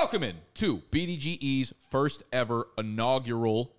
Welcome 0.00 0.22
in 0.22 0.36
to 0.54 0.78
BDGE's 0.92 1.74
first 1.90 2.22
ever 2.32 2.68
inaugural 2.78 3.74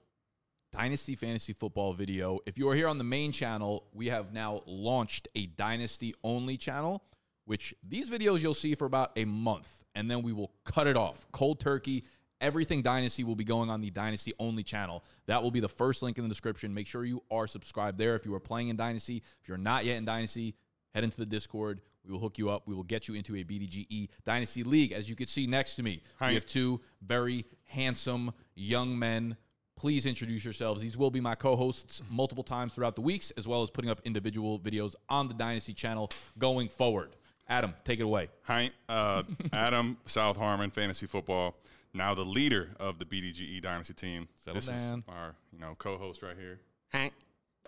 Dynasty 0.74 1.16
Fantasy 1.16 1.54
Football 1.54 1.94
video. 1.94 2.40
If 2.46 2.58
you 2.58 2.68
are 2.68 2.76
here 2.76 2.90
on 2.90 2.98
the 2.98 3.06
main 3.06 3.32
channel, 3.32 3.86
we 3.94 4.08
have 4.08 4.34
now 4.34 4.62
launched 4.66 5.30
a 5.34 5.46
Dynasty 5.46 6.14
only 6.22 6.58
channel, 6.58 7.06
which 7.46 7.74
these 7.88 8.10
videos 8.12 8.42
you'll 8.42 8.54
see 8.54 8.76
for 8.76 8.84
about 8.84 9.14
a 9.16 9.24
month, 9.24 9.86
and 9.96 10.12
then 10.12 10.22
we 10.22 10.34
will 10.34 10.52
cut 10.66 10.88
it 10.88 10.98
off. 10.98 11.26
Cold 11.32 11.62
turkey. 11.62 12.04
Everything 12.42 12.82
Dynasty 12.82 13.24
will 13.24 13.38
be 13.38 13.46
going 13.46 13.70
on 13.70 13.80
the 13.80 13.90
Dynasty 13.90 14.34
only 14.40 14.64
channel. 14.64 15.06
That 15.28 15.42
will 15.42 15.52
be 15.52 15.62
the 15.62 15.70
first 15.70 16.04
link 16.04 16.18
in 16.18 16.26
the 16.26 16.30
description. 16.30 16.74
Make 16.74 16.88
sure 16.88 17.06
you 17.06 17.24
are 17.32 17.48
subscribed 17.48 17.98
there 17.98 18.18
if 18.18 18.26
you 18.26 18.36
are 18.36 18.42
playing 18.42 18.68
in 18.68 18.76
Dynasty. 18.76 19.24
If 19.42 19.48
you're 19.48 19.58
not 19.58 19.86
yet 19.86 19.96
in 19.96 20.04
Dynasty, 20.04 20.56
head 20.94 21.06
into 21.06 21.16
the 21.16 21.26
Discord. 21.26 21.80
We 22.06 22.12
will 22.14 22.20
hook 22.20 22.38
you 22.38 22.50
up. 22.50 22.64
We 22.68 22.76
will 22.76 22.84
get 22.84 23.08
you 23.08 23.14
into 23.16 23.36
a 23.36 23.44
BDGE 23.44 24.10
Dynasty 24.24 24.64
League. 24.64 24.92
As 24.92 25.10
you 25.10 25.16
can 25.16 25.28
see 25.28 25.48
next 25.48 25.76
to 25.76 25.84
me, 25.84 26.02
Hi. 26.20 26.30
we 26.30 26.34
have 26.36 26.46
two 26.46 26.82
very 27.06 27.46
handsome 27.66 28.32
young 28.56 28.98
men. 28.98 29.36
Please 29.76 30.06
introduce 30.06 30.44
yourselves. 30.44 30.82
These 30.82 30.98
will 30.98 31.12
be 31.12 31.22
my 31.22 31.36
co 31.36 31.56
hosts 31.56 32.02
multiple 32.10 32.44
times 32.44 32.74
throughout 32.74 32.96
the 32.96 33.02
weeks, 33.02 33.32
as 33.38 33.48
well 33.48 33.64
as 33.64 33.70
putting 33.70 33.90
up 33.90 34.02
individual 34.04 34.60
videos 34.60 34.96
on 35.08 35.28
the 35.28 35.34
Dynasty 35.34 35.74
channel 35.74 36.10
going 36.38 36.68
forward. 36.68 37.16
Adam, 37.48 37.74
take 37.84 38.00
it 38.00 38.04
away. 38.04 38.30
Hi, 38.44 38.72
uh, 38.88 39.24
Adam 39.54 39.98
South 40.06 40.38
Harmon, 40.38 40.70
fantasy 40.70 41.06
football. 41.06 41.56
Now 41.94 42.14
the 42.14 42.26
leader 42.26 42.70
of 42.80 43.00
the 43.00 43.06
BDGE 43.06 43.62
Dynasty 43.62 43.94
team. 43.94 44.28
Settle 44.36 44.56
this 44.56 44.68
down. 44.68 45.00
is 45.00 45.04
our, 45.08 45.36
you 45.52 45.60
know, 45.60 45.76
co-host 45.80 46.22
right 46.22 46.38
here. 46.38 46.60
Hank, 46.90 47.14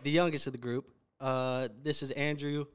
the 0.03 0.11
youngest 0.11 0.45
of 0.47 0.53
the 0.53 0.59
group. 0.59 0.91
Uh, 1.19 1.69
this 1.81 2.03
is 2.03 2.11
Andrew 2.11 2.65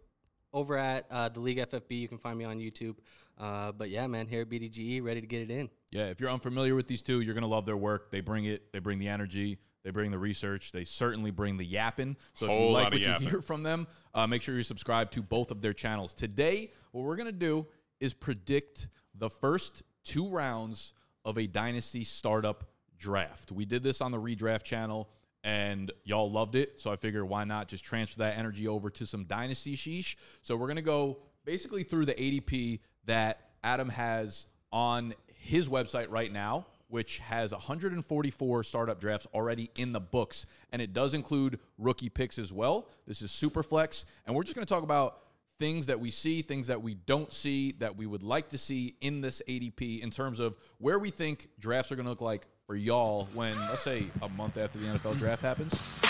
over 0.57 0.79
at 0.79 1.05
uh, 1.11 1.29
the 1.29 1.39
League 1.39 1.59
FFB. 1.59 2.01
You 2.01 2.09
can 2.09 2.17
find 2.19 2.39
me 2.39 2.47
on 2.47 2.59
YouTube. 2.59 2.97
Uh, 3.39 3.73
but 3.73 3.91
yeah, 3.91 4.07
man, 4.07 4.27
here 4.27 4.41
at 4.41 4.49
BDGE, 4.49 5.03
ready 5.05 5.21
to 5.21 5.27
get 5.27 5.43
it 5.43 5.51
in. 5.51 5.69
Yeah, 5.91 6.07
if 6.07 6.19
you're 6.19 6.31
unfamiliar 6.31 6.75
with 6.75 6.89
these 6.89 7.03
two, 7.03 7.21
you're 7.21 7.35
gonna 7.35 7.47
love 7.47 7.67
their 7.67 7.77
work. 7.77 8.11
They 8.11 8.21
bring 8.21 8.47
it. 8.47 8.73
They 8.73 8.79
bring 8.79 8.99
the 8.99 9.09
energy. 9.09 9.59
They 9.85 9.91
bring 9.91 10.11
the 10.11 10.19
research. 10.19 10.73
They 10.73 10.85
certainly 10.85 11.31
bring 11.31 11.59
the 11.59 11.65
yapping. 11.65 12.17
So 12.35 12.47
if 12.47 12.53
you 12.53 12.59
like 12.71 12.85
lot 12.85 12.95
of 12.95 13.01
what 13.01 13.21
you 13.21 13.29
hear 13.29 13.43
from 13.43 13.63
them, 13.63 13.87
uh, 14.15 14.27
make 14.27 14.41
sure 14.41 14.57
you 14.57 14.63
subscribe 14.63 15.11
to 15.13 15.23
both 15.23 15.51
of 15.51 15.61
their 15.61 15.75
channels. 15.75 16.15
Today, 16.15 16.73
what 16.93 17.05
we're 17.05 17.17
gonna 17.17 17.31
do 17.31 17.67
is 18.01 18.15
predict 18.15 18.89
the 19.15 19.29
first 19.29 19.83
two 20.03 20.29
rounds 20.29 20.95
of 21.25 21.37
a 21.37 21.47
dynasty 21.47 22.03
startup 22.03 22.65
draft. 22.99 23.53
We 23.53 23.67
did 23.67 23.83
this 23.83 24.01
on 24.01 24.11
the 24.11 24.19
redraft 24.19 24.63
channel. 24.63 25.11
And 25.47 25.93
y'all 26.03 26.29
loved 26.29 26.57
it, 26.57 26.81
so 26.81 26.91
I 26.91 26.97
figure 26.97 27.25
why 27.25 27.45
not 27.45 27.69
just 27.69 27.85
transfer 27.85 28.19
that 28.19 28.37
energy 28.37 28.67
over 28.67 28.91
to 28.91 29.07
some 29.07 29.27
dynasty 29.27 29.77
sheesh. 29.77 30.17
So 30.43 30.57
we're 30.57 30.67
gonna 30.67 30.83
go 30.83 31.19
basically 31.45 31.85
through 31.85 32.07
the 32.07 32.15
ADP 32.15 32.81
that 33.05 33.51
Adam 33.63 33.89
has 33.91 34.49
on 34.73 35.15
his 35.29 35.69
website 35.69 36.07
right 36.11 36.33
now, 36.33 36.67
which 36.89 37.21
has 37.21 37.53
144 37.53 38.65
startup 38.65 38.99
drafts 38.99 39.29
already 39.33 39.71
in 39.77 39.93
the 39.93 40.01
books. 40.01 40.47
And 40.73 40.83
it 40.83 40.93
does 40.93 41.15
include 41.15 41.61
rookie 41.79 42.09
picks 42.09 42.41
as 42.41 42.53
well. 42.53 42.89
This 43.07 43.23
is 43.23 43.31
Superflex. 43.31 44.05
And 44.27 44.35
we're 44.35 44.43
just 44.43 44.57
to 44.67 44.75
talk 44.75 44.83
about 44.83 45.19
things 45.59 45.87
that 45.87 46.01
we 46.01 46.11
see, 46.11 46.43
things 46.43 46.67
that 46.67 46.83
we 46.83 46.95
don't 46.95 47.33
see, 47.33 47.73
that 47.79 47.97
we 47.97 48.07
would 48.07 48.23
like 48.23 48.51
to 48.51 48.59
see 48.59 48.97
in 49.01 49.21
this 49.21 49.41
ADP 49.49 50.01
in 50.03 50.11
terms 50.11 50.41
of 50.41 50.57
where 50.79 50.99
we 50.99 51.11
think 51.11 51.49
drafts 51.59 51.91
are 51.93 51.97
going 51.97 52.05
to 52.05 52.11
look 52.11 52.21
like 52.21 52.47
for 52.67 52.77
y'all 52.77 53.29
when, 53.33 53.57
let's 53.69 53.83
say, 53.83 54.07
a 54.23 54.29
month 54.29 54.59
after 54.59 54.79
the 54.79 54.87
NFL 54.87 55.19
draft 55.19 55.43
happens. 55.43 56.03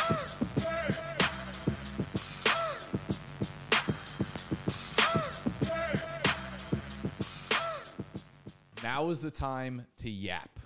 Now 8.83 9.09
is 9.11 9.21
the 9.21 9.31
time 9.31 9.87
to 10.03 10.11
yap. 10.11 10.59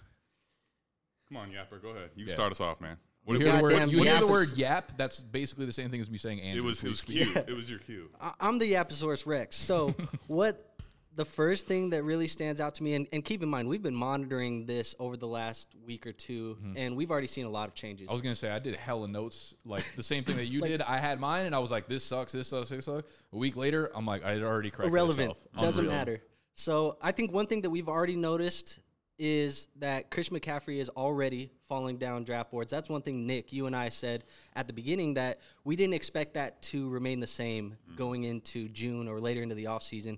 Come 1.28 1.36
on, 1.38 1.50
Yapper, 1.50 1.80
go 1.80 1.90
ahead. 1.90 2.10
You 2.16 2.26
Yeah. 2.26 2.32
start 2.32 2.52
us 2.52 2.60
off, 2.60 2.80
man. 2.80 2.98
You 3.26 3.34
hear, 3.34 3.46
the 3.46 3.52
Goddamn 3.52 3.62
word, 3.62 3.90
you 3.92 4.02
hear 4.02 4.20
the 4.20 4.26
word 4.26 4.48
yap? 4.56 4.92
That's 4.96 5.20
basically 5.20 5.66
the 5.66 5.72
same 5.72 5.88
thing 5.90 6.00
as 6.00 6.10
me 6.10 6.18
saying 6.18 6.40
Andrew. 6.40 6.62
it 6.62 6.66
was 6.66 6.82
it 6.82 6.88
was 6.88 7.02
please. 7.02 7.30
cute. 7.30 7.48
It 7.48 7.54
was 7.54 7.70
your 7.70 7.78
cue. 7.78 8.08
I- 8.20 8.34
I'm 8.40 8.58
the 8.58 8.72
Yaposaurus 8.72 9.26
Rex. 9.26 9.56
So, 9.56 9.94
what 10.26 10.70
the 11.14 11.24
first 11.24 11.66
thing 11.66 11.90
that 11.90 12.02
really 12.02 12.26
stands 12.26 12.60
out 12.60 12.76
to 12.76 12.82
me, 12.82 12.94
and, 12.94 13.06
and 13.12 13.24
keep 13.24 13.42
in 13.42 13.48
mind, 13.48 13.68
we've 13.68 13.82
been 13.82 13.94
monitoring 13.94 14.64
this 14.64 14.94
over 14.98 15.16
the 15.16 15.26
last 15.26 15.68
week 15.84 16.06
or 16.06 16.12
2 16.12 16.56
mm-hmm. 16.58 16.76
and 16.76 16.96
we've 16.96 17.10
already 17.10 17.26
seen 17.26 17.46
a 17.46 17.50
lot 17.50 17.68
of 17.68 17.74
changes. 17.74 18.08
I 18.08 18.12
was 18.12 18.22
gonna 18.22 18.34
say 18.34 18.50
I 18.50 18.58
did 18.58 18.76
hella 18.76 19.08
notes, 19.08 19.54
like 19.64 19.84
the 19.96 20.02
same 20.02 20.24
thing 20.24 20.36
that 20.36 20.46
you 20.46 20.60
did. 20.66 20.82
I 20.82 20.98
had 20.98 21.20
mine, 21.20 21.46
and 21.46 21.54
I 21.54 21.58
was 21.58 21.70
like, 21.70 21.88
"This 21.88 22.04
sucks, 22.04 22.32
this 22.32 22.48
sucks, 22.48 22.70
this 22.70 22.84
sucks." 22.84 23.06
A 23.32 23.36
week 23.36 23.56
later, 23.56 23.90
I'm 23.94 24.06
like, 24.06 24.24
I 24.24 24.32
had 24.32 24.42
already 24.42 24.70
corrected 24.70 24.92
irrelevant. 24.92 25.36
myself. 25.52 25.66
Doesn't 25.66 25.88
matter. 25.88 26.22
So 26.54 26.96
I 27.00 27.12
think 27.12 27.32
one 27.32 27.46
thing 27.46 27.62
that 27.62 27.70
we've 27.70 27.88
already 27.88 28.16
noticed 28.16 28.78
is 29.20 29.68
that 29.76 30.10
Chris 30.10 30.30
McCaffrey 30.30 30.78
is 30.78 30.88
already 30.88 31.52
falling 31.68 31.98
down 31.98 32.24
draft 32.24 32.50
boards. 32.50 32.70
That's 32.70 32.88
one 32.88 33.02
thing, 33.02 33.26
Nick, 33.26 33.52
you 33.52 33.66
and 33.66 33.76
I 33.76 33.90
said 33.90 34.24
at 34.56 34.66
the 34.66 34.72
beginning 34.72 35.12
that 35.14 35.40
we 35.62 35.76
didn't 35.76 35.92
expect 35.92 36.32
that 36.34 36.62
to 36.62 36.88
remain 36.88 37.20
the 37.20 37.26
same 37.26 37.76
mm. 37.92 37.96
going 37.96 38.24
into 38.24 38.70
June 38.70 39.08
or 39.08 39.20
later 39.20 39.42
into 39.42 39.54
the 39.54 39.64
offseason. 39.64 40.16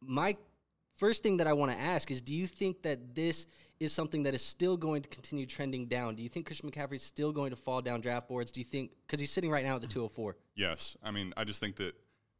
My 0.00 0.36
first 0.96 1.24
thing 1.24 1.38
that 1.38 1.48
I 1.48 1.52
want 1.52 1.72
to 1.72 1.78
ask 1.78 2.12
is 2.12 2.22
do 2.22 2.32
you 2.32 2.46
think 2.46 2.82
that 2.82 3.16
this 3.16 3.48
is 3.80 3.92
something 3.92 4.22
that 4.22 4.34
is 4.34 4.42
still 4.42 4.76
going 4.76 5.02
to 5.02 5.08
continue 5.08 5.46
trending 5.46 5.86
down? 5.86 6.14
Do 6.14 6.22
you 6.22 6.28
think 6.28 6.46
Chris 6.46 6.60
McCaffrey 6.60 6.94
is 6.94 7.02
still 7.02 7.32
going 7.32 7.50
to 7.50 7.56
fall 7.56 7.82
down 7.82 8.00
draft 8.00 8.28
boards? 8.28 8.52
Do 8.52 8.60
you 8.60 8.64
think, 8.64 8.92
because 9.04 9.18
he's 9.18 9.32
sitting 9.32 9.50
right 9.50 9.64
now 9.64 9.74
at 9.74 9.80
the 9.80 9.88
204? 9.88 10.36
Yes, 10.54 10.96
I 11.02 11.10
mean, 11.10 11.34
I 11.36 11.42
just 11.42 11.58
think 11.58 11.74
that 11.76 11.96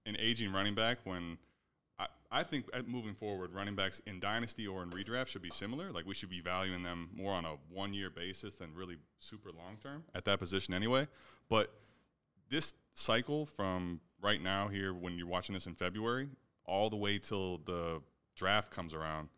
an 0.07 0.17
aging 0.21 0.53
running 0.53 0.77
back, 0.77 0.99
when 1.03 1.39
I, 2.35 2.43
think 2.43 2.67
at 2.75 2.89
moving 2.89 3.15
forward, 3.15 3.55
running 3.55 3.75
backs 3.75 4.03
in 4.07 4.21
dynasty 4.21 4.67
or 4.67 4.83
in 4.83 4.91
redraft 4.91 5.29
should 5.29 5.43
be 5.43 5.51
similar. 5.51 5.93
Like 5.93 6.07
we 6.07 6.15
should 6.15 6.31
be 6.31 6.41
valuing 6.41 6.83
them 6.83 7.11
more 7.15 7.33
on 7.33 7.45
a 7.45 7.57
one-year 7.73 8.11
basis 8.11 8.57
than 8.57 8.75
really 8.75 8.97
super 9.21 9.51
long 9.51 9.77
term 9.83 10.05
at 10.15 10.25
that 10.25 10.39
position 10.39 10.75
anyway. 10.75 11.07
But 11.49 11.73
this 12.51 12.75
cycle 12.95 13.47
from 13.47 14.01
right 14.21 14.43
now 14.43 14.69
here, 14.69 14.93
when 14.93 15.17
you're 15.17 15.27
watching 15.27 15.55
this 15.55 15.67
in 15.67 15.75
February, 15.75 16.29
all 16.67 16.91
the 16.91 16.97
way 16.97 17.19
till 17.19 17.59
the 17.59 18.03
draft 18.37 18.71
comes 18.71 18.95
around, 18.95 19.29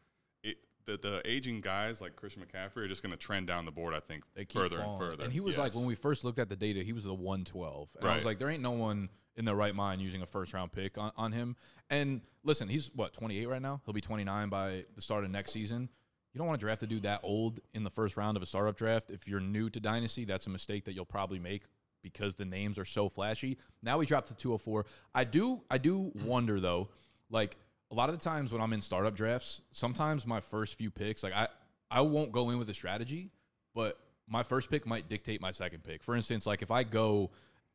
the, 0.87 0.97
the 0.97 1.23
aging 1.25 1.61
guys 1.61 2.01
like 2.01 2.17
Christian 2.17 2.43
McCaffrey 2.43 2.79
are 2.79 2.89
just 2.89 3.03
going 3.03 3.11
to 3.13 3.19
trend 3.19 3.47
down 3.47 3.65
the 3.65 3.73
board. 3.73 3.95
I 3.95 4.01
think 4.01 4.25
They 4.35 4.45
keep 4.45 4.63
further 4.63 4.81
and 4.81 4.99
further. 4.99 5.25
And 5.25 5.33
he 5.33 5.41
was 5.41 5.59
like, 5.59 5.75
when 5.75 5.85
we 5.85 5.95
first 5.95 6.25
looked 6.25 6.39
at 6.39 6.49
the 6.49 6.57
data, 6.57 6.83
he 6.83 6.93
was 6.93 7.05
the 7.05 7.15
112. 7.15 7.89
And 8.01 8.09
I 8.09 8.15
was 8.15 8.25
like, 8.25 8.39
there 8.39 8.49
ain't 8.49 8.63
no 8.63 8.71
one 8.71 9.09
in 9.37 9.45
their 9.45 9.55
right 9.55 9.75
mind 9.75 10.01
using 10.01 10.23
a 10.23 10.27
first 10.27 10.55
round 10.55 10.73
pick 10.73 10.97
on, 10.97 11.13
on 11.17 11.33
him. 11.33 11.57
And 11.91 12.23
listen, 12.43 12.69
he's 12.69 12.91
what 12.95 13.13
28 13.13 13.47
right 13.47 13.63
now. 13.63 13.81
He'll 13.85 13.95
be 13.95 14.01
29 14.01 14.49
by 14.49 14.85
the 14.95 15.03
start 15.03 15.25
of 15.25 15.31
next 15.31 15.53
season. 15.53 15.89
You 16.33 16.39
don't 16.39 16.47
want 16.47 16.61
to 16.61 16.65
draft 16.67 16.83
a 16.83 16.87
dude 16.87 17.03
that 17.05 17.21
old 17.23 17.61
in 17.75 17.83
the 17.83 17.91
first 17.91 18.17
round 18.17 18.37
of 18.37 18.43
a 18.43 18.47
startup 18.47 18.77
draft. 18.77 19.11
If 19.11 19.27
you're 19.27 19.41
new 19.41 19.71
to 19.71 19.81
dynasty, 19.81 20.25
that's 20.25 20.47
a 20.47 20.51
mistake 20.51 20.85
that 20.85 20.95
you'll 20.95 21.05
probably 21.05 21.39
make 21.39 21.63
because 22.03 22.37
the 22.37 22.45
names 22.45 22.79
are 22.79 22.85
so 22.85 23.09
flashy. 23.09 23.59
Now 23.83 23.99
we 23.99 24.07
dropped 24.07 24.29
to 24.29 24.35
204. 24.35 24.87
I 25.15 25.25
do 25.25 25.63
I 25.71 25.79
do 25.79 26.13
wonder 26.25 26.61
though, 26.61 26.89
like 27.31 27.57
a 27.91 27.95
lot 27.95 28.09
of 28.09 28.19
the 28.19 28.25
times 28.25 28.53
when 28.53 28.61
I'm 28.61 28.73
in 28.73 28.81
startup 28.81 29.15
drafts, 29.15 29.61
sometimes 29.73 30.27
my 30.27 30.41
first 30.41 30.77
few 30.77 30.91
picks, 30.91 31.23
like 31.23 31.33
I 31.33 31.49
I 31.91 32.01
won't 32.01 32.33
go 32.33 32.51
in 32.51 32.59
with 32.59 32.69
a 32.69 32.75
strategy, 32.75 33.31
but 33.75 33.99
my 34.29 34.43
first 34.43 34.71
pick 34.71 34.87
might 34.87 35.09
dictate 35.09 35.41
my 35.41 35.53
second 35.53 35.85
pick. 35.85 36.03
For 36.03 36.17
instance, 36.17 36.47
like 36.47 36.63
if 36.63 36.71
I 36.71 36.83
go, 36.83 37.31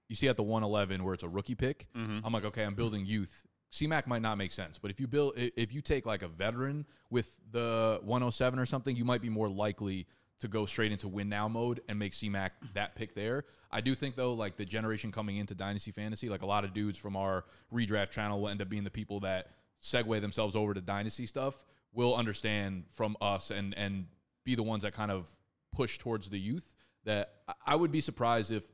you 0.09 0.15
see 0.15 0.27
at 0.27 0.35
the 0.35 0.43
111 0.43 1.03
where 1.03 1.13
it's 1.13 1.23
a 1.23 1.29
rookie 1.29 1.55
pick, 1.55 1.87
mm-hmm. 1.95 2.19
I'm 2.25 2.33
like, 2.33 2.45
okay, 2.45 2.63
I'm 2.63 2.75
building 2.75 3.05
youth. 3.05 3.47
CMAC 3.71 4.05
might 4.05 4.21
not 4.21 4.37
make 4.37 4.51
sense, 4.51 4.77
but 4.77 4.91
if 4.91 4.99
you 4.99 5.07
build, 5.07 5.33
if 5.37 5.73
you 5.73 5.81
take 5.81 6.05
like 6.05 6.23
a 6.23 6.27
veteran 6.27 6.85
with 7.09 7.37
the 7.51 8.01
107 8.03 8.59
or 8.59 8.65
something, 8.65 8.95
you 8.97 9.05
might 9.05 9.21
be 9.21 9.29
more 9.29 9.47
likely 9.47 10.07
to 10.41 10.49
go 10.49 10.65
straight 10.65 10.91
into 10.91 11.07
win 11.07 11.29
now 11.29 11.47
mode 11.47 11.81
and 11.87 11.97
make 11.97 12.11
CMAC 12.11 12.49
that 12.73 12.95
pick 12.95 13.15
there. 13.15 13.45
I 13.71 13.79
do 13.79 13.95
think 13.95 14.15
though, 14.17 14.33
like 14.33 14.57
the 14.57 14.65
generation 14.65 15.11
coming 15.11 15.37
into 15.37 15.55
Dynasty 15.55 15.91
Fantasy, 15.91 16.27
like 16.27 16.41
a 16.41 16.47
lot 16.47 16.65
of 16.65 16.73
dudes 16.73 16.97
from 16.97 17.15
our 17.15 17.45
redraft 17.71 18.09
channel 18.09 18.41
will 18.41 18.49
end 18.49 18.61
up 18.61 18.67
being 18.67 18.83
the 18.83 18.91
people 18.91 19.21
that 19.21 19.51
segue 19.81 20.21
themselves 20.21 20.55
over 20.55 20.73
to 20.73 20.81
Dynasty 20.81 21.25
stuff. 21.25 21.63
Will 21.93 22.15
understand 22.15 22.85
from 22.93 23.17
us 23.21 23.51
and 23.51 23.73
and 23.77 24.07
be 24.45 24.55
the 24.55 24.63
ones 24.63 24.83
that 24.83 24.93
kind 24.93 25.11
of 25.11 25.27
push 25.73 25.97
towards 25.97 26.29
the 26.29 26.39
youth. 26.39 26.73
That 27.03 27.33
I- 27.47 27.53
I 27.67 27.75
would 27.75 27.91
be 27.91 28.01
surprised 28.01 28.51
if 28.51 28.65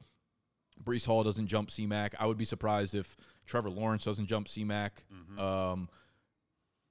Breece 0.83 1.05
Hall 1.05 1.23
doesn't 1.23 1.47
jump 1.47 1.69
CMAC. 1.69 2.13
I 2.19 2.27
would 2.27 2.37
be 2.37 2.45
surprised 2.45 2.93
if 2.93 3.17
Trevor 3.45 3.69
Lawrence 3.69 4.03
doesn't 4.03 4.27
jump 4.27 4.47
CMAC. 4.47 4.91
Um, 5.39 5.89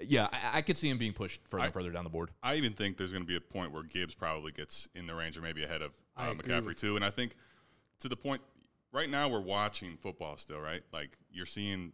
yeah, 0.01 0.29
I, 0.33 0.59
I 0.59 0.63
could 0.63 0.77
see 0.77 0.91
him 0.91 0.99
being 0.99 1.13
pushed 1.13 1.41
further 1.49 1.65
and 1.65 1.73
further 1.73 1.91
down 1.91 2.05
the 2.05 2.11
board. 2.11 2.31
I 2.43 2.57
even 2.57 2.73
think 2.73 2.97
there's 2.97 3.13
going 3.13 3.23
to 3.23 3.27
be 3.29 3.37
a 3.37 3.41
point 3.41 3.73
where 3.73 3.83
Gibbs 3.85 4.15
probably 4.15 4.53
gets 4.53 4.89
in 4.95 5.07
the 5.07 5.15
range 5.15 5.39
or 5.39 5.41
maybe 5.43 5.63
ahead 5.65 5.81
of 5.83 5.93
I 6.17 6.29
uh, 6.29 6.35
McCaffrey 6.35 6.77
too. 6.77 6.97
And 6.97 7.05
I 7.05 7.11
think 7.11 7.37
to 8.01 8.09
the 8.09 8.17
point, 8.17 8.43
right 8.93 9.09
now 9.09 9.29
we're 9.29 9.41
watching 9.41 9.97
football 9.97 10.37
still, 10.37 10.59
right? 10.61 10.83
Like 10.93 11.17
you're 11.31 11.47
seeing 11.47 11.93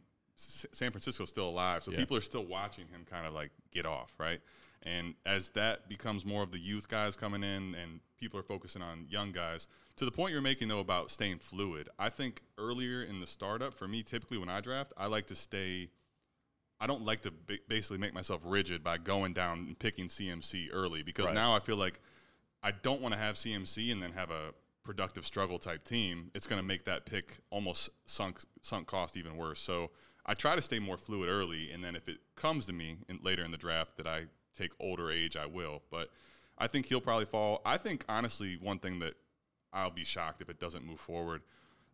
S- 0.49 0.67
San 0.73 0.91
Francisco's 0.91 1.29
still 1.31 1.49
alive, 1.49 1.83
so 1.83 1.91
Yeah. 1.91 1.99
people 1.99 2.17
are 2.17 2.21
still 2.23 2.45
watching 2.45 2.89
him 2.89 3.05
kind 3.05 3.27
of 3.27 3.33
like 3.33 3.51
get 3.71 3.87
off, 3.87 4.15
right? 4.19 4.41
And 4.83 5.15
as 5.25 5.51
that 5.51 5.89
becomes 5.89 6.25
more 6.27 6.43
of 6.43 6.51
the 6.51 6.59
youth 6.59 6.89
guys 6.89 7.15
coming 7.17 7.45
in 7.45 7.75
and 7.77 8.01
people 8.19 8.39
are 8.41 8.43
focusing 8.43 8.83
on 8.83 9.07
young 9.09 9.31
guys, 9.33 9.69
to 9.97 10.05
the 10.05 10.11
point 10.11 10.33
you're 10.33 10.41
making 10.43 10.69
though 10.69 10.81
about 10.81 11.11
staying 11.11 11.39
fluid, 11.39 11.89
I 11.99 12.09
think 12.09 12.43
earlier 12.59 13.03
in 13.03 13.21
the 13.21 13.27
startup, 13.27 13.75
for 13.75 13.87
me, 13.87 14.03
typically 14.03 14.39
when 14.39 14.49
I 14.49 14.61
draft, 14.61 14.93
I 14.97 15.07
like 15.07 15.27
to 15.29 15.37
stay 15.37 15.91
I 16.81 16.87
don't 16.89 17.05
like 17.05 17.21
to 17.21 17.31
ba- 17.31 17.59
basically 17.69 17.99
make 17.99 18.13
myself 18.13 18.43
rigid 18.45 18.83
by 18.83 18.99
going 18.99 19.35
down 19.35 19.59
and 19.69 19.79
picking 19.79 20.09
CMC 20.09 20.69
early 20.73 21.05
because 21.05 21.27
Right. 21.27 21.35
now 21.35 21.55
I 21.55 21.61
feel 21.61 21.77
like 21.77 22.01
I 22.61 22.73
don't 22.73 23.01
want 23.01 23.15
to 23.15 23.19
have 23.21 23.37
CMC 23.37 23.93
and 23.93 24.03
then 24.03 24.13
have 24.15 24.33
a 24.33 24.53
productive 24.83 25.25
struggle 25.25 25.61
type 25.61 25.85
team. 25.85 26.33
It's 26.35 26.49
going 26.49 26.59
to 26.59 26.67
make 26.67 26.83
that 26.87 27.07
pick 27.07 27.39
almost 27.51 27.89
sunk 28.07 28.41
sunk 28.63 28.89
cost 28.89 29.17
even 29.17 29.37
worse. 29.37 29.61
So 29.61 29.93
I 30.25 30.35
try 30.35 30.55
to 30.55 30.63
stay 30.63 30.79
more 30.79 30.97
fluid 30.97 31.29
early, 31.29 31.71
and 31.71 31.83
then 31.83 31.97
if 31.97 32.09
it 32.09 32.19
comes 32.37 32.67
to 32.67 32.73
me 32.73 32.99
in, 33.09 33.19
later 33.23 33.45
in 33.45 33.51
the 33.51 33.57
draft 33.57 33.97
that 33.97 34.07
I 34.07 34.27
take 34.57 34.73
older 34.79 35.11
age, 35.11 35.37
I 35.37 35.47
will. 35.47 35.83
But 35.91 36.11
I 36.59 36.67
think 36.67 36.87
he'll 36.87 37.01
probably 37.01 37.25
fall. 37.25 37.61
I 37.65 37.77
think 37.77 38.05
honestly, 38.09 38.57
one 38.61 38.79
thing 38.79 39.01
that 39.01 39.15
I'll 39.73 39.91
be 39.91 40.05
shocked 40.05 40.43
if 40.43 40.49
it 40.49 40.61
doesn't 40.61 40.87
move 40.87 41.01
forward. 41.01 41.43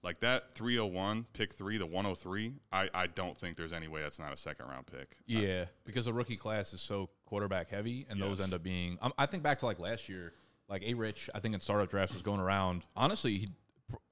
Like 0.03 0.21
that 0.21 0.55
301, 0.55 1.27
pick 1.33 1.53
three, 1.53 1.77
the 1.77 1.87
103, 1.87 2.53
I, 2.73 2.89
I 2.95 3.07
don't 3.09 3.37
think 3.37 3.57
there's 3.57 3.73
any 3.73 3.89
way 3.89 4.01
that's 4.01 4.21
not 4.21 4.33
a 4.33 4.37
second 4.37 4.67
round 4.69 4.87
pick. 4.87 5.17
Yeah, 5.27 5.65
because 5.85 6.05
the 6.05 6.13
rookie 6.13 6.37
class 6.37 6.73
is 6.73 6.81
so 6.81 7.11
quarterback 7.27 7.69
heavy, 7.69 8.07
and 8.09 8.21
those 8.21 8.41
end 8.41 8.55
up 8.55 8.63
being. 8.63 8.99
Um, 9.03 9.13
I 9.19 9.27
think 9.27 9.43
back 9.43 9.59
to 9.61 9.67
like 9.67 9.81
last 9.81 10.09
year, 10.09 10.35
like 10.69 10.83
A 10.85 10.95
Rich, 10.95 11.29
I 11.35 11.41
think 11.41 11.55
in 11.55 11.61
startup 11.61 11.91
drafts 11.91 12.15
was 12.15 12.23
going 12.23 12.39
around. 12.39 12.85
Honestly, 12.95 13.39
he 13.39 13.49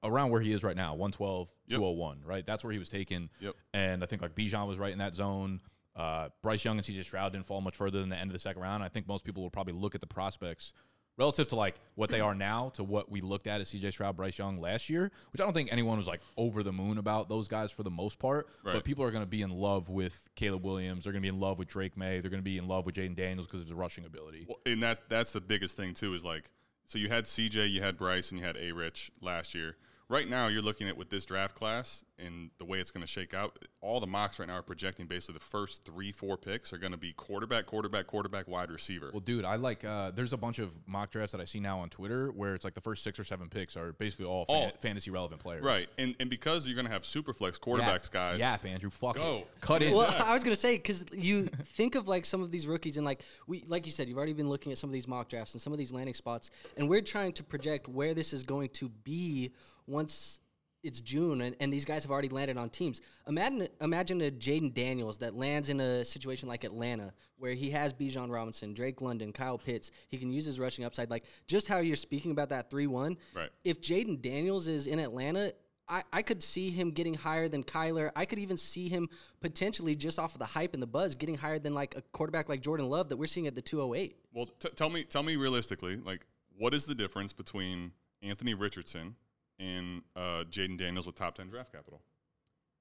around 0.03 0.31
where 0.31 0.41
he 0.41 0.53
is 0.53 0.63
right 0.63 0.75
now, 0.75 0.93
112, 0.95 1.51
Yep. 1.67 1.77
201, 1.77 2.21
right? 2.25 2.45
That's 2.45 2.63
where 2.63 2.73
he 2.73 2.79
was 2.79 2.89
taken. 2.89 3.29
Yep. 3.39 3.55
And 3.73 4.03
I 4.03 4.07
think 4.07 4.21
like 4.21 4.35
Bijan 4.35 4.67
was 4.67 4.77
right 4.77 4.91
in 4.91 4.99
that 4.99 5.15
zone. 5.15 5.61
Uh, 5.95 6.29
Bryce 6.43 6.63
Young 6.63 6.77
and 6.77 6.85
CJ 6.85 7.03
Stroud 7.05 7.31
didn't 7.33 7.47
fall 7.47 7.61
much 7.61 7.75
further 7.75 7.99
than 7.99 8.09
the 8.09 8.15
end 8.17 8.29
of 8.29 8.33
the 8.33 8.39
second 8.39 8.61
round. 8.61 8.83
I 8.83 8.87
think 8.89 9.07
most 9.07 9.23
people 9.25 9.41
will 9.43 9.49
probably 9.49 9.73
look 9.73 9.95
at 9.95 10.01
the 10.01 10.07
prospects 10.07 10.73
relative 11.17 11.47
to 11.47 11.55
like 11.55 11.73
what 11.95 12.11
they 12.11 12.19
are 12.19 12.35
now 12.35 12.69
to 12.75 12.83
what 12.83 13.09
we 13.11 13.21
looked 13.21 13.47
at 13.47 13.59
as 13.59 13.69
CJ 13.73 13.91
Stroud, 13.91 14.15
Bryce 14.15 14.37
Young 14.37 14.61
last 14.61 14.87
year, 14.89 15.11
which 15.31 15.41
I 15.41 15.43
don't 15.43 15.53
think 15.53 15.69
anyone 15.71 15.97
was 15.97 16.05
like 16.05 16.21
over 16.37 16.61
the 16.61 16.71
moon 16.71 16.99
about 16.99 17.27
those 17.29 17.47
guys 17.47 17.71
for 17.71 17.81
the 17.81 17.89
most 17.89 18.19
part. 18.19 18.47
But 18.63 18.83
people 18.83 19.03
are 19.03 19.09
going 19.09 19.23
to 19.23 19.29
be 19.29 19.41
in 19.41 19.49
love 19.49 19.89
with 19.89 20.29
Caleb 20.35 20.63
Williams. 20.63 21.03
They're 21.05 21.13
going 21.13 21.23
to 21.23 21.25
be 21.31 21.35
in 21.35 21.39
love 21.39 21.57
with 21.57 21.67
Drake 21.69 21.97
Maye. 21.97 22.19
They're 22.19 22.29
going 22.29 22.43
to 22.43 22.47
be 22.47 22.59
in 22.59 22.67
love 22.67 22.85
with 22.85 22.93
Jayden 22.93 23.15
Daniels 23.15 23.47
because 23.47 23.61
of 23.61 23.67
his 23.67 23.73
rushing 23.73 24.05
ability. 24.05 24.45
Well, 24.47 24.59
and 24.67 24.83
that 24.83 25.09
that's 25.09 25.31
the 25.31 25.41
biggest 25.41 25.75
thing 25.75 25.95
too 25.95 26.13
is 26.13 26.23
like 26.23 26.51
so 26.87 26.97
you 26.97 27.09
had 27.09 27.25
CJ, 27.25 27.69
you 27.69 27.81
had 27.81 27.97
Bryce, 27.97 28.31
and 28.31 28.39
you 28.39 28.45
had 28.45 28.57
A 28.57 28.71
Rich 28.71 29.11
last 29.21 29.53
year. 29.53 29.75
Right 30.09 30.29
now, 30.29 30.47
you're 30.47 30.61
looking 30.61 30.87
at 30.87 30.95
with 30.95 31.09
this 31.09 31.25
draft 31.25 31.53
class 31.53 32.05
and 32.17 32.49
the 32.59 32.65
way 32.65 32.79
it's 32.79 32.91
going 32.91 33.01
to 33.01 33.07
shake 33.07 33.33
out. 33.33 33.59
All 33.81 33.99
the 33.99 34.07
mocks 34.07 34.39
right 34.39 34.47
now 34.47 34.53
are 34.55 34.61
projecting 34.61 35.05
basically 35.05 35.33
the 35.33 35.41
first 35.41 35.83
three, 35.83 36.13
four 36.13 36.37
picks 36.37 36.71
are 36.71 36.77
going 36.77 36.93
to 36.93 36.97
be 36.97 37.11
quarterback, 37.11 37.65
quarterback, 37.65 38.07
quarterback, 38.07 38.47
wide 38.47 38.71
receiver. 38.71 39.09
Well, 39.11 39.19
dude, 39.19 39.43
I 39.43 39.57
like. 39.57 39.83
Uh, 39.83 40.11
there's 40.11 40.31
a 40.31 40.37
bunch 40.37 40.59
of 40.59 40.71
mock 40.87 41.11
drafts 41.11 41.33
that 41.33 41.41
I 41.41 41.43
see 41.43 41.59
now 41.59 41.79
on 41.79 41.89
Twitter 41.89 42.31
where 42.31 42.55
it's 42.55 42.63
like 42.63 42.73
the 42.73 42.79
first 42.79 43.03
six 43.03 43.19
or 43.19 43.25
seven 43.25 43.49
picks 43.49 43.75
are 43.75 43.91
basically 43.91 44.25
all, 44.25 44.45
All- 44.47 44.69
fan- 44.69 44.71
fantasy 44.79 45.11
relevant 45.11 45.41
players. 45.41 45.61
right, 45.63 45.89
and 45.97 46.15
and 46.21 46.29
because 46.29 46.65
you're 46.65 46.75
going 46.75 46.87
to 46.87 46.91
have 46.93 47.03
super 47.05 47.33
flex 47.33 47.59
quarterbacks, 47.59 48.05
Yap, 48.05 48.11
guys. 48.11 48.39
Yap, 48.39 48.65
Andrew. 48.65 48.89
Fuck 48.89 49.15
Go. 49.17 49.39
it. 49.39 49.47
Cut 49.59 49.83
in. 49.83 49.93
Well, 49.93 50.09
I 50.23 50.33
was 50.35 50.43
gonna 50.43 50.55
say 50.55 50.77
because 50.77 51.03
you 51.11 51.43
think 51.43 51.95
of 51.95 52.07
like 52.07 52.23
some 52.23 52.41
of 52.41 52.49
these 52.49 52.65
rookies 52.65 52.95
and 52.95 53.05
like 53.05 53.23
we, 53.45 53.65
like 53.67 53.85
you 53.85 53.91
said, 53.91 54.07
you've 54.07 54.17
already 54.17 54.31
been 54.31 54.47
looking 54.49 54.71
at 54.71 54.77
some 54.77 54.89
of 54.89 54.93
these 54.93 55.07
mock 55.07 55.27
drafts 55.27 55.53
and 55.53 55.61
some 55.61 55.73
of 55.73 55.79
these 55.79 55.91
landing 55.91 56.13
spots, 56.13 56.49
and 56.77 56.87
we're 56.87 57.01
trying 57.01 57.33
to 57.33 57.43
project 57.43 57.89
where 57.89 58.13
this 58.13 58.31
is 58.31 58.43
going 58.43 58.69
to 58.69 58.87
be 59.03 59.51
once 59.87 60.39
it's 60.83 61.01
June 61.01 61.41
and, 61.41 61.55
and 61.59 61.73
these 61.73 61.85
guys 61.85 62.03
have 62.03 62.11
already 62.11 62.29
landed 62.29 62.57
on 62.57 62.69
teams. 62.69 63.01
Imagine 63.27 63.67
imagine 63.81 64.21
a 64.21 64.31
Jayden 64.31 64.73
Daniels 64.73 65.17
that 65.19 65.35
lands 65.35 65.69
in 65.69 65.79
a 65.79 66.05
situation 66.05 66.47
like 66.47 66.63
Atlanta 66.63 67.13
where 67.37 67.53
he 67.53 67.71
has 67.71 67.93
Bijan 67.93 68.31
Robinson, 68.31 68.73
Drake 68.73 69.01
London, 69.01 69.33
Kyle 69.33 69.57
Pitts. 69.57 69.91
He 70.07 70.17
can 70.17 70.31
use 70.31 70.45
his 70.45 70.59
rushing 70.59 70.85
upside. 70.85 71.09
Like 71.09 71.25
just 71.47 71.67
how 71.67 71.79
you're 71.79 71.95
speaking 71.95 72.31
about 72.31 72.49
that 72.49 72.69
three 72.69 72.87
one. 72.87 73.17
Right. 73.35 73.49
If 73.65 73.81
Jayden 73.81 74.21
Daniels 74.21 74.67
is 74.67 74.87
in 74.87 74.99
Atlanta. 74.99 75.53
I, 75.89 76.03
I 76.11 76.21
could 76.21 76.43
see 76.43 76.69
him 76.69 76.91
getting 76.91 77.13
higher 77.13 77.47
than 77.47 77.63
Kyler. 77.63 78.11
I 78.13 78.25
could 78.25 78.39
even 78.39 78.57
see 78.57 78.89
him 78.89 79.07
potentially 79.39 79.95
just 79.95 80.19
off 80.19 80.33
of 80.33 80.39
the 80.39 80.45
hype 80.45 80.73
and 80.73 80.83
the 80.83 80.87
buzz 80.87 81.15
getting 81.15 81.37
higher 81.37 81.59
than 81.59 81.73
like 81.73 81.95
a 81.95 82.01
quarterback 82.11 82.49
like 82.49 82.59
Jordan 82.59 82.89
Love 82.89 83.07
that 83.07 83.15
we're 83.15 83.25
seeing 83.25 83.47
at 83.47 83.55
the 83.55 83.61
208. 83.61 84.17
Well, 84.33 84.47
t- 84.59 84.67
tell 84.75 84.89
me, 84.89 85.05
tell 85.05 85.23
me 85.23 85.37
realistically, 85.37 85.95
like, 85.95 86.25
what 86.57 86.73
is 86.73 86.87
the 86.87 86.93
difference 86.93 87.31
between 87.31 87.93
Anthony 88.21 88.53
Richardson 88.53 89.15
and 89.59 90.01
uh, 90.15 90.43
Jayden 90.49 90.77
Daniels 90.77 91.05
with 91.05 91.15
top 91.15 91.35
ten 91.35 91.47
draft 91.49 91.71
capital? 91.71 92.01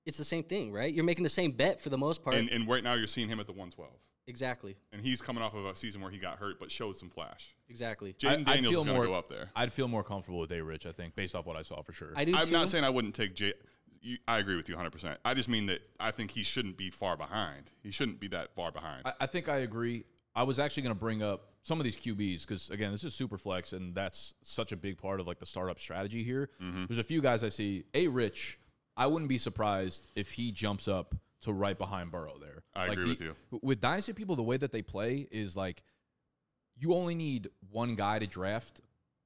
It's 0.05 0.19
the 0.19 0.25
same 0.25 0.45
thing, 0.45 0.73
right? 0.73 0.93
You're 0.93 1.05
making 1.05 1.25
the 1.25 1.29
same 1.29 1.51
bet 1.51 1.81
for 1.81 1.89
the 1.89 1.99
most 1.99 2.23
part. 2.23 2.37
And, 2.37 2.49
and 2.51 2.69
right 2.69 2.83
now, 2.85 2.95
you're 2.95 3.09
seeing 3.09 3.29
him 3.29 3.41
at 3.41 3.47
the 3.47 3.53
112, 3.53 3.91
exactly. 4.29 4.77
and 4.93 5.03
he's 5.03 5.21
coming 5.21 5.43
off 5.43 5.53
of 5.53 5.67
a 5.67 5.75
season 5.75 6.01
where 6.01 6.13
he 6.13 6.19
got 6.19 6.39
hurt 6.39 6.61
but 6.61 6.71
showed 6.71 6.97
some 6.97 7.11
flash. 7.11 7.57
Exactly. 7.69 8.11
I- 8.11 8.13
Jayden 8.13 8.45
Daniels 8.45 8.73
feel 8.73 8.81
is 8.83 8.87
going 8.87 9.01
to 9.01 9.07
go 9.09 9.15
up 9.15 9.29
there. 9.29 9.51
I'd 9.57 9.73
feel 9.73 9.89
more 9.89 10.05
comfortable 10.05 10.39
with 10.39 10.53
A 10.53 10.63
Rich, 10.63 10.87
I 10.87 10.93
think, 10.93 11.17
based 11.17 11.35
off 11.35 11.45
what 11.45 11.57
I 11.57 11.63
saw 11.63 11.83
for 11.83 11.93
sure. 11.93 12.13
I 12.15 12.25
do 12.25 12.37
I'm 12.37 12.47
too. 12.47 12.53
not 12.53 12.69
saying 12.69 12.85
I 12.85 12.91
wouldn't 12.91 13.17
take 13.17 13.35
J. 13.35 13.55
You, 14.01 14.19
I 14.29 14.39
agree 14.39 14.55
with 14.55 14.69
you 14.69 14.77
100. 14.77 14.91
percent 14.91 15.19
I 15.25 15.35
just 15.35 15.49
mean 15.49 15.67
that 15.67 15.81
I 15.99 16.13
think 16.13 16.31
he 16.31 16.45
shouldn't 16.45 16.77
be 16.77 16.91
far 16.91 17.17
behind. 17.17 17.73
He 17.83 17.91
shouldn't 17.91 18.21
be 18.21 18.29
that 18.29 18.55
far 18.55 18.71
behind. 18.71 19.03
I, 19.05 19.15
I 19.23 19.27
think 19.27 19.49
I 19.49 19.57
agree. 19.59 20.05
I 20.37 20.43
was 20.43 20.59
actually 20.59 20.85
going 20.85 20.95
to 20.95 21.01
bring 21.01 21.23
up 21.23 21.49
some 21.63 21.81
of 21.81 21.85
these 21.85 21.97
QBs 21.97 22.43
because 22.43 22.71
again, 22.71 22.93
this 22.93 23.03
is 23.03 23.15
super 23.15 23.39
flex, 23.39 23.73
and 23.73 23.95
that's 23.95 24.35
such 24.43 24.71
a 24.71 24.77
big 24.77 24.99
part 24.99 25.19
of 25.19 25.27
like 25.27 25.39
the 25.41 25.47
startup 25.47 25.81
strategy 25.81 26.23
here. 26.23 26.51
Mm-hmm. 26.63 26.85
There's 26.87 26.99
a 26.99 27.05
few 27.05 27.21
guys 27.23 27.43
I 27.43 27.49
see. 27.49 27.85
A 27.95 28.07
Rich, 28.07 28.61
I 28.97 29.07
wouldn't 29.07 29.29
be 29.29 29.39
surprised 29.39 30.07
if 30.15 30.33
he 30.33 30.53
jumps 30.53 30.87
up 30.87 31.15
to 31.41 31.53
right 31.53 31.77
behind 31.77 32.13
Burrow 32.13 32.39
there. 32.41 32.63
I 32.75 32.89
Like, 32.89 32.99
agree 32.99 33.09
with 33.09 33.21
you. 33.21 33.35
With 33.63 33.81
dynasty 33.81 34.13
people, 34.13 34.37
the 34.37 34.43
way 34.43 34.59
that 34.59 34.73
they 34.73 34.83
play 34.83 35.27
is 35.31 35.57
like 35.57 35.83
you 36.79 36.95
only 36.95 37.15
need 37.15 37.49
one 37.71 37.95
guy 37.95 38.19
to 38.19 38.27
draft 38.27 38.83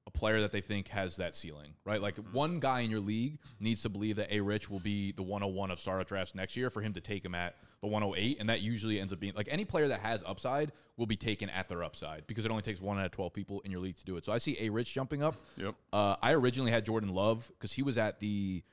a 0.07 0.11
player 0.11 0.41
that 0.41 0.51
they 0.51 0.61
think 0.61 0.87
has 0.87 1.17
that 1.17 1.35
ceiling, 1.35 1.73
right? 1.85 2.01
Like 2.01 2.15
Mm-hmm. 2.15 2.33
one 2.33 2.59
guy 2.59 2.79
in 2.81 2.89
your 2.89 2.99
league 2.99 3.37
needs 3.59 3.83
to 3.83 3.89
believe 3.89 4.15
that 4.15 4.33
A 4.33 4.39
Rich 4.41 4.69
will 4.69 4.79
be 4.79 5.11
the 5.11 5.21
101 5.21 5.69
of 5.71 5.79
startup 5.79 6.07
drafts 6.07 6.33
next 6.33 6.57
year 6.57 6.69
for 6.71 6.81
him 6.81 6.93
to 6.93 7.01
take 7.01 7.23
him 7.23 7.35
at 7.35 7.55
the 7.81 7.87
108. 7.87 8.37
And 8.39 8.49
that 8.49 8.61
usually 8.61 8.99
ends 8.99 9.13
up 9.13 9.19
being 9.19 9.33
like 9.35 9.47
any 9.51 9.63
player 9.63 9.87
that 9.89 9.99
has 9.99 10.23
upside 10.25 10.71
will 10.97 11.05
be 11.05 11.15
taken 11.15 11.49
at 11.49 11.69
their 11.69 11.83
upside 11.83 12.25
because 12.27 12.45
it 12.45 12.51
only 12.51 12.63
takes 12.63 12.81
one 12.81 12.97
out 12.99 13.05
of 13.05 13.11
12 13.11 13.31
people 13.33 13.61
in 13.61 13.69
your 13.71 13.79
league 13.79 13.97
to 13.97 14.03
do 14.03 14.17
it. 14.17 14.25
So 14.25 14.31
I 14.33 14.39
see 14.39 14.57
A 14.59 14.69
Rich 14.69 14.93
jumping 14.93 15.21
up. 15.23 15.35
Yep. 15.57 15.75
Uh, 15.93 16.15
I 16.21 16.33
originally 16.33 16.71
had 16.71 16.83
Jordan 16.85 17.13
Love 17.13 17.51
because 17.57 17.73
he 17.73 17.83
was 17.83 17.97
at 17.99 18.19
the 18.19 18.63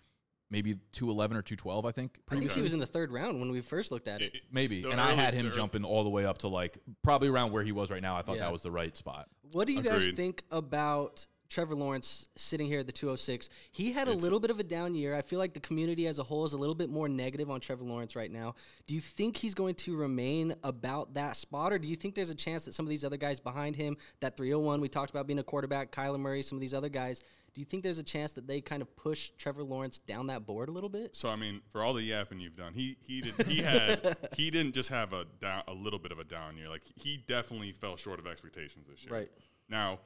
maybe 0.50 0.75
211 0.93 1.37
or 1.37 1.43
212, 1.43 1.85
I 1.85 1.93
think. 1.93 2.11
I 2.12 2.15
think 2.15 2.27
previously. 2.27 2.55
he 2.56 2.62
was 2.62 2.73
in 2.73 2.79
the 2.79 2.87
third 2.87 3.12
round 3.12 3.39
when 3.41 3.50
we 3.50 3.61
first 3.61 3.91
looked 3.93 4.09
at 4.09 4.23
it. 4.23 4.27
It- 4.27 4.35
it- 4.37 4.43
Maybe. 4.50 4.83
the 4.83 4.91
and 4.91 5.00
I 5.00 5.12
had 5.12 5.35
him 5.35 5.43
the 5.47 5.50
ear- 5.50 5.55
jumping 5.55 5.85
all 5.85 6.05
the 6.05 6.11
way 6.11 6.25
up 6.25 6.39
to 6.39 6.49
like 6.49 6.79
probably 7.03 7.29
around 7.29 7.53
where 7.53 7.62
he 7.62 7.73
was 7.73 7.91
right 7.91 8.03
now. 8.03 8.17
I 8.17 8.23
thought 8.23 8.37
Yeah. 8.37 8.43
that 8.45 8.53
was 8.53 8.62
the 8.62 8.71
right 8.71 8.97
spot. 8.97 9.29
What 9.53 9.67
do 9.67 9.73
you 9.73 9.83
guys 9.83 10.09
think 10.15 10.43
about 10.50 11.27
Trevor 11.49 11.75
Lawrence 11.75 12.29
sitting 12.37 12.67
here 12.67 12.81
at 12.81 12.87
the 12.87 12.93
206? 12.93 13.49
He 13.73 13.93
had 13.93 14.06
a 14.06 14.11
It's- 14.11 14.23
little 14.23 14.39
bit 14.41 14.50
of 14.50 14.61
a 14.61 14.62
down 14.62 14.95
year. 14.95 15.15
I 15.17 15.23
feel 15.23 15.39
like 15.39 15.55
the 15.55 15.61
community 15.61 16.06
as 16.06 16.19
a 16.19 16.23
whole 16.23 16.45
is 16.45 16.53
a 16.53 16.59
little 16.59 16.75
bit 16.75 16.91
more 16.91 17.09
negative 17.09 17.51
on 17.51 17.61
Trevor 17.61 17.85
Lawrence 17.85 18.15
right 18.15 18.31
now. 18.31 18.55
Do 18.87 18.94
you 18.94 19.01
think 19.01 19.39
he's 19.39 19.55
going 19.55 19.75
to 19.77 19.97
remain 19.97 20.55
about 20.62 21.15
that 21.15 21.37
spot, 21.39 21.73
or 21.73 21.79
do 21.79 21.89
you 21.89 21.97
think 21.97 22.15
there's 22.15 22.29
a 22.31 22.35
chance 22.35 22.65
that 22.67 22.75
some 22.75 22.85
of 22.85 22.91
these 22.91 23.03
other 23.05 23.17
guys 23.17 23.41
behind 23.41 23.77
him, 23.77 23.96
that 24.20 24.37
301 24.37 24.81
we 24.82 24.89
talked 24.91 25.11
about 25.11 25.27
being 25.27 25.39
a 25.39 25.43
quarterback, 25.44 25.91
Kyler 25.91 26.20
Murray, 26.20 26.43
some 26.43 26.56
of 26.56 26.61
these 26.61 26.75
other 26.75 26.91
guys, 26.91 27.22
do 27.58 27.60
you 27.60 27.67
think 27.67 27.82
there's 27.82 27.98
a 27.98 28.05
chance 28.05 28.31
that 28.34 28.46
they 28.46 28.60
kind 28.60 28.82
of 28.82 28.94
push 28.94 29.31
Trevor 29.36 29.65
Lawrence 29.65 29.98
down 29.98 30.29
that 30.29 30.46
board 30.46 30.69
a 30.69 30.70
little 30.70 30.88
bit? 30.88 31.17
So 31.17 31.29
I 31.29 31.34
mean, 31.34 31.60
for 31.72 31.82
all 31.82 31.93
the 31.93 32.05
yapping 32.05 32.38
you've 32.38 32.56
done, 32.56 32.72
he 32.72 32.96
he 33.00 33.20
did 33.20 33.34
he 33.48 33.62
had 33.62 34.17
he 34.36 34.48
didn't 34.53 34.77
just 34.77 34.91
have 34.91 35.12
a 35.12 35.24
down 35.41 35.65
a 35.67 35.72
little 35.72 35.98
bit 35.98 36.12
of 36.12 36.20
a 36.20 36.24
down 36.24 36.56
year. 36.56 36.69
Like 36.69 36.82
he 36.94 37.17
definitely 37.27 37.72
fell 37.72 37.96
short 37.96 38.20
of 38.20 38.29
expectations 38.29 38.86
this 38.88 39.03
year. 39.03 39.12
Right. 39.12 39.31
Now, 39.69 39.98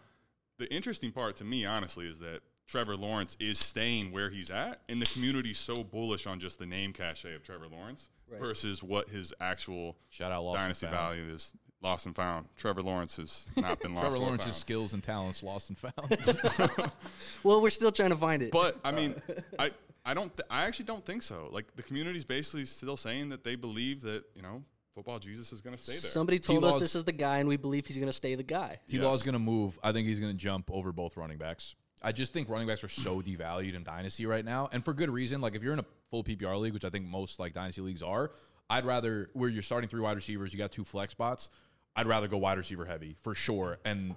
the 0.56 0.72
interesting 0.72 1.12
part 1.12 1.36
to 1.36 1.44
me, 1.44 1.66
honestly, 1.66 2.08
is 2.08 2.20
that 2.20 2.40
Trevor 2.66 2.96
Lawrence 2.96 3.36
is 3.38 3.58
staying 3.58 4.12
where 4.12 4.30
he's 4.30 4.50
at, 4.50 4.80
and 4.88 5.02
the 5.02 5.06
community's 5.06 5.58
so 5.58 5.84
bullish 5.84 6.26
on 6.26 6.40
just 6.40 6.58
the 6.58 6.64
name 6.64 6.94
cachet 6.94 7.34
of 7.34 7.42
Trevor 7.42 7.68
Lawrence 7.70 8.08
Right. 8.30 8.40
versus 8.40 8.82
what 8.82 9.10
his 9.10 9.34
actual 9.42 9.98
Shout 10.08 10.32
out 10.32 10.42
Lost 10.42 10.60
dynasty 10.60 10.86
Found. 10.86 10.96
value 10.96 11.34
is. 11.34 11.52
Lost 11.82 12.06
and 12.06 12.14
found. 12.14 12.46
Trevor 12.56 12.80
Lawrence 12.82 13.16
has 13.16 13.48
not 13.56 13.80
been 13.80 13.94
lost 13.96 14.02
Trevor 14.04 14.16
or 14.16 14.20
Lawrence's 14.26 14.46
found. 14.46 14.54
skills 14.54 14.92
and 14.92 15.02
talents 15.02 15.42
lost 15.42 15.68
and 15.68 15.76
found. 15.78 16.92
Well, 17.42 17.60
we're 17.60 17.70
still 17.70 17.90
trying 17.90 18.10
to 18.10 18.16
find 18.16 18.40
it. 18.42 18.52
But 18.52 18.78
I 18.84 18.92
mean, 18.92 19.20
I 19.58 19.72
I 20.04 20.14
don't 20.14 20.34
th- 20.36 20.46
I 20.48 20.64
actually 20.64 20.84
don't 20.86 21.04
think 21.04 21.22
so. 21.22 21.48
Like 21.50 21.74
the 21.74 21.82
community's 21.82 22.24
basically 22.24 22.64
still 22.66 22.96
saying 22.96 23.30
that 23.30 23.42
they 23.42 23.56
believe 23.56 24.02
that 24.02 24.22
you 24.36 24.42
know 24.42 24.62
football 24.94 25.18
Jesus 25.18 25.52
is 25.52 25.60
going 25.60 25.76
to 25.76 25.82
stay 25.82 25.92
there. 25.94 26.00
Somebody 26.02 26.38
told 26.38 26.62
us 26.64 26.70
T-Law's- 26.70 26.80
this 26.82 26.94
is 26.94 27.02
the 27.04 27.12
guy, 27.12 27.38
and 27.38 27.48
we 27.48 27.56
believe 27.56 27.86
he's 27.86 27.96
going 27.96 28.06
to 28.06 28.12
stay 28.12 28.34
the 28.36 28.42
guy. 28.44 28.78
T 28.88 28.98
Law's 28.98 29.18
Yes. 29.18 29.24
going 29.24 29.32
to 29.32 29.38
move. 29.40 29.78
I 29.82 29.90
think 29.92 30.06
he's 30.06 30.20
going 30.20 30.32
to 30.32 30.38
jump 30.38 30.70
over 30.72 30.92
both 30.92 31.16
running 31.16 31.38
backs. 31.38 31.74
I 32.04 32.12
just 32.12 32.32
think 32.32 32.48
running 32.48 32.68
backs 32.68 32.84
are 32.84 32.88
so 32.88 33.20
devalued 33.26 33.74
in 33.74 33.82
dynasty 33.82 34.24
right 34.26 34.44
now, 34.44 34.68
and 34.72 34.84
for 34.84 34.92
good 34.94 35.10
reason. 35.10 35.40
Like 35.40 35.56
if 35.56 35.62
you're 35.64 35.72
in 35.72 35.80
a 35.80 35.86
full 36.10 36.22
PPR 36.22 36.60
league, 36.60 36.74
which 36.74 36.84
I 36.84 36.90
think 36.90 37.06
most 37.06 37.40
like 37.40 37.54
dynasty 37.54 37.80
leagues 37.80 38.02
are, 38.04 38.30
I'd 38.70 38.84
rather 38.84 39.30
where 39.32 39.48
you're 39.48 39.62
starting 39.62 39.88
three 39.88 40.00
wide 40.00 40.16
receivers, 40.16 40.52
you 40.52 40.58
got 40.58 40.70
two 40.70 40.84
flex 40.84 41.10
spots. 41.12 41.50
I'd 41.96 42.06
rather 42.06 42.28
go 42.28 42.38
wide 42.38 42.58
receiver 42.58 42.84
heavy 42.84 43.16
for 43.22 43.34
sure 43.34 43.78
and 43.84 44.14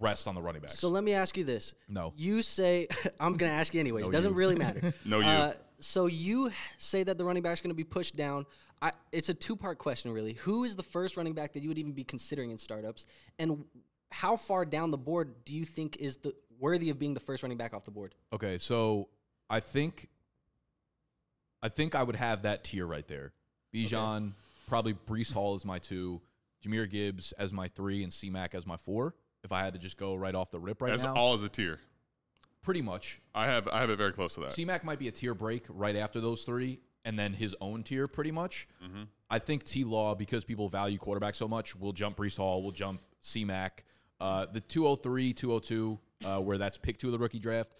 rest 0.00 0.26
on 0.26 0.34
the 0.34 0.40
running 0.42 0.62
backs. 0.62 0.78
So 0.78 0.88
let 0.88 1.04
me 1.04 1.12
ask 1.12 1.36
you 1.36 1.44
this. 1.44 1.74
No. 1.88 2.12
You 2.16 2.42
say 2.42 2.88
I'm 3.20 3.34
going 3.36 3.50
to 3.50 3.56
ask 3.56 3.74
you 3.74 3.80
anyways. 3.80 4.06
No, 4.06 4.10
Doesn't 4.10 4.32
you. 4.32 4.36
really 4.36 4.56
matter. 4.56 4.94
No, 5.04 5.18
you. 5.18 5.26
Uh, 5.26 5.52
so 5.78 6.06
you 6.06 6.50
say 6.78 7.02
that 7.02 7.18
the 7.18 7.24
running 7.24 7.42
back's 7.42 7.60
going 7.60 7.70
to 7.70 7.74
be 7.74 7.84
pushed 7.84 8.16
down. 8.16 8.46
I, 8.82 8.92
it's 9.12 9.28
a 9.28 9.34
two 9.34 9.56
part 9.56 9.78
question, 9.78 10.12
really. 10.12 10.34
Who 10.34 10.64
is 10.64 10.76
the 10.76 10.82
first 10.82 11.16
running 11.16 11.34
back 11.34 11.52
that 11.52 11.62
you 11.62 11.68
would 11.68 11.78
even 11.78 11.92
be 11.92 12.04
considering 12.04 12.50
in 12.50 12.58
startups, 12.58 13.06
and 13.38 13.64
how 14.10 14.36
far 14.36 14.64
down 14.64 14.90
the 14.90 14.98
board 14.98 15.44
do 15.44 15.54
you 15.54 15.64
think 15.64 15.96
is 15.98 16.16
the 16.18 16.34
worthy 16.58 16.90
of 16.90 16.98
being 16.98 17.14
the 17.14 17.20
first 17.20 17.42
running 17.42 17.58
back 17.58 17.74
off 17.74 17.84
the 17.84 17.90
board? 17.90 18.14
Okay, 18.32 18.58
so 18.58 19.08
I 19.50 19.60
think 19.60 20.08
I 21.62 21.68
think 21.68 21.94
I 21.94 22.02
would 22.02 22.16
have 22.16 22.42
that 22.42 22.64
tier 22.64 22.86
right 22.86 23.06
there. 23.06 23.32
Bijan, 23.74 24.32
probably 24.66 24.94
Breece 24.94 25.32
Hall 25.32 25.54
is 25.56 25.64
my 25.64 25.78
two, 25.78 26.20
Jahmyr 26.64 26.88
Gibbs 26.88 27.32
as 27.32 27.52
my 27.52 27.68
three, 27.68 28.02
and 28.02 28.12
C-Mac 28.12 28.54
as 28.54 28.66
my 28.66 28.76
four. 28.76 29.14
If 29.42 29.52
I 29.52 29.60
had 29.64 29.72
to 29.72 29.78
just 29.78 29.96
go 29.96 30.14
right 30.14 30.34
off 30.34 30.50
the 30.50 30.60
rip 30.60 30.82
right 30.82 30.92
As 30.92 31.02
now, 31.02 31.14
all 31.14 31.32
as 31.34 31.42
a 31.42 31.48
tier. 31.48 31.78
pretty 32.62 32.82
much. 32.82 33.20
I 33.34 33.46
have 33.46 33.66
I 33.68 33.80
have 33.80 33.88
it 33.90 33.96
very 33.96 34.12
close 34.12 34.34
to 34.34 34.40
that. 34.40 34.52
C-Mac 34.52 34.84
might 34.84 34.98
be 34.98 35.08
a 35.08 35.12
tier 35.12 35.34
break 35.34 35.64
right 35.68 35.96
after 35.96 36.20
those 36.20 36.42
three, 36.42 36.80
and 37.04 37.18
then 37.18 37.32
his 37.32 37.56
own 37.60 37.82
tier 37.82 38.06
pretty 38.06 38.32
much. 38.32 38.68
Mm-hmm. 38.84 39.04
I 39.30 39.38
think 39.38 39.64
T 39.64 39.84
Law, 39.84 40.14
because 40.14 40.44
people 40.44 40.68
value 40.68 40.98
quarterback 40.98 41.34
so 41.34 41.48
much, 41.48 41.74
will 41.74 41.92
jump 41.92 42.16
Breece 42.18 42.36
Hall, 42.36 42.62
will 42.62 42.72
jump 42.72 43.00
C-Mac. 43.22 43.84
Uh, 44.20 44.44
the 44.52 44.60
203, 44.60 45.32
202, 45.32 45.98
uh, 46.26 46.38
where 46.40 46.58
that's 46.58 46.76
pick 46.76 46.98
two 46.98 47.06
of 47.08 47.12
the 47.12 47.18
rookie 47.18 47.38
draft, 47.38 47.72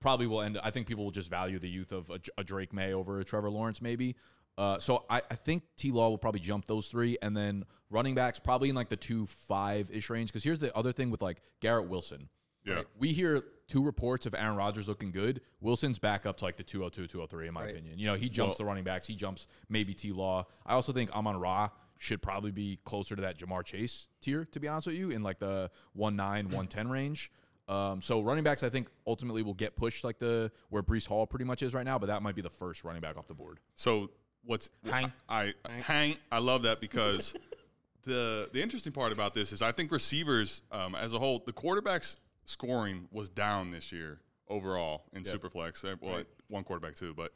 probably 0.00 0.26
will 0.26 0.42
end. 0.42 0.58
I 0.64 0.72
think 0.72 0.88
people 0.88 1.04
will 1.04 1.12
just 1.12 1.30
value 1.30 1.60
the 1.60 1.68
youth 1.68 1.92
of 1.92 2.10
a, 2.10 2.18
a 2.38 2.42
Drake 2.42 2.72
Maye 2.72 2.92
over 2.92 3.20
a 3.20 3.24
Trevor 3.24 3.50
Lawrence, 3.50 3.80
maybe. 3.80 4.16
Uh, 4.58 4.78
so 4.78 5.04
I, 5.10 5.22
I 5.30 5.34
think 5.34 5.64
T 5.76 5.90
Law 5.90 6.08
will 6.08 6.18
probably 6.18 6.40
jump 6.40 6.66
those 6.66 6.88
three, 6.88 7.18
and 7.22 7.36
then 7.36 7.64
running 7.90 8.14
backs 8.14 8.38
probably 8.38 8.68
in 8.70 8.74
like 8.74 8.88
the 8.88 8.96
two 8.96 9.26
five 9.26 9.90
ish 9.92 10.08
range. 10.10 10.30
Because 10.30 10.44
here's 10.44 10.58
the 10.58 10.74
other 10.76 10.92
thing 10.92 11.10
with 11.10 11.20
like 11.22 11.42
Garrett 11.60 11.88
Wilson. 11.88 12.28
Yeah. 12.64 12.82
We 12.98 13.12
hear 13.12 13.44
two 13.68 13.84
reports 13.84 14.26
of 14.26 14.34
Aaron 14.34 14.56
Rodgers 14.56 14.88
looking 14.88 15.12
good. 15.12 15.40
Wilson's 15.60 15.98
back 16.00 16.26
up 16.26 16.36
to 16.38 16.44
like 16.44 16.56
the 16.56 16.64
202, 16.64 17.06
203, 17.06 17.46
in 17.48 17.54
my 17.54 17.60
Right. 17.62 17.70
opinion. 17.70 17.98
You 17.98 18.06
know, 18.06 18.14
he 18.14 18.28
jumps 18.28 18.50
Well- 18.50 18.56
the 18.58 18.64
running 18.64 18.82
backs. 18.84 19.06
He 19.06 19.14
jumps 19.14 19.46
maybe 19.68 19.94
T 19.94 20.10
Law. 20.12 20.46
I 20.64 20.72
also 20.74 20.92
think 20.92 21.10
Amon 21.12 21.38
Ra 21.38 21.68
should 21.98 22.20
probably 22.22 22.50
be 22.50 22.78
closer 22.84 23.14
to 23.14 23.22
that 23.22 23.38
Ja'Marr 23.38 23.64
Chase 23.64 24.08
tier, 24.20 24.44
to 24.46 24.58
be 24.60 24.66
honest 24.68 24.86
with 24.88 24.96
you, 24.96 25.10
in 25.10 25.22
like 25.22 25.38
the 25.38 25.70
1 25.92 26.16
9, 26.16 26.46
110 26.46 26.88
range. 26.88 27.30
Um, 27.68 28.00
so 28.02 28.20
running 28.20 28.44
backs, 28.44 28.62
I 28.62 28.68
think 28.68 28.88
ultimately 29.06 29.42
will 29.42 29.54
get 29.54 29.76
pushed 29.76 30.02
like 30.04 30.18
the 30.18 30.50
where 30.70 30.82
Breece 30.82 31.06
Hall 31.06 31.26
pretty 31.26 31.44
much 31.44 31.62
is 31.62 31.72
right 31.74 31.84
now, 31.84 31.98
but 31.98 32.06
that 32.06 32.22
might 32.22 32.34
be 32.34 32.42
the 32.42 32.50
first 32.50 32.84
running 32.84 33.00
back 33.00 33.16
off 33.16 33.26
the 33.28 33.34
board. 33.34 33.58
So 33.74 34.10
what's 34.46 34.70
Hang. 34.84 35.12
I, 35.28 35.54
I 35.64 35.72
hang 35.82 36.16
I 36.30 36.38
love 36.38 36.62
that 36.62 36.80
because 36.80 37.34
the 38.04 38.48
the 38.52 38.62
interesting 38.62 38.92
part 38.92 39.12
about 39.12 39.34
this 39.34 39.52
is 39.52 39.62
I 39.62 39.72
think 39.72 39.92
receivers 39.92 40.62
um, 40.72 40.94
as 40.94 41.12
a 41.12 41.18
whole 41.18 41.42
the 41.44 41.52
quarterbacks 41.52 42.16
scoring 42.44 43.08
was 43.10 43.28
down 43.28 43.70
this 43.70 43.92
year 43.92 44.20
overall 44.48 45.04
in 45.12 45.24
Superflex. 45.24 45.84
Uh, 45.84 45.96
Well, 46.00 46.22
one 46.48 46.64
quarterback 46.64 46.94
too, 46.94 47.12
but 47.14 47.32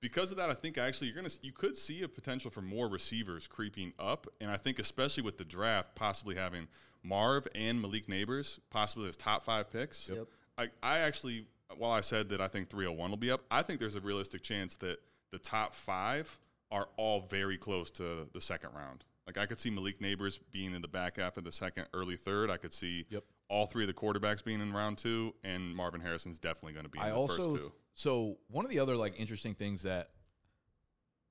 because 0.00 0.30
of 0.30 0.36
that, 0.36 0.50
I 0.50 0.54
think 0.54 0.78
actually 0.78 1.08
you're 1.08 1.16
gonna 1.16 1.34
you 1.42 1.52
could 1.52 1.76
see 1.76 2.02
a 2.02 2.08
potential 2.08 2.50
for 2.50 2.60
more 2.60 2.88
receivers 2.88 3.46
creeping 3.46 3.92
up, 3.98 4.26
and 4.40 4.50
I 4.50 4.56
think 4.56 4.78
especially 4.78 5.22
with 5.22 5.38
the 5.38 5.44
draft 5.44 5.94
possibly 5.94 6.34
having 6.34 6.68
Marv 7.02 7.48
and 7.54 7.80
Malik 7.80 8.06
Nabers 8.06 8.58
possibly 8.70 9.08
as 9.08 9.16
top 9.16 9.44
five 9.44 9.70
picks. 9.70 10.08
Yep. 10.08 10.26
I, 10.58 10.68
I 10.82 10.98
actually, 10.98 11.46
while 11.76 11.92
I 11.92 12.00
said 12.00 12.30
that 12.30 12.40
I 12.40 12.48
think 12.48 12.68
301 12.68 13.10
will 13.10 13.16
be 13.16 13.30
up, 13.30 13.42
I 13.50 13.62
think 13.62 13.78
there's 13.78 13.96
a 13.96 14.00
realistic 14.00 14.42
chance 14.42 14.76
that 14.78 14.98
the 15.32 15.38
top 15.38 15.74
five 15.74 16.38
are 16.70 16.88
all 16.96 17.20
very 17.20 17.56
close 17.58 17.90
to 17.92 18.28
the 18.32 18.40
second 18.40 18.70
round. 18.74 19.04
Like 19.26 19.38
I 19.38 19.46
could 19.46 19.58
see 19.60 19.70
Malik 19.70 20.00
Nabers 20.00 20.38
being 20.52 20.74
in 20.74 20.82
the 20.82 20.88
back 20.88 21.16
half 21.18 21.36
of 21.36 21.44
the 21.44 21.52
second, 21.52 21.86
early 21.94 22.16
third. 22.16 22.50
I 22.50 22.56
could 22.56 22.72
see 22.72 23.06
Yep. 23.10 23.24
all 23.48 23.66
three 23.66 23.84
of 23.84 23.88
the 23.88 23.94
quarterbacks 23.94 24.44
being 24.44 24.60
in 24.60 24.72
round 24.72 24.98
two, 24.98 25.34
and 25.44 25.74
Marvin 25.74 26.00
Harrison's 26.00 26.38
definitely 26.38 26.72
going 26.74 26.84
to 26.84 26.90
be 26.90 26.98
in 26.98 27.04
I 27.04 27.08
the 27.10 27.16
also 27.16 27.52
first 27.54 27.64
two. 27.64 27.72
so 27.94 28.38
one 28.48 28.64
of 28.64 28.70
the 28.70 28.78
other 28.78 28.96
like 28.96 29.14
interesting 29.18 29.54
things 29.54 29.82
that 29.82 30.10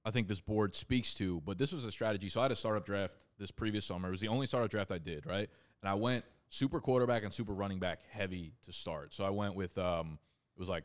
I 0.03 0.11
think 0.11 0.27
this 0.27 0.41
board 0.41 0.75
speaks 0.75 1.13
to, 1.15 1.41
but 1.41 1.57
this 1.57 1.71
was 1.71 1.83
a 1.85 1.91
strategy. 1.91 2.29
So 2.29 2.39
I 2.39 2.43
had 2.43 2.51
a 2.51 2.55
startup 2.55 2.85
draft 2.85 3.15
this 3.39 3.49
previous 3.51 3.85
summer. 3.85 4.09
It 4.09 4.11
was 4.11 4.21
the 4.21 4.27
only 4.27 4.45
startup 4.45 4.69
draft 4.69 4.91
I 4.91 4.97
did, 4.99 5.25
right? 5.25 5.49
And 5.81 5.89
I 5.89 5.95
went 5.95 6.23
super 6.49 6.79
quarterback 6.79 7.23
and 7.23 7.33
super 7.33 7.53
running 7.53 7.79
back 7.79 7.99
heavy 8.11 8.53
to 8.65 8.71
start. 8.71 9.13
So 9.13 9.23
I 9.25 9.29
went 9.31 9.55
with 9.55 9.77
um 9.77 10.19
it 10.55 10.59
was 10.59 10.69
like 10.69 10.83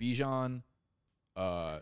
Bijan, 0.00 0.62
uh 1.36 1.80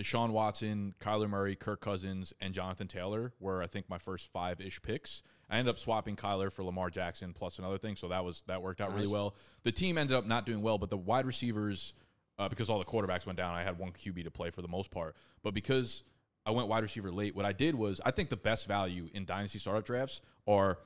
Deshaun 0.00 0.30
Watson, 0.30 0.94
Kyler 0.98 1.28
Murray, 1.28 1.54
Kirk 1.56 1.80
Cousins, 1.82 2.32
and 2.40 2.54
Jonathan 2.54 2.88
Taylor 2.88 3.34
were 3.38 3.62
I 3.62 3.66
think 3.66 3.88
my 3.90 3.98
first 3.98 4.32
five 4.32 4.60
ish 4.60 4.80
picks. 4.80 5.22
I 5.50 5.58
ended 5.58 5.70
up 5.74 5.78
swapping 5.78 6.16
Kyler 6.16 6.50
for 6.52 6.64
Lamar 6.64 6.88
Jackson 6.90 7.34
plus 7.34 7.58
another 7.58 7.76
thing, 7.78 7.96
so 7.96 8.08
that 8.08 8.24
was 8.24 8.42
that 8.46 8.62
worked 8.62 8.80
out 8.80 8.94
really 8.94 9.08
well. 9.08 9.34
The 9.62 9.72
team 9.72 9.98
ended 9.98 10.16
up 10.16 10.24
not 10.26 10.46
doing 10.46 10.62
well, 10.62 10.78
but 10.78 10.88
the 10.90 10.96
wide 10.96 11.26
receivers, 11.26 11.92
uh, 12.38 12.48
because 12.48 12.70
all 12.70 12.78
the 12.78 12.84
quarterbacks 12.84 13.26
went 13.26 13.36
down, 13.36 13.54
I 13.54 13.62
had 13.62 13.78
one 13.78 13.90
QB 13.92 14.24
to 14.24 14.30
play 14.30 14.50
for 14.50 14.62
the 14.62 14.68
most 14.68 14.90
part. 14.90 15.16
But 15.42 15.52
because 15.54 16.02
I 16.46 16.52
went 16.52 16.68
wide 16.68 16.82
receiver 16.82 17.10
late, 17.12 17.34
what 17.36 17.44
I 17.44 17.52
did 17.52 17.74
was 17.74 18.00
I 18.04 18.10
think 18.12 18.30
the 18.30 18.36
best 18.36 18.66
value 18.66 19.08
in 19.12 19.24
dynasty 19.26 19.58
startup 19.58 19.84
drafts 19.84 20.22
are 20.46 20.78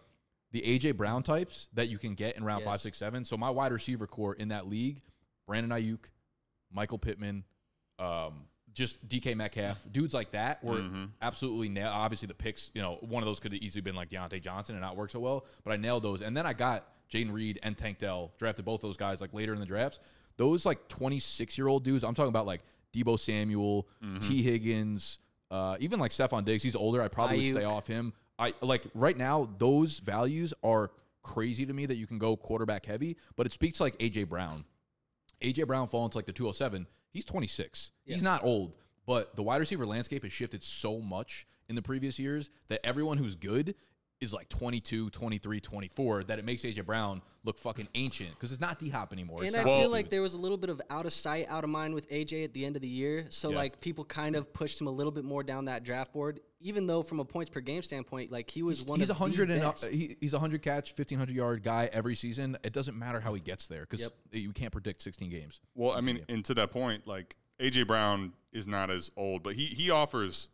the 0.50 0.62
AJ 0.62 0.96
Brown 0.96 1.22
types 1.22 1.68
that 1.74 1.88
you 1.88 1.98
can 1.98 2.14
get 2.14 2.36
in 2.36 2.42
round 2.44 2.64
five, 2.64 2.74
Yes. 2.74 2.82
six, 2.82 2.98
seven. 2.98 3.24
So 3.24 3.36
my 3.36 3.50
wide 3.50 3.70
receiver 3.72 4.06
core 4.06 4.34
in 4.34 4.48
that 4.48 4.66
league: 4.66 5.02
Brandon 5.46 5.70
Aiyuk, 5.70 6.06
Michael 6.72 6.98
Pittman, 6.98 7.44
um, 7.98 8.46
just 8.74 9.06
DK 9.08 9.36
Metcalf, 9.36 9.80
dudes 9.90 10.12
like 10.14 10.32
that 10.32 10.62
were 10.64 10.82
absolutely 11.22 11.68
nailed. 11.68 11.92
Obviously, 11.94 12.26
the 12.28 12.34
picks, 12.34 12.70
you 12.74 12.82
know, 12.82 12.98
one 13.00 13.22
of 13.22 13.26
those 13.26 13.40
could 13.40 13.52
have 13.52 13.62
easily 13.62 13.80
been 13.80 13.94
like 13.94 14.10
Diontae 14.10 14.42
Johnson 14.42 14.74
and 14.74 14.82
not 14.82 14.96
work 14.96 15.10
so 15.10 15.20
well, 15.20 15.46
but 15.64 15.72
I 15.72 15.76
nailed 15.76 16.02
those. 16.02 16.22
And 16.22 16.36
then 16.36 16.44
I 16.44 16.52
got 16.52 16.86
Jayden 17.12 17.32
Reed 17.32 17.60
and 17.62 17.78
Tank 17.78 17.98
Dell, 17.98 18.32
drafted 18.38 18.64
both 18.64 18.80
those 18.80 18.96
guys 18.96 19.20
like 19.20 19.32
later 19.32 19.54
in 19.54 19.60
the 19.60 19.66
drafts. 19.66 20.00
Those 20.36 20.66
like 20.66 20.88
26 20.88 21.56
year 21.56 21.68
old 21.68 21.84
dudes, 21.84 22.02
I'm 22.04 22.14
talking 22.14 22.28
about 22.30 22.46
like 22.46 22.62
Deebo 22.92 23.18
Samuel, 23.18 23.88
Tee 24.20 24.42
Higgins, 24.42 25.18
uh, 25.50 25.76
even 25.78 26.00
like 26.00 26.10
Stefon 26.10 26.44
Diggs. 26.44 26.62
He's 26.64 26.74
older. 26.76 27.00
I 27.00 27.08
probably 27.08 27.36
would 27.38 27.44
stay 27.60 27.64
off 27.64 27.86
him. 27.86 28.12
I 28.38 28.54
like 28.60 28.82
right 28.94 29.16
now, 29.16 29.48
those 29.58 30.00
values 30.00 30.52
are 30.64 30.90
crazy 31.22 31.64
to 31.64 31.72
me 31.72 31.86
that 31.86 31.96
you 31.96 32.06
can 32.08 32.18
go 32.18 32.36
quarterback 32.36 32.84
heavy, 32.86 33.16
but 33.36 33.46
it 33.46 33.52
speaks 33.52 33.78
to 33.78 33.84
like 33.84 33.96
AJ 33.98 34.28
Brown. 34.28 34.64
AJ 35.40 35.66
Brown 35.68 35.86
falling 35.86 36.10
to 36.10 36.18
like 36.18 36.26
the 36.26 36.32
207. 36.32 36.86
He's 37.14 37.24
26. 37.24 37.92
He's 38.04 38.22
not 38.24 38.42
old, 38.44 38.76
but 39.06 39.36
the 39.36 39.42
wide 39.42 39.60
receiver 39.60 39.86
landscape 39.86 40.24
has 40.24 40.32
shifted 40.32 40.62
so 40.64 40.98
much 40.98 41.46
in 41.68 41.76
the 41.76 41.82
previous 41.82 42.18
years 42.18 42.50
that 42.68 42.84
everyone 42.84 43.16
who's 43.18 43.36
good 43.36 43.76
is 44.20 44.32
like 44.32 44.48
22, 44.48 45.10
23, 45.10 45.60
24 45.60 46.24
that 46.24 46.38
it 46.38 46.44
makes 46.44 46.62
AJ 46.62 46.84
Brown 46.86 47.22
look 47.44 47.58
fucking 47.58 47.88
ancient 47.94 48.30
because 48.30 48.50
it's 48.52 48.60
not 48.60 48.78
D 48.78 48.88
Hop 48.88 49.12
anymore. 49.12 49.44
It's 49.44 49.54
And 49.54 49.68
I 49.68 49.80
feel 49.80 49.90
like 49.90 50.10
there 50.10 50.22
was 50.22 50.34
a 50.34 50.38
little 50.38 50.56
bit 50.56 50.70
of 50.70 50.80
out 50.90 51.06
of 51.06 51.12
sight, 51.12 51.46
out 51.48 51.62
of 51.62 51.70
mind 51.70 51.94
with 51.94 52.08
AJ 52.10 52.42
at 52.44 52.52
the 52.52 52.64
end 52.64 52.74
of 52.74 52.82
the 52.82 52.88
year. 52.88 53.26
So 53.30 53.50
Yeah. 53.50 53.56
like 53.56 53.80
people 53.80 54.04
kind 54.04 54.34
of 54.34 54.52
pushed 54.52 54.80
him 54.80 54.86
a 54.88 54.90
little 54.90 55.12
bit 55.12 55.24
more 55.24 55.42
down 55.44 55.66
that 55.66 55.84
draft 55.84 56.12
board, 56.12 56.40
even 56.64 56.86
though 56.88 57.02
from 57.04 57.20
a 57.20 57.24
points 57.24 57.50
per 57.50 57.60
game 57.60 57.82
standpoint, 57.82 58.32
like 58.32 58.50
he 58.50 58.62
was 58.64 58.84
one 58.84 58.98
he's 58.98 59.10
of 59.10 59.16
a 59.16 59.18
hundred 59.18 59.48
the 59.50 59.54
and 59.54 59.62
uh, 59.64 59.70
best. 59.70 59.88
he, 59.88 60.16
he's 60.20 60.32
a 60.34 60.38
hundred 60.40 60.62
catch, 60.62 60.92
fifteen 60.94 61.18
hundred 61.18 61.36
yard 61.36 61.62
guy 61.62 61.88
every 61.92 62.16
season. 62.16 62.56
It 62.64 62.72
doesn't 62.72 62.98
matter 62.98 63.20
how 63.20 63.34
he 63.34 63.40
gets 63.40 63.68
there 63.68 63.82
because 63.82 64.00
Yep. 64.00 64.12
you 64.32 64.52
can't 64.52 64.72
predict 64.72 65.02
sixteen 65.02 65.30
games. 65.30 65.60
Well, 65.76 65.92
I 65.92 66.00
mean, 66.00 66.24
and 66.28 66.44
to 66.46 66.54
that 66.54 66.72
point, 66.72 67.06
like 67.06 67.36
AJ 67.60 67.86
Brown 67.86 68.32
is 68.52 68.66
not 68.66 68.90
as 68.90 69.12
old, 69.16 69.42
but 69.44 69.54
he 69.54 69.66
he 69.66 69.90
offers. 69.90 70.48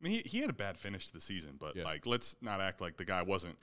I 0.00 0.04
mean, 0.04 0.12
he, 0.22 0.28
he 0.28 0.38
had 0.40 0.48
a 0.50 0.54
bad 0.54 0.78
finish 0.78 1.08
to 1.08 1.12
the 1.12 1.20
season, 1.20 1.56
but 1.58 1.74
Yeah. 1.76 1.84
like 1.84 2.06
let's 2.06 2.36
not 2.40 2.60
act 2.60 2.80
like 2.80 2.96
the 2.98 3.04
guy 3.04 3.22
wasn't. 3.22 3.56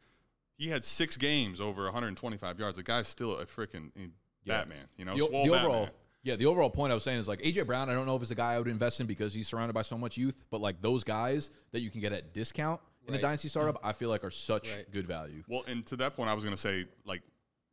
He 0.57 0.69
had 0.69 0.83
six 0.83 1.15
games 1.17 1.61
over 1.61 1.83
125 1.85 2.59
yards. 2.59 2.77
The 2.77 2.83
guy's 2.83 3.07
still 3.07 3.37
a 3.37 3.45
freaking 3.45 3.91
Yeah. 3.95 4.57
Batman. 4.57 4.87
You 4.97 5.05
know, 5.05 5.15
the, 5.15 5.25
swole 5.25 5.45
the 5.45 5.51
Batman. 5.51 5.89
Overall, 6.23 6.29
yeah, 6.31 6.35
the 6.35 6.45
overall 6.45 6.69
point 6.69 6.91
I 6.91 6.95
was 6.95 7.03
saying 7.03 7.19
is 7.19 7.27
like 7.27 7.41
AJ 7.41 7.65
Brown. 7.65 7.89
I 7.89 7.93
don't 7.93 8.05
know 8.05 8.15
if 8.15 8.21
it's 8.21 8.31
a 8.31 8.35
guy 8.35 8.53
I 8.53 8.57
would 8.59 8.67
invest 8.67 8.99
in 8.99 9.07
because 9.07 9.33
he's 9.33 9.47
surrounded 9.47 9.73
by 9.73 9.81
so 9.81 9.97
much 9.97 10.17
youth, 10.17 10.45
but 10.49 10.61
like 10.61 10.81
those 10.81 11.03
guys 11.03 11.49
that 11.71 11.81
you 11.81 11.89
can 11.89 12.01
get 12.01 12.13
at 12.13 12.33
discount 12.33 12.81
in 13.07 13.13
a 13.13 13.17
Right. 13.17 13.21
dynasty 13.21 13.47
startup, 13.47 13.75
mm-hmm. 13.77 13.87
I 13.87 13.93
feel 13.93 14.09
like 14.09 14.23
are 14.23 14.31
such 14.31 14.75
Right. 14.75 14.91
good 14.91 15.07
value. 15.07 15.43
Well, 15.47 15.63
and 15.67 15.85
to 15.87 15.95
that 15.97 16.15
point, 16.15 16.29
I 16.29 16.33
was 16.33 16.43
going 16.43 16.55
to 16.55 16.61
say 16.61 16.85
like 17.05 17.21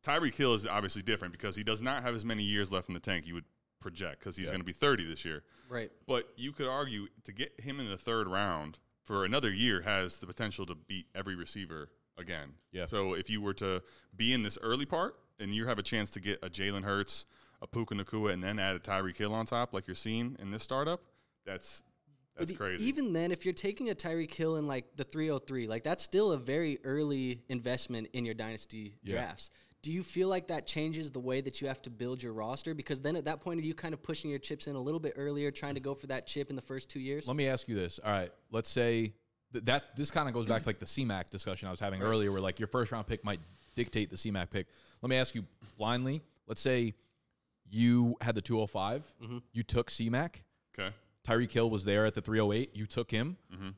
Tyreek 0.03 0.35
Hill 0.35 0.53
is 0.53 0.65
obviously 0.65 1.01
different 1.01 1.31
because 1.31 1.55
he 1.55 1.63
does 1.63 1.81
not 1.81 2.03
have 2.03 2.15
as 2.15 2.23
many 2.23 2.43
years 2.43 2.71
left 2.71 2.87
in 2.89 2.93
the 2.93 2.99
tank. 2.99 3.25
You 3.27 3.33
would 3.35 3.45
project 3.81 4.19
because 4.19 4.37
he's 4.37 4.45
Yeah. 4.45 4.51
going 4.51 4.61
to 4.61 4.65
be 4.65 4.73
30 4.73 5.05
this 5.05 5.25
year. 5.25 5.43
right. 5.67 5.91
But 6.07 6.29
you 6.37 6.51
could 6.51 6.67
argue 6.67 7.07
to 7.23 7.31
get 7.31 7.59
him 7.59 7.79
in 7.79 7.89
the 7.89 7.97
third 7.97 8.27
round 8.27 8.77
for 9.03 9.25
another 9.25 9.51
year 9.51 9.81
has 9.81 10.17
the 10.17 10.27
potential 10.27 10.65
to 10.67 10.75
beat 10.75 11.07
every 11.15 11.35
receiver 11.35 11.89
again. 12.17 12.53
Yeah. 12.71 12.85
So 12.85 13.13
if 13.15 13.29
you 13.29 13.41
were 13.41 13.53
to 13.55 13.81
be 14.15 14.31
in 14.31 14.43
this 14.43 14.57
early 14.61 14.85
part 14.85 15.15
and 15.39 15.53
you 15.53 15.65
have 15.67 15.77
a 15.79 15.83
chance 15.83 16.09
to 16.11 16.19
get 16.19 16.39
a 16.43 16.49
Jalen 16.49 16.83
Hurts, 16.83 17.25
a 17.61 17.67
Puka 17.67 17.95
Nacua, 17.95 18.33
and 18.33 18.43
then 18.43 18.59
add 18.59 18.75
a 18.75 18.79
Tyreek 18.79 19.17
Hill 19.17 19.33
on 19.33 19.45
top, 19.45 19.73
like 19.73 19.87
you're 19.87 19.95
seeing 19.95 20.35
in 20.39 20.51
this 20.51 20.63
startup, 20.63 21.01
that's 21.45 21.83
that's 22.37 22.51
But 22.51 22.57
crazy. 22.59 22.83
Even 22.85 23.13
then, 23.13 23.31
if 23.31 23.45
you're 23.45 23.53
taking 23.53 23.89
a 23.89 23.95
Tyreek 23.95 24.33
Hill 24.33 24.57
in 24.57 24.67
like 24.67 24.97
the 24.97 25.05
303, 25.05 25.67
like 25.67 25.83
that's 25.83 26.03
still 26.03 26.33
a 26.33 26.37
very 26.37 26.79
early 26.83 27.41
investment 27.47 28.07
in 28.13 28.25
your 28.25 28.33
dynasty 28.33 28.95
Yeah. 29.03 29.13
drafts. 29.15 29.49
Do 29.81 29.91
you 29.91 30.03
feel 30.03 30.27
like 30.27 30.47
that 30.47 30.65
changes 30.67 31.11
the 31.11 31.19
way 31.19 31.39
that 31.41 31.61
you 31.61 31.67
have 31.67 31.81
to 31.83 31.89
build 31.89 32.21
your 32.21 32.33
roster? 32.33 32.73
Because 32.73 32.99
then 33.01 33.15
at 33.15 33.23
that 33.25 33.39
point, 33.39 33.59
are 33.61 33.63
you 33.63 33.73
kind 33.75 33.93
of 33.93 34.01
pushing 34.03 34.29
your 34.31 34.39
chips 34.39 34.67
in 34.67 34.75
a 34.75 34.81
little 34.81 34.99
bit 34.99 35.13
earlier, 35.15 35.49
trying 35.51 35.75
to 35.75 35.79
go 35.79 35.93
for 35.93 36.07
that 36.07 36.25
chip 36.27 36.49
in 36.49 36.55
the 36.55 36.61
first 36.61 36.89
two 36.89 36.99
years? 36.99 37.25
Let 37.27 37.37
me 37.37 37.47
ask 37.47 37.69
you 37.69 37.75
this. 37.75 37.99
All 38.03 38.11
right, 38.11 38.31
let's 38.51 38.69
say 38.69 39.13
th- 39.53 39.63
that 39.65 39.95
this 39.95 40.09
kind 40.11 40.27
of 40.27 40.33
goes 40.33 40.45
back 40.47 40.63
to 40.63 40.69
like 40.69 40.79
the 40.79 40.85
CMAC 40.87 41.29
discussion 41.29 41.67
I 41.67 41.71
was 41.71 41.79
having 41.79 42.01
earlier, 42.01 42.31
where 42.31 42.41
like 42.41 42.59
your 42.59 42.67
first 42.67 42.91
round 42.91 43.05
pick 43.07 43.23
might 43.23 43.39
dictate 43.75 44.09
the 44.09 44.17
CMAC 44.17 44.49
pick. 44.49 44.67
Let 45.01 45.09
me 45.09 45.15
ask 45.17 45.35
you 45.35 45.45
blindly. 45.77 46.21
Let's 46.47 46.61
say 46.61 46.95
you 47.69 48.15
had 48.21 48.35
the 48.35 48.41
205, 48.41 49.03
you 49.53 49.63
took 49.63 49.89
CMAC. 49.89 50.41
okay. 50.77 50.95
Tyreek 51.27 51.51
Hill 51.51 51.69
was 51.69 51.85
there 51.85 52.05
at 52.05 52.13
the 52.13 52.21
308. 52.21 52.75
You 52.75 52.85
took 52.85 53.09
him. 53.09 53.37
Mm-hmm. 53.53 53.69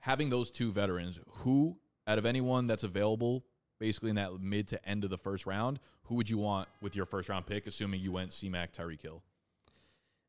Having 0.00 0.30
those 0.30 0.50
two 0.50 0.72
veterans, 0.72 1.20
who 1.28 1.76
out 2.08 2.18
of 2.18 2.26
anyone 2.26 2.66
that's 2.66 2.82
available, 2.82 3.44
basically 3.78 4.10
in 4.10 4.16
that 4.16 4.40
mid 4.40 4.66
to 4.68 4.88
end 4.88 5.04
of 5.04 5.10
the 5.10 5.18
first 5.18 5.46
round, 5.46 5.78
who 6.04 6.16
would 6.16 6.28
you 6.28 6.38
want 6.38 6.68
with 6.80 6.96
your 6.96 7.06
first 7.06 7.28
round 7.28 7.46
pick, 7.46 7.66
assuming 7.68 8.00
you 8.00 8.10
went 8.10 8.30
CMAC 8.30 8.72
Tyreek 8.72 9.00
Hill? 9.00 9.22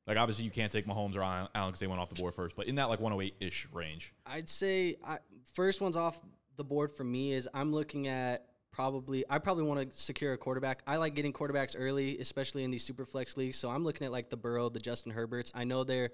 Like 0.06 0.18
obviously 0.18 0.46
you 0.46 0.52
can't 0.52 0.72
take 0.72 0.86
Mahomes 0.86 1.16
or 1.16 1.24
Allen 1.24 1.48
because 1.54 1.80
they 1.80 1.88
went 1.88 2.02
off 2.02 2.10
the 2.10 2.22
board 2.22 2.36
first, 2.36 2.56
but 2.56 2.68
in 2.68 2.76
that 2.76 2.90
like 2.90 3.00
108 3.00 3.36
ish 3.40 3.68
range. 3.72 4.14
I'd 4.26 4.50
say 4.50 4.98
I, 5.04 5.18
first 5.54 5.82
one's 5.82 5.98
off 5.98 6.20
the 6.56 6.64
board 6.64 6.92
for 6.92 7.04
me 7.04 7.34
is 7.34 7.50
I'm 7.54 7.74
looking 7.74 8.08
at 8.08 8.46
probably 8.74 9.24
I 9.30 9.38
probably 9.38 9.64
want 9.64 9.90
to 9.90 9.98
secure 9.98 10.34
a 10.34 10.38
quarterback. 10.38 10.82
I 10.86 10.98
like 10.98 11.14
getting 11.16 11.32
quarterbacks 11.32 11.76
early, 11.78 12.18
especially 12.18 12.64
in 12.66 12.72
these 12.72 12.84
super 12.84 13.06
flex 13.06 13.38
leagues. 13.38 13.58
So 13.58 13.70
I'm 13.70 13.84
looking 13.86 14.06
at 14.06 14.12
like 14.12 14.30
the 14.30 14.38
Burrow, 14.38 14.68
the 14.68 14.80
Justin 14.80 15.14
Herberts. 15.14 15.52
I 15.56 15.64
know 15.64 15.84
they're 15.84 16.10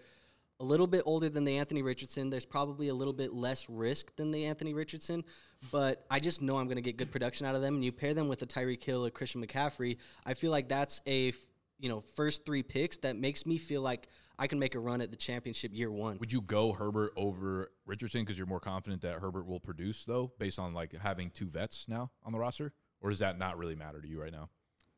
a 0.60 0.64
little 0.64 0.88
bit 0.88 1.04
older 1.06 1.30
than 1.30 1.46
the 1.46 1.58
Anthony 1.58 1.82
Richardson. 1.82 2.30
There's 2.30 2.46
probably 2.46 2.90
a 2.90 2.94
little 2.94 3.14
bit 3.14 3.34
less 3.34 3.70
risk 3.70 4.14
than 4.18 4.32
the 4.32 4.46
Anthony 4.46 4.74
Richardson, 4.74 5.24
but 5.72 6.06
I 6.12 6.20
just 6.20 6.42
know 6.42 6.58
I'm 6.58 6.66
going 6.66 6.76
to 6.76 6.82
get 6.82 6.98
good 6.98 7.12
production 7.12 7.46
out 7.46 7.56
of 7.56 7.62
them. 7.62 7.76
And 7.76 7.86
you 7.86 7.94
pair 7.94 8.14
them 8.14 8.28
with 8.28 8.42
a 8.42 8.46
Tyreek 8.46 8.84
Hill, 8.84 9.06
a 9.06 9.12
Christian 9.12 9.44
McCaffrey. 9.46 9.98
I 10.26 10.34
feel 10.34 10.52
like 10.52 10.68
that's 10.68 11.02
a 11.08 11.34
you 11.80 11.88
know 11.88 12.02
first 12.02 12.46
three 12.46 12.62
picks 12.62 12.98
that 12.98 13.16
makes 13.16 13.46
me 13.46 13.58
feel 13.58 13.82
like 13.82 14.10
I 14.42 14.48
can 14.48 14.58
make 14.58 14.74
a 14.74 14.80
run 14.80 15.02
at 15.02 15.12
the 15.12 15.18
championship 15.18 15.72
year 15.74 15.92
one. 15.92 16.18
Would 16.20 16.32
you 16.32 16.42
go 16.42 16.72
Herbert 16.72 17.12
over 17.18 17.72
Richardson 17.86 18.22
because 18.22 18.38
you're 18.38 18.48
more 18.48 18.62
confident 18.62 19.02
that 19.02 19.20
Herbert 19.20 19.46
will 19.46 19.60
produce 19.60 20.06
though, 20.06 20.32
based 20.40 20.58
on 20.58 20.74
like 20.74 20.94
having 20.96 21.30
two 21.30 21.50
vets 21.50 21.86
now 21.90 22.10
on 22.24 22.32
the 22.32 22.40
roster, 22.40 22.72
or 23.02 23.10
does 23.10 23.20
that 23.20 23.38
not 23.38 23.58
really 23.58 23.76
matter 23.76 24.02
to 24.02 24.08
you 24.08 24.20
right 24.22 24.32
now? 24.32 24.50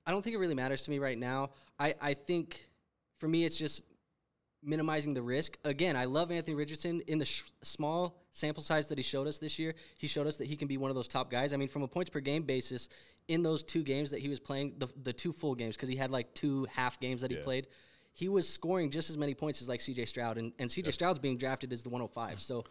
I 0.06 0.12
don't 0.12 0.22
think 0.24 0.36
it 0.36 0.40
really 0.40 0.56
matters 0.56 0.84
to 0.84 0.92
me 0.92 1.00
right 1.00 1.18
now. 1.18 1.50
I, 1.80 1.96
I 2.00 2.14
think 2.14 2.64
for 3.20 3.28
me, 3.28 3.44
it's 3.46 3.58
just 3.58 3.82
minimizing 4.64 5.14
the 5.16 5.22
risk. 5.24 5.58
Again, 5.66 5.96
I 5.96 6.06
love 6.06 6.32
Anthony 6.32 6.54
Richardson 6.56 7.02
in 7.08 7.18
the 7.18 7.26
sh- 7.26 7.44
small 7.64 8.18
sample 8.32 8.62
size 8.62 8.88
that 8.90 8.98
he 9.00 9.04
showed 9.04 9.28
us 9.28 9.40
this 9.40 9.58
year. 9.58 9.74
He 9.98 10.06
showed 10.08 10.28
us 10.28 10.38
that 10.38 10.46
he 10.48 10.56
can 10.56 10.68
be 10.68 10.78
one 10.78 10.92
of 10.92 10.96
those 10.96 11.08
top 11.08 11.32
guys. 11.32 11.52
I 11.52 11.58
mean, 11.58 11.68
from 11.68 11.82
a 11.82 11.88
points 11.88 12.10
per 12.12 12.20
game 12.20 12.44
basis, 12.44 12.90
in 13.28 13.42
those 13.42 13.64
two 13.64 13.82
games 13.84 14.12
that 14.12 14.20
he 14.20 14.30
was 14.30 14.40
playing, 14.40 14.74
the, 14.78 14.88
the 15.02 15.14
two 15.14 15.34
full 15.34 15.56
games, 15.56 15.76
because 15.76 15.90
he 15.90 15.96
had 15.96 16.12
like 16.12 16.34
two 16.36 16.68
half 16.72 17.00
games 17.00 17.22
that 17.22 17.32
he 17.32 17.38
Yeah. 17.38 17.44
played, 17.44 17.68
he 18.14 18.30
was 18.30 18.48
scoring 18.48 18.90
just 18.90 19.10
as 19.10 19.18
many 19.18 19.34
points 19.34 19.62
as 19.62 19.70
like 19.70 19.80
CJ 19.80 20.08
Stroud. 20.08 20.38
And, 20.38 20.52
and 20.60 20.70
CJ 20.70 20.94
Stroud's 20.94 21.20
being 21.20 21.38
drafted 21.38 21.72
as 21.72 21.84
the 21.84 21.90
105. 21.90 22.42
So 22.42 22.66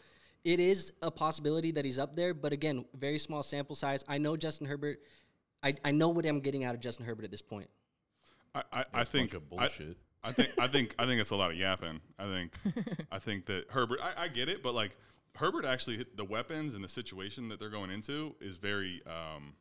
it 0.45 0.61
is 0.61 0.93
a 1.03 1.11
possibility 1.11 1.71
that 1.73 1.85
he's 1.85 1.99
up 1.99 2.17
there. 2.17 2.35
But 2.35 2.53
again, 2.53 2.85
very 2.95 3.19
small 3.19 3.43
sample 3.43 3.77
size. 3.77 4.05
I 4.09 4.19
know 4.19 4.37
Justin 4.37 4.67
Herbert. 4.67 5.01
I, 5.63 5.75
I 5.85 5.91
know 5.91 6.09
what 6.09 6.25
I'm 6.27 6.41
getting 6.41 6.65
out 6.65 6.75
of 6.75 6.81
Justin 6.81 7.07
Herbert 7.07 7.25
at 7.25 7.31
this 7.31 7.43
point. 7.43 7.69
I, 8.55 8.63
I, 8.73 8.85
I 8.95 9.05
think 9.05 9.33
bunch 9.33 9.43
of 9.43 9.43
I- 9.53 9.57
bullshit. 9.57 9.97
I, 10.23 10.33
think 10.33 10.51
I 10.59 10.67
think 10.67 10.95
I 10.99 11.07
think 11.07 11.19
it's 11.19 11.31
a 11.31 11.37
lot 11.37 11.51
of 11.51 11.57
yapping. 11.57 11.99
I 12.19 12.25
think 12.25 12.53
I 13.13 13.19
think 13.19 13.47
that 13.47 13.71
Herbert. 13.71 14.01
I, 14.03 14.25
I 14.25 14.29
get 14.29 14.51
it, 14.51 14.63
but 14.63 14.75
like 14.75 14.95
Herbert 15.35 15.65
actually 15.65 15.97
hit 15.97 16.17
the 16.17 16.25
weapons 16.27 16.75
and 16.75 16.85
the 16.85 16.89
situation 16.89 17.49
that 17.49 17.59
they're 17.59 17.71
going 17.71 17.91
into 17.91 18.35
is 18.39 18.59
very 18.59 19.01
um, 19.07 19.55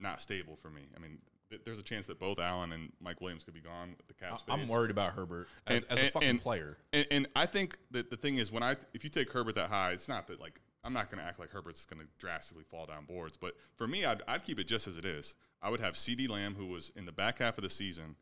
not 0.00 0.20
stable 0.20 0.56
for 0.56 0.68
me. 0.68 0.82
I 0.96 1.00
mean, 1.00 1.18
th- 1.50 1.62
there's 1.64 1.78
a 1.78 1.82
chance 1.82 2.06
that 2.06 2.18
both 2.18 2.38
Allen 2.38 2.72
and 2.72 2.92
Mike 3.00 3.20
Williams 3.20 3.44
could 3.44 3.54
be 3.54 3.60
gone 3.60 3.94
with 3.98 4.06
the 4.08 4.14
cap 4.14 4.38
space. 4.38 4.48
I'm 4.48 4.66
worried 4.68 4.90
about 4.90 5.12
Herbert 5.12 5.48
as, 5.66 5.82
And- 5.84 5.98
as 5.98 6.08
a 6.08 6.10
fucking 6.12 6.28
and- 6.28 6.40
player. 6.40 6.78
And, 6.92 7.06
and 7.10 7.26
I 7.36 7.46
think 7.46 7.76
that 7.90 8.10
the 8.10 8.16
thing 8.16 8.38
is, 8.38 8.50
when 8.50 8.62
I 8.62 8.76
if 8.94 9.04
you 9.04 9.10
take 9.10 9.30
Herbert 9.32 9.56
that 9.56 9.68
high, 9.68 9.90
it's 9.92 10.08
not 10.08 10.26
that 10.28 10.40
like 10.40 10.60
I'm 10.82 10.94
not 10.94 11.10
going 11.10 11.18
to 11.22 11.24
act 11.28 11.38
like 11.38 11.50
Herbert's 11.50 11.84
going 11.84 12.00
to 12.00 12.08
drastically 12.18 12.64
fall 12.64 12.86
down 12.86 13.04
boards. 13.04 13.36
But 13.36 13.54
for 13.76 13.86
me, 13.86 14.06
I'd, 14.06 14.22
I'd 14.26 14.42
keep 14.42 14.58
it 14.58 14.64
just 14.66 14.88
as 14.88 14.96
it 14.96 15.04
is. 15.04 15.34
I 15.60 15.68
would 15.68 15.80
have 15.80 15.92
CeeDee 15.92 16.28
Lamb, 16.30 16.54
who 16.54 16.66
was 16.66 16.90
in 16.96 17.04
the 17.04 17.12
back 17.12 17.40
half 17.40 17.58
of 17.58 17.64
the 17.64 17.68
season, 17.68 18.16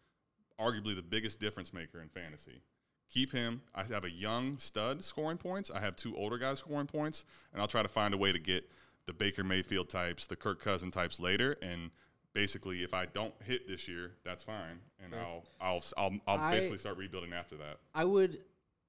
arguably 0.59 0.97
the 0.97 1.03
biggest 1.03 1.39
difference 1.39 1.73
maker 1.73 2.01
in 2.01 2.09
fantasy. 2.09 2.63
Keep 3.11 3.31
him. 3.33 3.63
I 3.77 3.85
have 3.85 4.03
a 4.05 4.11
young 4.11 4.59
stud 4.59 5.05
scoring 5.05 5.39
points. 5.39 5.71
I 5.71 5.79
have 5.81 5.95
two 5.95 6.17
older 6.17 6.37
guys 6.37 6.59
scoring 6.59 6.89
points, 6.89 7.25
and 7.53 7.63
I'll 7.63 7.69
try 7.69 7.83
to 7.83 7.89
find 7.89 8.13
a 8.13 8.19
way 8.19 8.33
to 8.33 8.41
get 8.41 8.69
the 9.07 9.13
Baker 9.13 9.45
Mayfield 9.45 9.89
types, 9.89 10.27
the 10.27 10.37
Kirk 10.37 10.61
Cousin 10.63 10.91
types 10.91 11.21
later, 11.21 11.57
and. 11.63 11.91
Basically, 12.35 12.83
if 12.83 12.95
I 12.95 13.07
don't 13.07 13.35
hit 13.43 13.67
this 13.67 13.89
year, 13.89 14.13
that's 14.25 14.43
fine, 14.43 14.81
and 15.03 15.15
I'll 15.15 15.45
I'll 15.61 15.83
I'll, 15.97 16.13
I'll 16.27 16.39
I- 16.39 16.53
basically 16.53 16.79
start 16.79 16.97
rebuilding 16.97 17.33
after 17.33 17.57
that. 17.57 17.79
I 17.95 18.05
would, 18.05 18.41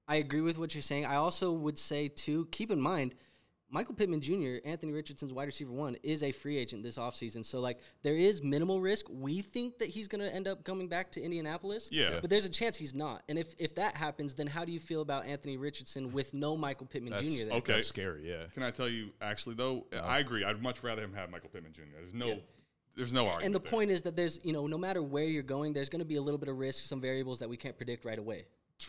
I 0.06 0.16
agree 0.16 0.40
with 0.42 0.58
what 0.58 0.74
you're 0.74 0.82
saying. 0.82 1.06
I 1.06 1.16
also 1.16 1.52
would 1.52 1.78
say 1.78 2.08
too, 2.08 2.46
keep 2.52 2.70
in 2.70 2.80
mind, 2.80 3.14
Michael 3.72 3.94
Pittman 3.94 4.20
Jr., 4.20 4.56
Anthony 4.64 4.92
Richardson's 4.92 5.32
wide 5.32 5.44
receiver 5.44 5.70
one, 5.70 5.96
is 6.02 6.22
a 6.22 6.32
free 6.32 6.56
agent 6.58 6.82
this 6.82 6.98
offseason. 6.98 7.44
So 7.44 7.60
like 7.60 7.78
there 8.02 8.16
is 8.16 8.42
minimal 8.42 8.80
risk. 8.80 9.06
We 9.08 9.42
think 9.42 9.78
that 9.78 9.88
he's 9.88 10.08
going 10.08 10.20
to 10.20 10.32
end 10.34 10.48
up 10.48 10.64
coming 10.64 10.88
back 10.88 11.12
to 11.12 11.22
Indianapolis. 11.22 11.88
Yeah. 11.92 12.18
But 12.20 12.30
there's 12.30 12.44
a 12.44 12.50
chance 12.50 12.76
he's 12.76 12.94
not. 12.94 13.22
And 13.28 13.38
if 13.38 13.54
if 13.58 13.76
that 13.76 13.96
happens, 13.96 14.34
then 14.34 14.48
how 14.48 14.64
do 14.64 14.72
you 14.72 14.80
feel 14.80 15.02
about 15.02 15.24
Anthony 15.26 15.56
Richardson 15.56 16.12
with 16.12 16.34
no 16.34 16.56
Michael 16.56 16.86
Pittman 16.86 17.12
That's, 17.12 17.22
Jr. 17.22 17.44
there? 17.46 17.56
okay. 17.58 17.72
that's 17.74 17.86
scary. 17.86 18.28
Yeah. 18.28 18.44
Can 18.54 18.64
I 18.64 18.70
tell 18.72 18.88
you, 18.88 19.10
actually, 19.22 19.54
though, 19.54 19.86
I 20.02 20.18
agree. 20.18 20.44
I'd 20.44 20.60
much 20.60 20.82
rather 20.82 21.02
him 21.02 21.14
have 21.14 21.30
Michael 21.30 21.50
Pittman 21.50 21.72
Jr. 21.72 21.82
There's 22.00 22.14
no, 22.14 22.40
there's 22.96 23.12
no 23.12 23.22
argument. 23.22 23.46
And 23.46 23.54
the 23.54 23.60
there. 23.60 23.70
point 23.70 23.90
is 23.90 24.02
that 24.02 24.16
there's, 24.16 24.40
you 24.42 24.52
know, 24.52 24.66
no 24.66 24.78
matter 24.78 25.02
where 25.02 25.24
you're 25.24 25.42
going, 25.42 25.72
there's 25.72 25.88
going 25.88 26.00
to 26.00 26.06
be 26.06 26.16
a 26.16 26.22
little 26.22 26.38
bit 26.38 26.48
of 26.48 26.58
risk, 26.58 26.84
some 26.84 27.00
variables 27.00 27.38
that 27.38 27.48
we 27.48 27.56
can't 27.56 27.76
predict 27.76 28.04
right 28.04 28.18
away. 28.18 28.46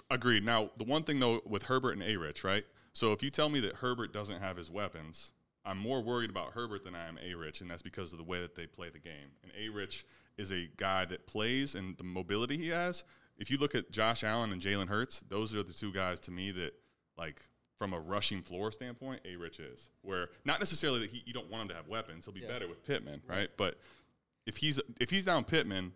agreed. 0.10 0.44
Now, 0.44 0.72
the 0.78 0.84
one 0.84 1.04
thing 1.04 1.20
though 1.20 1.42
with 1.46 1.64
Herbert 1.64 1.92
and 1.92 2.04
A. 2.04 2.16
Rich, 2.18 2.44
right? 2.44 2.66
So 2.94 3.14
if 3.14 3.24
you 3.24 3.30
tell 3.30 3.50
me 3.50 3.60
that 3.62 3.76
Herbert 3.76 4.12
doesn't 4.12 4.42
have 4.42 4.58
his 4.58 4.70
weapons, 4.70 5.32
I'm 5.64 5.78
more 5.78 6.02
worried 6.02 6.30
about 6.30 6.54
Herbert 6.54 6.84
than 6.84 6.96
I 6.96 7.08
am 7.08 7.18
A. 7.24 7.34
Rich, 7.36 7.62
and 7.62 7.70
that's 7.70 7.82
because 7.82 8.12
of 8.12 8.18
the 8.18 8.24
way 8.24 8.42
that 8.42 8.56
they 8.56 8.66
play 8.66 8.90
the 8.90 9.00
game. 9.00 9.32
And 9.44 9.52
A. 9.58 9.70
Rich 9.70 10.06
is 10.38 10.52
a 10.52 10.70
guy 10.78 11.06
that 11.06 11.28
plays 11.28 11.76
and 11.76 11.98
the 11.98 12.04
mobility 12.04 12.58
he 12.58 12.70
has. 12.70 13.04
If 13.38 13.50
you 13.50 13.58
look 13.58 13.76
at 13.76 13.92
Josh 13.92 14.24
Allen 14.24 14.52
and 14.52 14.62
Jalen 14.62 14.88
Hurts, 14.88 15.22
those 15.30 15.56
are 15.56 15.64
the 15.64 15.74
two 15.74 15.92
guys 15.92 16.20
to 16.22 16.32
me 16.32 16.52
that 16.52 16.74
like. 17.18 17.42
From 17.82 17.94
a 17.94 18.00
rushing 18.00 18.44
floor 18.44 18.72
standpoint, 18.72 19.22
A. 19.26 19.36
Rich 19.38 19.60
is 19.60 19.90
where 20.04 20.30
not 20.46 20.60
necessarily 20.60 21.00
that 21.00 21.10
he 21.10 21.24
you 21.26 21.34
don't 21.34 21.50
want 21.50 21.64
him 21.64 21.68
to 21.70 21.74
have 21.74 21.88
weapons. 21.88 22.26
He'll 22.26 22.34
be 22.36 22.42
better 22.42 22.68
with 22.68 22.86
Pittman, 22.86 23.24
right? 23.28 23.50
But 23.58 23.80
if 24.46 24.58
he's 24.58 24.80
if 25.00 25.10
he's 25.10 25.26
down 25.26 25.46
Pittman, 25.46 25.94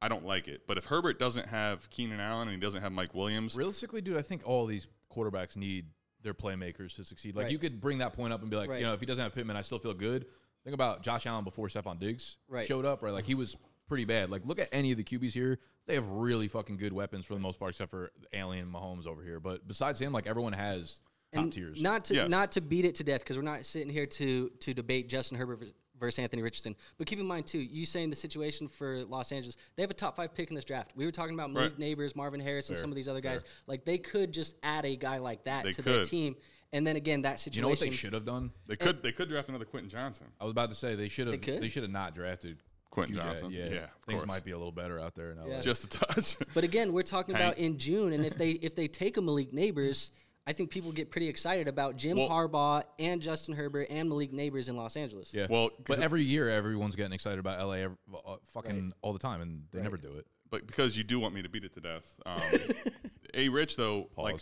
I 0.00 0.08
don't 0.08 0.24
like 0.24 0.48
it. 0.48 0.62
But 0.66 0.78
if 0.78 0.86
Herbert 0.86 1.18
doesn't 1.18 1.48
have 1.48 1.90
Keenan 1.90 2.18
Allen 2.18 2.48
and 2.48 2.54
he 2.54 2.58
doesn't 2.62 2.80
have 2.80 2.92
Mike 2.92 3.14
Williams, 3.14 3.56
Realistically, 3.56 4.00
dude, 4.00 4.16
I 4.16 4.22
think 4.22 4.40
all 4.48 4.64
these 4.64 4.86
quarterbacks 5.14 5.54
need 5.54 5.84
their 6.22 6.32
playmakers 6.32 6.96
to 6.96 7.04
succeed. 7.04 7.36
Like 7.36 7.42
Right. 7.44 7.52
you 7.52 7.58
could 7.58 7.78
bring 7.78 7.98
that 7.98 8.14
point 8.14 8.32
up 8.32 8.40
and 8.40 8.48
be 8.50 8.56
like, 8.56 8.70
Right. 8.70 8.80
you 8.80 8.86
know, 8.86 8.94
if 8.94 9.00
he 9.00 9.04
doesn't 9.04 9.22
have 9.22 9.34
Pittman, 9.34 9.54
I 9.54 9.60
still 9.60 9.78
feel 9.78 9.92
good. 9.92 10.24
Think 10.64 10.72
about 10.72 11.02
Josh 11.02 11.26
Allen 11.26 11.44
before 11.44 11.68
Stefon 11.68 11.98
Diggs 12.00 12.38
Right. 12.48 12.66
showed 12.66 12.86
up, 12.86 13.02
right? 13.02 13.12
Like 13.12 13.26
he 13.26 13.34
was 13.34 13.54
pretty 13.86 14.06
bad. 14.06 14.30
Like 14.30 14.46
look 14.46 14.58
at 14.58 14.70
any 14.72 14.92
of 14.92 14.96
the 14.96 15.04
QBs 15.04 15.34
here; 15.34 15.58
they 15.84 15.94
have 15.94 16.08
really 16.08 16.48
fucking 16.48 16.78
good 16.78 16.94
weapons 16.94 17.26
for 17.26 17.34
the 17.34 17.40
most 17.40 17.58
part, 17.58 17.72
except 17.72 17.90
for 17.90 18.12
Alien 18.32 18.72
Mahomes 18.72 19.06
over 19.06 19.22
here. 19.22 19.40
But 19.40 19.68
besides 19.68 20.00
him, 20.00 20.14
like 20.14 20.26
everyone 20.26 20.54
has 20.54 21.00
top 21.32 21.44
And 21.44 21.52
tiers. 21.52 21.80
Not 21.80 22.04
to 22.06 22.14
Yes. 22.14 22.28
not 22.28 22.52
to 22.52 22.60
beat 22.60 22.84
it 22.84 22.94
to 22.96 23.04
death 23.04 23.20
because 23.20 23.36
we're 23.36 23.42
not 23.42 23.64
sitting 23.64 23.88
here 23.90 24.06
to 24.06 24.48
to 24.60 24.74
debate 24.74 25.08
Justin 25.08 25.38
Herbert 25.38 25.72
versus 25.98 26.18
Anthony 26.20 26.42
Richardson. 26.42 26.76
But 26.96 27.06
keep 27.08 27.18
in 27.18 27.26
mind 27.26 27.46
too, 27.46 27.58
you 27.58 27.84
saying 27.84 28.10
the 28.10 28.16
situation 28.16 28.68
for 28.68 29.04
Los 29.04 29.32
Angeles, 29.32 29.56
they 29.76 29.82
have 29.82 29.90
a 29.90 29.94
top 29.94 30.14
five 30.16 30.32
pick 30.34 30.48
in 30.48 30.54
this 30.54 30.64
draft. 30.64 30.92
We 30.94 31.04
were 31.04 31.10
talking 31.12 31.34
about 31.34 31.50
Malik 31.52 31.72
Right. 31.78 31.96
Nabers, 31.96 32.14
Marvin 32.14 32.38
Harris, 32.40 32.68
and 32.68 32.76
Fair. 32.76 32.82
some 32.82 32.90
of 32.90 32.96
these 32.96 33.08
other 33.08 33.20
guys. 33.20 33.44
Like 33.66 33.84
they 33.84 33.98
could 33.98 34.32
just 34.32 34.56
add 34.62 34.84
a 34.84 34.94
guy 34.96 35.18
like 35.18 35.44
that 35.44 35.64
They 35.64 35.72
to 35.72 35.82
their 35.82 36.04
team, 36.04 36.36
and 36.72 36.86
then 36.86 36.96
again 36.96 37.22
that 37.22 37.40
situation. 37.40 37.56
you 37.58 37.62
know 37.62 37.68
what 37.70 37.80
they 37.80 37.90
should 37.90 38.12
have 38.12 38.24
done? 38.24 38.52
they 38.66 38.76
could 38.76 39.02
they 39.02 39.12
could 39.12 39.28
draft 39.28 39.48
another 39.48 39.64
Quentin 39.64 39.90
Johnston. 39.90 40.28
I 40.40 40.44
was 40.44 40.52
about 40.52 40.70
to 40.70 40.76
say 40.76 40.94
they 40.94 41.08
should 41.08 41.26
have. 41.26 41.40
could? 41.40 41.60
They, 41.60 41.68
should 41.68 41.82
have 41.82 41.90
not 41.92 42.14
drafted 42.14 42.58
Quentin 42.90 43.16
QJ. 43.16 43.22
Johnston. 43.24 43.50
Yeah, 43.50 43.64
Yeah, 43.64 43.66
of 43.66 43.90
things 44.06 44.18
course. 44.20 44.26
might 44.28 44.44
be 44.44 44.52
a 44.52 44.56
little 44.56 44.72
better 44.72 44.98
out 45.00 45.14
there. 45.16 45.32
In 45.32 45.38
LA. 45.38 45.46
Yeah. 45.46 45.60
Just 45.60 45.84
a 45.84 45.88
touch. 45.88 46.36
But 46.54 46.62
again, 46.64 46.92
we're 46.92 47.02
talking 47.02 47.34
about 47.34 47.58
in 47.58 47.76
June, 47.76 48.12
and 48.12 48.24
if 48.24 48.36
they 48.38 48.52
if 48.52 48.74
they 48.76 48.86
take 48.88 49.16
a 49.16 49.20
Malik 49.20 49.50
Nabers. 49.52 50.10
I 50.48 50.54
think 50.54 50.70
people 50.70 50.92
get 50.92 51.10
pretty 51.10 51.28
excited 51.28 51.68
about 51.68 51.96
Jim 51.96 52.16
Well- 52.16 52.30
Harbaugh 52.30 52.82
and 52.98 53.20
Justin 53.20 53.54
Herbert 53.54 53.88
and 53.90 54.08
Malik 54.08 54.32
Nabers 54.32 54.70
in 54.70 54.76
Los 54.76 54.96
Angeles. 54.96 55.34
Yeah. 55.34 55.46
Well, 55.50 55.70
but 55.86 55.98
every 55.98 56.22
year 56.22 56.48
everyone's 56.48 56.96
getting 56.96 57.12
excited 57.12 57.38
about 57.38 57.60
LA, 57.60 57.74
ev- 57.74 57.96
uh, 58.26 58.36
fucking 58.54 58.94
all 59.02 59.12
the 59.12 59.18
time, 59.18 59.42
and 59.42 59.64
they 59.72 59.82
never 59.82 59.98
do 59.98 60.16
it. 60.16 60.26
but 60.50 60.66
because 60.66 60.96
you 60.96 61.04
do 61.04 61.20
want 61.20 61.34
me 61.34 61.42
to 61.42 61.48
beat 61.50 61.64
it 61.64 61.74
to 61.74 61.80
death. 61.80 62.16
Um, 62.24 62.40
a 63.34 63.50
Rich 63.50 63.76
though, 63.76 64.08
like 64.16 64.40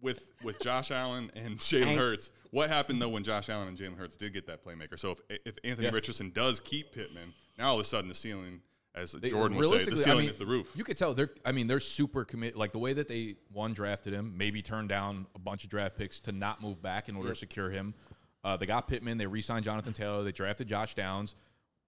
with 0.00 0.32
with 0.42 0.58
Josh 0.60 0.90
Allen 0.90 1.30
and 1.36 1.56
Jalen 1.60 1.84
Hank. 1.84 1.98
Hurts, 2.00 2.30
what 2.50 2.68
happened 2.68 3.00
though 3.00 3.08
when 3.08 3.22
Josh 3.22 3.48
Allen 3.48 3.68
and 3.68 3.78
Jalen 3.78 3.96
Hurts 3.96 4.16
did 4.16 4.32
get 4.32 4.48
that 4.48 4.64
playmaker? 4.64 4.98
So 4.98 5.12
if 5.12 5.20
if 5.46 5.54
Anthony 5.62 5.86
Yeah. 5.86 5.94
Richardson 5.94 6.32
does 6.34 6.58
keep 6.58 6.92
Pittman, 6.92 7.32
now 7.56 7.68
all 7.68 7.74
of 7.76 7.80
a 7.80 7.84
sudden 7.84 8.08
the 8.08 8.14
ceiling, 8.16 8.60
as 8.94 9.12
They- 9.12 9.28
Jordan 9.30 9.56
would 9.56 9.64
say, 9.66 9.70
the 9.70 9.76
realistically, 9.90 10.12
I 10.12 10.16
mean, 10.16 10.30
is 10.30 10.38
the 10.38 10.46
roof. 10.46 10.72
You 10.76 10.84
could 10.84 10.96
tell 10.96 11.14
they're. 11.14 11.30
I 11.44 11.52
mean, 11.52 11.66
they're 11.66 11.80
super 11.80 12.24
committed. 12.24 12.56
Like 12.56 12.72
the 12.72 12.78
way 12.78 12.92
that 12.92 13.08
they 13.08 13.36
one 13.52 13.72
drafted 13.72 14.12
him, 14.12 14.34
maybe 14.36 14.62
turned 14.62 14.88
down 14.88 15.26
a 15.34 15.38
bunch 15.38 15.64
of 15.64 15.70
draft 15.70 15.96
picks 15.96 16.20
to 16.20 16.32
not 16.32 16.62
move 16.62 16.80
back 16.80 17.08
in 17.08 17.16
order 17.16 17.30
to 17.30 17.34
secure 17.34 17.70
him. 17.70 17.94
Uh, 18.44 18.56
they 18.56 18.66
got 18.66 18.86
Pittman. 18.88 19.18
They 19.18 19.26
re-signed 19.26 19.64
Jonathan 19.64 19.92
Taylor. 19.94 20.22
They 20.22 20.32
drafted 20.32 20.68
Josh 20.68 20.94
Downs. 20.94 21.34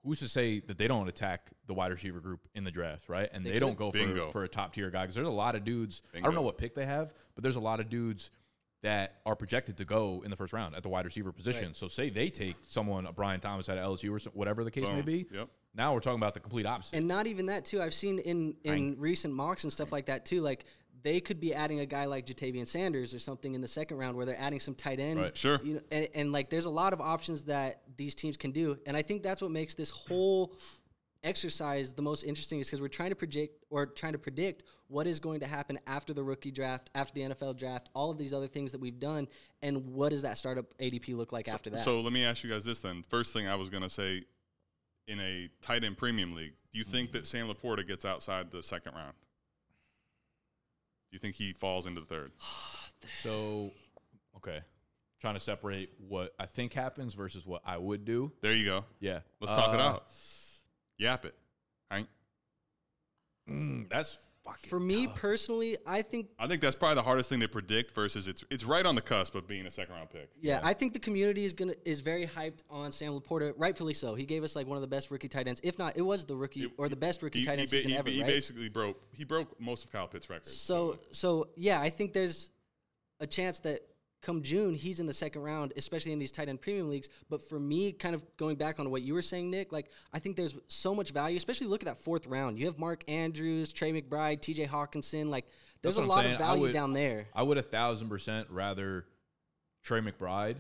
Who's 0.05 0.21
to 0.21 0.29
say 0.29 0.61
that 0.61 0.79
they 0.79 0.87
don't 0.87 1.09
attack 1.09 1.51
the 1.67 1.75
wide 1.75 1.91
receiver 1.91 2.21
group 2.21 2.41
in 2.55 2.63
the 2.63 2.71
draft, 2.71 3.09
right? 3.09 3.29
And 3.33 3.45
they, 3.45 3.59
don't 3.59 3.77
go 3.77 3.91
for, 3.91 4.31
for 4.31 4.45
a 4.45 4.49
top 4.49 4.73
tier 4.73 4.89
guy 4.89 5.03
because 5.03 5.17
there's 5.17 5.27
a 5.27 5.31
lot 5.31 5.57
of 5.57 5.65
dudes. 5.65 6.01
I 6.15 6.21
don't 6.21 6.35
know 6.35 6.43
what 6.43 6.59
pick 6.59 6.77
they 6.77 6.87
have, 6.87 7.13
but 7.35 7.43
there's 7.43 7.57
a 7.57 7.61
lot 7.61 7.81
of 7.81 7.89
dudes 7.91 8.31
that 8.83 9.17
are 9.25 9.35
projected 9.35 9.77
to 9.79 9.85
go 9.85 10.23
in 10.25 10.31
the 10.31 10.37
first 10.37 10.53
round 10.53 10.75
at 10.75 10.83
the 10.83 10.89
wide 10.89 11.05
receiver 11.05 11.33
position. 11.33 11.75
So 11.75 11.89
say 11.89 12.11
they 12.11 12.29
take 12.29 12.57
someone, 12.69 13.07
a 13.07 13.13
Brian 13.13 13.41
Thomas 13.41 13.69
at 13.69 13.79
LSU 13.79 14.11
or 14.11 14.31
whatever 14.31 14.65
the 14.65 14.71
case 14.71 14.89
may 14.89 15.03
be. 15.03 15.27
Yep. 15.33 15.49
Now 15.75 15.93
we're 15.93 16.01
talking 16.01 16.19
about 16.19 16.35
the 16.35 16.41
complete 16.41 16.67
opposite. 16.67 16.97
And 16.97 17.07
not 17.07 17.27
even 17.27 17.47
that 17.47 17.65
too. 17.65 17.83
I've 17.83 17.95
seen 17.95 18.19
in 18.19 18.57
in 18.65 18.97
recent 18.99 19.35
mocks 19.35 19.65
and 19.65 19.73
stuff 19.73 19.93
like 19.93 20.07
that 20.07 20.25
too. 20.25 20.41
Like 20.41 20.65
they 21.03 21.21
could 21.21 21.39
be 21.39 21.55
adding 21.55 21.81
a 21.81 21.87
guy 21.87 22.07
like 22.07 22.27
Ja'Tavion 22.27 22.67
Sanders 22.67 23.15
or 23.15 23.19
something 23.19 23.55
in 23.55 23.61
the 23.61 23.69
second 23.69 23.99
round, 23.99 24.17
where 24.17 24.27
they're 24.27 24.41
adding 24.41 24.59
some 24.59 24.75
tight 24.75 24.99
end. 24.99 25.21
Right. 25.21 25.37
Sure. 25.37 25.61
You 25.63 25.75
know, 25.75 25.81
and, 25.91 26.09
and 26.15 26.33
like 26.33 26.51
there's 26.51 26.65
a 26.65 26.71
lot 26.71 26.93
of 26.93 27.01
options 27.01 27.45
that 27.45 27.83
these 27.97 28.15
teams 28.15 28.37
can 28.37 28.53
do, 28.53 28.79
and 28.87 28.97
I 28.97 29.03
think 29.03 29.23
that's 29.23 29.43
what 29.43 29.51
makes 29.51 29.75
this 29.75 29.91
whole 29.91 30.55
exercise 31.27 31.93
the 31.93 32.03
most 32.03 32.23
interesting 32.23 32.61
is 32.61 32.67
because 32.69 32.81
we're 32.81 32.89
trying 32.89 33.11
to 33.11 33.17
project 33.17 33.65
or 33.69 33.85
trying 33.87 34.13
to 34.13 34.19
predict 34.19 34.63
what 34.89 35.07
is 35.07 35.19
going 35.21 35.41
to 35.41 35.47
happen 35.47 35.79
after 35.87 36.15
the 36.15 36.23
rookie 36.23 36.51
draft, 36.53 36.89
after 36.95 37.13
the 37.15 37.21
NFL 37.35 37.57
draft, 37.59 37.89
all 37.95 38.11
of 38.11 38.17
these 38.19 38.33
other 38.33 38.47
things 38.47 38.73
that 38.73 38.81
we've 38.81 38.99
done, 39.01 39.27
and 39.61 39.85
what 39.93 40.11
does 40.11 40.23
that 40.23 40.39
startup 40.39 40.67
ADP 40.79 41.17
look 41.17 41.33
like 41.33 41.49
after 41.49 41.69
that? 41.71 41.81
So 41.81 42.01
let 42.01 42.13
me 42.13 42.25
ask 42.25 42.45
you 42.45 42.51
guys 42.51 42.65
this 42.65 42.81
then. 42.81 43.03
First 43.09 43.33
thing 43.33 43.49
I 43.49 43.57
was 43.57 43.69
going 43.69 43.83
to 43.83 43.91
say 43.91 44.23
in 45.09 45.21
a 45.21 45.49
tight 45.61 45.83
end 45.85 45.99
premium 45.99 46.35
league, 46.35 46.53
do 46.73 46.79
you 46.79 46.85
think 46.85 47.13
that 47.13 47.27
Sam 47.27 47.49
Laporta 47.49 47.87
gets 47.87 48.05
outside 48.05 48.51
the 48.51 48.63
second 48.63 48.95
round? 48.95 49.15
Do 51.11 51.15
you 51.17 51.19
think 51.19 51.35
he 51.35 51.53
falls 51.53 51.87
into 51.87 52.01
the 52.01 52.07
third? 52.07 52.33
So, 53.23 53.73
okay, 54.39 54.61
trying 55.21 55.35
to 55.35 55.41
separate 55.41 55.91
what 56.09 56.35
I 56.41 56.47
think 56.47 56.73
happens 56.73 57.13
versus 57.13 57.47
what 57.47 57.61
I 57.65 57.77
would 57.77 58.07
do. 58.07 58.33
There 58.41 58.55
you 58.55 58.65
go. 58.65 58.85
Yeah, 59.01 59.21
Let's 59.39 59.53
talk 59.53 59.75
it 59.75 59.81
Uh, 59.81 59.85
out. 59.85 60.07
Yap 60.99 61.25
it. 61.25 61.35
Hank. 61.91 62.09
mm, 63.49 63.89
that's 63.89 64.19
fucking 64.45 64.69
For 64.69 64.81
me 64.81 65.07
tough. 65.07 65.17
personally, 65.17 65.77
I 65.87 66.03
think 66.03 66.29
I 66.39 66.47
think 66.49 66.61
that's 66.63 66.75
probably 66.75 66.97
the 66.97 67.03
hardest 67.03 67.29
thing 67.29 67.41
to 67.41 67.49
predict 67.49 67.93
versus 67.95 68.27
it's 68.29 68.45
it's 68.51 68.65
right 68.65 68.85
on 68.85 68.95
the 68.95 69.01
cusp 69.03 69.35
of 69.35 69.47
being 69.47 69.67
a 69.67 69.71
second 69.71 69.95
round 69.95 70.11
pick. 70.11 70.31
Yeah, 70.41 70.61
I 70.63 70.73
think 70.73 70.93
the 70.95 70.99
community 70.99 71.45
is 71.45 71.53
gonna 71.53 71.75
is 71.85 72.01
very 72.01 72.27
hyped 72.27 72.63
on 72.71 72.91
Sam 72.93 73.13
Laporta, 73.19 73.53
rightfully 73.57 73.95
so. 73.95 74.15
He 74.15 74.25
gave 74.25 74.43
us 74.43 74.57
like 74.57 74.67
one 74.67 74.77
of 74.77 74.83
the 74.83 74.89
best 74.89 75.11
rookie 75.11 75.29
tight 75.29 75.47
ends, 75.49 75.61
if 75.63 75.79
not, 75.79 75.97
it 75.97 76.03
was 76.03 76.25
the 76.25 76.37
rookie 76.37 76.73
or 76.79 76.89
the 76.89 76.97
best 76.97 77.23
rookie 77.23 77.41
He, 77.41 77.45
tight 77.45 77.59
end 77.59 77.63
ba- 77.71 77.77
season 77.77 77.91
he- 77.93 77.97
ever, 77.97 78.09
he 78.11 78.21
right? 78.23 78.27
basically 78.29 78.69
broke 78.69 79.01
he 79.13 79.25
broke 79.25 79.61
most 79.61 79.85
of 79.85 79.93
Kyle 79.93 80.09
Pitt's 80.09 80.29
records. 80.31 80.57
So, 80.57 80.99
so 81.13 81.49
yeah, 81.57 81.81
I 81.81 81.91
think 81.91 82.13
there's 82.13 82.51
a 83.21 83.27
chance 83.27 83.59
that 83.61 83.81
come 84.27 84.43
June 84.43 84.75
he's 84.75 84.99
in 84.99 85.07
the 85.07 85.13
second 85.13 85.43
round, 85.43 85.73
especially 85.77 86.13
in 86.13 86.19
these 86.19 86.33
tight 86.33 86.49
end 86.49 86.61
premium 86.61 86.91
leagues. 86.91 87.09
But 87.31 87.49
for 87.49 87.61
me, 87.61 87.93
kind 87.93 88.15
of 88.15 88.25
going 88.37 88.57
back 88.57 88.81
on 88.81 88.91
what 88.91 89.03
you 89.03 89.15
were 89.15 89.23
saying, 89.23 89.51
Nick, 89.51 89.73
like 89.73 89.89
I 90.13 90.19
think 90.19 90.35
there's 90.37 90.55
so 90.67 90.95
much 90.95 91.13
value, 91.13 91.37
especially 91.37 91.69
look 91.69 91.83
at 91.83 91.87
that 91.87 91.99
fourth 91.99 92.27
round. 92.27 92.59
You 92.59 92.67
have 92.67 92.79
Mark 92.79 93.05
Andrews, 93.09 93.73
Trey 93.73 93.93
McBride, 93.93 94.41
T.J. 94.41 94.67
Hockenson. 94.67 95.31
Like 95.31 95.47
there's 95.81 95.97
a 95.97 96.03
lot 96.03 96.23
saying. 96.23 96.33
of 96.33 96.39
value 96.39 96.63
would- 96.63 96.73
down 96.73 96.93
there. 96.93 97.29
I 97.35 97.45
would 97.45 97.57
a 97.57 97.63
thousand 97.63 98.09
percent 98.09 98.49
rather 98.51 99.05
Trey 99.85 100.01
McBride 100.01 100.57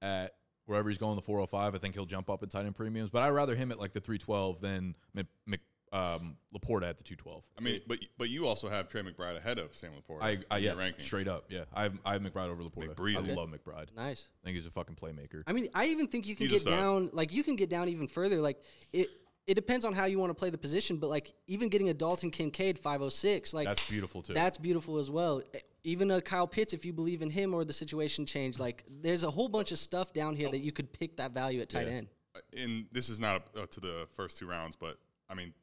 at 0.00 0.34
wherever 0.66 0.88
he's 0.88 0.98
going 0.98 1.16
the 1.16 1.22
405. 1.22 1.74
I 1.74 1.78
think 1.78 1.94
he'll 1.94 2.06
jump 2.06 2.30
up 2.30 2.42
in 2.44 2.48
tight 2.48 2.66
end 2.66 2.76
premiums, 2.76 3.10
but 3.10 3.22
I'd 3.22 3.30
rather 3.30 3.56
him 3.56 3.72
at 3.72 3.80
like 3.80 3.94
the 3.94 4.00
312 4.00 4.60
than 4.60 4.94
Mc, 5.14 5.60
um, 5.92 6.36
Laporta 6.54 6.88
at 6.88 6.98
the 6.98 7.04
212. 7.04 7.42
I 7.58 7.60
mean, 7.60 7.80
but 7.86 7.98
but 8.18 8.28
you 8.28 8.46
also 8.46 8.68
have 8.68 8.88
Trey 8.88 9.02
McBride 9.02 9.36
ahead 9.36 9.58
of 9.58 9.74
Sam 9.74 9.90
Laporta. 9.92 10.22
I, 10.22 10.38
I 10.50 10.58
in 10.58 10.64
yeah, 10.64 10.72
your 10.72 10.74
rankings. 10.74 11.02
straight 11.02 11.28
up, 11.28 11.46
yeah. 11.48 11.64
I 11.72 11.84
have, 11.84 11.98
I 12.04 12.12
have 12.14 12.22
McBride 12.22 12.48
over 12.50 12.62
Laporta. 12.62 12.94
McBreezy. 12.94 13.30
I 13.30 13.34
love 13.34 13.48
McBride. 13.50 13.88
Nice. 13.96 14.26
I 14.42 14.44
think 14.46 14.56
he's 14.56 14.66
a 14.66 14.70
fucking 14.70 14.96
playmaker. 14.96 15.42
I 15.46 15.52
mean, 15.52 15.68
I 15.74 15.86
even 15.86 16.06
think 16.08 16.26
you 16.26 16.36
can 16.36 16.44
He's 16.44 16.52
a 16.52 16.54
get 16.56 16.62
stud. 16.62 16.74
down. 16.78 17.10
Like 17.12 17.32
you 17.32 17.42
can 17.42 17.56
get 17.56 17.68
down 17.70 17.88
even 17.88 18.08
further. 18.08 18.36
Like 18.40 18.62
it. 18.92 19.08
It 19.46 19.54
depends 19.54 19.86
on 19.86 19.94
how 19.94 20.04
you 20.04 20.18
want 20.18 20.28
to 20.28 20.34
play 20.34 20.50
the 20.50 20.58
position, 20.58 20.98
but 20.98 21.08
like 21.08 21.32
even 21.46 21.70
getting 21.70 21.88
a 21.88 21.94
Dalton 21.94 22.30
Kincaid 22.30 22.78
506, 22.78 23.54
like 23.54 23.64
That's 23.66 23.88
beautiful 23.88 24.20
too. 24.20 24.34
That's 24.34 24.58
beautiful 24.58 24.98
as 24.98 25.10
well. 25.10 25.40
Even 25.84 26.10
a 26.10 26.20
Kyle 26.20 26.46
Pitts, 26.46 26.74
if 26.74 26.84
you 26.84 26.92
believe 26.92 27.22
in 27.22 27.30
him 27.30 27.54
or 27.54 27.64
the 27.64 27.72
situation 27.72 28.26
change, 28.26 28.58
like 28.58 28.84
there's 29.00 29.22
a 29.24 29.30
whole 29.30 29.48
bunch 29.48 29.72
of 29.72 29.78
stuff 29.78 30.12
down 30.12 30.36
here 30.36 30.50
that 30.50 30.58
you 30.58 30.70
could 30.70 30.92
pick 30.92 31.16
that 31.16 31.30
value 31.32 31.62
at 31.62 31.70
tight 31.70 31.86
Yeah. 31.86 31.94
end. 31.94 32.08
and 32.54 32.84
this 32.92 33.08
is 33.08 33.20
not 33.20 33.46
uh, 33.56 33.64
to 33.70 33.80
the 33.80 34.06
first 34.12 34.36
two 34.36 34.46
rounds, 34.46 34.76
but 34.76 34.98
I 35.30 35.34
mean, 35.34 35.54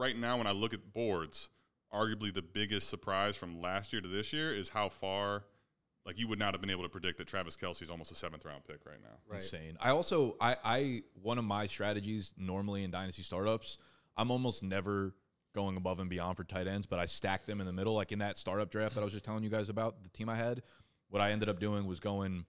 right 0.00 0.16
now 0.16 0.38
when 0.38 0.46
I 0.46 0.52
look 0.52 0.74
at 0.74 0.92
boards, 0.92 1.50
arguably 1.92 2.32
the 2.32 2.42
biggest 2.42 2.88
surprise 2.88 3.36
from 3.36 3.60
last 3.60 3.92
year 3.92 4.00
to 4.00 4.08
this 4.08 4.32
year 4.32 4.52
is 4.52 4.70
how 4.70 4.88
far. 4.88 5.44
Like 6.06 6.18
you 6.18 6.26
would 6.28 6.38
not 6.38 6.54
have 6.54 6.62
been 6.62 6.70
able 6.70 6.82
to 6.82 6.88
predict 6.88 7.18
that 7.18 7.26
Travis 7.26 7.56
Kelce 7.56 7.82
is 7.82 7.90
almost 7.90 8.10
a 8.10 8.14
seventh 8.14 8.46
round 8.46 8.64
pick 8.64 8.86
right 8.86 9.00
now. 9.02 9.18
insane. 9.34 9.76
I 9.80 9.90
also 9.90 10.34
I 10.40 10.56
I 10.64 11.02
one 11.22 11.36
of 11.36 11.44
my 11.44 11.66
strategies 11.66 12.32
normally 12.38 12.84
in 12.84 12.90
dynasty 12.90 13.22
startups, 13.22 13.76
I'm 14.16 14.30
almost 14.30 14.62
never 14.62 15.14
going 15.54 15.76
above 15.76 16.00
and 16.00 16.08
beyond 16.08 16.38
for 16.38 16.44
tight 16.44 16.66
ends, 16.66 16.86
but 16.86 16.98
I 16.98 17.04
stack 17.04 17.44
them 17.44 17.60
in 17.60 17.66
the 17.66 17.72
middle. 17.72 17.94
Like 17.94 18.12
in 18.12 18.20
that 18.20 18.38
startup 18.38 18.70
draft 18.70 18.94
that 18.94 19.02
I 19.02 19.04
was 19.04 19.12
just 19.12 19.26
telling 19.26 19.44
you 19.44 19.50
guys 19.50 19.68
about, 19.68 20.02
the 20.02 20.08
team 20.08 20.28
I 20.30 20.36
had, 20.36 20.62
what 21.10 21.20
I 21.20 21.32
ended 21.32 21.50
up 21.50 21.60
doing 21.60 21.86
was 21.86 22.00
going 22.00 22.46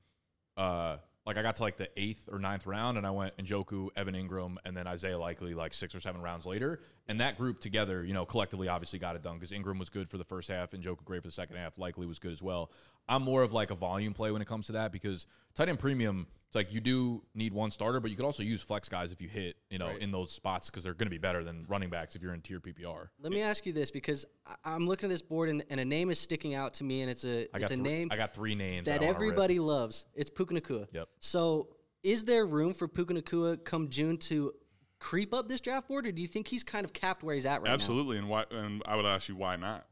uh 0.56 0.98
like 1.26 1.38
I 1.38 1.44
got 1.44 1.56
to 1.58 1.64
like 1.64 1.78
the 1.78 1.88
eighth 1.98 2.28
or 2.32 2.40
ninth 2.40 2.66
round 2.66 2.98
and 2.98 3.06
I 3.06 3.12
went 3.12 3.38
Njoku, 3.38 3.90
Evan 3.96 4.16
Engram, 4.16 4.56
and 4.66 4.76
then 4.76 4.88
Isaiah 4.88 5.18
Likely 5.18 5.54
like 5.54 5.74
six 5.74 5.94
or 5.94 6.00
seven 6.00 6.22
rounds 6.22 6.46
later. 6.46 6.80
And 7.08 7.20
that 7.20 7.38
group 7.38 7.60
together, 7.60 8.04
you 8.04 8.14
know, 8.14 8.26
collectively 8.26 8.68
obviously 8.68 8.98
got 8.98 9.16
it 9.16 9.22
done 9.22 9.36
because 9.36 9.52
Engram 9.52 9.78
was 9.78 9.90
good 9.90 10.10
for 10.10 10.18
the 10.18 10.24
first 10.24 10.50
half 10.50 10.74
and 10.74 10.84
Njoku 10.84 11.04
great 11.06 11.22
for 11.22 11.28
the 11.28 11.34
second 11.34 11.58
half. 11.58 11.78
Likely 11.78 12.08
was 12.08 12.18
good 12.18 12.32
as 12.32 12.42
well. 12.42 12.72
I'm 13.08 13.22
more 13.22 13.44
of 13.44 13.54
like 13.54 13.70
a 13.70 13.76
volume 13.76 14.14
play 14.14 14.32
when 14.32 14.42
it 14.42 14.48
comes 14.48 14.66
to 14.68 14.74
that 14.74 14.92
because 14.92 15.28
tight 15.54 15.70
end 15.70 15.80
premium, 15.80 16.28
it's 16.52 16.56
like 16.58 16.74
you 16.74 16.82
do 16.82 17.24
need 17.34 17.54
one 17.54 17.72
starter, 17.72 18.02
but 18.02 18.12
you 18.12 18.18
could 18.18 18.26
also 18.26 18.44
use 18.44 18.62
flex 18.62 18.90
guys 18.90 19.14
if 19.14 19.22
you 19.22 19.30
hit, 19.30 19.56
you 19.70 19.80
know, 19.80 19.92
in 20.02 20.12
those 20.12 20.34
spots 20.34 20.70
because 20.70 20.84
they're 20.84 20.94
going 20.94 21.06
to 21.06 21.12
be 21.12 21.18
better 21.18 21.46
than 21.46 21.64
running 21.70 21.90
backs 21.90 22.14
if 22.14 22.22
you're 22.22 22.34
in 22.34 22.42
tier 22.42 22.60
PPR. 22.60 23.08
Let 23.22 23.32
me 23.32 23.42
ask 23.42 23.66
you 23.66 23.72
this 23.72 23.90
because 23.90 24.26
I- 24.46 24.56
I'm 24.66 24.86
looking 24.86 25.08
at 25.08 25.12
this 25.12 25.22
board 25.22 25.48
and, 25.48 25.64
and 25.70 25.80
a 25.80 25.86
name 25.86 26.10
is 26.10 26.20
sticking 26.20 26.54
out 26.54 26.74
to 26.74 26.84
me, 26.84 27.04
and 27.04 27.10
it's 27.10 27.24
a 27.24 27.44
I 27.56 27.60
it's 27.60 27.60
got 27.60 27.72
a 27.72 27.76
three, 27.78 27.78
name 27.78 28.10
I 28.12 28.18
got 28.18 28.34
three 28.34 28.54
names 28.56 28.88
that 28.88 28.96
I 29.02 29.06
wanna 29.06 29.08
rip. 29.08 29.16
everybody 29.16 29.60
loves. 29.60 30.06
It's 30.14 30.30
Puka 30.30 30.54
Nacua. 30.56 30.88
Yep. 30.92 31.08
So 31.22 31.70
is 32.04 32.26
there 32.26 32.46
room 32.46 32.74
for 32.74 32.90
Puka 32.90 33.14
Nacua 33.14 33.64
come 33.64 33.88
June 33.88 34.18
to 34.18 34.52
creep 35.00 35.34
up 35.34 35.48
this 35.48 35.62
draft 35.62 35.88
board, 35.88 36.06
or 36.06 36.12
do 36.12 36.22
you 36.22 36.28
think 36.28 36.50
he's 36.50 36.66
kind 36.66 36.84
of 36.84 36.92
capped 36.92 37.24
where 37.24 37.34
he's 37.36 37.46
at 37.46 37.62
right 37.62 37.70
now? 37.70 37.74
Absolutely, 37.76 38.18
and 38.18 38.28
why? 38.28 38.44
And 38.52 38.84
I 38.86 38.98
would 38.98 39.06
ask 39.06 39.30
you 39.30 39.38
why 39.38 39.56
not? 39.56 39.86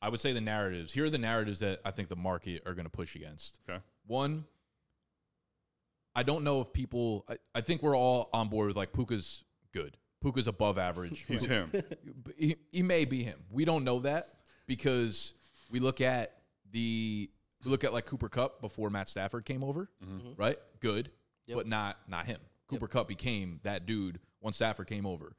I 0.00 0.08
would 0.08 0.20
say 0.20 0.32
the 0.32 0.40
narratives. 0.40 0.94
Here 0.94 1.04
are 1.04 1.10
the 1.10 1.18
narratives 1.18 1.58
that 1.60 1.80
I 1.84 1.90
think 1.90 2.08
the 2.08 2.16
market 2.16 2.62
are 2.64 2.72
going 2.72 2.86
to 2.86 2.90
push 2.90 3.14
against. 3.14 3.58
Okay. 3.68 3.82
One, 4.06 4.44
I 6.16 6.22
don't 6.22 6.42
know 6.44 6.62
if 6.62 6.72
people. 6.72 7.26
I, 7.28 7.36
I 7.54 7.60
think 7.60 7.82
we're 7.82 7.96
all 7.96 8.30
on 8.32 8.48
board 8.48 8.68
with 8.68 8.76
like 8.76 8.92
Puka's 8.92 9.44
good. 9.72 9.98
Puka's 10.22 10.48
above 10.48 10.78
average. 10.78 11.26
He's 11.28 11.44
him. 11.44 11.70
he, 12.36 12.56
he 12.72 12.82
may 12.82 13.04
be 13.04 13.22
him. 13.22 13.38
We 13.50 13.66
don't 13.66 13.84
know 13.84 14.00
that 14.00 14.26
because 14.66 15.34
we 15.70 15.78
look 15.78 16.00
at 16.00 16.32
the 16.72 17.30
we 17.64 17.70
look 17.70 17.84
at 17.84 17.92
like 17.92 18.06
Cooper 18.06 18.30
Kupp 18.30 18.62
before 18.62 18.88
Matt 18.88 19.10
Stafford 19.10 19.44
came 19.44 19.62
over, 19.62 19.90
mm-hmm. 20.02 20.40
right? 20.40 20.56
Good, 20.80 21.10
but 21.52 21.66
not 21.66 21.98
not 22.08 22.24
him. 22.26 22.38
Cooper 22.66 22.88
Kupp 22.88 23.08
became 23.08 23.60
that 23.62 23.84
dude 23.84 24.18
once 24.40 24.56
Stafford 24.56 24.86
came 24.86 25.04
over. 25.04 25.36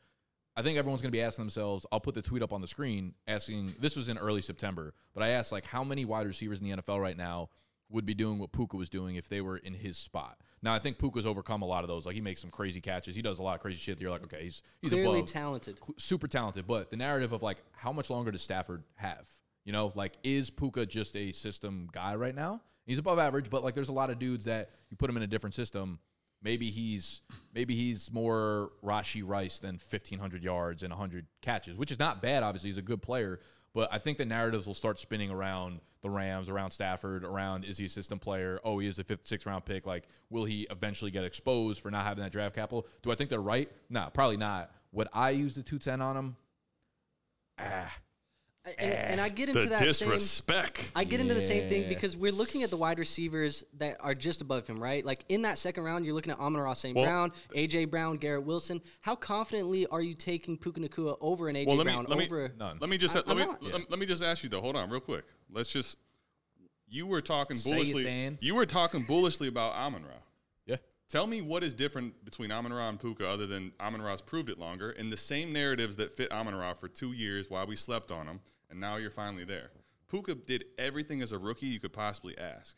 I 0.55 0.61
think 0.61 0.77
everyone's 0.77 1.01
going 1.01 1.11
to 1.11 1.15
be 1.15 1.21
asking 1.21 1.45
themselves. 1.45 1.85
I'll 1.91 1.99
put 1.99 2.15
the 2.15 2.21
tweet 2.21 2.41
up 2.41 2.53
on 2.53 2.61
the 2.61 2.67
screen 2.67 3.13
asking. 3.27 3.75
This 3.79 3.95
was 3.95 4.09
in 4.09 4.17
early 4.19 4.41
September, 4.41 4.93
but 5.15 5.23
I 5.23 5.29
asked 5.29 5.51
like 5.51 5.65
how 5.65 5.83
many 5.83 6.05
wide 6.05 6.27
receivers 6.27 6.61
in 6.61 6.69
the 6.69 6.77
NFL 6.77 7.01
right 7.01 7.17
now 7.17 7.49
would 7.89 8.05
be 8.05 8.13
doing 8.13 8.39
what 8.39 8.51
Puka 8.51 8.75
was 8.75 8.89
doing 8.89 9.15
if 9.15 9.29
they 9.29 9.41
were 9.41 9.57
in 9.57 9.73
his 9.73 9.97
spot. 9.97 10.37
Now 10.61 10.73
I 10.73 10.79
think 10.79 10.97
Puka's 10.97 11.25
overcome 11.25 11.61
a 11.61 11.65
lot 11.65 11.83
of 11.83 11.87
those. 11.87 12.05
Like 12.05 12.15
he 12.15 12.21
makes 12.21 12.41
some 12.41 12.49
crazy 12.49 12.81
catches. 12.81 13.15
He 13.15 13.21
does 13.21 13.39
a 13.39 13.43
lot 13.43 13.55
of 13.55 13.61
crazy 13.61 13.77
shit. 13.77 13.97
That 13.97 14.01
you're 14.01 14.11
like, 14.11 14.23
okay, 14.23 14.43
he's 14.43 14.61
he's 14.81 14.91
Clearly 14.91 15.19
above 15.19 15.31
talented. 15.31 15.79
super 15.97 16.27
talented, 16.27 16.67
but 16.67 16.89
the 16.89 16.97
narrative 16.97 17.31
of 17.31 17.41
like 17.43 17.57
how 17.71 17.93
much 17.93 18.09
longer 18.09 18.31
does 18.31 18.41
Stafford 18.41 18.83
have? 18.95 19.27
You 19.63 19.73
know, 19.73 19.91
like 19.95 20.13
is 20.23 20.49
Puka 20.49 20.85
just 20.85 21.15
a 21.15 21.31
system 21.31 21.87
guy 21.91 22.15
right 22.15 22.35
now? 22.35 22.61
He's 22.85 22.99
above 22.99 23.19
average, 23.19 23.49
but 23.49 23.63
like 23.63 23.75
there's 23.75 23.89
a 23.89 23.93
lot 23.93 24.09
of 24.09 24.17
dudes 24.19 24.45
that 24.45 24.69
you 24.89 24.97
put 24.97 25.09
him 25.09 25.17
in 25.17 25.23
a 25.23 25.27
different 25.27 25.55
system. 25.55 25.99
Maybe 26.41 26.69
he's 26.69 27.21
maybe 27.53 27.75
he's 27.75 28.11
more 28.11 28.71
Rashee 28.83 29.23
Rice 29.25 29.59
than 29.59 29.75
1500 29.75 30.43
yards 30.43 30.83
and 30.83 30.91
100 30.91 31.25
catches, 31.41 31.77
which 31.77 31.91
is 31.91 31.99
not 31.99 32.21
bad. 32.21 32.43
Obviously, 32.43 32.69
he's 32.69 32.77
a 32.77 32.83
good 32.83 33.01
player, 33.01 33.39
but 33.77 33.93
I 33.93 33.99
think 33.99 34.17
the 34.17 34.25
narratives 34.25 34.65
will 34.65 34.73
start 34.73 34.97
spinning 34.97 35.29
around 35.29 35.81
the 36.01 36.09
Rams, 36.09 36.49
around 36.49 36.71
Stafford, 36.71 37.23
around 37.23 37.63
is 37.63 37.77
he 37.77 37.85
a 37.85 37.89
system 37.89 38.17
player? 38.17 38.59
Oh, 38.63 38.79
he 38.79 38.87
is 38.87 38.97
a 38.97 39.03
fifth, 39.03 39.27
sixth 39.27 39.45
round 39.45 39.65
pick. 39.65 39.85
Like, 39.85 40.07
will 40.31 40.45
he 40.45 40.65
eventually 40.71 41.11
get 41.11 41.23
exposed 41.23 41.79
for 41.79 41.91
not 41.91 42.03
having 42.03 42.23
that 42.23 42.31
draft 42.31 42.55
capital? 42.55 42.87
Do 43.03 43.11
I 43.11 43.15
think 43.15 43.29
they're 43.29 43.39
right? 43.39 43.69
No, 43.87 44.09
probably 44.11 44.37
not. 44.37 44.71
Would 44.93 45.09
I 45.13 45.29
use 45.29 45.53
the 45.53 45.61
210 45.61 46.01
on 46.01 46.17
him? 46.17 46.35
Ah, 47.59 47.95
And, 48.77 48.91
eh, 48.91 48.95
and 49.09 49.21
I 49.21 49.29
get 49.29 49.49
into 49.49 49.61
the 49.61 49.67
that 49.69 49.79
same. 49.95 50.09
disrespect. 50.09 50.91
I 50.95 51.03
get 51.03 51.19
into 51.19 51.33
the 51.33 51.41
same 51.41 51.69
thing 51.69 51.87
because 51.87 52.17
we're 52.17 52.31
looking 52.31 52.63
at 52.63 52.69
the 52.69 52.77
wide 52.77 52.99
receivers 52.99 53.63
that 53.77 53.97
are 54.01 54.13
just 54.13 54.41
above 54.41 54.67
him, 54.67 54.81
right? 54.81 55.05
Like 55.05 55.23
in 55.29 55.43
that 55.43 55.57
second 55.57 55.83
round, 55.83 56.05
you're 56.05 56.13
looking 56.13 56.31
at 56.33 56.39
Amon 56.39 56.61
Ra 56.61 56.73
St. 56.73 56.95
Well- 56.95 57.05
Brown, 57.05 57.31
AJ 57.55 57.89
Brown, 57.89 58.17
Garrett 58.17 58.43
Wilson. 58.43 58.81
How 59.01 59.15
confidently 59.15 59.87
are 59.87 60.01
you 60.01 60.13
taking 60.13 60.57
Puka 60.57 60.79
Nacua 60.81 61.17
over 61.21 61.47
an 61.49 61.55
AJ 61.55 61.67
well, 61.67 61.75
let 61.77 61.85
me 61.87 61.93
Brown 61.93 62.05
let 62.07 62.17
me 62.17 62.25
over? 62.25 62.51
None. 62.57 62.77
let 62.81 62.89
me 62.89 62.97
just 62.97 63.15
I- 63.15 63.19
let 63.19 63.29
I'm 63.29 63.37
me 63.37 63.45
not. 63.45 63.63
let, 63.63 63.91
let 63.91 63.99
me 63.99 64.05
just 64.05 64.21
ask 64.23 64.43
you 64.43 64.49
though. 64.49 64.61
Hold 64.61 64.75
on, 64.75 64.89
real 64.89 64.99
quick. 64.99 65.25
Let's 65.51 65.71
just. 65.71 65.97
You 66.89 67.05
were 67.05 67.21
talking 67.21 67.57
Say 67.57 67.71
bullishly. 67.73 68.03
Dan. 68.05 68.37
You 68.41 68.55
were 68.55 68.65
talking 68.65 69.03
bullishly 69.03 69.49
about 69.49 69.73
Amon 69.73 70.03
Ra. 70.03 70.09
yeah. 70.65 70.77
Tell 71.09 71.27
me 71.27 71.41
what 71.41 71.61
is 71.63 71.73
different 71.73 72.23
between 72.23 72.49
Amon 72.51 72.71
Ra 72.71 72.87
and 72.87 72.97
Puka 72.99 73.27
other 73.27 73.45
than 73.45 73.73
Amon 73.79 74.01
Ra's 74.01 74.21
proved 74.21 74.49
it 74.49 74.57
longer 74.57 74.91
and 74.91 75.11
the 75.11 75.17
same 75.17 75.51
narratives 75.51 75.97
that 75.97 76.13
fit 76.15 76.31
Amon 76.31 76.55
Ra 76.55 76.73
for 76.73 76.87
two 76.87 77.11
years 77.11 77.49
while 77.49 77.67
we 77.67 77.75
slept 77.75 78.09
on 78.11 78.25
him, 78.27 78.39
and 78.69 78.79
now 78.79 78.97
you're 78.97 79.09
finally 79.11 79.43
there. 79.43 79.69
Puka 80.09 80.35
did 80.35 80.65
everything 80.77 81.21
as 81.21 81.31
a 81.31 81.37
rookie 81.37 81.67
you 81.67 81.79
could 81.79 81.93
possibly 81.93 82.37
ask 82.37 82.75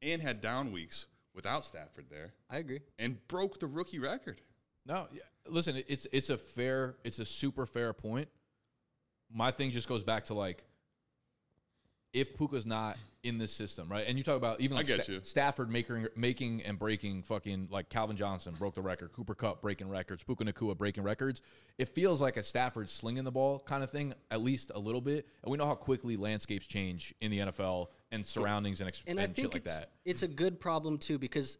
and 0.00 0.22
had 0.22 0.40
down 0.40 0.70
weeks 0.72 1.06
without 1.34 1.64
Stafford 1.64 2.06
there 2.10 2.32
I 2.48 2.58
agree. 2.58 2.80
and 2.98 3.18
broke 3.28 3.58
the 3.58 3.66
rookie 3.66 3.98
record. 3.98 4.40
No, 4.86 5.06
yeah, 5.12 5.22
listen, 5.48 5.82
it's 5.88 6.06
it's 6.12 6.30
a 6.30 6.38
fair, 6.38 6.96
it's 7.04 7.18
a 7.18 7.24
super 7.24 7.66
fair 7.66 7.92
point. 7.92 8.28
My 9.30 9.50
thing 9.50 9.70
just 9.70 9.88
goes 9.88 10.02
back 10.04 10.24
to 10.26 10.34
like, 10.34 10.64
if 12.12 12.36
Puka's 12.36 12.64
not 12.64 12.96
in 13.28 13.38
this 13.38 13.52
system, 13.52 13.88
right? 13.88 14.04
And 14.08 14.18
you 14.18 14.24
talk 14.24 14.36
about 14.36 14.60
even 14.60 14.76
I 14.76 14.80
like 14.80 14.86
get 14.86 15.04
Sta- 15.04 15.12
you. 15.12 15.20
Stafford 15.22 15.70
making 15.70 16.08
making 16.16 16.62
and 16.62 16.78
breaking 16.78 17.22
fucking 17.22 17.68
like 17.70 17.88
Calvin 17.88 18.16
Johnson 18.16 18.54
broke 18.58 18.74
the 18.74 18.82
record, 18.82 19.12
Cooper 19.12 19.34
Kupp 19.34 19.60
breaking 19.62 19.88
records, 19.88 20.24
Puka 20.24 20.44
Nacua 20.44 20.76
breaking 20.76 21.04
records. 21.04 21.42
It 21.76 21.88
feels 21.88 22.20
like 22.20 22.36
a 22.36 22.42
Stafford 22.42 22.88
slinging 22.90 23.24
the 23.24 23.30
ball 23.30 23.60
kind 23.60 23.84
of 23.84 23.90
thing, 23.90 24.14
at 24.30 24.40
least 24.40 24.72
a 24.74 24.78
little 24.78 25.00
bit. 25.00 25.26
And 25.44 25.52
we 25.52 25.58
know 25.58 25.66
how 25.66 25.74
quickly 25.74 26.16
landscapes 26.16 26.66
change 26.66 27.14
in 27.20 27.30
the 27.30 27.38
NFL 27.40 27.88
and 28.10 28.24
surroundings 28.26 28.80
and, 28.80 28.88
ex- 28.88 29.02
And 29.06 29.18
and, 29.18 29.30
I 29.30 29.32
think 29.32 29.52
shit 29.52 29.54
like 29.54 29.66
it's, 29.66 29.78
that. 29.78 29.90
it's 30.04 30.22
a 30.22 30.28
good 30.28 30.58
problem 30.58 30.98
too 30.98 31.18
because 31.18 31.58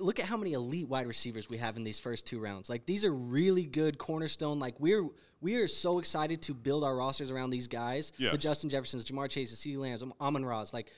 look 0.00 0.18
at 0.18 0.26
how 0.26 0.36
many 0.36 0.52
elite 0.52 0.88
wide 0.88 1.06
receivers 1.06 1.48
we 1.48 1.58
have 1.58 1.76
in 1.76 1.84
these 1.84 1.98
first 1.98 2.26
two 2.26 2.40
rounds. 2.40 2.68
Like 2.68 2.86
these 2.86 3.04
are 3.04 3.12
really 3.12 3.64
good 3.64 3.98
cornerstone. 3.98 4.58
Like 4.58 4.78
we're 4.78 5.06
we 5.40 5.56
are 5.56 5.68
so 5.68 5.98
excited 5.98 6.42
to 6.42 6.54
build 6.54 6.84
our 6.84 6.96
rosters 6.96 7.30
around 7.30 7.50
these 7.50 7.68
guys. 7.68 8.12
The 8.32 8.38
Justin 8.38 8.70
Jeffersons, 8.70 9.10
Ja'Marr 9.10 9.28
Chase, 9.28 9.50
the 9.50 9.56
CeeDee 9.56 9.78
Lambs, 9.78 10.02
Amon 10.20 10.44
Ras. 10.44 10.72
Like 10.72 10.90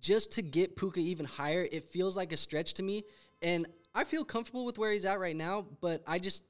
just 0.00 0.32
to 0.32 0.42
get 0.42 0.76
Puka 0.76 1.00
even 1.00 1.26
higher, 1.26 1.66
it 1.70 1.84
feels 1.84 2.16
like 2.16 2.32
a 2.32 2.36
stretch 2.36 2.74
to 2.74 2.82
me. 2.82 3.04
And 3.42 3.66
I 3.94 4.04
feel 4.04 4.24
comfortable 4.24 4.64
with 4.64 4.78
where 4.78 4.92
he's 4.92 5.04
at 5.04 5.18
right 5.20 5.36
now, 5.36 5.66
but 5.80 6.02
I 6.06 6.18
just 6.18 6.44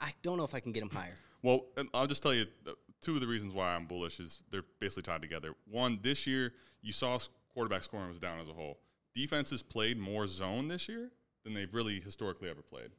I 0.00 0.12
don't 0.22 0.36
know 0.36 0.44
if 0.44 0.54
I 0.54 0.60
can 0.60 0.72
get 0.72 0.82
him 0.82 0.90
higher. 0.90 1.14
Well, 1.42 1.66
I'll 1.94 2.08
just 2.08 2.24
tell 2.24 2.34
you 2.34 2.46
uh, 2.66 2.72
two 3.02 3.14
of 3.14 3.20
the 3.20 3.26
reasons 3.28 3.54
why 3.54 3.76
I'm 3.76 3.86
bullish 3.86 4.18
is 4.18 4.42
they're 4.50 4.64
basically 4.80 5.04
tied 5.04 5.22
together. 5.22 5.54
One, 5.70 6.00
this 6.02 6.26
year 6.26 6.54
you 6.82 6.92
saw 6.92 7.20
quarterback 7.54 7.84
scoring 7.84 8.08
was 8.08 8.18
down 8.18 8.40
as 8.40 8.48
a 8.48 8.52
whole. 8.52 8.78
Defenses 9.16 9.62
played 9.62 9.98
more 9.98 10.26
zone 10.26 10.68
this 10.68 10.88
year 10.88 11.10
than 11.42 11.54
they've 11.54 11.72
really 11.72 12.00
historically 12.00 12.50
ever 12.50 12.60
played. 12.60 12.90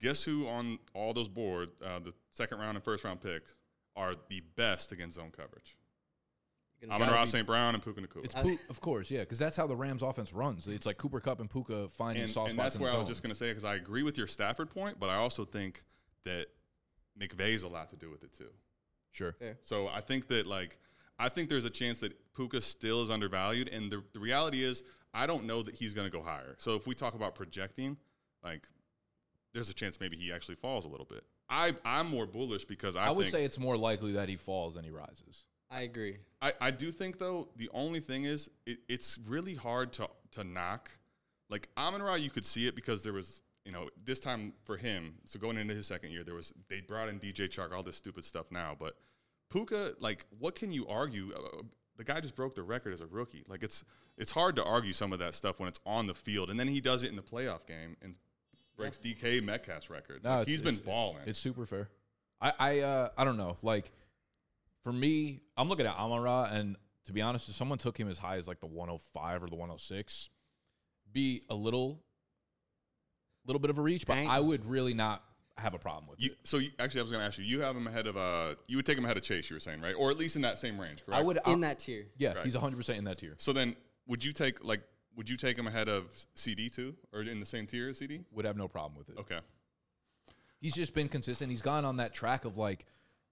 Guess 0.00 0.22
who 0.22 0.46
on 0.46 0.78
all 0.94 1.12
those 1.12 1.28
boards, 1.28 1.72
uh, 1.84 1.98
the 1.98 2.14
second 2.30 2.60
round 2.60 2.76
and 2.76 2.84
first 2.84 3.04
round 3.04 3.20
picks, 3.20 3.56
are 3.96 4.14
the 4.28 4.40
best 4.56 4.92
against 4.92 5.16
zone 5.16 5.32
coverage? 5.36 5.76
You're 6.80 6.90
gonna 6.90 7.02
Amon 7.02 7.14
Ra 7.14 7.24
St. 7.24 7.46
Brown 7.46 7.74
and 7.74 7.82
Puka 7.82 8.00
Nacua. 8.00 8.24
It's 8.24 8.34
Pu- 8.34 8.58
of 8.70 8.80
course, 8.80 9.10
yeah, 9.10 9.20
because 9.20 9.38
that's 9.38 9.56
how 9.56 9.66
the 9.66 9.76
Rams 9.76 10.02
offense 10.02 10.32
runs. 10.32 10.68
It's 10.68 10.86
like 10.86 10.96
Cooper 10.96 11.20
Kupp 11.20 11.40
and 11.40 11.50
Puka 11.50 11.88
finding 11.88 12.22
and, 12.22 12.30
soft 12.30 12.50
and 12.50 12.56
spots 12.56 12.66
that's 12.66 12.76
in 12.76 12.82
where 12.82 12.90
the 12.92 12.96
I 12.96 13.00
was 13.00 13.08
just 13.08 13.22
going 13.22 13.32
to 13.32 13.38
say 13.38 13.50
because 13.50 13.64
I 13.64 13.74
agree 13.74 14.02
with 14.04 14.16
your 14.16 14.28
Stafford 14.28 14.70
point, 14.70 14.98
but 15.00 15.10
I 15.10 15.16
also 15.16 15.44
think 15.44 15.82
that 16.24 16.46
McVay's 17.20 17.64
a 17.64 17.68
lot 17.68 17.90
to 17.90 17.96
do 17.96 18.10
with 18.10 18.22
it 18.22 18.32
too. 18.32 18.50
Sure. 19.10 19.32
Fair. 19.32 19.58
So 19.62 19.88
I 19.88 20.00
think 20.00 20.28
that 20.28 20.46
like 20.46 20.78
I 21.18 21.28
think 21.28 21.48
there's 21.48 21.64
a 21.64 21.70
chance 21.70 22.00
that 22.00 22.12
Puka 22.34 22.60
still 22.60 23.02
is 23.02 23.10
undervalued, 23.10 23.68
and 23.68 23.90
the 23.90 24.02
the 24.12 24.20
reality 24.20 24.62
is 24.64 24.82
I 25.14 25.26
don't 25.26 25.44
know 25.44 25.62
that 25.62 25.74
he's 25.74 25.94
going 25.94 26.10
to 26.10 26.16
go 26.16 26.22
higher. 26.22 26.56
So 26.58 26.74
if 26.74 26.86
we 26.86 26.94
talk 26.94 27.14
about 27.14 27.34
projecting, 27.34 27.96
like 28.42 28.66
there's 29.52 29.70
a 29.70 29.74
chance 29.74 30.00
maybe 30.00 30.16
he 30.16 30.32
actually 30.32 30.54
falls 30.54 30.84
a 30.84 30.88
little 30.88 31.06
bit. 31.06 31.24
I 31.48 31.74
I'm 31.84 32.08
more 32.08 32.26
bullish 32.26 32.64
because 32.64 32.96
I, 32.96 33.06
I, 33.06 33.10
would 33.10 33.28
say 33.28 33.44
it's 33.44 33.58
more 33.58 33.76
likely 33.76 34.12
that 34.12 34.28
he 34.28 34.36
falls 34.36 34.74
than 34.74 34.84
he 34.84 34.90
rises. 34.90 35.44
I 35.70 35.82
agree. 35.82 36.18
I, 36.40 36.52
I 36.60 36.70
do 36.70 36.90
think 36.90 37.18
though 37.18 37.48
the 37.56 37.70
only 37.72 38.00
thing 38.00 38.24
is 38.24 38.50
it, 38.66 38.78
it's 38.88 39.18
really 39.26 39.54
hard 39.54 39.92
to 39.94 40.08
to 40.32 40.44
knock. 40.44 40.90
Like 41.50 41.68
Amon 41.76 42.02
Ra, 42.02 42.14
you 42.14 42.30
could 42.30 42.46
see 42.46 42.66
it 42.66 42.74
because 42.74 43.02
there 43.02 43.12
was 43.12 43.42
you 43.64 43.72
know 43.72 43.90
this 44.02 44.18
time 44.18 44.54
for 44.64 44.76
him. 44.76 45.14
So 45.24 45.38
going 45.38 45.58
into 45.58 45.74
his 45.74 45.86
second 45.86 46.10
year, 46.10 46.24
there 46.24 46.34
was 46.34 46.52
they 46.68 46.80
brought 46.80 47.08
in 47.08 47.18
DJ 47.18 47.48
Chark, 47.48 47.72
all 47.74 47.82
this 47.82 47.96
stupid 47.96 48.24
stuff 48.24 48.46
now. 48.50 48.74
But 48.78 48.96
Puka, 49.50 49.94
like, 50.00 50.24
what 50.38 50.54
can 50.54 50.70
you 50.70 50.86
argue? 50.88 51.32
Uh, 51.34 51.62
The 51.96 52.04
guy 52.04 52.20
just 52.20 52.34
broke 52.34 52.54
the 52.54 52.62
record 52.62 52.92
as 52.94 53.00
a 53.00 53.06
rookie. 53.06 53.44
Like 53.48 53.62
it's 53.62 53.84
it's 54.16 54.30
hard 54.32 54.56
to 54.56 54.64
argue 54.64 54.92
some 54.92 55.12
of 55.12 55.18
that 55.20 55.34
stuff 55.34 55.58
when 55.60 55.68
it's 55.68 55.80
on 55.86 56.06
the 56.06 56.14
field, 56.14 56.50
and 56.50 56.58
then 56.58 56.68
he 56.68 56.80
does 56.80 57.02
it 57.02 57.10
in 57.10 57.16
the 57.16 57.22
playoff 57.22 57.66
game 57.66 57.96
and 58.02 58.14
breaks 58.76 58.98
DK 58.98 59.40
Metcalf's 59.42 59.90
record. 59.90 60.24
No, 60.24 60.30
Like, 60.30 60.42
it's- 60.48 60.62
he's 60.62 60.62
been 60.62 60.84
balling. 60.84 61.22
It's 61.26 61.38
super 61.38 61.66
fair. 61.66 61.88
I 62.40 62.52
I 62.58 62.80
uh, 62.80 63.08
I 63.16 63.24
don't 63.24 63.36
know. 63.36 63.56
Like 63.62 63.92
for 64.82 64.92
me, 64.92 65.40
I'm 65.56 65.68
looking 65.68 65.86
at 65.86 65.96
Amara, 65.96 66.48
and 66.52 66.76
to 67.04 67.12
be 67.12 67.20
honest, 67.20 67.48
if 67.48 67.54
someone 67.54 67.78
took 67.78 67.98
him 67.98 68.08
as 68.08 68.18
high 68.18 68.36
as 68.36 68.48
like 68.48 68.60
the 68.60 68.66
105 68.66 69.42
or 69.42 69.48
the 69.48 69.54
106, 69.54 70.28
be 71.12 71.42
a 71.50 71.54
little, 71.54 72.02
little 73.46 73.60
bit 73.60 73.70
of 73.70 73.78
a 73.78 73.82
reach, 73.82 74.06
but 74.06 74.14
Dang. 74.14 74.28
I 74.28 74.40
would 74.40 74.64
really 74.64 74.94
not 74.94 75.22
have 75.58 75.74
a 75.74 75.78
problem 75.78 76.06
with 76.08 76.20
You, 76.22 76.30
it. 76.30 76.38
so 76.44 76.58
you, 76.58 76.70
actually, 76.78 77.00
I 77.00 77.02
was 77.02 77.12
going 77.12 77.20
to 77.22 77.26
ask 77.26 77.38
you. 77.38 77.44
You 77.44 77.60
have 77.60 77.76
him 77.76 77.86
ahead 77.86 78.06
of 78.06 78.16
uh, 78.16 78.54
you 78.66 78.76
would 78.76 78.86
take 78.86 78.96
him 78.98 79.04
ahead 79.04 79.16
of 79.16 79.22
Chase. 79.22 79.50
You 79.50 79.56
were 79.56 79.60
saying 79.60 79.80
right, 79.80 79.94
or 79.96 80.10
at 80.10 80.16
least 80.16 80.36
in 80.36 80.42
that 80.42 80.58
same 80.58 80.80
range, 80.80 81.04
correct? 81.04 81.20
I 81.20 81.22
would 81.22 81.38
In 81.46 81.64
uh, 81.64 81.68
that 81.68 81.78
tier. 81.80 82.06
Yeah, 82.16 82.32
Right. 82.34 82.44
he's 82.44 82.54
100 82.54 82.76
percent 82.76 82.98
in 82.98 83.04
that 83.04 83.18
tier. 83.18 83.34
So 83.38 83.52
then, 83.52 83.76
would 84.06 84.24
you 84.24 84.32
take 84.32 84.64
like 84.64 84.82
would 85.16 85.28
you 85.28 85.36
take 85.36 85.58
him 85.58 85.66
ahead 85.66 85.88
of 85.88 86.06
CeeDee 86.36 86.74
too, 86.74 86.94
or 87.12 87.20
in 87.22 87.38
the 87.38 87.46
same 87.46 87.66
tier 87.66 87.90
as 87.90 88.00
CeeDee? 88.00 88.24
Would 88.32 88.44
have 88.46 88.56
no 88.56 88.66
problem 88.66 88.96
with 88.98 89.10
it. 89.10 89.18
Okay, 89.18 89.38
He's 90.60 90.74
just 90.74 90.94
been 90.94 91.08
consistent. 91.08 91.50
He's 91.50 91.62
gone 91.62 91.84
on 91.84 91.96
that 91.98 92.14
track 92.14 92.44
of 92.44 92.56
like, 92.56 92.86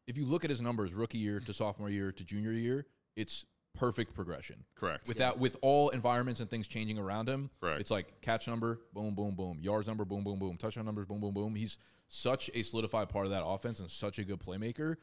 if 0.07 0.19
you 0.19 0.27
look 0.27 0.45
at 0.45 0.51
his 0.51 0.61
numbers, 0.61 0.93
rookie 0.93 1.19
year 1.19 1.41
to 1.41 1.55
sophomore 1.55 1.89
year 1.89 2.13
to 2.13 2.25
junior 2.25 2.53
year, 2.53 2.87
it's 3.17 3.47
perfect 3.75 4.15
progression. 4.15 4.65
correct. 4.75 5.09
Without 5.09 5.39
with 5.39 5.57
all 5.63 5.91
environments 5.91 6.41
and 6.41 6.51
things 6.51 6.67
changing 6.67 6.99
around 6.99 7.29
him, 7.29 7.51
Correct. 7.61 7.81
it's 7.81 7.91
like 7.91 8.21
catch 8.21 8.47
number, 8.49 8.81
boom, 8.93 9.15
boom, 9.15 9.35
boom, 9.35 9.59
yards 9.61 9.87
number, 9.87 10.05
boom, 10.05 10.25
boom, 10.25 10.39
boom, 10.39 10.57
touchdown 10.57 10.85
numbers, 10.85 11.07
boom, 11.07 11.21
boom, 11.21 11.33
boom. 11.35 11.55
He's 11.55 11.79
such 12.09 12.51
a 12.55 12.63
solidified 12.63 13.09
part 13.09 13.27
of 13.27 13.31
that 13.33 13.45
offense 13.45 13.81
and 13.81 13.91
such 13.91 14.19
a 14.19 14.25
good 14.25 14.41
playmaker. 14.41 14.97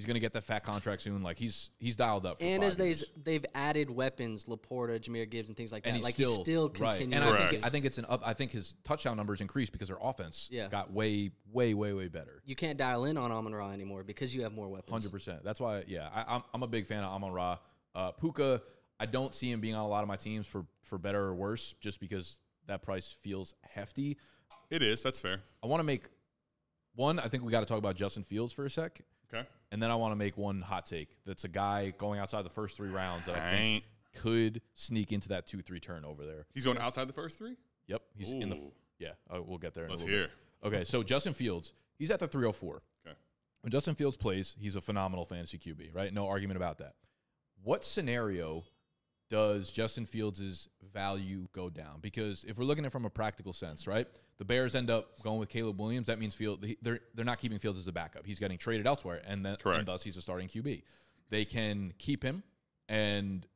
He's 0.00 0.06
gonna 0.06 0.18
get 0.20 0.32
that 0.32 0.44
fat 0.44 0.64
contract 0.64 1.02
soon. 1.02 1.22
Like 1.22 1.38
he's 1.38 1.70
he's 1.78 1.94
dialed 1.96 2.24
up. 2.26 2.38
For 2.38 2.44
And 2.44 2.62
five 2.62 2.68
as 2.70 2.76
they 2.76 2.94
they've 3.22 3.44
added 3.54 3.90
weapons, 3.90 4.46
Laporta, 4.46 4.98
Jahmyr 4.98 5.28
Gibbs, 5.28 5.48
and 5.48 5.56
things 5.56 5.72
like 5.72 5.82
that. 5.82 5.90
and 5.90 5.96
he's 5.96 6.04
like 6.04 6.14
still, 6.14 6.36
he's 6.36 6.40
still 6.40 6.68
right. 6.78 6.98
continuing. 6.98 7.12
And 7.14 7.24
I 7.24 7.46
think 7.50 7.66
I 7.66 7.68
think 7.68 7.84
it's 7.84 7.98
an 7.98 8.06
up. 8.08 8.22
I 8.24 8.32
think 8.32 8.50
his 8.52 8.74
touchdown 8.84 9.16
numbers 9.16 9.40
increased 9.40 9.72
because 9.72 9.88
their 9.88 9.98
offense 10.02 10.48
Yeah. 10.50 10.68
got 10.68 10.92
way, 10.92 11.30
way, 11.52 11.74
way, 11.74 11.92
way 11.92 12.08
better. 12.08 12.42
you 12.44 12.56
can't 12.56 12.78
dial 12.78 13.04
in 13.04 13.16
on 13.18 13.30
Amon 13.30 13.54
Ra 13.54 13.70
anymore 13.72 14.02
because 14.02 14.34
you 14.34 14.42
have 14.42 14.52
more 14.52 14.68
weapons. 14.68 14.90
Hundred 14.92 15.10
percent. 15.12 15.44
That's 15.44 15.60
why. 15.60 15.84
Yeah, 15.86 16.08
I, 16.14 16.36
I'm 16.36 16.42
I'm 16.54 16.62
a 16.62 16.68
big 16.68 16.86
fan 16.86 17.04
of 17.04 17.10
Amon 17.12 17.32
Ra. 17.32 17.58
Uh, 17.94 18.12
Puka. 18.12 18.62
I 18.98 19.06
don't 19.06 19.34
see 19.34 19.50
him 19.50 19.60
being 19.60 19.74
on 19.74 19.84
a 19.84 19.88
lot 19.88 20.02
of 20.02 20.08
my 20.08 20.16
teams 20.16 20.46
for 20.46 20.64
for 20.82 20.98
better 20.98 21.20
or 21.22 21.34
worse, 21.34 21.74
just 21.80 22.00
because 22.00 22.38
that 22.66 22.82
price 22.82 23.10
feels 23.22 23.54
hefty. 23.62 24.16
it 24.70 24.82
is. 24.82 25.02
That's 25.02 25.20
fair. 25.20 25.40
I 25.62 25.66
want 25.66 25.80
to 25.80 25.84
make 25.84 26.04
one. 26.94 27.18
I 27.18 27.28
think 27.28 27.42
we 27.44 27.50
got 27.50 27.60
to 27.60 27.66
talk 27.66 27.78
about 27.78 27.96
Justin 27.96 28.22
Fields 28.24 28.52
for 28.52 28.64
a 28.64 28.70
sec, 28.70 29.00
Okay, 29.32 29.46
and 29.72 29.82
then 29.82 29.90
I 29.90 29.94
want 29.94 30.12
to 30.12 30.16
make 30.16 30.36
one 30.36 30.60
hot 30.60 30.86
take. 30.86 31.08
That's 31.26 31.44
a 31.44 31.48
guy 31.48 31.92
going 31.96 32.18
outside 32.20 32.44
the 32.44 32.50
first 32.50 32.76
three 32.76 32.88
rounds 32.90 33.26
that 33.26 33.36
I 33.36 33.50
think 33.50 33.60
Ain't. 33.60 33.84
could 34.22 34.62
sneak 34.74 35.12
into 35.12 35.28
that 35.28 35.46
two 35.46 35.62
three 35.62 35.80
turn 35.80 36.04
over 36.04 36.26
there. 36.26 36.46
he's 36.54 36.64
going 36.64 36.78
outside 36.78 37.08
the 37.08 37.12
first 37.12 37.38
three. 37.38 37.56
Yep, 37.86 38.02
he's 38.16 38.32
in 38.32 38.48
the. 38.50 38.60
Yeah, 38.98 39.10
uh, 39.32 39.40
we'll 39.42 39.58
get 39.58 39.74
there. 39.74 39.84
In 39.84 39.90
Let's 39.90 40.02
a 40.02 40.06
little 40.06 40.18
hear. 40.20 40.28
Bit. 40.62 40.66
Okay, 40.74 40.84
so 40.84 41.02
Justin 41.02 41.32
Fields, 41.32 41.72
he's 41.98 42.10
at 42.10 42.18
the 42.20 42.28
304. 42.28 42.82
Okay, 43.06 43.16
When 43.62 43.70
Justin 43.70 43.94
Fields 43.94 44.16
plays, 44.18 44.54
he's 44.60 44.76
a 44.76 44.80
phenomenal 44.82 45.24
fantasy 45.24 45.56
QB, 45.56 45.94
right? 45.94 46.12
No 46.12 46.26
argument 46.28 46.58
about 46.58 46.78
that. 46.78 46.94
What 47.62 47.82
scenario 47.84 48.64
does 49.30 49.70
Justin 49.70 50.04
Fields' 50.06 50.68
value 50.92 51.46
go 51.52 51.70
down? 51.70 52.00
Because 52.00 52.44
if 52.44 52.58
we're 52.58 52.64
looking 52.64 52.84
at 52.84 52.88
it 52.88 52.90
from 52.90 53.04
a 53.04 53.10
practical 53.10 53.52
sense, 53.52 53.86
right? 53.86 54.06
The 54.38 54.44
Bears 54.44 54.74
end 54.74 54.90
up 54.90 55.22
going 55.22 55.38
with 55.38 55.48
Caleb 55.48 55.78
Williams. 55.78 56.08
That 56.08 56.18
means 56.18 56.34
Field 56.34 56.66
they're 56.82 57.00
they're 57.14 57.24
not 57.24 57.38
keeping 57.38 57.58
Fields 57.58 57.78
as 57.78 57.86
a 57.88 57.92
backup. 57.92 58.26
He's 58.26 58.38
getting 58.38 58.58
traded 58.58 58.86
elsewhere, 58.86 59.22
and 59.26 59.44
then 59.46 59.56
and 59.78 59.86
thus 59.86 60.02
he's 60.02 60.16
a 60.16 60.22
starting 60.22 60.48
QB. 60.48 60.82
They 61.30 61.44
can 61.44 61.92
keep 61.98 62.22
him 62.22 62.42
and 62.88 63.46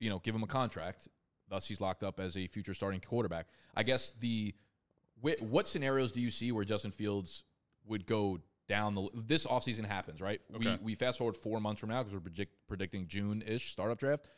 you 0.00 0.10
know 0.10 0.18
give 0.18 0.34
him 0.34 0.42
a 0.42 0.48
contract. 0.48 1.08
Thus 1.48 1.66
he's 1.66 1.80
locked 1.80 2.02
up 2.02 2.20
as 2.20 2.36
a 2.36 2.46
future 2.46 2.74
starting 2.74 3.00
quarterback. 3.00 3.46
I 3.74 3.82
guess 3.84 4.12
the 4.20 4.54
wh- 5.22 5.40
what 5.42 5.66
scenarios 5.68 6.12
do 6.12 6.20
you 6.20 6.30
see 6.30 6.52
where 6.52 6.64
Justin 6.64 6.90
Fields 6.90 7.44
would 7.86 8.04
go 8.06 8.38
down 8.68 8.94
the 8.94 9.08
this 9.14 9.46
offseason 9.46 9.84
happens, 9.86 10.20
right? 10.20 10.40
We 10.58 10.64
we 10.82 10.94
fast 10.94 11.18
forward 11.18 11.36
4 11.36 11.60
months 11.60 11.80
from 11.80 11.90
now 11.90 12.02
because 12.02 12.14
we're 12.14 12.20
predict, 12.20 12.54
predicting 12.68 13.06
June-ish 13.06 13.70
startup 13.72 13.98
draft. 13.98 14.28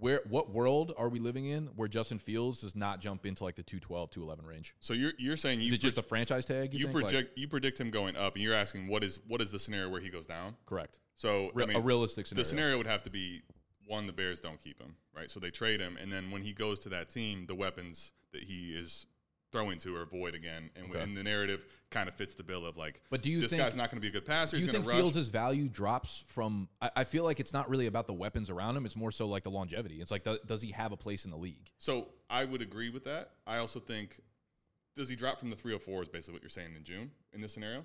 Where 0.00 0.22
what 0.28 0.50
world 0.50 0.94
are 0.96 1.08
we 1.08 1.18
living 1.20 1.46
in 1.46 1.66
where 1.76 1.86
Justin 1.86 2.18
Fields 2.18 2.62
does 2.62 2.74
not 2.74 3.00
jump 3.00 3.26
into 3.26 3.44
like 3.44 3.54
the 3.54 3.62
212 3.62 4.10
211 4.10 4.46
range? 4.46 4.74
so 4.80 4.94
you're 4.94 5.12
you're 5.18 5.36
saying 5.36 5.60
Is 5.60 5.66
you 5.66 5.74
it 5.74 5.80
just 5.80 5.98
a 5.98 6.02
franchise 6.02 6.44
tag? 6.46 6.72
You, 6.72 6.80
you 6.80 6.86
think? 6.86 6.94
Like, 6.94 7.04
project 7.04 7.38
you 7.38 7.46
predict 7.46 7.78
him 7.78 7.90
going 7.90 8.16
up, 8.16 8.34
and 8.34 8.42
you're 8.42 8.54
asking 8.54 8.88
what 8.88 9.04
is 9.04 9.20
what 9.28 9.40
is 9.42 9.52
the 9.52 9.58
scenario 9.58 9.88
where 9.90 10.00
he 10.00 10.08
goes 10.08 10.26
down? 10.26 10.56
correct. 10.66 10.98
So 11.16 11.50
Re- 11.52 11.64
I 11.64 11.66
mean, 11.66 11.76
a 11.76 11.80
realistic 11.80 12.26
scenario. 12.26 12.42
The 12.42 12.48
scenario 12.48 12.76
would 12.78 12.86
have 12.86 13.02
to 13.02 13.10
be 13.10 13.42
one: 13.86 14.06
the 14.06 14.12
Bears 14.12 14.40
don't 14.40 14.60
keep 14.60 14.80
him, 14.80 14.96
right? 15.14 15.30
So 15.30 15.38
they 15.38 15.50
trade 15.50 15.80
him, 15.80 15.98
and 16.00 16.10
then 16.10 16.30
when 16.30 16.42
he 16.42 16.52
goes 16.52 16.78
to 16.80 16.88
that 16.88 17.10
team, 17.10 17.44
the 17.46 17.54
weapons 17.54 18.12
that 18.32 18.44
he 18.44 18.74
is 18.74 19.06
throwing 19.52 19.78
to 19.80 19.96
are 19.96 20.04
void 20.06 20.34
again, 20.34 20.70
and, 20.76 20.90
Okay. 20.90 21.00
and 21.00 21.16
the 21.16 21.22
narrative 21.22 21.64
kind 21.90 22.08
of 22.08 22.14
fits 22.14 22.34
the 22.34 22.42
bill 22.42 22.64
of 22.64 22.76
like, 22.76 23.02
But 23.10 23.22
do 23.22 23.30
you 23.30 23.40
this 23.40 23.50
think- 23.50 23.62
guy's 23.62 23.74
not 23.74 23.90
going 23.90 23.96
to 23.96 24.02
be 24.02 24.08
a 24.08 24.12
good 24.12 24.24
passer? 24.26 24.56
Do 24.56 24.60
you 24.62 24.66
he's 24.66 24.72
going 24.72 24.84
think 24.84 24.92
rush. 24.94 25.12
Fields' 25.12 25.28
value 25.28 25.68
drops 25.68 26.22
from? 26.26 26.68
I, 26.80 26.90
I 26.96 27.04
feel 27.04 27.24
like 27.24 27.40
it's 27.40 27.52
not 27.52 27.68
really 27.68 27.86
about 27.86 28.06
the 28.06 28.12
weapons 28.12 28.50
around 28.50 28.76
him. 28.76 28.86
It's 28.86 28.96
more 28.96 29.10
so 29.10 29.26
like 29.26 29.42
the 29.42 29.50
longevity. 29.50 30.00
It's 30.00 30.10
like, 30.10 30.24
do, 30.24 30.38
does 30.46 30.62
he 30.62 30.70
have 30.72 30.92
a 30.92 30.96
place 30.96 31.24
in 31.24 31.30
the 31.30 31.36
league? 31.38 31.70
so 31.78 32.08
I 32.28 32.44
would 32.44 32.62
agree 32.62 32.90
with 32.90 33.04
that. 33.04 33.32
I 33.46 33.56
also 33.58 33.80
think 33.80 34.20
does 34.96 35.08
he 35.08 35.16
drop 35.16 35.38
from 35.40 35.50
the 35.50 35.56
304 35.56 36.02
is 36.02 36.08
basically 36.08 36.34
what 36.34 36.42
you're 36.42 36.48
saying 36.50 36.74
in 36.76 36.84
June 36.84 37.10
in 37.32 37.40
this 37.40 37.52
scenario. 37.54 37.84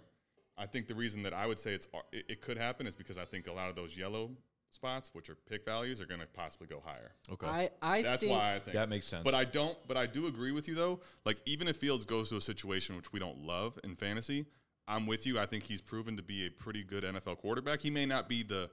I 0.58 0.65
think 0.67 0.88
the 0.88 0.95
reason 0.95 1.23
that 1.23 1.34
I 1.34 1.45
would 1.47 1.60
say 1.60 1.73
it's 1.73 1.88
it, 2.12 2.25
it 2.30 2.41
could 2.41 2.58
happen 2.58 2.86
is 2.88 2.95
because 2.95 3.17
I 3.17 3.25
think 3.25 3.47
a 3.47 3.51
lot 3.54 3.69
of 3.69 3.75
those 3.75 3.97
yellow 3.97 4.32
spots, 4.75 5.09
which 5.13 5.29
are 5.29 5.35
pick 5.35 5.65
values, 5.65 5.99
are 6.01 6.05
going 6.05 6.19
to 6.21 6.27
possibly 6.27 6.67
go 6.67 6.81
higher. 6.85 7.11
Okay, 7.31 7.47
I 7.47 7.69
I 7.81 8.01
That's 8.01 8.19
think 8.21 8.31
why 8.31 8.55
I 8.55 8.59
think 8.59 8.75
that 8.75 8.89
makes 8.89 9.07
sense. 9.07 9.23
But 9.23 9.33
I 9.33 9.43
don't. 9.45 9.77
But 9.88 9.97
I 9.97 10.05
do 10.05 10.27
agree 10.27 10.51
with 10.51 10.67
you 10.67 10.75
though. 10.75 10.99
Like 11.25 11.39
even 11.45 11.67
if 11.67 11.77
Fields 11.77 12.05
goes 12.05 12.29
to 12.29 12.38
a 12.38 12.41
situation 12.41 12.95
which 12.95 13.11
we 13.11 13.19
don't 13.19 13.39
love 13.39 13.79
in 13.83 13.95
fantasy, 13.95 14.45
I'm 14.88 15.07
with 15.07 15.25
you. 15.25 15.39
I 15.39 15.45
think 15.47 15.63
he's 15.63 15.81
proven 15.81 16.15
to 16.17 16.23
be 16.23 16.45
a 16.45 16.49
pretty 16.51 16.83
good 16.83 17.03
NFL 17.03 17.38
quarterback. 17.39 17.79
He 17.81 17.89
may 17.89 18.05
not 18.05 18.29
be 18.29 18.43
the 18.43 18.69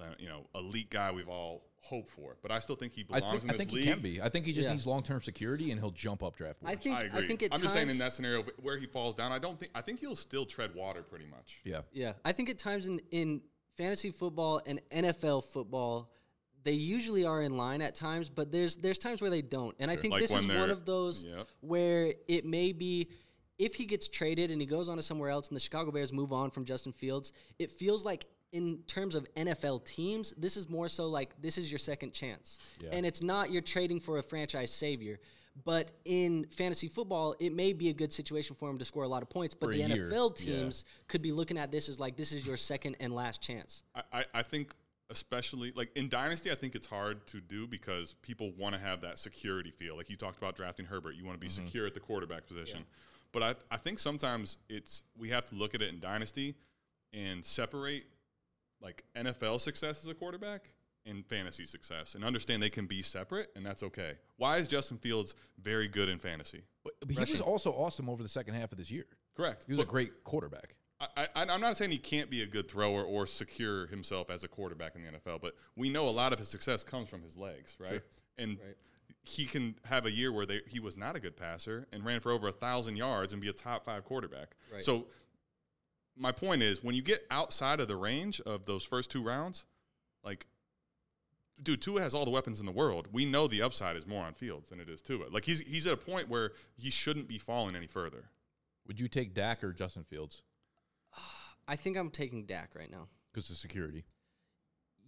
uh, 0.00 0.04
you 0.18 0.28
know 0.28 0.46
elite 0.54 0.90
guy 0.90 1.12
we've 1.12 1.28
all 1.28 1.66
hope 1.80 2.08
for. 2.08 2.36
But 2.42 2.50
I 2.50 2.60
still 2.60 2.76
think 2.76 2.94
he 2.94 3.04
I 3.12 3.20
belongs 3.20 3.40
think, 3.42 3.44
in 3.44 3.50
I 3.50 3.58
think 3.58 3.72
league. 3.72 3.84
he 3.84 3.90
can 3.90 4.00
be. 4.00 4.22
I 4.22 4.30
think 4.30 4.46
he 4.46 4.52
just 4.54 4.66
Yeah. 4.66 4.72
needs 4.72 4.86
long 4.86 5.02
term 5.02 5.20
security 5.20 5.70
and 5.70 5.78
he'll 5.78 5.90
jump 5.90 6.22
up 6.22 6.34
draft 6.34 6.60
boards. 6.62 6.72
I 6.74 6.80
think 6.80 6.96
I 6.96 7.18
I, 7.18 7.26
think 7.26 7.42
I'm 7.42 7.50
times, 7.50 7.60
just 7.60 7.74
saying 7.74 7.90
in 7.90 7.98
that 7.98 8.14
scenario 8.14 8.42
where 8.62 8.78
he 8.78 8.86
falls 8.86 9.14
down, 9.14 9.32
I 9.32 9.38
don't 9.38 9.60
think 9.60 9.70
I 9.74 9.82
think 9.82 10.00
he'll 10.00 10.16
still 10.16 10.46
tread 10.46 10.74
water 10.74 11.02
pretty 11.02 11.26
much. 11.26 11.60
yeah. 11.62 11.82
Yeah, 11.92 12.14
I 12.24 12.32
think 12.32 12.48
at 12.48 12.56
times 12.58 12.88
in, 12.88 13.00
in 13.10 13.42
fantasy 13.76 14.10
football 14.10 14.60
and 14.66 14.80
NFL 14.92 15.44
football, 15.44 16.10
they 16.62 16.72
usually 16.72 17.24
are 17.24 17.42
in 17.42 17.56
line 17.56 17.82
at 17.82 17.94
times, 17.94 18.30
but 18.30 18.50
there's 18.50 18.76
there's 18.76 18.98
times 18.98 19.20
where 19.20 19.30
they 19.30 19.42
don't. 19.42 19.74
And 19.78 19.90
I 19.90 19.96
think 19.96 20.12
Like 20.12 20.22
this 20.22 20.32
is 20.32 20.46
one 20.46 20.70
of 20.70 20.84
those 20.84 21.24
Yep. 21.24 21.48
where 21.60 22.14
it 22.28 22.44
may 22.44 22.72
be 22.72 23.08
if 23.58 23.74
he 23.74 23.84
gets 23.84 24.08
traded 24.08 24.50
and 24.50 24.60
he 24.60 24.66
goes 24.66 24.88
on 24.88 24.96
to 24.96 25.02
somewhere 25.02 25.30
else 25.30 25.48
and 25.48 25.56
the 25.56 25.60
Chicago 25.60 25.90
Bears 25.92 26.12
move 26.12 26.32
on 26.32 26.50
from 26.50 26.64
Justin 26.64 26.92
Fields, 26.92 27.32
it 27.58 27.70
feels 27.70 28.04
like 28.04 28.26
in 28.50 28.78
terms 28.86 29.14
of 29.14 29.26
NFL 29.34 29.84
teams, 29.84 30.32
this 30.36 30.56
is 30.56 30.68
more 30.68 30.88
so 30.88 31.06
like 31.08 31.40
this 31.40 31.58
is 31.58 31.70
your 31.70 31.78
second 31.78 32.12
chance. 32.12 32.58
Yeah. 32.80 32.90
And 32.92 33.04
it's 33.04 33.22
not 33.22 33.50
you're 33.52 33.62
trading 33.62 34.00
for 34.00 34.18
a 34.18 34.22
franchise 34.22 34.70
savior. 34.72 35.18
But 35.62 35.92
in 36.04 36.46
fantasy 36.50 36.88
football, 36.88 37.36
it 37.38 37.52
may 37.52 37.72
be 37.72 37.88
a 37.88 37.92
good 37.92 38.12
situation 38.12 38.56
for 38.56 38.68
him 38.68 38.78
to 38.78 38.84
score 38.84 39.04
a 39.04 39.08
lot 39.08 39.22
of 39.22 39.30
points. 39.30 39.54
But 39.54 39.70
the 39.70 39.76
year, 39.76 40.10
NFL 40.10 40.40
yeah. 40.40 40.54
teams 40.56 40.84
could 41.06 41.22
be 41.22 41.30
looking 41.30 41.56
at 41.58 41.70
this 41.70 41.88
as 41.88 42.00
like 42.00 42.16
this 42.16 42.32
is 42.32 42.44
your 42.44 42.56
second 42.56 42.96
and 42.98 43.14
last 43.14 43.40
chance. 43.40 43.82
I, 43.94 44.02
I, 44.12 44.24
I 44.34 44.42
think 44.42 44.74
especially 45.10 45.72
like 45.76 45.90
in 45.96 46.08
dynasty, 46.08 46.50
I 46.50 46.56
think 46.56 46.74
it's 46.74 46.88
hard 46.88 47.26
to 47.28 47.40
do 47.40 47.68
because 47.68 48.14
people 48.22 48.52
want 48.58 48.74
to 48.74 48.80
have 48.80 49.02
that 49.02 49.18
security 49.20 49.70
feel. 49.70 49.96
Like 49.96 50.10
you 50.10 50.16
talked 50.16 50.38
about 50.38 50.56
drafting 50.56 50.86
Herbert, 50.86 51.14
you 51.14 51.24
want 51.24 51.36
to 51.36 51.40
be 51.40 51.46
Mm-hmm. 51.52 51.66
secure 51.66 51.86
at 51.86 51.94
the 51.94 52.00
quarterback 52.00 52.46
position. 52.48 52.84
But 53.30 53.42
I, 53.42 53.54
I 53.74 53.76
think 53.76 53.98
sometimes 53.98 54.58
it's 54.68 55.02
we 55.16 55.28
have 55.30 55.44
to 55.46 55.54
look 55.54 55.74
at 55.74 55.82
it 55.82 55.92
in 55.92 56.00
dynasty 56.00 56.54
and 57.12 57.44
separate 57.44 58.04
like 58.80 59.04
NFL 59.16 59.60
success 59.60 60.02
as 60.02 60.08
a 60.08 60.14
quarterback 60.14 60.70
and 61.06 61.26
fantasy 61.26 61.66
success 61.66 62.14
and 62.14 62.24
understand 62.24 62.62
they 62.62 62.70
can 62.70 62.86
be 62.86 63.02
separate 63.02 63.50
and 63.56 63.64
that's 63.64 63.82
okay. 63.82 64.12
Why 64.36 64.56
is 64.58 64.66
Justin 64.68 64.98
Fields 64.98 65.34
very 65.60 65.88
good 65.88 66.08
in 66.08 66.18
fantasy? 66.18 66.62
But, 66.82 66.94
but 67.00 67.10
he 67.26 67.32
was 67.32 67.40
also 67.40 67.70
awesome 67.72 68.08
over 68.08 68.22
the 68.22 68.28
second 68.28 68.54
half 68.54 68.72
of 68.72 68.78
this 68.78 68.90
year. 68.90 69.04
Correct. 69.36 69.64
He 69.66 69.72
was 69.72 69.82
a 69.82 69.84
great 69.86 70.24
quarterback. 70.24 70.76
I, 71.00 71.26
I, 71.34 71.46
I'm 71.46 71.60
not 71.60 71.76
saying 71.76 71.90
he 71.90 71.98
can't 71.98 72.30
be 72.30 72.42
a 72.42 72.46
good 72.46 72.70
thrower 72.70 73.02
or 73.02 73.26
secure 73.26 73.86
himself 73.88 74.30
as 74.30 74.44
a 74.44 74.48
quarterback 74.48 74.94
in 74.96 75.02
the 75.02 75.08
NFL, 75.18 75.40
but 75.42 75.54
we 75.76 75.90
know 75.90 76.08
a 76.08 76.10
lot 76.10 76.32
of 76.32 76.38
his 76.38 76.48
success 76.48 76.82
comes 76.84 77.08
from 77.08 77.22
his 77.22 77.36
legs, 77.36 77.76
right? 77.78 78.00
And 78.38 78.58
Right. 78.64 78.76
he 79.24 79.44
can 79.44 79.74
have 79.84 80.06
a 80.06 80.10
year 80.10 80.32
where 80.32 80.46
they, 80.46 80.60
he 80.66 80.80
was 80.80 80.96
not 80.96 81.16
a 81.16 81.20
good 81.20 81.36
passer 81.36 81.86
and 81.92 82.04
ran 82.04 82.20
for 82.20 82.30
over 82.32 82.48
a 82.48 82.52
thousand 82.52 82.96
yards 82.96 83.32
and 83.32 83.42
be 83.42 83.48
a 83.48 83.52
top 83.52 83.84
five 83.84 84.04
quarterback. 84.04 84.54
Right. 84.72 84.84
So 84.84 85.06
my 86.16 86.30
point 86.32 86.62
is, 86.62 86.82
when 86.82 86.94
you 86.94 87.02
get 87.02 87.26
outside 87.30 87.80
of 87.80 87.88
the 87.88 87.96
range 87.96 88.40
of 88.42 88.66
those 88.66 88.84
first 88.84 89.10
two 89.10 89.22
rounds, 89.22 89.64
like, 90.22 90.46
dude, 91.62 91.80
Tua 91.82 92.00
has 92.00 92.14
all 92.14 92.24
the 92.24 92.30
weapons 92.30 92.60
in 92.60 92.66
the 92.66 92.72
world. 92.72 93.08
We 93.12 93.24
know 93.26 93.46
the 93.46 93.62
upside 93.62 93.96
is 93.96 94.06
more 94.06 94.24
on 94.24 94.34
Fields 94.34 94.70
than 94.70 94.80
it 94.80 94.88
is 94.88 95.00
Tua. 95.00 95.26
Like 95.30 95.44
he's 95.44 95.60
he's 95.60 95.86
at 95.86 95.92
a 95.92 95.96
point 95.96 96.28
where 96.28 96.52
he 96.76 96.90
shouldn't 96.90 97.28
be 97.28 97.38
falling 97.38 97.74
any 97.76 97.86
further. 97.86 98.24
Would 98.86 99.00
you 99.00 99.08
take 99.08 99.34
Dak 99.34 99.64
or 99.64 99.72
Justin 99.72 100.04
Fields? 100.04 100.42
I 101.68 101.76
think 101.76 101.96
I'm 101.96 102.10
taking 102.10 102.44
Dak 102.44 102.72
right 102.76 102.90
now. 102.90 103.08
Because 103.32 103.50
of 103.50 103.56
security. 103.56 104.04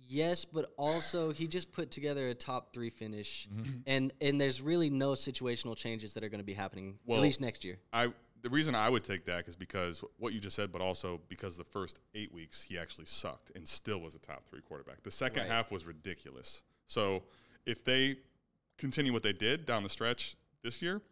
Yes, 0.09 0.45
but 0.45 0.73
also 0.77 1.33
he 1.33 1.49
just 1.49 1.73
put 1.73 1.91
together 1.91 2.29
a 2.29 2.35
top 2.35 2.73
three 2.73 2.91
finish, 2.91 3.49
Mm-hmm. 3.53 3.71
and 3.87 4.13
and 4.21 4.41
there's 4.41 4.61
really 4.63 4.89
no 4.89 5.13
situational 5.13 5.77
changes 5.77 6.15
that 6.15 6.23
are 6.23 6.29
going 6.29 6.39
to 6.41 6.45
be 6.45 6.55
happening 6.55 6.99
Well, 7.05 7.19
at 7.19 7.23
least 7.23 7.41
next 7.41 7.65
year. 7.65 7.79
I 7.93 8.13
the 8.47 8.51
reason 8.55 8.77
I 8.77 8.89
would 8.89 9.03
take 9.03 9.25
Dak 9.25 9.49
is 9.49 9.57
because 9.57 10.05
what 10.19 10.33
you 10.33 10.39
just 10.39 10.55
said, 10.55 10.71
but 10.71 10.81
also 10.81 11.21
because 11.29 11.57
the 11.57 11.65
first 11.65 11.99
eight 12.15 12.33
weeks 12.33 12.63
he 12.63 12.79
actually 12.79 13.07
sucked 13.07 13.51
and 13.57 13.67
still 13.67 13.99
was 13.99 14.15
a 14.15 14.21
top 14.21 14.45
three 14.49 14.61
quarterback. 14.61 15.03
The 15.03 15.11
second 15.11 15.43
Right. 15.43 15.51
half 15.51 15.73
was 15.73 15.85
ridiculous. 15.85 16.63
So 16.87 17.25
if 17.67 17.83
they 17.85 18.19
continue 18.79 19.13
what 19.13 19.25
they 19.25 19.33
did 19.33 19.67
down 19.67 19.83
the 19.83 19.89
stretch 19.89 20.37
this 20.63 20.81
year, 20.81 21.03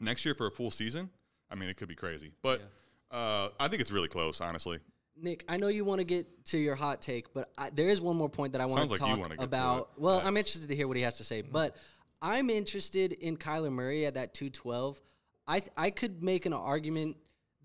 next 0.00 0.24
year 0.24 0.32
for 0.36 0.46
a 0.46 0.50
full 0.52 0.70
season, 0.70 1.10
I 1.50 1.56
mean 1.56 1.68
it 1.68 1.76
could 1.76 1.88
be 1.88 1.96
crazy. 1.96 2.30
But 2.40 2.62
uh, 3.10 3.48
I 3.58 3.66
think 3.66 3.82
it's 3.82 3.90
really 3.90 4.06
close, 4.08 4.40
honestly. 4.40 4.78
Nick, 5.20 5.44
I 5.48 5.56
know 5.56 5.66
you 5.66 5.84
want 5.84 5.98
to 5.98 6.04
get 6.04 6.46
to 6.46 6.58
your 6.58 6.76
hot 6.76 7.02
take, 7.02 7.34
but 7.34 7.50
I, 7.58 7.70
there 7.70 7.88
is 7.88 8.00
one 8.00 8.16
more 8.16 8.28
point 8.28 8.52
that 8.52 8.60
I 8.60 8.66
want 8.66 8.78
Sounds 8.78 8.92
to 8.92 9.02
like 9.02 9.10
you 9.10 9.16
talk 9.16 9.28
wanna 9.28 9.42
about. 9.42 9.90
it. 9.96 10.00
Well, 10.00 10.18
Yeah. 10.20 10.28
I'm 10.28 10.36
interested 10.36 10.68
to 10.68 10.76
hear 10.76 10.86
what 10.86 10.96
he 10.96 11.02
has 11.02 11.18
to 11.18 11.24
say, 11.24 11.42
but 11.42 11.76
I'm 12.22 12.48
interested 12.48 13.12
in 13.12 13.36
Kyler 13.36 13.72
Murray 13.72 14.06
at 14.06 14.14
that 14.14 14.34
212. 14.34 15.00
I 15.50 15.58
th- 15.60 15.72
I 15.76 15.90
could 15.90 16.22
make 16.22 16.46
an 16.46 16.52
argument 16.52 17.16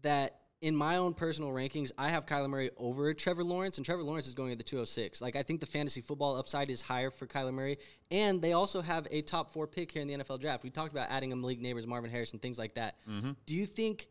that 0.01 0.39
in 0.59 0.75
my 0.75 0.97
own 0.97 1.13
personal 1.13 1.51
rankings, 1.51 1.91
I 1.97 2.09
have 2.09 2.25
Kyler 2.25 2.49
Murray 2.49 2.71
over 2.77 3.13
Trevor 3.13 3.43
Lawrence, 3.43 3.77
and 3.77 3.85
Trevor 3.85 4.01
Lawrence 4.01 4.25
is 4.25 4.33
going 4.33 4.51
at 4.51 4.57
the 4.57 4.63
206. 4.63 5.21
Like 5.21 5.35
I 5.35 5.43
think 5.43 5.59
the 5.59 5.67
fantasy 5.67 6.01
football 6.01 6.35
upside 6.35 6.71
is 6.71 6.81
higher 6.81 7.11
for 7.11 7.27
Kyler 7.27 7.53
Murray, 7.53 7.77
and 8.09 8.41
they 8.41 8.53
also 8.53 8.81
have 8.81 9.07
a 9.11 9.21
top 9.21 9.53
four 9.53 9.67
pick 9.67 9.91
here 9.91 10.01
in 10.01 10.07
the 10.07 10.15
NFL 10.15 10.41
draft. 10.41 10.63
We 10.63 10.71
talked 10.71 10.91
about 10.91 11.11
adding 11.11 11.31
a 11.31 11.35
Malik 11.35 11.61
Nabers, 11.61 11.85
Marvin 11.85 12.09
Harrison, 12.09 12.39
things 12.39 12.57
like 12.57 12.73
that. 12.73 12.95
Mm-hmm. 13.07 13.31
Do 13.45 13.55
you 13.55 13.65
think? 13.65 14.07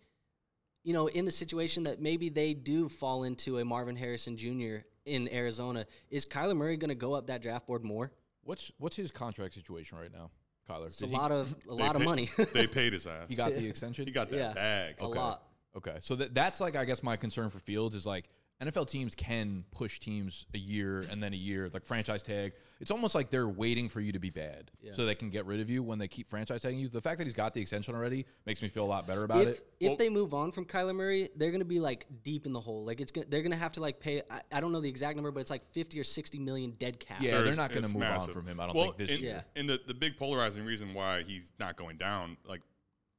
you 0.85 0.93
know, 0.93 1.07
in 1.07 1.25
the 1.25 1.31
situation 1.31 1.85
that 1.85 2.01
maybe 2.01 2.29
they 2.29 2.53
do 2.53 2.91
fall 2.91 3.25
into 3.25 3.59
a 3.59 3.65
Marvin 3.65 3.97
Harrison 3.97 4.37
Jr. 4.37 4.85
in 5.07 5.33
Arizona, 5.33 5.87
is 6.11 6.27
Kyler 6.27 6.55
Murray 6.55 6.77
going 6.77 6.91
to 6.91 6.95
go 6.95 7.15
up 7.15 7.29
that 7.29 7.41
draft 7.41 7.67
board 7.67 7.83
more? 7.83 8.13
What's 8.43 8.71
what's 8.77 8.95
his 8.95 9.11
contract 9.11 9.55
situation 9.55 9.97
right 9.97 10.13
now, 10.13 10.31
Kyler? 10.69 10.87
It's 10.87 10.99
a 10.99 11.07
Did 11.07 11.11
he- 11.11 11.17
lot 11.17 11.33
of 11.33 11.55
a 11.71 11.77
They 11.77 11.83
lot 11.83 11.97
of 11.97 12.03
money. 12.03 12.29
they 12.53 12.67
paid 12.67 12.93
his 12.93 13.07
ass. 13.07 13.27
He 13.29 13.35
got 13.37 13.55
the 13.55 13.67
extension. 13.67 14.07
He 14.07 14.13
got 14.13 14.31
that 14.31 14.37
Yeah. 14.37 14.53
bag. 14.53 14.97
a 15.01 15.07
lot. 15.07 15.43
Okay, 15.77 15.97
so 16.01 16.15
that, 16.17 16.35
that's 16.35 16.61
like 16.61 16.77
I 16.77 16.85
guess 16.85 17.03
my 17.03 17.17
concern 17.17 17.51
for 17.51 17.59
Fields 17.59 17.95
is 17.97 18.07
like 18.07 18.29
NFL 18.63 18.89
teams 18.89 19.15
can 19.15 19.65
push 19.73 19.99
teams 19.99 20.47
a 20.55 20.59
year 20.59 21.01
and 21.11 21.23
then 21.23 21.33
a 21.33 21.37
year, 21.37 21.69
like 21.73 21.85
franchise 21.85 22.23
tag. 22.23 22.53
It's 22.81 22.91
almost 22.91 23.15
like 23.15 23.31
they're 23.31 23.49
waiting 23.49 23.89
for 23.89 24.01
you 24.01 24.13
to 24.13 24.19
be 24.19 24.31
bad 24.31 24.71
so 24.93 25.05
they 25.05 25.15
can 25.15 25.29
get 25.29 25.45
rid 25.47 25.61
of 25.61 25.69
you 25.69 25.83
when 25.83 25.99
they 25.99 26.09
keep 26.09 26.29
franchise 26.29 26.63
tagging 26.63 26.79
you. 26.79 26.89
The 26.89 27.01
fact 27.01 27.19
that 27.19 27.25
he's 27.25 27.35
got 27.35 27.53
the 27.53 27.61
extension 27.61 27.95
already 27.95 28.27
makes 28.47 28.63
me 28.63 28.69
feel 28.69 28.85
a 28.85 28.87
lot 28.87 29.07
better 29.07 29.25
about 29.25 29.43
If 29.43 29.49
it. 29.49 29.67
if 29.81 29.89
Well- 29.89 29.97
they 29.97 30.09
move 30.09 30.35
on 30.35 30.53
from 30.53 30.67
Kyler 30.67 30.95
Murray, 30.95 31.31
they're 31.37 31.51
going 31.51 31.61
to 31.61 31.65
be 31.65 31.81
like 31.81 32.07
deep 32.23 32.47
in 32.47 32.53
the 32.53 32.61
hole. 32.61 32.85
Like 32.85 33.01
it's 33.01 33.11
gonna, 33.11 33.27
they're 33.29 33.43
going 33.43 33.53
to 33.53 33.59
have 33.59 33.73
to 33.73 33.81
like 33.81 34.01
pay. 34.01 34.23
I, 34.31 34.41
I 34.53 34.61
don't 34.61 34.73
know 34.73 34.81
the 34.81 34.89
exact 34.89 35.17
number, 35.17 35.31
but 35.31 35.41
it's 35.41 35.51
like 35.51 35.69
fifty 35.73 35.99
or 35.99 36.05
sixty 36.05 36.39
million 36.39 36.73
dead 36.79 37.01
cap. 37.01 37.21
Yeah, 37.21 37.43
they're 37.43 37.57
not 37.57 37.71
gonna 37.71 37.87
it's 37.87 37.95
move 37.95 38.05
on 38.05 38.33
from 38.33 38.47
him, 38.47 38.61
I 38.61 38.67
don't 38.67 38.77
well, 38.77 38.87
think, 38.87 38.99
this 38.99 39.13
and, 39.13 39.21
year. 39.21 39.45
And 39.57 39.69
the, 39.69 39.81
the 39.85 39.95
big 39.95 40.17
polarizing 40.17 40.65
reason 40.65 40.95
why 40.95 41.23
he's 41.23 41.53
not 41.59 41.77
going 41.77 41.97
down, 41.97 42.37
like 42.47 42.61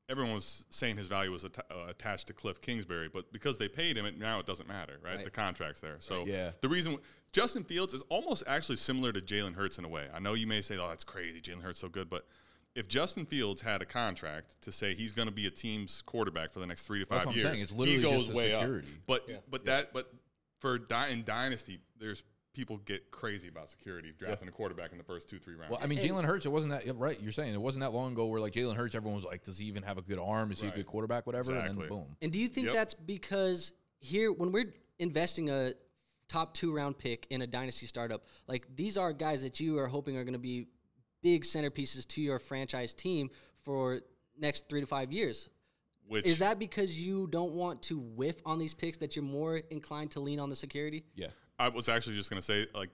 everyone 0.09 0.33
was 0.33 0.65
saying 0.69 0.97
his 0.97 1.07
value 1.07 1.31
was 1.31 1.43
atta- 1.43 1.65
uh, 1.71 1.87
attached 1.87 2.27
to 2.27 2.33
Cliff 2.33 2.61
Kingsbury, 2.61 3.09
but 3.11 3.31
because 3.31 3.57
they 3.57 3.67
paid 3.67 3.97
him, 3.97 4.05
it, 4.05 4.17
now 4.19 4.39
it 4.39 4.45
doesn't 4.45 4.67
matter, 4.67 4.99
right? 5.03 5.15
Right. 5.15 5.23
The 5.25 5.31
contract's 5.31 5.81
there. 5.81 5.97
So 5.99 6.25
Yeah. 6.25 6.51
the 6.61 6.69
reason 6.69 6.97
Justin 7.31 7.63
Fields 7.63 7.93
is 7.93 8.03
almost 8.09 8.43
actually 8.47 8.75
similar 8.77 9.11
to 9.11 9.19
Jalen 9.21 9.55
Hurts 9.55 9.77
in 9.79 9.85
a 9.85 9.89
way. 9.89 10.07
I 10.13 10.19
know 10.19 10.33
you 10.33 10.47
may 10.47 10.61
say, 10.61 10.77
"Oh, 10.77 10.87
that's 10.87 11.03
crazy, 11.03 11.41
Jalen 11.41 11.63
Hurts 11.63 11.79
so 11.79 11.89
good," 11.89 12.09
but 12.09 12.27
if 12.75 12.87
Justin 12.87 13.25
Fields 13.25 13.61
had 13.61 13.81
a 13.81 13.85
contract 13.85 14.61
to 14.61 14.71
say 14.71 14.93
he's 14.93 15.11
going 15.11 15.27
to 15.27 15.33
be 15.33 15.47
a 15.47 15.51
team's 15.51 16.01
quarterback 16.01 16.51
for 16.51 16.59
the 16.59 16.67
next 16.67 16.85
three 16.85 16.99
to 16.99 17.05
That's 17.05 17.19
five 17.19 17.25
what 17.27 17.31
I'm 17.33 17.37
years, 17.39 17.47
saying. 17.51 17.63
It's 17.63 17.71
literally 17.71 17.97
he 17.97 18.03
goes 18.03 18.23
just 18.25 18.35
way 18.35 18.51
security. 18.53 18.87
up. 18.87 18.93
But 19.07 19.49
but 19.49 19.65
that 19.65 19.93
but 19.93 20.13
for 20.59 20.77
di- 20.77 21.07
in 21.09 21.23
dynasty, 21.23 21.79
there's 21.97 22.23
people 22.55 22.77
get 22.77 23.11
crazy 23.11 23.47
about 23.47 23.69
security 23.69 24.13
drafting 24.17 24.47
a 24.47 24.51
quarterback 24.51 24.91
in 24.91 24.97
the 24.97 25.03
first 25.03 25.29
two 25.29 25.37
three 25.37 25.55
rounds. 25.55 25.71
Well, 25.71 25.79
I 25.81 25.87
mean, 25.87 25.99
Jalen 25.99 26.25
Hurts. 26.25 26.45
It 26.45 26.51
wasn't 26.51 26.71
that 26.73 26.85
yeah, 26.85 26.93
right. 26.95 27.19
You're 27.21 27.31
saying 27.31 27.53
it 27.53 27.61
wasn't 27.61 27.81
that 27.81 27.91
long 27.91 28.13
ago 28.13 28.25
where 28.25 28.39
like 28.41 28.53
Jalen 28.53 28.75
Hurts, 28.75 28.95
everyone 28.95 29.15
was 29.15 29.25
like, 29.25 29.43
"Does 29.43 29.57
he 29.57 29.65
even 29.65 29.83
have 29.83 29.97
a 29.97 30.01
good 30.01 30.19
arm? 30.19 30.51
Is 30.51 30.61
he 30.61 30.67
a 30.67 30.71
good 30.71 30.87
quarterback? 30.87 31.27
Whatever." 31.27 31.55
And 31.55 31.77
then 31.77 31.87
boom. 31.87 32.15
And 32.21 32.31
do 32.31 32.39
you 32.39 32.47
think 32.47 32.67
Yep. 32.67 32.73
that's 32.73 32.93
because 32.93 33.73
here, 33.99 34.31
when 34.31 34.51
we're 34.51 34.73
investing 34.99 35.49
a 35.49 35.73
top 36.27 36.53
two 36.53 36.73
round 36.73 36.97
pick 36.97 37.27
in 37.29 37.41
a 37.41 37.47
dynasty 37.47 37.85
startup, 37.85 38.25
like 38.47 38.65
these 38.75 38.97
are 38.97 39.13
guys 39.13 39.43
that 39.43 39.59
you 39.59 39.77
are 39.77 39.87
hoping 39.87 40.17
are 40.17 40.23
going 40.23 40.33
to 40.33 40.39
be 40.39 40.67
big 41.21 41.43
centerpieces 41.43 42.07
to 42.07 42.21
your 42.21 42.39
franchise 42.39 42.93
team 42.93 43.29
for 43.61 44.01
next 44.37 44.69
three 44.69 44.81
to 44.81 44.87
five 44.87 45.11
years? 45.11 45.49
which 46.07 46.25
Is 46.25 46.39
that 46.39 46.59
because 46.59 46.99
you 46.99 47.27
don't 47.27 47.53
want 47.53 47.81
to 47.83 47.97
whiff 47.97 48.35
on 48.45 48.59
these 48.59 48.73
picks 48.73 48.97
that 48.99 49.15
you're 49.15 49.25
more 49.25 49.57
inclined 49.57 50.11
to 50.11 50.19
lean 50.19 50.39
on 50.39 50.49
the 50.49 50.55
security? 50.55 51.03
Yeah. 51.15 51.27
I 51.57 51.69
was 51.69 51.89
actually 51.89 52.15
just 52.15 52.29
going 52.29 52.41
to 52.41 52.45
say, 52.45 52.67
like, 52.73 52.89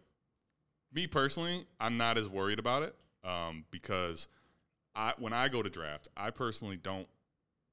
me 0.93 1.07
personally, 1.07 1.65
I'm 1.79 1.97
not 1.97 2.17
as 2.17 2.29
worried 2.29 2.59
about 2.59 2.83
it 2.83 2.95
um, 3.23 3.65
because 3.71 4.27
I 4.95 5.13
when 5.17 5.33
I 5.33 5.47
go 5.47 5.61
to 5.61 5.69
draft, 5.69 6.07
I 6.17 6.31
personally 6.31 6.77
don't 6.77 7.07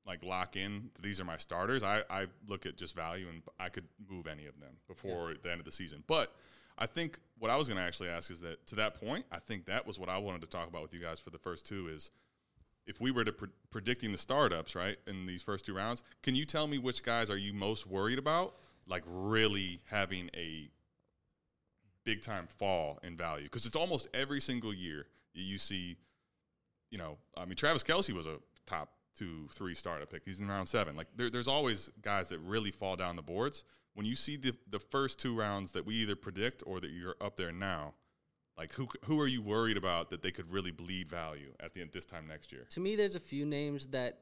like 0.06 0.24
lock 0.24 0.56
in. 0.56 0.90
These 1.02 1.20
are 1.20 1.24
my 1.24 1.36
starters. 1.36 1.82
I, 1.82 2.02
I 2.08 2.26
look 2.46 2.64
at 2.64 2.76
just 2.76 2.94
value, 2.94 3.28
and 3.28 3.42
I 3.58 3.68
could 3.68 3.84
move 4.08 4.26
any 4.26 4.46
of 4.46 4.58
them 4.60 4.76
before 4.86 5.34
the 5.40 5.50
end 5.50 5.60
of 5.60 5.66
the 5.66 5.72
season. 5.72 6.02
But 6.06 6.32
I 6.78 6.86
think 6.86 7.18
what 7.38 7.50
I 7.50 7.56
was 7.56 7.68
going 7.68 7.78
to 7.78 7.84
actually 7.84 8.08
ask 8.08 8.30
is 8.30 8.40
that 8.40 8.64
to 8.68 8.76
that 8.76 8.94
point, 9.00 9.26
I 9.32 9.38
think 9.38 9.66
that 9.66 9.86
was 9.86 9.98
what 9.98 10.08
I 10.08 10.18
wanted 10.18 10.40
to 10.42 10.46
talk 10.46 10.68
about 10.68 10.82
with 10.82 10.94
you 10.94 11.00
guys 11.00 11.20
for 11.20 11.30
the 11.30 11.38
first 11.38 11.66
two 11.66 11.88
is 11.88 12.10
if 12.86 13.00
we 13.00 13.10
were 13.10 13.24
to 13.24 13.32
pre- 13.32 13.48
predicting 13.68 14.12
the 14.12 14.18
startups 14.18 14.74
right 14.74 14.96
in 15.06 15.26
these 15.26 15.42
first 15.42 15.66
two 15.66 15.74
rounds, 15.74 16.02
can 16.22 16.34
you 16.34 16.46
tell 16.46 16.66
me 16.66 16.78
which 16.78 17.02
guys 17.02 17.30
are 17.30 17.36
you 17.36 17.52
most 17.52 17.86
worried 17.86 18.18
about? 18.18 18.54
Like 18.86 19.02
really 19.06 19.80
having 19.90 20.30
a 20.34 20.70
big 22.08 22.22
time 22.22 22.46
fall 22.46 22.98
in 23.02 23.16
value 23.16 23.44
because 23.44 23.66
it's 23.66 23.76
almost 23.76 24.08
every 24.14 24.40
single 24.40 24.72
year 24.72 25.06
you- 25.34 25.58
see. 25.58 25.96
You 26.90 26.96
know, 26.96 27.18
I 27.36 27.44
mean, 27.44 27.56
Travis 27.56 27.84
Kelce 27.84 28.14
was 28.14 28.26
a 28.26 28.38
top 28.64 28.88
two, 29.14 29.46
three 29.52 29.74
startup 29.74 30.08
pick. 30.10 30.22
He's 30.24 30.40
in 30.40 30.48
round 30.48 30.68
seven. 30.68 30.96
Like 30.96 31.08
there, 31.14 31.28
there's 31.28 31.48
always 31.48 31.90
guys 32.00 32.30
that 32.30 32.38
really 32.38 32.70
fall 32.70 32.96
down 32.96 33.14
the 33.16 33.22
boards. 33.22 33.62
When 33.94 34.06
you 34.06 34.14
see 34.14 34.36
the 34.36 34.54
the 34.70 34.78
first 34.78 35.18
two 35.18 35.34
rounds 35.38 35.72
that 35.72 35.84
we 35.84 35.94
either 35.96 36.16
predict 36.16 36.62
or 36.66 36.80
that 36.80 36.90
you're 36.90 37.16
up 37.20 37.36
there 37.36 37.52
now, 37.52 37.94
Like 38.56 38.72
who 38.72 38.88
who 39.04 39.20
are 39.20 39.26
you 39.26 39.42
worried 39.42 39.76
about 39.76 40.08
that 40.10 40.22
they 40.22 40.32
could 40.32 40.50
really 40.50 40.70
bleed 40.72 41.08
value 41.10 41.52
at 41.60 41.72
the 41.74 41.80
end 41.82 41.90
this 41.92 42.06
time 42.06 42.26
next 42.26 42.52
year? 42.52 42.64
To 42.70 42.80
me, 42.80 42.96
there's 42.96 43.16
a 43.16 43.20
few 43.20 43.44
names 43.44 43.88
that 43.88 44.12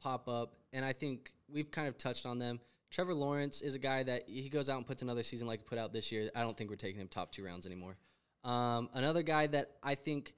pop 0.00 0.28
up, 0.28 0.56
and 0.72 0.84
I 0.84 0.92
think 0.92 1.32
we've 1.48 1.70
kind 1.70 1.88
of 1.88 1.96
touched 1.96 2.26
on 2.26 2.38
them. 2.38 2.60
Trevor 2.90 3.14
Lawrence 3.14 3.60
is 3.60 3.74
a 3.74 3.78
guy 3.78 4.02
that 4.02 4.24
he 4.28 4.48
goes 4.48 4.68
out 4.68 4.78
and 4.78 4.86
puts 4.86 5.02
another 5.02 5.22
season 5.22 5.46
like 5.46 5.60
he 5.60 5.64
put 5.64 5.78
out 5.78 5.92
this 5.92 6.10
year. 6.10 6.30
I 6.34 6.40
don't 6.42 6.56
think 6.56 6.70
we're 6.70 6.76
taking 6.76 7.00
him 7.00 7.08
top 7.08 7.32
two 7.32 7.44
rounds 7.44 7.66
anymore. 7.66 7.96
Um, 8.44 8.88
another 8.94 9.22
guy 9.22 9.46
that 9.48 9.72
I 9.82 9.94
think 9.94 10.32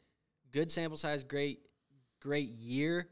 good 0.51 0.71
sample 0.71 0.97
size, 0.97 1.23
great, 1.23 1.61
great 2.21 2.49
year, 2.51 3.09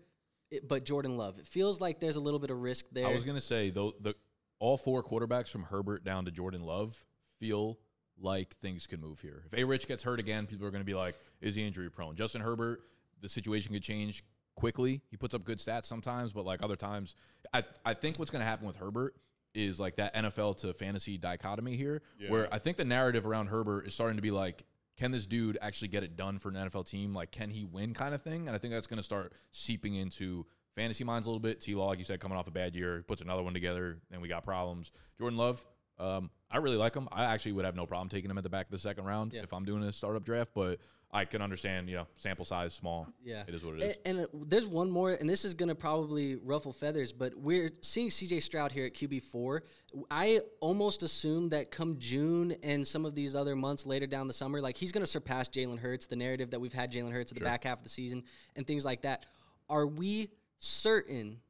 it- 0.50 0.66
but 0.66 0.84
Jordan 0.84 1.16
Love. 1.16 1.38
It 1.38 1.46
feels 1.46 1.80
like 1.80 2.00
there's 2.00 2.16
a 2.16 2.20
little 2.20 2.40
bit 2.40 2.50
of 2.50 2.58
risk 2.58 2.86
there. 2.90 3.06
I 3.06 3.14
was 3.14 3.24
gonna 3.24 3.40
say 3.40 3.70
though 3.70 3.94
the 4.00 4.14
all 4.58 4.76
four 4.76 5.04
quarterbacks 5.04 5.48
from 5.48 5.62
Herbert 5.62 6.02
down 6.04 6.24
to 6.24 6.30
Jordan 6.32 6.62
Love 6.62 7.04
feel 7.38 7.78
like 8.20 8.56
things 8.56 8.88
could 8.88 9.00
move 9.00 9.20
here. 9.20 9.44
If 9.46 9.56
A 9.56 9.62
Rich 9.62 9.86
gets 9.86 10.02
hurt 10.02 10.18
again, 10.18 10.46
people 10.46 10.66
are 10.66 10.72
gonna 10.72 10.82
be 10.84 10.94
like, 10.94 11.14
is 11.40 11.54
he 11.54 11.64
injury 11.64 11.90
prone? 11.90 12.16
Justin 12.16 12.40
Herbert, 12.40 12.80
the 13.20 13.28
situation 13.28 13.72
could 13.72 13.84
change 13.84 14.24
quickly. 14.56 15.00
He 15.12 15.16
puts 15.16 15.34
up 15.34 15.44
good 15.44 15.58
stats 15.58 15.84
sometimes, 15.84 16.32
but 16.32 16.44
like 16.44 16.60
other 16.62 16.74
times, 16.74 17.14
I 17.52 17.62
I 17.84 17.94
think 17.94 18.18
what's 18.18 18.32
gonna 18.32 18.42
happen 18.44 18.66
with 18.66 18.74
Herbert 18.76 19.14
is 19.54 19.80
like 19.80 19.96
that 19.96 20.14
NFL 20.14 20.58
to 20.58 20.72
fantasy 20.74 21.18
dichotomy 21.18 21.76
here, 21.76 22.02
where 22.28 22.52
I 22.52 22.58
think 22.58 22.76
the 22.76 22.84
narrative 22.84 23.26
around 23.26 23.48
Herbert 23.48 23.86
is 23.86 23.94
starting 23.94 24.16
to 24.16 24.22
be 24.22 24.30
like, 24.30 24.64
can 24.96 25.12
this 25.12 25.26
dude 25.26 25.56
actually 25.62 25.88
get 25.88 26.02
it 26.02 26.16
done 26.16 26.38
for 26.38 26.48
an 26.48 26.56
NFL 26.56 26.88
team? 26.88 27.14
Like, 27.14 27.30
can 27.30 27.50
he 27.50 27.64
win 27.64 27.94
kind 27.94 28.14
of 28.14 28.22
thing? 28.22 28.48
And 28.48 28.54
I 28.54 28.58
think 28.58 28.74
that's 28.74 28.86
going 28.88 28.96
to 28.98 29.02
start 29.02 29.32
seeping 29.52 29.94
into 29.94 30.44
fantasy 30.74 31.04
minds 31.04 31.26
a 31.26 31.30
little 31.30 31.40
bit. 31.40 31.60
T 31.60 31.74
Law, 31.74 31.88
like 31.88 31.98
you 31.98 32.04
said, 32.04 32.20
coming 32.20 32.36
off 32.36 32.48
a 32.48 32.50
bad 32.50 32.74
year, 32.74 33.04
puts 33.06 33.22
another 33.22 33.42
one 33.42 33.54
together, 33.54 33.98
and 34.10 34.20
we 34.20 34.28
got 34.28 34.44
problems. 34.44 34.90
Jordan 35.18 35.38
Love, 35.38 35.64
um, 35.98 36.30
I 36.50 36.58
really 36.58 36.76
like 36.76 36.94
him. 36.94 37.08
I 37.12 37.24
actually 37.26 37.52
would 37.52 37.64
have 37.64 37.76
no 37.76 37.86
problem 37.86 38.08
taking 38.08 38.30
him 38.30 38.38
at 38.38 38.44
the 38.44 38.48
back 38.50 38.66
of 38.66 38.72
the 38.72 38.78
second 38.78 39.04
round 39.04 39.32
Yeah. 39.32 39.42
if 39.42 39.52
I'm 39.52 39.64
doing 39.64 39.82
a 39.82 39.92
startup 39.92 40.24
draft, 40.24 40.50
but 40.54 40.78
I 41.10 41.24
can 41.24 41.40
understand, 41.40 41.88
you 41.88 41.96
know, 41.96 42.06
sample 42.16 42.44
size 42.44 42.74
small. 42.74 43.08
Yeah, 43.24 43.42
It 43.46 43.54
is 43.54 43.64
what 43.64 43.76
it 43.76 43.82
is. 43.82 43.96
And, 44.04 44.18
and 44.18 44.26
uh, 44.26 44.44
there's 44.46 44.66
one 44.66 44.90
more, 44.90 45.10
and 45.12 45.28
this 45.28 45.44
is 45.44 45.54
going 45.54 45.70
to 45.70 45.74
probably 45.74 46.36
ruffle 46.36 46.72
feathers, 46.72 47.12
but 47.12 47.34
we're 47.34 47.72
seeing 47.80 48.10
CJ 48.10 48.42
Stroud 48.42 48.72
here 48.72 48.84
at 48.84 48.94
QB 48.94 49.22
four. 49.22 49.62
I 50.10 50.40
almost 50.60 51.02
assume 51.02 51.48
that 51.50 51.70
come 51.70 51.96
June 51.98 52.54
and 52.62 52.86
some 52.86 53.06
of 53.06 53.14
these 53.14 53.34
other 53.34 53.56
months 53.56 53.86
later 53.86 54.06
down 54.06 54.26
the 54.26 54.34
summer, 54.34 54.60
like 54.60 54.76
he's 54.76 54.92
going 54.92 55.02
to 55.04 55.10
surpass 55.10 55.48
Jalen 55.48 55.78
Hurts. 55.78 56.06
The 56.06 56.16
narrative 56.16 56.50
that 56.50 56.60
we've 56.60 56.74
had 56.74 56.92
Jalen 56.92 57.12
Hurts 57.12 57.32
at 57.32 57.38
the 57.38 57.44
back 57.44 57.64
half 57.64 57.78
of 57.78 57.84
the 57.84 57.90
season 57.90 58.22
and 58.54 58.66
things 58.66 58.84
like 58.84 59.02
that. 59.02 59.24
Are 59.70 59.86
we 59.86 60.28
certain 60.58 61.40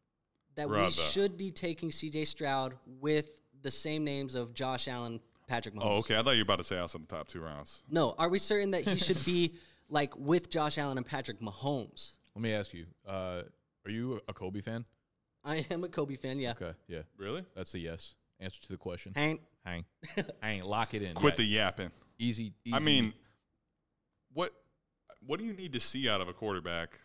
that 0.54 0.68
we 0.68 0.90
should 0.90 1.36
be 1.36 1.50
taking 1.50 1.90
CJ 1.90 2.26
Stroud 2.26 2.74
with 3.00 3.30
the 3.62 3.70
same 3.70 4.04
names 4.04 4.34
of 4.34 4.54
Josh 4.54 4.88
Allen, 4.88 5.20
Patrick 5.46 5.74
Mahomes? 5.74 5.82
Oh, 5.84 5.96
okay. 5.98 6.16
I 6.18 6.22
thought 6.22 6.32
you 6.32 6.38
were 6.40 6.42
about 6.42 6.58
to 6.58 6.64
say 6.64 6.78
outside 6.78 7.02
the 7.08 7.14
top 7.14 7.28
two 7.28 7.40
rounds. 7.40 7.82
No, 7.90 8.14
are 8.18 8.28
we 8.28 8.38
certain 8.38 8.70
that 8.72 8.86
he 8.86 8.96
should 8.96 9.24
be 9.24 9.54
like 9.88 10.16
with 10.16 10.50
Josh 10.50 10.78
Allen 10.78 10.96
and 10.98 11.06
Patrick 11.06 11.40
Mahomes? 11.40 12.16
Let 12.34 12.42
me 12.42 12.52
ask 12.52 12.72
you, 12.74 12.86
uh, 13.06 13.42
are 13.84 13.90
you 13.90 14.20
a 14.28 14.32
Kobe 14.32 14.60
fan? 14.60 14.84
I 15.44 15.64
am 15.70 15.84
a 15.84 15.88
Kobe 15.88 16.16
fan, 16.16 16.38
yeah. 16.38 16.50
Okay, 16.52 16.72
yeah. 16.88 17.02
Really? 17.16 17.44
That's 17.56 17.72
the 17.72 17.78
yes. 17.80 18.14
Answer 18.40 18.60
to 18.62 18.68
the 18.68 18.76
question. 18.76 19.12
Hang, 19.16 19.40
Hang. 19.64 19.84
Hang. 20.40 20.62
Lock 20.62 20.94
it 20.94 21.02
in. 21.02 21.14
Quit 21.14 21.34
Yeah, 21.34 21.36
the 21.36 21.44
yapping. 21.44 21.90
easy, 22.18 22.52
easy. 22.64 22.74
I 22.76 22.78
mean, 22.78 23.12
what 24.32 24.52
what 25.26 25.40
do 25.40 25.46
you 25.46 25.52
need 25.52 25.72
to 25.72 25.80
see 25.80 26.08
out 26.08 26.20
of 26.20 26.28
a 26.28 26.32
quarterback 26.32 27.00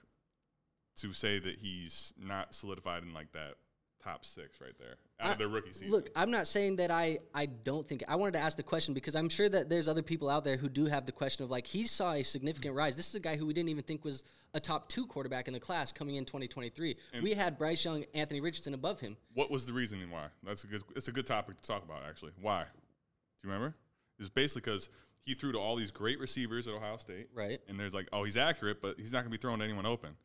to 0.98 1.12
say 1.12 1.40
that 1.40 1.58
he's 1.60 2.14
not 2.20 2.54
solidified 2.54 3.02
in 3.02 3.14
like 3.14 3.32
that 3.32 3.56
top 4.04 4.26
six 4.26 4.60
right 4.62 4.74
there 4.80 4.96
out 5.20 5.28
of 5.28 5.34
I- 5.34 5.38
their 5.38 5.48
rookie 5.48 5.72
season? 5.74 5.92
look, 5.92 6.10
I'm 6.16 6.32
not 6.32 6.48
saying 6.48 6.78
that 6.78 6.92
I 6.92 7.20
I 7.34 7.46
don't 7.46 7.88
think 7.88 8.04
I 8.08 8.16
wanted 8.16 8.34
to 8.34 8.40
ask 8.40 8.58
the 8.58 8.64
question 8.64 8.94
because 8.94 9.16
I'm 9.16 9.30
sure 9.30 9.48
that 9.50 9.70
there's 9.70 9.88
other 9.88 10.02
people 10.02 10.30
out 10.30 10.44
there 10.44 10.58
who 10.58 10.70
do 10.70 10.86
have 10.88 11.06
the 11.06 11.12
question 11.12 11.44
of 11.44 11.52
like 11.52 11.68
he 11.68 11.86
saw 11.86 12.14
a 12.14 12.24
significant 12.24 12.76
rise. 12.76 12.96
This 12.96 13.08
is 13.10 13.16
a 13.16 13.20
guy 13.20 13.36
who 13.36 13.46
we 13.46 13.54
didn't 13.54 13.70
even 13.70 13.84
think 13.84 14.04
was 14.04 14.24
a 14.54 14.60
top 14.60 14.88
two 14.90 15.08
quarterback 15.08 15.48
in 15.48 15.54
the 15.54 15.60
class 15.60 15.92
coming 15.92 16.16
in 16.16 16.26
2023. 16.26 16.96
we 17.24 17.34
had 17.34 17.58
Bryce 17.58 17.84
Young, 17.84 18.06
Anthony 18.14 18.40
Richardson 18.42 18.74
above 18.74 19.00
him. 19.00 19.18
what 19.34 19.50
was 19.50 19.66
the 19.66 19.74
reasoning 19.74 20.12
why? 20.12 20.28
That's 20.44 20.64
a 20.64 20.68
good. 20.68 20.84
It's 20.96 21.08
a 21.08 21.12
good 21.12 21.26
topic 21.26 21.60
to 21.60 21.68
talk 21.68 21.84
about 21.84 22.04
actually. 22.08 22.32
Why? 22.42 22.64
Do 22.64 23.48
you 23.48 23.54
remember? 23.54 23.76
It's 24.20 24.30
basically 24.30 24.62
because 24.62 24.90
he 25.26 25.34
threw 25.34 25.54
to 25.54 25.58
all 25.58 25.76
these 25.76 25.92
great 25.92 26.20
receivers 26.20 26.68
at 26.68 26.74
Ohio 26.74 26.98
State, 26.98 27.30
Right. 27.34 27.62
And 27.70 27.80
there's 27.80 27.94
like, 27.94 28.08
oh, 28.12 28.24
he's 28.26 28.36
accurate, 28.38 28.82
but 28.82 28.96
he's 29.00 29.12
not 29.14 29.20
going 29.20 29.32
to 29.32 29.38
be 29.38 29.42
throwing 29.42 29.60
to 29.60 29.64
anyone 29.66 29.86
open. 29.86 30.18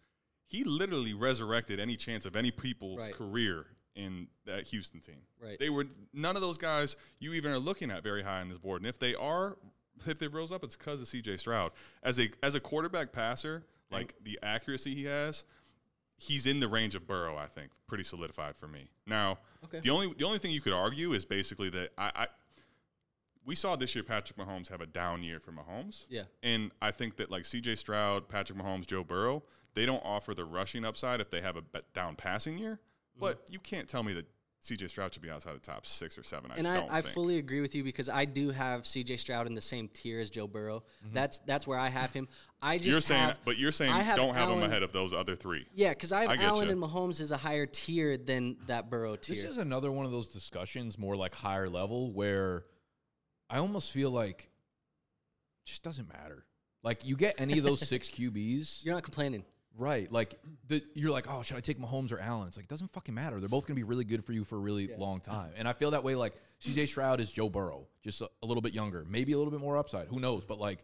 He 0.49 0.65
literally 0.65 1.15
resurrected 1.15 1.79
any 1.79 1.97
chance 1.97 2.25
of 2.27 2.35
any 2.35 2.51
people's 2.51 2.99
Right. 3.01 3.15
career 3.15 3.67
in 3.95 4.29
that 4.47 4.65
Houston 4.69 5.01
team. 5.01 5.23
Right. 5.41 5.59
They 5.59 5.71
were 5.71 5.87
none 6.13 6.35
of 6.37 6.43
those 6.43 6.59
guys 6.59 6.97
you 7.21 7.33
even 7.35 7.53
are 7.53 7.59
looking 7.59 7.91
at 7.91 8.03
very 8.03 8.23
high 8.23 8.41
on 8.41 8.49
this 8.49 8.59
board. 8.59 8.81
And 8.81 8.89
if 8.89 8.99
they 8.99 9.15
are, 9.15 9.57
if 10.07 10.19
they 10.19 10.29
rose 10.29 10.51
up, 10.53 10.65
it's 10.65 10.77
because 10.77 11.01
of 11.03 11.09
C.J. 11.09 11.37
Stroud 11.39 11.73
as 12.03 12.19
a 12.19 12.31
as 12.43 12.55
a 12.55 12.61
quarterback 12.61 13.13
passer. 13.13 13.65
Like 13.91 14.15
the 14.23 14.39
accuracy 14.43 14.95
he 14.95 15.05
has, 15.05 15.45
he's 16.19 16.47
in 16.47 16.61
the 16.61 16.69
range 16.69 16.95
of 16.95 17.07
Burrow. 17.07 17.37
I 17.39 17.47
think 17.47 17.71
pretty 17.87 18.05
solidified 18.05 18.57
for 18.57 18.69
me. 18.69 18.89
Now, 19.07 19.39
Okay. 19.65 19.81
the 19.81 19.89
only 19.91 20.13
the 20.15 20.25
only 20.25 20.39
thing 20.39 20.51
you 20.51 20.61
could 20.61 20.75
argue 20.75 21.13
is 21.13 21.25
basically 21.25 21.71
that 21.71 21.93
I, 21.99 22.13
I 22.15 22.27
we 23.49 23.55
saw 23.55 23.77
this 23.77 23.95
year 23.95 24.05
Patrick 24.05 24.39
Mahomes 24.39 24.69
have 24.69 24.83
a 24.83 24.87
down 24.87 25.23
year 25.23 25.41
for 25.41 25.53
Mahomes. 25.53 26.05
Yeah. 26.11 26.25
And 26.43 26.71
I 26.83 26.91
think 26.91 27.17
that 27.17 27.31
like 27.31 27.47
C.J. 27.47 27.77
Stroud, 27.77 28.29
Patrick 28.29 28.59
Mahomes, 28.59 28.87
Joe 28.87 29.03
Burrow, 29.03 29.43
they 29.73 29.87
don't 29.87 30.05
offer 30.05 30.35
the 30.35 30.45
rushing 30.45 30.85
upside 30.85 31.23
if 31.23 31.31
they 31.31 31.41
have 31.41 31.57
a 31.57 31.63
down 31.95 32.15
passing 32.15 32.59
year. 32.59 32.73
Mm-hmm. 32.73 33.21
But 33.21 33.43
you 33.51 33.59
can't 33.59 33.89
tell 33.89 34.03
me 34.03 34.13
that 34.13 34.27
C.J. 34.61 34.89
Stroud 34.89 35.15
should 35.15 35.23
be 35.23 35.31
outside 35.31 35.55
the 35.55 35.61
top 35.61 35.87
six 35.87 36.19
or 36.19 36.23
seven. 36.23 36.51
And 36.55 36.69
I 36.69 36.75
I, 36.75 36.81
don't 36.81 36.91
I 36.91 37.01
think. 37.01 37.15
fully 37.15 37.39
agree 37.39 37.63
with 37.63 37.75
you 37.75 37.83
because 37.83 38.11
I 38.11 38.27
do 38.27 38.51
have 38.51 38.83
CJ 38.83 39.19
Stroud 39.19 39.47
in 39.47 39.55
the 39.55 39.63
same 39.63 39.89
tier 39.89 40.21
as 40.21 40.29
Joe 40.29 40.47
Burrow. 40.47 40.83
That's 41.15 41.39
that's 41.47 41.67
where 41.67 41.79
I 41.79 41.89
have 41.89 42.13
him. 42.13 42.29
I 42.61 42.77
just 42.77 42.89
You're 42.89 43.01
saying, 43.01 43.29
have- 43.29 43.39
but 43.47 43.57
you're 43.57 43.73
saying 43.73 43.93
I 43.93 44.03
have 44.03 44.17
don't 44.17 44.35
have 44.35 44.51
him 44.51 44.63
ahead 44.63 44.83
of 44.83 44.93
those 44.93 45.15
other 45.15 45.37
three. 45.37 45.65
Yeah, 45.75 45.91
because 45.91 46.13
I 46.13 46.23
have 46.23 46.31
I 46.33 46.43
Allen 46.43 46.67
you. 46.67 46.73
and 46.73 46.83
Mahomes 46.83 47.19
is 47.19 47.31
a 47.31 47.39
higher 47.39 47.65
tier 47.65 48.19
than 48.19 48.57
that 48.67 48.91
Burrow 48.91 49.17
tier. 49.17 49.37
This 49.37 49.45
is 49.45 49.57
another 49.57 49.91
one 49.91 50.05
of 50.05 50.13
those 50.13 50.29
discussions, 50.29 50.99
more 50.99 51.17
like 51.17 51.35
higher 51.35 51.71
level, 51.71 52.13
where 52.13 52.65
I 53.51 53.59
almost 53.59 53.91
feel 53.93 54.11
like 54.11 54.51
it 55.65 55.69
just 55.69 55.83
doesn't 55.83 56.09
matter. 56.09 56.45
Like 56.83 57.05
you 57.05 57.17
get 57.17 57.41
any 57.41 57.59
of 57.59 57.65
those 57.65 57.87
six 57.87 58.09
QBs, 58.11 58.85
You're 58.85 58.95
not 58.95 59.03
complaining. 59.03 59.45
right? 59.77 60.11
Like 60.11 60.35
the, 60.69 60.83
you're 60.95 61.11
like, 61.11 61.27
oh, 61.29 61.43
should 61.43 61.57
I 61.57 61.61
take 61.61 61.79
Mahomes 61.79 62.13
or 62.13 62.19
Allen? 62.21 62.49
It's 62.49 62.57
like 62.57 62.65
it 62.65 62.71
doesn't 62.71 62.93
fucking 62.93 63.15
matter. 63.15 63.41
They're 63.41 63.49
both 63.49 63.67
gonna 63.67 63.77
be 63.77 63.83
really 63.85 64.05
good 64.05 64.25
for 64.25 64.33
you 64.33 64.45
for 64.45 64.57
a 64.57 64.61
really 64.61 64.91
long 64.97 65.21
time. 65.21 65.51
And 65.57 65.67
I 65.67 65.73
feel 65.73 65.91
that 65.93 66.05
way. 66.05 66.15
Like 66.15 66.35
CJ 66.65 66.89
Stroud 66.89 67.21
is 67.21 67.33
Joe 67.33 67.49
Burrow, 67.49 67.87
just 68.03 68.21
a, 68.21 68.31
a 68.43 68.47
little 68.47 68.63
bit 68.63 68.75
younger, 68.75 69.05
maybe 69.09 69.33
a 69.33 69.39
little 69.39 69.51
bit 69.51 69.61
more 69.61 69.77
upside. 69.77 70.09
Who 70.09 70.21
knows? 70.21 70.45
But 70.45 70.59
like, 70.59 70.81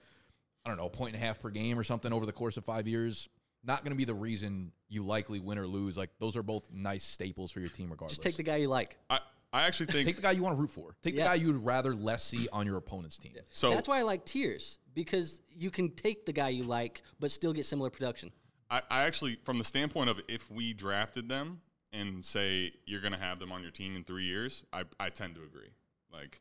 I 0.64 0.70
don't 0.70 0.78
know, 0.78 0.86
a 0.86 0.90
point 0.90 1.14
and 1.14 1.22
a 1.22 1.26
half 1.26 1.40
per 1.40 1.50
game 1.50 1.78
or 1.78 1.84
something 1.84 2.12
over 2.12 2.26
the 2.26 2.32
course 2.32 2.56
of 2.56 2.64
five 2.64 2.88
years. 2.88 3.28
Not 3.66 3.82
going 3.82 3.92
to 3.92 3.96
be 3.96 4.04
the 4.04 4.14
reason 4.14 4.72
you 4.90 5.04
likely 5.04 5.40
win 5.40 5.56
or 5.58 5.66
lose. 5.66 5.96
Like 5.96 6.10
those 6.18 6.36
are 6.36 6.42
both 6.42 6.70
nice 6.70 7.02
staples 7.02 7.50
for 7.50 7.60
your 7.60 7.70
team, 7.70 7.90
regardless. 7.90 8.18
Just 8.18 8.22
take 8.22 8.36
the 8.36 8.42
guy 8.42 8.56
you 8.56 8.68
like. 8.68 8.98
I, 9.08 9.20
I 9.54 9.62
actually 9.66 9.86
think 9.86 10.06
Take 10.06 10.16
the 10.16 10.22
guy 10.22 10.32
you 10.32 10.42
want 10.42 10.56
to 10.56 10.60
root 10.60 10.72
for. 10.72 10.96
Take 11.00 11.14
Yeah. 11.14 11.22
the 11.22 11.28
guy 11.28 11.34
you'd 11.36 11.64
rather 11.64 11.94
less 11.94 12.24
see 12.24 12.48
on 12.52 12.66
your 12.66 12.76
opponent's 12.76 13.18
team. 13.18 13.34
so. 13.52 13.70
That's 13.70 13.86
why 13.86 14.00
I 14.00 14.02
like 14.02 14.24
tiers 14.24 14.80
because 14.94 15.40
you 15.48 15.70
can 15.70 15.90
take 15.90 16.26
the 16.26 16.32
guy 16.32 16.48
you 16.48 16.64
like 16.64 17.02
but 17.20 17.30
still 17.30 17.52
get 17.52 17.64
similar 17.64 17.88
production. 17.88 18.32
I, 18.68 18.82
I 18.90 19.02
actually, 19.04 19.38
from 19.44 19.58
the 19.58 19.64
standpoint 19.64 20.10
of 20.10 20.20
if 20.26 20.50
we 20.50 20.72
drafted 20.72 21.28
them 21.28 21.60
and 21.92 22.24
say 22.24 22.72
you're 22.84 23.00
going 23.00 23.12
to 23.12 23.18
have 23.18 23.38
them 23.38 23.52
on 23.52 23.62
your 23.62 23.70
team 23.70 23.94
in 23.94 24.02
three 24.02 24.24
years, 24.24 24.64
I, 24.72 24.82
I 24.98 25.10
tend 25.10 25.36
to 25.36 25.42
agree. 25.44 25.70
Like, 26.12 26.40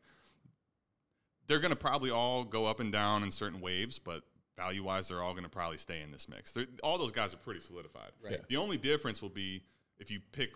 they're 1.46 1.60
going 1.60 1.70
to 1.70 1.76
probably 1.76 2.10
all 2.10 2.42
go 2.42 2.66
up 2.66 2.80
and 2.80 2.90
down 2.90 3.22
in 3.22 3.30
certain 3.30 3.60
waves, 3.60 4.00
but 4.00 4.22
value 4.56 4.82
wise, 4.82 5.06
they're 5.06 5.22
all 5.22 5.34
going 5.34 5.44
to 5.44 5.50
probably 5.50 5.76
stay 5.78 6.00
in 6.00 6.10
this 6.10 6.28
mix. 6.28 6.50
They're, 6.50 6.66
all 6.82 6.98
those 6.98 7.12
guys 7.12 7.32
are 7.32 7.38
pretty 7.38 7.60
solidified. 7.60 8.10
Right. 8.24 8.40
The 8.48 8.56
only 8.56 8.76
difference 8.76 9.22
will 9.22 9.28
be 9.28 9.62
if 10.00 10.10
you 10.10 10.18
pick 10.32 10.54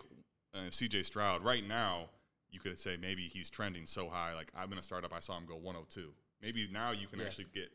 uh, 0.53 0.69
CJ 0.69 1.05
Stroud 1.05 1.43
right 1.43 1.65
now, 1.65 2.09
you 2.51 2.59
could 2.59 2.77
say 2.79 2.97
maybe 2.99 3.27
he's 3.27 3.49
trending 3.49 3.85
so 3.85 4.09
high. 4.09 4.33
Like, 4.33 4.51
I'm 4.55 4.67
going 4.69 4.79
to 4.79 4.83
start 4.85 5.03
up, 5.05 5.13
I 5.13 5.19
saw 5.19 5.37
him 5.37 5.45
go 5.47 5.55
102. 5.55 6.09
Maybe 6.41 6.67
now 6.71 6.91
you 6.91 7.07
can 7.07 7.21
actually 7.21 7.47
get 7.53 7.69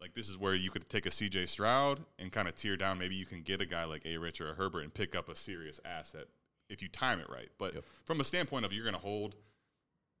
like 0.00 0.14
this 0.14 0.28
is 0.28 0.38
where 0.38 0.54
you 0.54 0.70
could 0.70 0.88
take 0.88 1.06
a 1.06 1.10
CJ 1.10 1.48
Stroud 1.48 2.00
and 2.18 2.30
kind 2.30 2.46
of 2.46 2.54
tear 2.54 2.76
down. 2.76 2.98
Maybe 2.98 3.14
you 3.16 3.26
can 3.26 3.42
get 3.42 3.60
a 3.60 3.66
guy 3.66 3.84
like 3.84 4.06
A 4.06 4.16
Rich 4.18 4.40
or 4.40 4.50
a 4.50 4.54
Herbert 4.54 4.82
and 4.82 4.94
pick 4.94 5.16
up 5.16 5.28
a 5.28 5.34
serious 5.34 5.80
asset 5.84 6.26
if 6.68 6.82
you 6.82 6.88
time 6.88 7.18
it 7.20 7.28
right. 7.30 7.48
But 7.58 7.74
Yep. 7.74 7.84
from 8.04 8.20
a 8.20 8.24
standpoint 8.24 8.64
of 8.64 8.72
you're 8.72 8.84
going 8.84 8.94
to 8.94 9.00
hold 9.00 9.34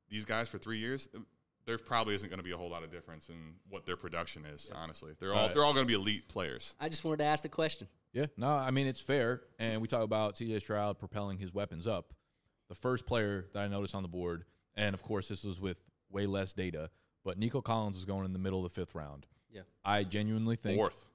these 0.08 0.24
guys 0.24 0.48
for 0.48 0.58
three 0.58 0.78
years, 0.78 1.08
uh, 1.14 1.20
there 1.66 1.76
probably 1.78 2.14
isn't 2.14 2.28
going 2.28 2.38
to 2.38 2.44
be 2.44 2.50
a 2.52 2.56
whole 2.56 2.70
lot 2.70 2.82
of 2.82 2.90
difference 2.90 3.28
in 3.28 3.54
what 3.68 3.84
their 3.84 3.96
production 3.96 4.44
is. 4.46 4.70
Honestly, 4.74 5.12
they're 5.20 5.34
all 5.34 5.46
Right. 5.46 5.52
they're 5.54 5.64
all 5.64 5.74
going 5.74 5.84
to 5.86 5.88
be 5.88 5.94
elite 5.94 6.28
players. 6.28 6.74
I 6.80 6.88
just 6.88 7.04
wanted 7.04 7.18
to 7.18 7.24
ask 7.24 7.42
the 7.42 7.48
question. 7.48 7.88
Yeah, 8.14 8.26
no, 8.38 8.48
I 8.48 8.70
mean 8.70 8.86
it's 8.86 9.00
fair, 9.02 9.42
and 9.58 9.82
we 9.82 9.86
talk 9.86 10.02
about 10.02 10.36
CJ 10.36 10.60
Stroud 10.60 10.98
propelling 10.98 11.36
his 11.38 11.52
weapons 11.52 11.86
up. 11.86 12.14
The 12.68 12.74
first 12.74 13.06
player 13.06 13.46
that 13.52 13.60
I 13.60 13.68
noticed 13.68 13.94
on 13.94 14.02
the 14.02 14.08
board, 14.08 14.44
and 14.76 14.94
of 14.94 15.02
course 15.02 15.28
this 15.28 15.44
was 15.44 15.60
with 15.60 15.78
way 16.10 16.26
less 16.26 16.52
data, 16.52 16.90
but 17.24 17.38
Nico 17.38 17.60
Collins 17.60 17.96
is 17.96 18.04
going 18.04 18.24
in 18.24 18.32
the 18.32 18.38
middle 18.38 18.64
of 18.64 18.72
the 18.72 18.80
fifth 18.80 18.94
round. 18.94 19.26
Yeah. 19.50 19.62
I 19.84 20.04
genuinely 20.04 20.56
think 20.56 20.76
Fourth. 20.76 21.06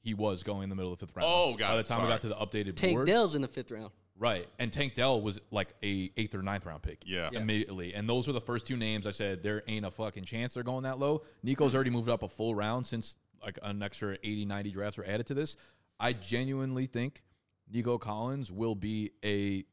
he 0.00 0.14
was 0.14 0.42
going 0.42 0.64
in 0.64 0.68
the 0.68 0.76
middle 0.76 0.92
of 0.92 0.98
the 0.98 1.06
fifth 1.06 1.16
round. 1.16 1.28
Oh, 1.28 1.54
God. 1.54 1.68
By 1.68 1.74
the 1.74 1.80
it. 1.80 1.86
time 1.86 2.02
we 2.02 2.08
got 2.08 2.20
to 2.22 2.28
the 2.28 2.36
updated 2.36 2.64
board. 2.66 2.76
Tank 2.76 2.96
board, 2.96 3.06
Dell's 3.06 3.34
in 3.34 3.42
the 3.42 3.48
fifth 3.48 3.70
round. 3.70 3.90
Right. 4.18 4.46
And 4.58 4.72
Tank 4.72 4.94
Dell 4.94 5.20
was 5.20 5.38
like 5.50 5.74
a 5.82 6.10
eighth 6.16 6.34
or 6.34 6.42
ninth 6.42 6.64
round 6.64 6.82
pick. 6.82 7.02
Yeah. 7.04 7.28
Yeah. 7.32 7.40
Immediately. 7.40 7.94
And 7.94 8.08
those 8.08 8.26
were 8.26 8.32
the 8.32 8.40
first 8.40 8.66
two 8.66 8.76
names 8.76 9.06
I 9.06 9.10
said 9.10 9.42
there 9.42 9.62
ain't 9.66 9.84
a 9.84 9.90
fucking 9.90 10.24
chance 10.24 10.54
they're 10.54 10.62
going 10.62 10.84
that 10.84 10.98
low. 10.98 11.22
Nico's 11.42 11.74
already 11.74 11.90
moved 11.90 12.08
up 12.08 12.22
a 12.22 12.28
full 12.28 12.54
round 12.54 12.86
since 12.86 13.18
like 13.44 13.58
an 13.62 13.82
extra 13.82 14.16
80, 14.22 14.46
90 14.46 14.70
drafts 14.70 14.96
were 14.96 15.06
added 15.06 15.26
to 15.26 15.34
this. 15.34 15.56
I 16.00 16.14
genuinely 16.14 16.86
think 16.86 17.24
Nico 17.70 17.98
Collins 17.98 18.50
will 18.50 18.74
be 18.74 19.10
a 19.24 19.64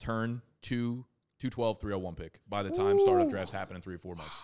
turn 0.00 0.42
two, 0.62 1.04
212, 1.40 1.80
301 1.80 2.14
pick 2.16 2.40
by 2.48 2.62
the 2.62 2.70
time 2.70 2.98
startup 2.98 3.30
drafts 3.30 3.52
happen 3.52 3.76
in 3.76 3.82
three 3.82 3.94
or 3.94 3.98
four 3.98 4.14
months. 4.14 4.36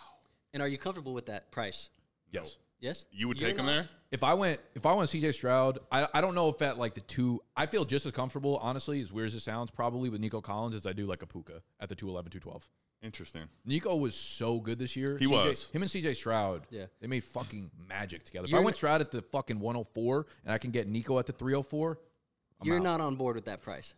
And 0.53 0.63
are 0.63 0.69
you 0.69 0.79
comfortable 0.79 1.13
with 1.13 1.27
that 1.27 1.51
price? 1.51 1.91
Yes. 2.31 2.57
Yes. 2.81 3.07
You 3.11 3.29
would 3.29 3.41
You're 3.41 3.51
take 3.51 3.59
him 3.59 3.67
not? 3.67 3.73
there? 3.73 3.89
If 4.13 4.23
I 4.23 4.35
went, 4.35 4.61
if 4.75 4.87
I 4.87 4.93
went 4.95 5.09
CJ 5.11 5.35
Stroud, 5.35 5.79
I, 5.91 6.07
I 6.15 6.21
don't 6.21 6.35
know 6.35 6.49
if 6.49 6.61
at 6.63 6.79
like 6.79 6.95
the 6.95 7.01
two, 7.01 7.43
I 7.57 7.67
feel 7.67 7.85
just 7.85 8.07
as 8.07 8.13
comfortable, 8.13 8.59
honestly, 8.63 9.01
as 9.01 9.13
weird 9.13 9.27
as 9.29 9.35
it 9.35 9.41
sounds, 9.41 9.71
probably 9.71 10.09
with 10.09 10.21
Nico 10.21 10.41
Collins 10.41 10.75
as 10.75 10.87
I 10.87 10.93
do 10.93 11.07
like 11.07 11.23
a 11.23 11.27
Puka 11.27 11.63
at 11.81 11.89
the 11.89 11.95
211, 11.95 12.31
212. 12.31 12.69
Interesting. 13.03 13.43
Nico 13.65 13.97
was 13.97 14.15
so 14.15 14.59
good 14.61 14.79
this 14.79 14.97
year. 14.97 15.19
He 15.19 15.27
CJ 15.27 15.31
was. 15.31 15.71
Him 15.71 15.83
and 15.83 15.91
CJ 15.91 16.17
Stroud, 16.17 16.67
Yeah. 16.71 16.87
they 17.01 17.07
made 17.07 17.25
fucking 17.25 17.71
magic 17.89 18.25
together. 18.25 18.45
If 18.47 18.51
You're 18.53 18.61
I 18.61 18.65
went 18.65 18.75
n- 18.75 18.79
Stroud 18.79 19.01
at 19.01 19.11
the 19.11 19.23
fucking 19.23 19.59
104 19.61 20.27
and 20.45 20.53
I 20.55 20.59
can 20.59 20.71
get 20.71 20.89
Nico 20.89 21.19
at 21.19 21.27
the 21.27 21.33
304, 21.33 21.99
I'm 22.61 22.67
You're 22.67 22.79
out. 22.79 22.83
not 22.85 23.01
on 23.01 23.17
board 23.17 23.37
with 23.37 23.45
that 23.47 23.61
price. 23.63 23.95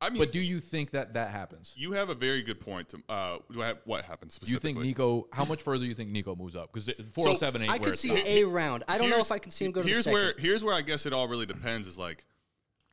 I 0.00 0.10
mean, 0.10 0.18
But 0.18 0.30
do 0.30 0.40
you 0.40 0.60
think 0.60 0.90
that 0.90 1.14
that 1.14 1.30
happens? 1.30 1.72
you 1.76 1.92
have 1.92 2.10
a 2.10 2.14
very 2.14 2.42
good 2.42 2.60
point. 2.60 2.90
To, 2.90 2.98
uh, 3.08 3.38
do 3.50 3.62
I 3.62 3.68
have, 3.68 3.78
what 3.86 4.04
happens 4.04 4.34
specifically? 4.34 4.70
you 4.70 4.74
think 4.74 4.86
Nico, 4.86 5.26
how 5.32 5.44
much 5.46 5.62
further 5.62 5.84
do 5.84 5.88
you 5.88 5.94
think 5.94 6.10
Nico 6.10 6.36
moves 6.36 6.54
up? 6.54 6.70
Because 6.72 6.90
407 7.12 7.62
ain't 7.62 7.70
I 7.70 7.74
where 7.74 7.80
could 7.80 7.88
it's 7.94 8.00
see 8.00 8.08
stopped. 8.10 8.26
a 8.28 8.44
round. 8.44 8.84
I 8.88 8.98
don't 8.98 9.08
know 9.08 9.20
if 9.20 9.32
I 9.32 9.38
can 9.38 9.50
see 9.50 9.64
him 9.64 9.72
go 9.72 9.82
to 9.82 9.88
here's 9.88 10.04
the 10.04 10.12
where 10.12 10.34
here's 10.38 10.62
where 10.62 10.74
I 10.74 10.82
guess 10.82 11.06
it 11.06 11.12
all 11.14 11.28
really 11.28 11.46
depends. 11.46 11.86
Is 11.88 11.98
like, 11.98 12.26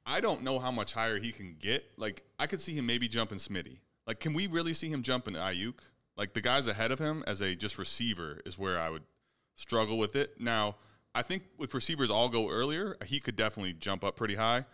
I 0.05 0.21
don't 0.21 0.43
know 0.43 0.59
how 0.59 0.71
much 0.71 0.93
higher 0.93 1.19
he 1.19 1.31
can 1.33 1.55
get. 1.59 1.83
Like, 1.97 2.23
I 2.39 2.47
could 2.47 2.61
see 2.61 2.73
him 2.73 2.85
maybe 2.85 3.07
jumping 3.09 3.37
Smitty. 3.37 3.79
Like, 4.07 4.19
can 4.21 4.33
we 4.33 4.47
really 4.47 4.73
see 4.73 4.87
him 4.89 5.03
jumping 5.03 5.33
Aiyuk? 5.35 5.75
Like 6.15 6.33
the 6.33 6.41
guys 6.41 6.67
ahead 6.67 6.91
of 6.91 6.99
him 6.99 7.23
as 7.27 7.41
a 7.41 7.55
just 7.55 7.77
receiver 7.77 8.39
is 8.45 8.57
where 8.57 8.79
I 8.79 8.89
would 8.89 9.03
struggle 9.55 9.97
with 9.97 10.15
it. 10.15 10.39
Now, 10.39 10.75
I 11.15 11.21
think 11.21 11.43
with 11.57 11.73
receivers 11.73 12.09
all 12.09 12.29
go 12.29 12.49
earlier, 12.49 12.95
he 13.05 13.19
could 13.19 13.35
definitely 13.35 13.73
jump 13.73 14.03
up 14.03 14.15
pretty 14.15 14.35
high. 14.35 14.65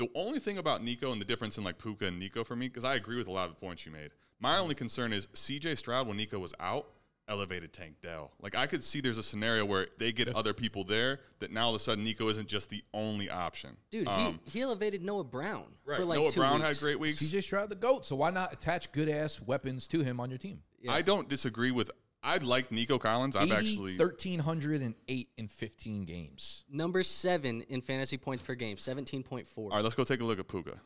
The 0.00 0.08
only 0.14 0.38
thing 0.38 0.56
about 0.56 0.82
Nico 0.82 1.12
and 1.12 1.20
the 1.20 1.26
difference 1.26 1.58
in 1.58 1.64
like 1.64 1.76
Puka 1.76 2.06
and 2.06 2.18
Nico 2.18 2.42
for 2.42 2.56
me, 2.56 2.68
because 2.68 2.84
I 2.84 2.94
agree 2.94 3.18
with 3.18 3.28
a 3.28 3.30
lot 3.30 3.50
of 3.50 3.54
the 3.54 3.60
points 3.60 3.84
you 3.84 3.92
made. 3.92 4.12
My 4.40 4.56
only 4.56 4.74
concern 4.74 5.12
is 5.12 5.26
CJ 5.34 5.76
Stroud 5.76 6.08
when 6.08 6.16
Nico 6.16 6.38
was 6.38 6.54
out 6.58 6.86
elevated 7.28 7.74
Tank 7.74 7.96
Dell. 8.02 8.32
Like 8.40 8.54
I 8.54 8.66
could 8.66 8.82
see 8.82 9.02
there's 9.02 9.18
a 9.18 9.22
scenario 9.22 9.64
where 9.66 9.88
they 9.98 10.10
get 10.10 10.34
other 10.34 10.54
people 10.54 10.84
there 10.84 11.20
that 11.38 11.52
now 11.52 11.64
all 11.66 11.74
of 11.74 11.76
a 11.76 11.78
sudden 11.78 12.02
Nico 12.02 12.28
isn't 12.30 12.48
just 12.48 12.70
the 12.70 12.82
only 12.94 13.28
option. 13.28 13.76
Dude, 13.90 14.08
Um, 14.08 14.40
he, 14.46 14.52
he 14.52 14.60
elevated 14.62 15.02
Noah 15.02 15.22
Brown 15.22 15.66
right. 15.84 15.98
for 15.98 16.06
like 16.06 16.18
Noah 16.18 16.30
two 16.30 16.40
Brown 16.40 16.56
weeks. 16.56 16.68
had 16.68 16.78
great 16.78 16.98
weeks. 16.98 17.22
CJ 17.22 17.42
Stroud 17.42 17.68
the 17.68 17.76
GOAT, 17.76 18.06
so 18.06 18.16
why 18.16 18.30
not 18.30 18.54
attach 18.54 18.90
good 18.92 19.08
ass 19.10 19.38
weapons 19.40 19.86
to 19.88 20.02
him 20.02 20.18
on 20.18 20.30
your 20.30 20.38
team? 20.38 20.62
Yeah. 20.80 20.92
I 20.92 21.02
don't 21.02 21.28
disagree 21.28 21.70
with. 21.70 21.90
I'd 22.22 22.42
like 22.42 22.70
Nico 22.70 22.98
Collins. 22.98 23.34
I've 23.36 23.44
80, 23.50 23.52
actually 23.54 23.96
1308 23.98 25.28
in 25.38 25.48
15 25.48 26.04
games. 26.04 26.64
Number 26.70 27.02
seven 27.02 27.62
in 27.62 27.80
fantasy 27.80 28.18
points 28.18 28.42
per 28.44 28.54
game, 28.54 28.76
17.4. 28.76 29.46
all 29.56 29.68
right. 29.70 29.82
Let's 29.82 29.94
go 29.94 30.04
take 30.04 30.20
a 30.20 30.24
look 30.24 30.38
at 30.38 30.48
Puka. 30.48 30.76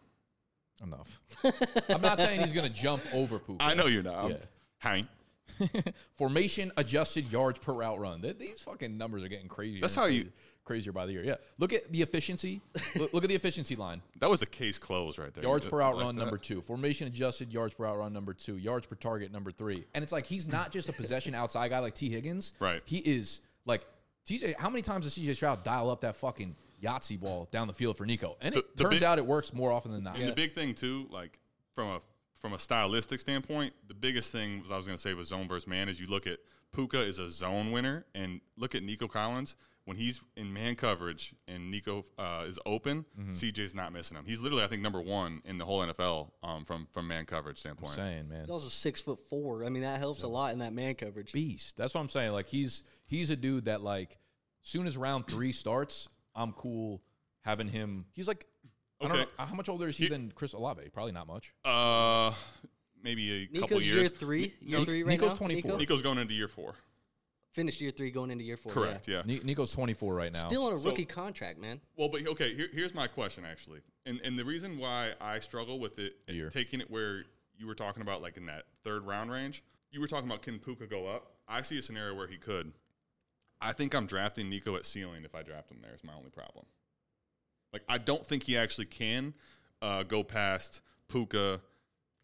Enough. 0.83 1.21
I'm 1.89 2.01
not 2.01 2.19
saying 2.19 2.41
he's 2.41 2.53
going 2.53 2.67
to 2.71 2.73
jump 2.73 3.03
over 3.13 3.39
Puka. 3.39 3.63
I 3.63 3.75
know 3.75 3.87
you're 3.87 4.03
not. 4.03 4.31
Yeah. 4.31 4.37
Hank. 4.79 5.07
Formation 6.17 6.73
adjusted 6.77 7.31
yards 7.33 7.59
per 7.59 7.73
route 7.73 7.99
run. 7.99 8.21
These 8.39 8.61
fucking 8.61 8.97
numbers 8.97 9.23
are 9.25 9.29
getting 9.29 9.49
crazy. 9.49 9.81
That's 9.81 9.95
how 9.95 10.07
you- 10.07 10.31
crazier- 10.65 10.91
crazier 10.91 10.93
by 10.93 11.07
the 11.07 11.13
year. 11.13 11.23
Yeah. 11.25 11.37
Look 11.59 11.73
at 11.73 11.91
the 11.93 12.03
efficiency. 12.03 12.61
look, 12.97 13.13
look 13.13 13.25
at 13.25 13.29
the 13.29 13.35
efficiency 13.35 13.77
line. 13.77 14.01
That 14.21 14.31
was 14.31 14.43
a 14.43 14.47
case 14.47 14.79
closed 14.79 15.19
right 15.19 15.33
there. 15.35 15.45
Yards 15.45 15.67
per 15.67 15.79
did- 15.79 15.85
out 15.85 15.97
like 15.97 16.05
run 16.07 16.17
that. 16.17 16.23
number 16.23 16.39
two. 16.39 16.63
Formation 16.63 17.07
adjusted 17.07 17.53
yards 17.53 17.75
per 17.75 17.85
out 17.87 17.99
run 17.99 18.13
number 18.13 18.33
two. 18.33 18.57
Yards 18.57 18.87
per 18.87 18.97
target 18.97 19.31
number 19.33 19.51
three. 19.53 19.85
And 19.95 20.03
it's 20.03 20.13
like 20.13 20.27
he's 20.27 20.47
not 20.47 20.73
just 20.73 20.89
a 20.89 20.93
possession 20.93 21.35
outside 21.43 21.69
guy 21.69 21.79
like 21.81 21.95
Tee 21.95 22.09
Higgins. 22.09 22.53
Right. 22.59 22.83
He 22.87 22.99
is 22.99 23.41
like 23.67 23.87
TJ. 24.27 24.57
How 24.59 24.71
many 24.71 24.83
times 24.83 25.05
does 25.05 25.17
CJ 25.19 25.37
Stroud 25.37 25.63
dial 25.65 25.91
up 25.91 26.01
that 26.01 26.17
fucking 26.17 26.57
Yahtzee 26.83 27.21
ball 27.21 27.49
down 27.51 27.67
the 27.67 27.73
field 27.75 27.97
for 27.99 28.07
Nico? 28.07 28.37
And 28.41 28.55
it 28.57 28.77
The- 28.77 28.83
the 28.85 28.89
turns 28.89 29.01
big- 29.01 29.03
out 29.05 29.19
it 29.19 29.27
works 29.27 29.53
more 29.53 29.71
often 29.73 29.93
than 29.93 30.03
not. 30.05 30.17
And 30.19 30.29
the 30.29 30.33
big 30.33 30.53
thing 30.55 30.75
too, 30.75 31.07
like 31.11 31.39
from 31.75 31.89
a 31.89 32.01
from 32.41 32.53
a 32.53 32.59
stylistic 32.59 33.21
standpoint, 33.21 33.73
the 33.89 33.95
biggest 33.95 34.31
thing 34.31 34.61
was 34.63 34.71
I 34.71 34.77
was 34.77 34.85
going 34.87 34.97
to 34.97 35.03
say 35.03 35.15
was 35.15 35.29
zone 35.29 35.49
versus 35.49 35.67
man. 35.67 35.89
Is 35.89 35.99
you 36.01 36.07
look 36.07 36.27
at 36.27 36.39
Puka 36.73 37.01
is 37.01 37.19
a 37.19 37.31
zone 37.31 37.71
winner, 37.73 38.05
and 38.15 38.41
look 38.59 38.75
at 38.75 38.83
Nico 38.83 39.07
Collins 39.09 39.57
when 39.87 39.97
he's 39.97 40.21
in 40.37 40.53
man 40.53 40.77
coverage 40.77 41.35
and 41.47 41.71
Nico 41.71 42.05
uh, 42.19 42.45
is 42.47 42.59
open. 42.65 43.05
Mm-hmm. 43.19 43.33
CJ's 43.33 43.75
not 43.75 43.93
missing 43.93 44.17
him. 44.17 44.25
He's 44.27 44.41
literally 44.41 44.65
I 44.65 44.67
think 44.67 44.83
number 44.83 45.01
one 45.01 45.43
in 45.45 45.59
the 45.59 45.65
whole 45.65 45.81
NFL 45.81 46.31
um, 46.43 46.65
from 46.65 46.87
from 46.93 47.07
man 47.09 47.27
coverage 47.27 47.59
standpoint. 47.59 47.93
I'm 47.93 47.97
saying, 47.97 48.29
man. 48.29 48.41
He's 48.43 48.51
also 48.51 48.69
six 48.69 49.01
foot 49.03 49.19
four. 49.29 49.65
I 49.65 49.69
mean, 49.69 49.83
that 49.83 49.99
helps 49.99 50.23
a 50.23 50.29
lot 50.29 50.53
in 50.53 50.61
that 50.61 50.73
man 50.73 50.95
coverage. 50.95 51.33
beast. 51.33 51.77
That's 51.77 51.95
what 51.95 52.01
I'm 52.01 52.09
saying. 52.09 52.33
Like 52.33 52.49
he's 52.49 52.83
he's 53.07 53.31
a 53.31 53.37
dude 53.37 53.67
that 53.67 53.81
like 53.83 54.19
soon 54.63 54.87
as 54.87 54.97
round 54.97 55.27
three 55.27 55.53
starts, 55.53 56.09
I'm 56.35 56.53
cool 56.53 57.03
having 57.43 57.69
him. 57.69 58.07
He's 58.15 58.27
like, 58.27 58.47
I 59.03 59.09
don't 59.09 59.13
Okay. 59.19 59.21
know 59.39 59.45
how 59.45 59.55
much 59.55 59.69
older 59.69 59.87
is 59.89 59.97
he 59.99 60.05
He- 60.05 60.11
than 60.11 60.33
Chris 60.35 60.55
Olave? 60.55 60.89
Probably 60.95 61.13
not 61.13 61.27
much. 61.27 61.53
Uh, 61.63 62.33
maybe 63.03 63.51
a 63.55 63.61
couple 63.61 63.83
years. 63.83 63.93
year 63.95 64.05
three. 64.09 64.55
Year 64.63 64.79
Ni- 64.79 64.85
three 64.87 65.03
right 65.03 65.11
Nico's 65.11 65.33
now. 65.33 65.37
24. 65.37 65.69
Nico? 65.73 65.79
Nico's 65.79 66.01
going 66.03 66.17
into 66.17 66.33
year 66.33 66.49
four. 66.49 66.75
Finished 67.55 67.81
year 67.81 67.93
three, 67.93 68.11
going 68.11 68.33
into 68.33 68.43
year 68.43 68.57
four. 68.57 68.73
Correct. 68.73 69.07
yeah. 69.07 69.23
Yeah. 69.25 69.39
Nico's 69.45 69.73
24 69.73 70.13
right 70.13 70.33
now. 70.33 70.41
Still 70.41 70.65
on 70.67 70.73
a 70.73 70.79
So- 70.79 70.89
rookie 70.89 71.05
contract, 71.05 71.61
man. 71.61 71.81
Well, 71.97 72.09
but 72.09 72.27
okay, 72.27 72.53
here, 72.53 72.67
here's 72.73 72.93
my 72.93 73.07
question 73.07 73.45
actually, 73.45 73.79
and 74.05 74.21
and 74.25 74.37
the 74.37 74.45
reason 74.45 74.77
why 74.77 75.13
I 75.21 75.39
struggle 75.39 75.79
with 75.79 76.01
it, 76.01 76.17
Year. 76.27 76.51
taking 76.51 76.81
it 76.81 76.91
where 76.91 77.25
you 77.57 77.69
were 77.69 77.77
talking 77.77 78.03
about, 78.03 78.21
like 78.23 78.37
in 78.37 78.47
that 78.47 78.65
third 78.83 79.07
round 79.07 79.31
range, 79.31 79.63
you 79.93 80.01
were 80.01 80.09
talking 80.09 80.29
about 80.29 80.43
can 80.43 80.59
Puka 80.59 80.89
go 80.89 81.07
up? 81.07 81.31
I 81.47 81.63
see 81.63 81.79
a 81.79 81.83
scenario 81.83 82.17
where 82.17 82.27
he 82.27 82.39
could. 82.39 82.73
I 83.61 83.73
think 83.73 83.95
I'm 83.95 84.07
drafting 84.07 84.51
Nico 84.51 84.75
at 84.75 84.85
ceiling 84.85 85.25
if 85.25 85.37
I 85.37 85.45
draft 85.45 85.71
him 85.71 85.79
there. 85.81 85.95
Is 85.95 86.03
my 86.03 86.15
only 86.15 86.31
problem. 86.31 86.67
Like 87.73 87.83
I 87.89 87.99
don't 87.99 88.27
think 88.27 88.43
he 88.43 88.57
actually 88.59 88.87
can 88.87 89.33
uh, 89.81 90.03
go 90.03 90.25
past 90.25 90.81
Puka. 91.09 91.61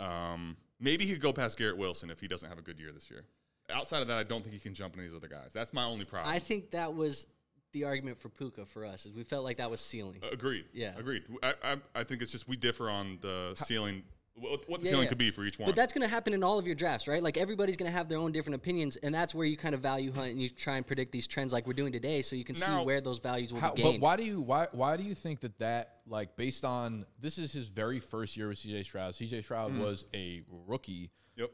Um, 0.00 0.56
maybe 0.80 1.06
he 1.06 1.12
could 1.12 1.22
go 1.22 1.32
past 1.32 1.56
Garrett 1.56 1.76
Wilson 1.76 2.10
if 2.10 2.18
he 2.18 2.26
doesn't 2.26 2.48
have 2.48 2.58
a 2.58 2.62
good 2.62 2.80
year 2.80 2.90
this 2.90 3.08
year. 3.08 3.26
Outside 3.72 4.02
of 4.02 4.08
that, 4.08 4.18
I 4.18 4.22
don't 4.24 4.42
think 4.42 4.54
he 4.54 4.60
can 4.60 4.74
jump 4.74 4.94
into 4.94 5.06
these 5.06 5.16
other 5.16 5.28
guys. 5.28 5.52
That's 5.52 5.72
my 5.72 5.84
only 5.84 6.04
problem. 6.04 6.32
I 6.32 6.38
think 6.38 6.70
that 6.72 6.94
was 6.94 7.26
the 7.72 7.84
argument 7.84 8.18
for 8.20 8.28
Puka 8.28 8.66
for 8.66 8.84
us, 8.84 9.06
is 9.06 9.12
we 9.12 9.22
felt 9.24 9.44
like 9.44 9.58
that 9.58 9.70
was 9.70 9.80
ceiling. 9.80 10.20
Agreed. 10.32 10.64
Yeah. 10.72 10.92
Agreed. 10.98 11.22
I, 11.42 11.54
I, 11.62 11.76
I 11.94 12.04
think 12.04 12.20
it's 12.22 12.32
just 12.32 12.48
we 12.48 12.56
differ 12.56 12.90
on 12.90 13.18
the 13.20 13.52
ceiling, 13.54 14.02
what, 14.34 14.68
what 14.68 14.80
the 14.80 14.86
Yeah, 14.86 14.90
ceiling 14.90 15.04
yeah. 15.04 15.08
could 15.10 15.18
be 15.18 15.30
for 15.30 15.44
each 15.44 15.56
one. 15.58 15.66
But 15.68 15.76
that's 15.76 15.92
going 15.92 16.02
to 16.04 16.12
happen 16.12 16.32
in 16.34 16.42
all 16.42 16.58
of 16.58 16.66
your 16.66 16.74
drafts, 16.74 17.06
right? 17.06 17.22
Like 17.22 17.36
everybody's 17.36 17.76
going 17.76 17.88
to 17.90 17.96
have 17.96 18.08
their 18.08 18.18
own 18.18 18.32
different 18.32 18.56
opinions, 18.56 18.96
and 18.96 19.14
that's 19.14 19.36
where 19.36 19.46
you 19.46 19.56
kind 19.56 19.74
of 19.76 19.80
value 19.82 20.12
hunt 20.12 20.30
and 20.32 20.42
you 20.42 20.48
try 20.48 20.78
and 20.78 20.86
predict 20.86 21.12
these 21.12 21.28
trends, 21.28 21.52
like 21.52 21.64
we're 21.66 21.74
doing 21.74 21.92
today, 21.92 22.22
so 22.22 22.34
you 22.34 22.44
can 22.44 22.58
Now- 22.58 22.80
see 22.80 22.86
where 22.86 23.00
those 23.00 23.20
values 23.20 23.52
will 23.52 23.60
How, 23.60 23.72
be 23.72 23.82
but 23.82 24.00
why 24.00 24.16
do 24.16 24.24
you 24.24 24.40
why 24.40 24.66
why 24.72 24.96
do 24.96 25.04
you 25.04 25.14
think 25.14 25.38
that 25.40 25.56
that 25.60 25.98
like 26.08 26.34
based 26.36 26.64
on 26.64 27.06
this 27.20 27.38
is 27.38 27.52
his 27.52 27.68
very 27.68 28.00
first 28.00 28.36
year 28.36 28.48
with 28.48 28.58
CJ 28.58 28.84
Stroud? 28.84 29.14
CJ 29.14 29.44
Stroud 29.44 29.70
Mm-hmm. 29.72 29.80
was 29.82 30.06
a 30.12 30.42
rookie. 30.66 31.10
yep. 31.36 31.50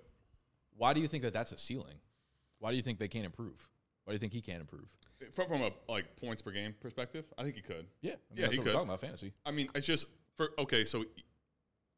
Why 0.78 0.94
do 0.94 1.00
you 1.00 1.08
think 1.08 1.24
that 1.24 1.32
that's 1.34 1.52
a 1.52 1.58
ceiling? 1.58 1.96
Why 2.66 2.72
do 2.72 2.76
you 2.78 2.82
think 2.82 2.98
they 2.98 3.06
can't 3.06 3.24
improve? 3.24 3.68
Why 4.04 4.10
do 4.10 4.14
you 4.16 4.18
think 4.18 4.32
he 4.32 4.40
can't 4.40 4.60
improve? 4.60 4.88
From, 5.32 5.46
from 5.46 5.62
a 5.62 5.70
like 5.88 6.16
points 6.16 6.42
per 6.42 6.50
game 6.50 6.74
perspective, 6.80 7.24
I 7.38 7.44
think 7.44 7.54
he 7.54 7.62
could. 7.62 7.86
Yeah, 8.02 8.10
I 8.10 8.14
mean, 8.14 8.18
Yeah, 8.34 8.40
that's 8.40 8.52
he 8.54 8.58
what 8.58 8.64
could. 8.64 8.70
we're 8.70 8.72
talking 8.72 8.88
about 8.88 9.00
fantasy. 9.02 9.32
I 9.46 9.52
mean, 9.52 9.68
it's 9.76 9.86
just 9.86 10.06
for 10.36 10.50
okay. 10.58 10.84
So 10.84 11.04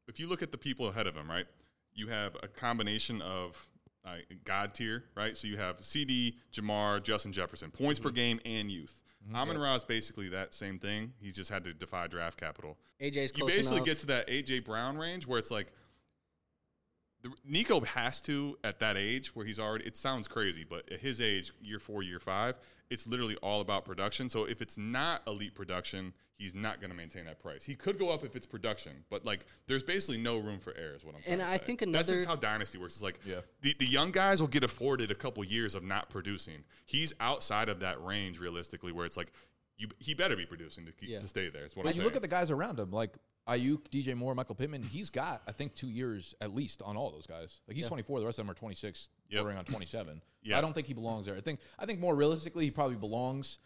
if 0.09 0.21
you 0.21 0.27
look 0.29 0.43
at 0.43 0.53
the 0.53 0.59
people 0.59 0.89
ahead 0.89 1.07
of 1.07 1.16
him, 1.16 1.31
right, 1.31 1.47
you 1.95 2.09
have 2.09 2.37
a 2.43 2.49
combination 2.49 3.23
of 3.23 3.66
uh, 4.05 4.16
God 4.45 4.75
tier, 4.75 5.05
right? 5.16 5.39
So 5.39 5.49
you 5.49 5.57
have 5.57 5.79
CeeDee, 5.79 6.35
Ja'Marr, 6.53 7.03
Justin 7.03 7.33
Jefferson, 7.33 7.71
points 7.71 7.99
Mm-hmm. 7.99 8.09
per 8.11 8.12
game, 8.14 8.39
and 8.45 8.71
youth. 8.71 9.01
Amon 9.35 9.57
Ra 9.57 9.75
is 9.75 9.85
basically 9.85 10.29
that 10.29 10.53
same 10.53 10.79
thing. 10.79 11.14
He's 11.19 11.35
just 11.35 11.51
had 11.51 11.64
to 11.64 11.73
defy 11.73 12.09
draft 12.09 12.39
capital. 12.39 12.77
AJ's 13.01 13.33
you 13.35 13.39
close 13.45 13.57
basically 13.57 13.77
enough. 13.79 13.87
get 13.87 13.99
to 14.01 14.07
that 14.09 14.29
AJ 14.29 14.64
Brown 14.66 14.99
range 14.99 15.27
where 15.27 15.39
it's 15.39 15.51
like 15.51 15.69
the, 17.23 17.31
Nico 17.45 17.81
has 17.81 18.21
to 18.23 18.57
at 18.62 18.79
that 18.81 18.97
age 18.97 19.35
where 19.35 19.45
he's 19.45 19.59
already. 19.59 19.85
It 19.87 19.97
sounds 19.97 20.29
crazy, 20.29 20.64
but 20.69 20.91
at 20.93 21.01
his 21.01 21.21
age, 21.21 21.53
year 21.61 21.79
four, 21.79 22.03
year 22.03 22.21
five, 22.21 22.57
it's 22.91 23.07
literally 23.07 23.37
all 23.43 23.61
about 23.61 23.85
production. 23.85 24.29
So 24.29 24.45
if 24.45 24.62
it's 24.62 24.79
not 24.79 25.23
elite 25.27 25.55
production, 25.55 26.14
he's 26.39 26.55
not 26.55 26.81
going 26.81 26.91
to 26.91 26.97
maintain 26.97 27.25
that 27.27 27.43
price. 27.43 27.64
He 27.64 27.75
could 27.75 27.99
go 27.99 28.11
up 28.11 28.25
if 28.25 28.37
it's 28.37 28.47
production, 28.47 29.05
but 29.11 29.25
like 29.25 29.45
there's 29.66 29.83
basically 29.83 30.19
no 30.19 30.39
room 30.39 30.61
for 30.61 30.73
error. 30.77 30.95
Is 30.95 31.05
what 31.05 31.16
I'm 31.16 31.23
trying 31.23 31.33
And 31.35 31.43
to 31.43 31.49
I 31.49 31.57
say. 31.59 31.64
think 31.64 31.79
that's 31.81 31.89
another- 31.89 32.14
just 32.14 32.27
how 32.29 32.37
dynasty 32.37 32.79
works. 32.79 32.95
It's 32.95 33.03
like 33.03 33.21
Yeah. 33.25 33.41
the, 33.62 33.75
the 33.79 33.87
young 33.87 34.11
guys 34.12 34.41
will 34.41 34.47
get 34.49 34.62
afforded 34.62 35.11
a 35.11 35.14
couple 35.16 35.45
years 35.45 35.75
of 35.75 35.83
not 35.83 36.09
producing. 36.11 36.64
He's 36.87 37.12
outside 37.21 37.69
of 37.69 37.81
that 37.81 38.03
range 38.05 38.39
realistically, 38.39 38.93
where 38.93 39.07
it's 39.07 39.16
like. 39.16 39.33
You, 39.81 39.87
he 40.01 40.12
better 40.12 40.35
be 40.35 40.45
producing 40.45 40.87
to, 40.87 40.91
keep, 40.91 41.09
Yeah. 41.09 41.21
to 41.21 41.29
stay 41.29 41.51
there. 41.51 41.64
Is 41.64 41.77
what 41.77 41.85
But 41.85 41.91
I'm 41.91 41.95
you 41.95 42.01
saying. 42.01 42.05
look 42.07 42.16
at 42.16 42.23
the 42.23 42.27
guys 42.27 42.51
around 42.51 42.81
him, 42.81 42.91
like 42.91 43.16
Aiyuk, 43.49 43.88
DJ 43.90 44.14
Moore, 44.14 44.34
Michael 44.34 44.55
Pittman. 44.55 44.82
He's 44.82 45.11
got, 45.11 45.42
I 45.49 45.53
think, 45.53 45.74
two 45.74 45.88
years 45.88 46.34
at 46.40 46.55
least 46.55 46.82
on 46.82 46.96
all 46.96 47.11
those 47.11 47.26
guys. 47.26 47.61
Like 47.66 47.76
he's 47.76 47.88
24. 47.88 48.20
The 48.20 48.26
rest 48.26 48.38
of 48.38 48.44
them 48.46 48.51
are 48.51 48.55
26, 48.55 49.09
Yep. 49.30 49.38
bordering 49.40 49.59
on 49.59 49.64
27. 49.64 50.20
Yeah. 50.40 50.57
I 50.57 50.61
don't 50.61 50.72
think 50.72 50.86
he 50.86 50.94
belongs 50.94 51.26
there. 51.26 51.34
I 51.36 51.40
think, 51.40 51.59
I 51.78 51.84
think 51.84 51.99
more 52.01 52.14
realistically, 52.14 52.64
he 52.64 52.70
probably 52.70 52.96
belongs 52.96 53.59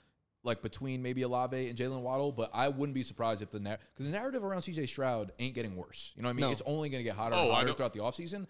like 0.43 0.63
between 0.63 1.03
maybe 1.03 1.23
Olave 1.23 1.69
and 1.69 1.79
Jaylen 1.79 2.01
Waddle, 2.01 2.33
but 2.33 2.51
I 2.55 2.69
wouldn't 2.71 2.95
be 2.95 3.03
surprised 3.03 3.43
if 3.43 3.51
the 3.51 3.61
because 3.61 3.79
the 3.99 4.11
narrative 4.11 4.43
around 4.43 4.63
CJ 4.63 4.89
Stroud 4.89 5.33
ain't 5.39 5.55
getting 5.55 5.77
worse. 5.77 6.13
You 6.17 6.23
know 6.23 6.29
what 6.29 6.31
I 6.31 6.33
mean? 6.35 6.47
No. 6.47 6.51
It's 6.51 6.63
only 6.67 6.89
going 6.89 7.01
to 7.01 7.05
get 7.05 7.15
hotter 7.15 7.37
Oh, 7.37 7.45
and 7.45 7.53
hotter 7.53 7.75
throughout 7.75 7.93
the 7.93 8.01
offseason. 8.01 8.47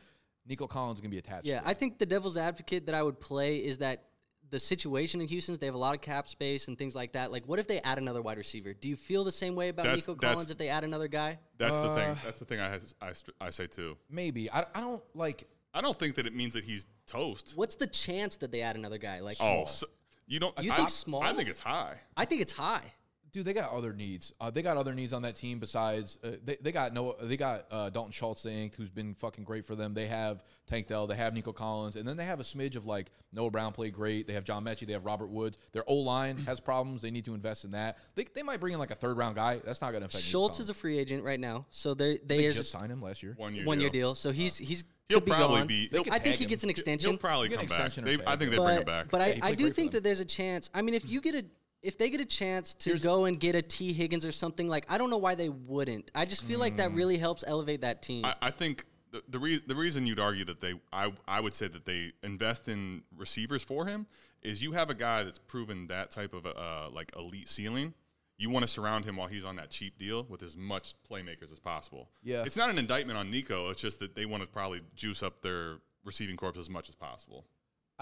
Nico 0.47 0.67
Collins 0.67 0.99
is 0.99 1.01
going 1.03 1.11
to 1.11 1.15
be 1.15 1.19
attached. 1.19 1.47
Yeah, 1.47 1.61
to. 1.61 1.69
I 1.69 1.75
think 1.75 1.99
the 1.99 2.07
devil's 2.07 2.37
advocate 2.39 2.87
that 2.87 2.95
I 2.95 3.03
would 3.03 3.21
play 3.21 3.57
is 3.59 3.79
that 3.79 4.05
the 4.53 4.61
situation 4.61 5.21
in 5.21 5.27
Houston 5.27 5.55
is 5.55 5.59
they 5.59 5.67
have 5.67 5.75
a 5.75 5.79
lot 5.79 5.95
of 5.95 6.01
cap 6.01 6.29
space 6.29 6.69
and 6.69 6.79
things 6.79 6.95
like 6.95 7.13
that. 7.13 7.33
Like, 7.33 7.47
what 7.49 7.59
if 7.59 7.67
they 7.67 7.81
add 7.81 7.99
another 7.99 8.23
wide 8.23 8.37
receiver? 8.39 8.73
Do 8.75 8.89
you 8.89 8.95
feel 8.97 9.25
the 9.25 9.33
same 9.33 9.57
way 9.57 9.71
about 9.71 9.85
That's- 9.87 10.07
Nico 10.07 10.15
that's- 10.15 10.35
Collins 10.35 10.51
if 10.53 10.59
they 10.59 10.69
add 10.69 10.85
another 10.85 11.09
guy? 11.09 11.39
That's 11.59 11.77
the 11.79 11.89
Uh, 11.91 11.95
thing. 11.97 12.17
That's 12.25 12.39
the 12.39 12.45
thing 12.45 12.61
I 12.61 12.69
has, 12.69 12.95
I, 13.03 13.13
I 13.41 13.51
say 13.51 13.67
too. 13.67 13.97
maybe 14.09 14.49
I, 14.53 14.65
I 14.75 14.81
don't 14.81 15.03
like. 15.15 15.49
I 15.75 15.81
don't 15.81 15.99
think 15.99 16.15
that 16.17 16.27
it 16.27 16.35
means 16.37 16.53
that 16.55 16.65
he's 16.65 16.87
toast. 17.07 17.55
What's 17.57 17.77
the 17.77 17.87
chance 17.87 18.37
that 18.37 18.53
they 18.53 18.61
add 18.61 18.77
another 18.77 18.99
guy? 18.99 19.21
Like, 19.21 19.39
Oh, 19.41 19.65
so, 19.65 19.87
you 20.27 20.39
don't. 20.39 20.57
You 20.63 20.71
I, 20.71 20.77
think 20.77 20.91
small? 20.91 21.23
I 21.23 21.33
think 21.33 21.49
it's 21.49 21.61
high. 21.61 21.97
I 22.17 22.27
think 22.27 22.43
it's 22.43 22.53
high. 22.53 22.93
Dude, 23.33 23.47
they 23.47 23.55
got 23.55 23.73
other 23.73 23.95
needs. 23.95 24.31
Uh, 24.41 24.51
they 24.51 24.61
got 24.61 24.77
other 24.77 24.93
needs 24.93 25.15
on 25.15 25.23
that 25.23 25.37
team 25.37 25.59
besides 25.59 26.19
uh, 26.23 26.33
they, 26.45 26.59
they 26.61 26.71
got 26.71 26.93
no 26.93 27.17
they 27.23 27.39
got 27.39 27.65
uh, 27.71 27.89
Dalton 27.89 28.13
Schultz, 28.13 28.43
they 28.43 28.51
think, 28.51 28.75
who's 28.77 28.91
been 28.91 29.15
fucking 29.15 29.45
great 29.45 29.65
for 29.65 29.75
them. 29.75 29.95
They 29.95 30.07
have 30.07 30.45
Tank 30.67 30.87
Dell, 30.87 31.07
they 31.07 31.17
have 31.17 31.33
Nico 31.33 31.51
Collins, 31.53 31.97
and 31.97 32.07
then 32.07 32.19
they 32.19 32.27
have 32.27 32.41
a 32.41 32.43
smidge 32.43 32.77
of 32.77 32.85
like 32.85 33.11
Noah 33.33 33.51
Brown 33.51 33.73
played 33.73 33.95
great. 33.95 34.27
They 34.27 34.35
have 34.35 34.45
John 34.45 34.65
Metchie, 34.65 34.87
they 34.87 34.93
have 34.93 35.07
Robert 35.07 35.31
Woods. 35.31 35.59
Their 35.73 35.83
O 35.87 35.95
line 35.95 36.37
has 36.45 36.61
problems. 36.61 37.01
They 37.01 37.11
need 37.11 37.25
to 37.25 37.35
invest 37.35 37.65
in 37.65 37.71
that. 37.71 37.97
They, 38.17 38.27
they 38.35 38.43
might 38.43 38.61
bring 38.61 38.75
in 38.75 38.79
like 38.79 38.91
a 38.91 38.95
third 38.97 39.17
round 39.17 39.37
guy. 39.37 39.61
That's 39.65 39.81
not 39.81 39.93
going 39.93 40.03
to 40.03 40.07
affect. 40.09 40.25
Nico 40.25 40.31
Schultz 40.31 40.61
is 40.61 40.69
a 40.69 40.75
free 40.75 40.99
agent 40.99 41.25
right 41.25 41.41
now, 41.41 41.65
so 41.71 41.95
they 41.95 42.19
they 42.19 42.37
they 42.37 42.45
is 42.45 42.57
just 42.57 42.71
signed 42.71 42.93
him 42.93 43.01
last 43.01 43.23
year. 43.23 43.33
One 43.39 43.55
year. 43.55 43.65
one 43.65 43.81
year 43.81 43.89
deal. 43.89 44.09
deal. 44.11 44.15
So 44.15 44.31
he's 44.31 44.59
he's 44.59 44.85
He'll 45.09 45.21
be 45.21 45.31
probably 45.31 45.59
gone. 45.59 45.67
be. 45.67 45.89
They 45.89 45.97
he'll- 45.97 46.05
could 46.05 46.13
I 46.13 46.19
think 46.19 46.37
he 46.37 46.45
gets 46.47 46.65
an 46.65 46.71
extension. 46.71 47.11
He'll 47.11 47.19
probably 47.19 47.49
Get 47.49 47.61
an 47.61 47.67
come 47.67 47.77
back. 47.79 47.87
extension 47.87 48.05
They, 48.05 48.25
I 48.27 48.37
think 48.37 48.43
him. 48.43 48.51
they 48.51 48.57
bring 48.59 48.77
him 48.79 48.85
back. 48.85 49.09
but 49.11 49.21
Yeah, 49.21 49.27
I, 49.27 49.33
he 49.33 49.43
I 49.43 49.55
do 49.55 49.65
think 49.71 49.75
for 49.75 49.83
them. 49.83 49.91
that 49.95 50.05
there's 50.05 50.21
a 50.21 50.25
chance. 50.25 50.71
I 50.75 50.81
mean, 50.83 50.95
if 50.95 51.09
you 51.09 51.21
get 51.21 51.35
a 51.35 51.45
if 51.83 51.99
they 51.99 52.11
get 52.11 52.21
a 52.21 52.25
chance 52.25 52.75
to 52.75 52.91
Here's- 52.91 53.03
go 53.03 53.25
and 53.25 53.39
get 53.41 53.55
a 53.55 53.63
Tee 53.63 53.93
Higgins 53.93 54.25
or 54.25 54.33
something 54.33 54.69
like, 54.69 54.87
I 54.89 54.99
don't 54.99 55.11
know 55.11 55.17
why 55.19 55.35
they 55.35 55.49
wouldn't. 55.49 56.11
I 56.15 56.25
just 56.25 56.45
feel 56.45 56.61
like 56.61 56.75
Mm. 56.75 56.79
that 56.79 56.93
really 56.93 57.19
helps 57.19 57.43
elevate 57.47 57.81
that 57.81 58.03
team. 58.03 58.25
I, 58.25 58.35
I 58.41 58.51
think 58.51 58.85
the 59.11 59.23
the, 59.29 59.39
re- 59.39 59.63
the 59.67 59.75
reason 59.77 60.07
you'd 60.07 60.19
argue 60.21 60.45
that 60.47 60.61
they 60.61 60.81
I 60.93 61.13
I 61.29 61.41
would 61.41 61.55
say 61.55 61.69
that 61.69 61.85
they 61.85 62.13
invest 62.23 62.69
in 62.69 63.03
receivers 63.15 63.63
for 63.63 63.87
him 63.87 64.07
is 64.43 64.63
you 64.63 64.73
have 64.73 64.91
a 64.91 64.95
guy 64.95 65.23
that's 65.25 65.39
proven 65.39 65.87
that 65.89 66.11
type 66.11 66.33
of 66.35 66.47
uh, 66.47 66.89
like 66.91 67.13
elite 67.17 67.49
ceiling. 67.49 67.95
You 68.39 68.51
want 68.51 68.65
to 68.65 68.69
surround 68.69 69.05
him 69.05 69.17
while 69.17 69.29
he's 69.29 69.45
on 69.45 69.57
that 69.57 69.71
cheap 69.71 69.99
deal 69.99 70.25
with 70.29 70.43
as 70.43 70.57
much 70.57 70.95
playmakers 71.09 71.53
as 71.53 71.61
possible. 71.61 72.09
Yeah. 72.25 72.43
it's 72.45 72.57
not 72.57 72.71
an 72.71 72.79
indictment 72.79 73.17
on 73.19 73.31
Nico. 73.31 73.69
It's 73.71 73.81
just 73.81 73.99
that 74.01 74.15
they 74.17 74.25
want 74.27 74.43
to 74.43 74.49
probably 74.49 74.81
juice 74.97 75.23
up 75.23 75.43
their 75.43 75.77
receiving 76.05 76.37
corps 76.37 76.55
as 76.59 76.69
much 76.71 76.89
as 76.89 76.95
possible. 76.97 77.45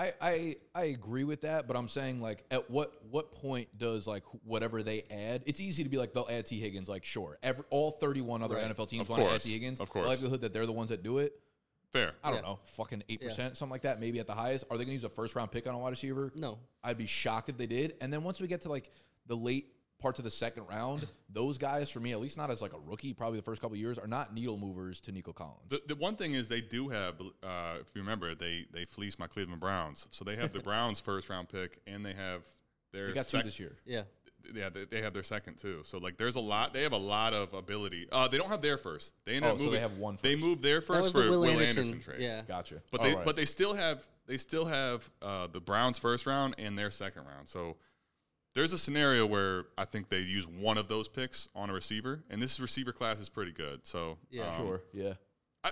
I, 0.01 0.13
I 0.21 0.57
I 0.75 0.85
agree 0.85 1.25
with 1.25 1.43
that, 1.43 1.67
but 1.69 1.77
I'm 1.77 1.89
saying 1.89 2.21
like 2.23 2.45
at 2.51 2.71
what 2.71 2.93
what 3.11 3.33
point 3.33 3.69
does 3.77 4.07
like 4.07 4.23
whatever 4.45 4.83
they 4.83 5.03
add? 5.11 5.43
It's 5.47 5.61
easy 5.61 5.83
to 5.85 5.91
be 5.91 5.99
like 5.99 6.15
they'll 6.15 6.27
add 6.31 6.47
Tee 6.47 6.59
Higgins. 6.59 6.89
Like 6.89 7.05
sure, 7.05 7.39
every 7.43 7.65
all 7.71 7.91
31 7.91 8.43
other 8.43 8.55
Right. 8.55 8.65
NFL 8.75 8.89
teams 8.89 9.09
want 9.09 9.23
to 9.23 9.29
add. 9.29 9.41
Tee 9.43 9.53
Higgins. 9.53 9.79
Of 9.81 9.91
course. 9.91 10.05
the 10.05 10.09
likelihood 10.11 10.41
that 10.41 10.53
they're 10.53 10.65
the 10.67 10.73
ones 10.73 10.89
that 10.91 11.03
do 11.03 11.19
it. 11.19 11.35
Fair. 11.93 12.13
I 12.25 12.31
don't 12.31 12.37
Yeah. 12.37 12.43
know, 12.51 12.59
fucking 12.77 13.03
eight 13.09 13.21
percent, 13.21 13.57
something 13.57 13.73
like 13.73 13.83
that, 13.83 14.01
maybe 14.01 14.21
at 14.21 14.27
the 14.27 14.35
highest. 14.35 14.65
Are 14.71 14.79
they 14.79 14.85
going 14.85 14.89
to 14.89 14.93
use 14.95 15.05
a 15.05 15.09
first 15.11 15.35
round 15.35 15.51
pick 15.51 15.67
on 15.67 15.75
a 15.75 15.79
wide 15.79 15.91
receiver? 15.91 16.33
no. 16.37 16.59
I'd 16.83 16.97
be 16.97 17.07
shocked 17.07 17.49
if 17.51 17.59
they 17.59 17.67
did. 17.67 17.97
And 18.01 18.11
then 18.13 18.23
once 18.23 18.41
we 18.41 18.47
get 18.47 18.63
to 18.63 18.69
like 18.71 18.89
the 19.27 19.35
late 19.37 19.67
parts 20.01 20.19
of 20.19 20.25
the 20.25 20.31
second 20.31 20.65
round, 20.69 21.07
those 21.33 21.59
guys 21.59 21.91
for 21.91 22.01
me, 22.01 22.13
at 22.13 22.21
least 22.21 22.37
not 22.37 22.51
as 22.51 22.61
like 22.63 22.73
a 22.73 22.79
rookie, 22.79 23.13
probably 23.13 23.39
the 23.39 23.43
first 23.45 23.61
couple 23.63 23.77
years, 23.77 23.99
are 23.99 24.07
not 24.07 24.35
needle 24.35 24.57
movers 24.57 25.01
to 25.03 25.13
Nico 25.13 25.33
Collins. 25.33 25.61
The, 25.69 25.81
the 25.89 25.97
one 25.97 26.17
thing 26.17 26.35
is 26.35 26.49
they 26.49 26.61
do 26.61 26.89
have, 26.89 27.21
uh, 27.43 27.75
if 27.81 27.89
you 27.95 28.01
remember, 28.03 28.35
they 28.35 28.67
they 28.73 28.85
fleeced 28.85 29.19
my 29.19 29.27
Cleveland 29.27 29.61
Browns, 29.61 30.07
so 30.11 30.25
they 30.25 30.37
have 30.37 30.53
the 30.53 30.61
Browns 30.71 30.99
first 31.01 31.29
round 31.29 31.49
pick, 31.49 31.81
and 31.87 32.05
they 32.05 32.15
have 32.15 32.43
their 32.93 33.09
they 33.09 33.15
got 33.15 33.29
two 33.29 33.43
this 33.43 33.61
year. 33.61 33.77
Yeah. 33.85 34.03
Yeah, 34.55 34.71
they, 34.71 34.85
they 34.87 35.03
have 35.03 35.13
their 35.13 35.23
second 35.23 35.59
too. 35.59 35.83
So 35.85 35.99
like, 35.99 36.17
there's 36.17 36.35
a 36.35 36.41
lot. 36.41 36.73
They 36.73 36.83
have 36.83 36.93
a 36.95 36.97
lot 36.97 37.35
of 37.35 37.53
ability. 37.53 38.09
Uh, 38.11 38.27
they 38.27 38.39
don't 38.39 38.49
have 38.49 38.63
their 38.63 38.79
first. 38.79 39.13
They 39.27 39.35
ended 39.35 39.51
Oh, 39.51 39.55
up 39.55 39.61
so 39.61 39.71
they 39.71 39.79
have 39.81 39.99
one 39.99 40.19
They 40.23 40.33
first. 40.35 40.45
moved 40.45 40.63
their 40.63 40.81
first 40.81 41.13
for 41.13 41.23
the 41.25 41.31
Will, 41.31 41.45
Anderson. 41.45 41.85
Anderson 41.85 42.01
trade. 42.03 42.21
Yeah. 42.23 42.41
Gotcha. 42.49 42.77
But 42.91 43.03
All 43.03 43.07
they 43.07 43.15
right. 43.17 43.25
but 43.25 43.37
they 43.37 43.45
still 43.45 43.75
have 43.75 44.09
they 44.27 44.39
still 44.39 44.65
have 44.65 45.09
uh, 45.21 45.47
the 45.47 45.61
Browns 45.61 45.99
first 45.99 46.25
round 46.27 46.55
and 46.59 46.77
their 46.77 46.91
second 46.91 47.27
round. 47.27 47.49
So 47.51 47.77
there's 48.55 48.73
a 48.73 48.79
scenario 48.79 49.27
where 49.27 49.65
I 49.79 49.85
think 49.85 50.09
they 50.09 50.19
use 50.21 50.47
one 50.47 50.77
of 50.79 50.89
those 50.89 51.09
picks 51.09 51.49
on 51.55 51.71
a 51.71 51.73
receiver, 51.73 52.23
and 52.31 52.43
this 52.43 52.59
receiver 52.61 52.93
class 52.93 53.19
is 53.19 53.29
pretty 53.29 53.53
good. 53.53 53.87
So 53.87 54.19
Yeah. 54.31 54.49
um, 54.49 54.57
sure, 54.57 54.83
yeah. 54.93 55.15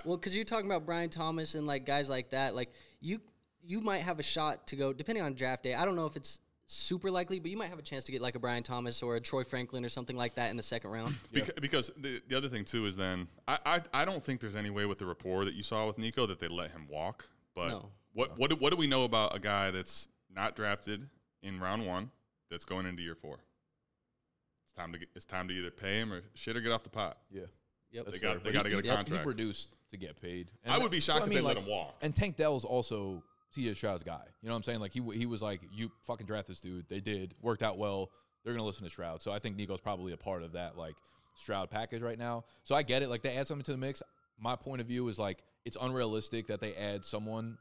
Well, 0.05 0.17
because 0.17 0.35
you're 0.35 0.45
talking 0.45 0.67
about 0.67 0.85
Brian 0.85 1.09
Thomas 1.09 1.55
and 1.55 1.65
like 1.65 1.85
guys 1.85 2.09
like 2.09 2.29
that, 2.31 2.55
like 2.55 2.71
you 3.01 3.19
you 3.61 3.81
might 3.81 4.01
have 4.03 4.19
a 4.19 4.23
shot 4.23 4.67
to 4.67 4.75
go 4.75 4.93
depending 4.93 5.23
on 5.23 5.33
draft 5.33 5.63
day. 5.63 5.73
I 5.73 5.83
don't 5.83 5.95
know 5.95 6.05
if 6.05 6.15
it's 6.15 6.39
super 6.67 7.09
likely, 7.09 7.39
but 7.39 7.49
you 7.49 7.57
might 7.57 7.69
have 7.69 7.79
a 7.79 7.83
chance 7.83 8.05
to 8.05 8.11
get 8.11 8.21
like 8.21 8.35
a 8.35 8.39
Brian 8.39 8.61
Thomas 8.63 9.01
or 9.01 9.15
a 9.15 9.19
Troy 9.19 9.43
Franklin 9.43 9.83
or 9.83 9.89
something 9.89 10.15
like 10.15 10.35
that 10.35 10.51
in 10.51 10.57
the 10.57 10.63
second 10.63 10.91
round. 10.91 11.15
Because, 11.33 11.53
because 11.59 11.91
the, 11.97 12.21
the 12.27 12.37
other 12.37 12.47
thing 12.49 12.63
too 12.63 12.85
is 12.85 12.95
then 12.95 13.27
I, 13.47 13.57
I 13.65 13.81
I 13.93 14.05
don't 14.05 14.23
think 14.23 14.39
there's 14.39 14.55
any 14.55 14.69
way 14.69 14.85
with 14.85 14.99
the 14.99 15.05
rapport 15.07 15.43
that 15.45 15.55
you 15.55 15.63
saw 15.63 15.87
with 15.87 15.97
Nico 15.97 16.25
that 16.27 16.39
they 16.39 16.47
let 16.47 16.71
him 16.71 16.87
walk. 16.87 17.27
But 17.55 17.69
No. 17.69 17.89
what 18.13 18.37
what 18.37 18.51
do, 18.51 18.55
what 18.57 18.71
do 18.71 18.77
we 18.77 18.85
know 18.87 19.03
about 19.03 19.35
a 19.35 19.39
guy 19.39 19.71
that's 19.71 20.07
not 20.33 20.55
drafted 20.55 21.09
in 21.41 21.59
round 21.59 21.85
one 21.87 22.11
that's 22.49 22.65
going 22.65 22.85
into 22.85 23.01
year 23.01 23.15
four? 23.15 23.37
It's 24.65 24.73
time 24.73 24.91
to 24.93 24.99
get, 24.99 25.09
it's 25.15 25.25
time 25.25 25.47
to 25.47 25.53
either 25.53 25.71
pay 25.71 25.99
him 25.99 26.13
or 26.13 26.21
shit 26.33 26.55
or 26.55 26.61
get 26.61 26.71
off 26.71 26.83
the 26.83 26.89
pot. 26.89 27.17
Yeah. 27.31 27.43
Yep. 27.91 28.05
They 28.05 28.19
got- 28.19 28.35
fair. 28.35 28.39
they 28.43 28.51
gotta 28.51 28.69
get 28.69 28.79
a 28.79 28.81
he- 28.83 28.87
contract. 28.87 29.21
He 29.21 29.23
produced 29.23 29.75
to 29.89 29.97
get 29.97 30.21
paid. 30.21 30.51
And 30.63 30.73
I 30.73 30.77
would 30.77 30.91
be 30.91 30.99
shocked 30.99 31.21
so, 31.21 31.25
if 31.25 31.33
they 31.33 31.41
let 31.41 31.57
him 31.57 31.65
walk. 31.65 31.95
And 32.01 32.15
Tank 32.15 32.37
Dell's 32.37 32.65
also 32.65 33.23
CJ 33.55 33.75
Stroud's 33.75 34.03
guy. 34.03 34.21
You 34.41 34.47
know 34.47 34.53
what 34.53 34.57
I'm 34.57 34.63
saying? 34.63 34.79
Like 34.79 34.93
he 34.93 35.01
he 35.17 35.25
was 35.25 35.41
like, 35.41 35.61
you 35.71 35.91
fucking 36.03 36.27
draft 36.27 36.47
this 36.47 36.61
dude. 36.61 36.87
They 36.87 36.99
did 36.99 37.33
worked 37.41 37.63
out 37.63 37.77
well. 37.77 38.11
They're 38.43 38.53
gonna 38.53 38.65
listen 38.65 38.83
to 38.83 38.89
Stroud. 38.89 39.21
So 39.21 39.31
I 39.31 39.39
think 39.39 39.55
Nico's 39.55 39.81
probably 39.81 40.13
a 40.13 40.17
part 40.17 40.43
of 40.43 40.51
that 40.53 40.77
like 40.77 40.95
Stroud 41.35 41.71
package 41.71 42.01
right 42.01 42.19
now. 42.19 42.43
So 42.63 42.75
I 42.75 42.83
get 42.83 43.01
it. 43.01 43.09
Like 43.09 43.23
they 43.23 43.35
add 43.35 43.47
something 43.47 43.65
to 43.65 43.71
the 43.71 43.77
mix. 43.77 44.03
My 44.37 44.55
point 44.55 44.81
of 44.81 44.87
view 44.87 45.07
is 45.07 45.17
like 45.17 45.43
it's 45.65 45.77
unrealistic 45.81 46.47
that 46.47 46.61
they 46.61 46.75
add 46.75 47.03
someone 47.03 47.57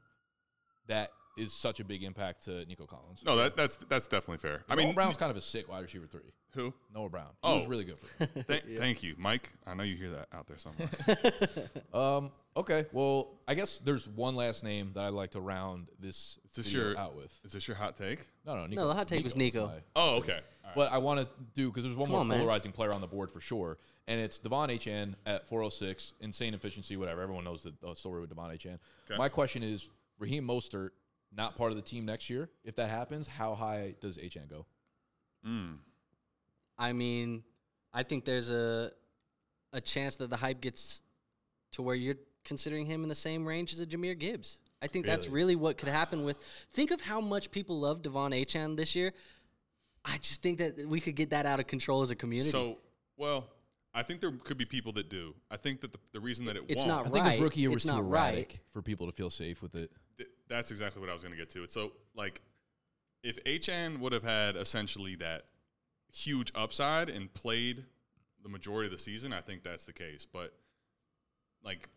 that 0.88 1.10
is 1.38 1.52
such 1.52 1.80
a 1.80 1.84
big 1.84 2.02
impact 2.02 2.44
to 2.44 2.64
Nico 2.66 2.84
Collins. 2.86 3.22
No, 3.24 3.36
that 3.36 3.56
that's 3.56 3.76
that's 3.88 4.08
definitely 4.08 4.38
fair. 4.38 4.64
I 4.68 4.74
Noah 4.74 4.84
mean, 4.86 4.94
Brown's 4.94 5.16
kind 5.16 5.30
of 5.30 5.36
a 5.36 5.40
sick 5.40 5.68
wide 5.68 5.80
receiver 5.82 6.06
three. 6.06 6.32
who? 6.54 6.74
Noah 6.94 7.08
Brown. 7.08 7.30
He 7.44 7.48
was 7.54 7.64
Oh. 7.64 7.68
really 7.68 7.84
good 7.84 7.98
for 7.98 8.24
him. 8.24 8.44
Th- 8.48 8.62
Thank 8.76 9.02
you, 9.02 9.14
Mike. 9.18 9.52
I 9.66 9.74
know 9.74 9.82
you 9.84 9.96
hear 9.96 10.10
that 10.10 10.28
out 10.32 10.46
there 10.46 10.58
somewhere. 10.58 10.88
Um. 11.94 12.30
Okay. 12.56 12.86
Well, 12.92 13.28
I 13.46 13.54
guess 13.54 13.78
there's 13.78 14.08
one 14.08 14.34
last 14.34 14.64
name 14.64 14.90
that 14.94 15.04
I'd 15.04 15.12
like 15.12 15.30
to 15.32 15.40
round 15.40 15.86
this, 16.00 16.38
Is 16.50 16.56
this 16.56 16.66
video 16.66 16.88
your 16.88 16.98
out 16.98 17.14
with. 17.14 17.32
Is 17.44 17.52
this 17.52 17.68
your 17.68 17.76
hot 17.76 17.96
take? 17.96 18.26
No, 18.44 18.56
no. 18.56 18.66
Nico, 18.66 18.82
No, 18.82 18.88
the 18.88 18.94
hot 18.94 19.06
take 19.06 19.22
was 19.22 19.36
Nico. 19.36 19.66
my- 19.68 19.72
Oh, 19.94 20.16
okay. 20.16 20.32
All 20.32 20.38
right. 20.64 20.74
But 20.74 20.92
I 20.92 20.98
want 20.98 21.20
to 21.20 21.28
do 21.54 21.68
because 21.70 21.84
there's 21.84 21.96
one 21.96 22.06
Come 22.06 22.12
more 22.12 22.20
on, 22.22 22.28
man. 22.28 22.38
polarizing 22.40 22.72
player 22.72 22.92
on 22.92 23.00
the 23.00 23.06
board 23.06 23.30
for 23.30 23.40
sure, 23.40 23.78
and 24.08 24.20
it's 24.20 24.38
De'Von 24.40 24.70
Achane 24.70 25.14
at 25.24 25.48
406, 25.48 26.14
insane 26.20 26.52
efficiency, 26.52 26.96
whatever. 26.96 27.22
Everyone 27.22 27.44
knows 27.44 27.62
the, 27.62 27.72
the 27.80 27.94
story 27.94 28.20
with 28.20 28.34
De'Von 28.34 28.50
Achane. 28.52 28.78
Okay. 29.08 29.16
My 29.16 29.28
question 29.28 29.62
is, 29.62 29.88
Raheem 30.18 30.44
Mostert 30.46 30.90
not 31.36 31.56
part 31.56 31.70
of 31.70 31.76
the 31.76 31.82
team 31.82 32.04
next 32.06 32.30
year. 32.30 32.48
If 32.64 32.76
that 32.76 32.88
happens, 32.90 33.26
how 33.26 33.54
high 33.54 33.94
does 34.00 34.18
Achane 34.18 34.48
go? 34.48 34.66
Mm. 35.46 35.76
I 36.78 36.92
mean, 36.92 37.42
I 37.92 38.02
think 38.02 38.24
there's 38.24 38.50
a 38.50 38.92
a 39.72 39.80
chance 39.80 40.16
that 40.16 40.30
the 40.30 40.36
hype 40.36 40.60
gets 40.60 41.02
to 41.72 41.82
where 41.82 41.94
you're 41.94 42.16
considering 42.44 42.86
him 42.86 43.02
in 43.02 43.08
the 43.10 43.14
same 43.14 43.46
range 43.46 43.72
as 43.74 43.80
a 43.80 43.86
Jahmyr 43.86 44.18
Gibbs. 44.18 44.58
I 44.80 44.86
think 44.86 45.04
that's 45.04 45.26
Really? 45.26 45.34
really 45.36 45.56
what 45.56 45.76
could 45.76 45.88
happen 45.88 46.24
with. 46.24 46.38
Think 46.72 46.90
of 46.90 47.02
how 47.02 47.20
much 47.20 47.50
people 47.50 47.78
love 47.80 48.00
De'Von 48.00 48.30
Achane 48.32 48.76
this 48.76 48.94
year. 48.94 49.12
I 50.04 50.16
just 50.18 50.40
think 50.42 50.58
that 50.58 50.86
we 50.86 51.00
could 51.00 51.16
get 51.16 51.30
that 51.30 51.44
out 51.44 51.60
of 51.60 51.66
control 51.66 52.00
as 52.00 52.10
a 52.10 52.14
community. 52.16 52.50
So, 52.50 52.78
well, 53.18 53.48
I 53.92 54.02
think 54.02 54.20
there 54.20 54.30
could 54.32 54.56
be 54.56 54.64
people 54.64 54.92
that 54.92 55.10
do. 55.10 55.34
I 55.50 55.56
think 55.58 55.80
that 55.82 55.92
the, 55.92 55.98
the 56.12 56.20
reason 56.20 56.46
that 56.46 56.56
it 56.56 56.62
It's 56.68 56.78
won't, 56.84 56.88
not 56.88 57.06
I 57.06 57.10
think 57.10 57.24
Right, 57.24 57.32
his 57.32 57.40
rookie 57.40 57.60
year 57.60 57.70
was 57.70 57.82
too 57.82 57.88
not 57.88 58.08
right. 58.08 58.28
erratic 58.34 58.60
for 58.72 58.80
people 58.80 59.06
to 59.06 59.12
feel 59.12 59.28
safe 59.28 59.60
with 59.60 59.74
it. 59.74 59.90
Th- 60.48 60.56
that's 60.56 60.70
exactly 60.70 61.00
what 61.00 61.10
I 61.10 61.12
was 61.12 61.22
going 61.22 61.32
to 61.32 61.38
get 61.38 61.50
to. 61.50 61.62
It's 61.62 61.74
so 61.74 61.92
like 62.14 62.40
if 63.22 63.42
Achane 63.44 63.98
would 63.98 64.12
have 64.12 64.22
had 64.24 64.56
essentially 64.56 65.14
that 65.16 65.44
huge 66.12 66.50
upside 66.54 67.08
and 67.08 67.32
played 67.34 67.84
the 68.42 68.48
majority 68.48 68.86
of 68.86 68.92
the 68.92 68.98
season, 68.98 69.32
I 69.32 69.40
think 69.40 69.62
that's 69.62 69.84
the 69.84 69.92
case. 69.92 70.26
But 70.30 70.54
like 71.62 71.88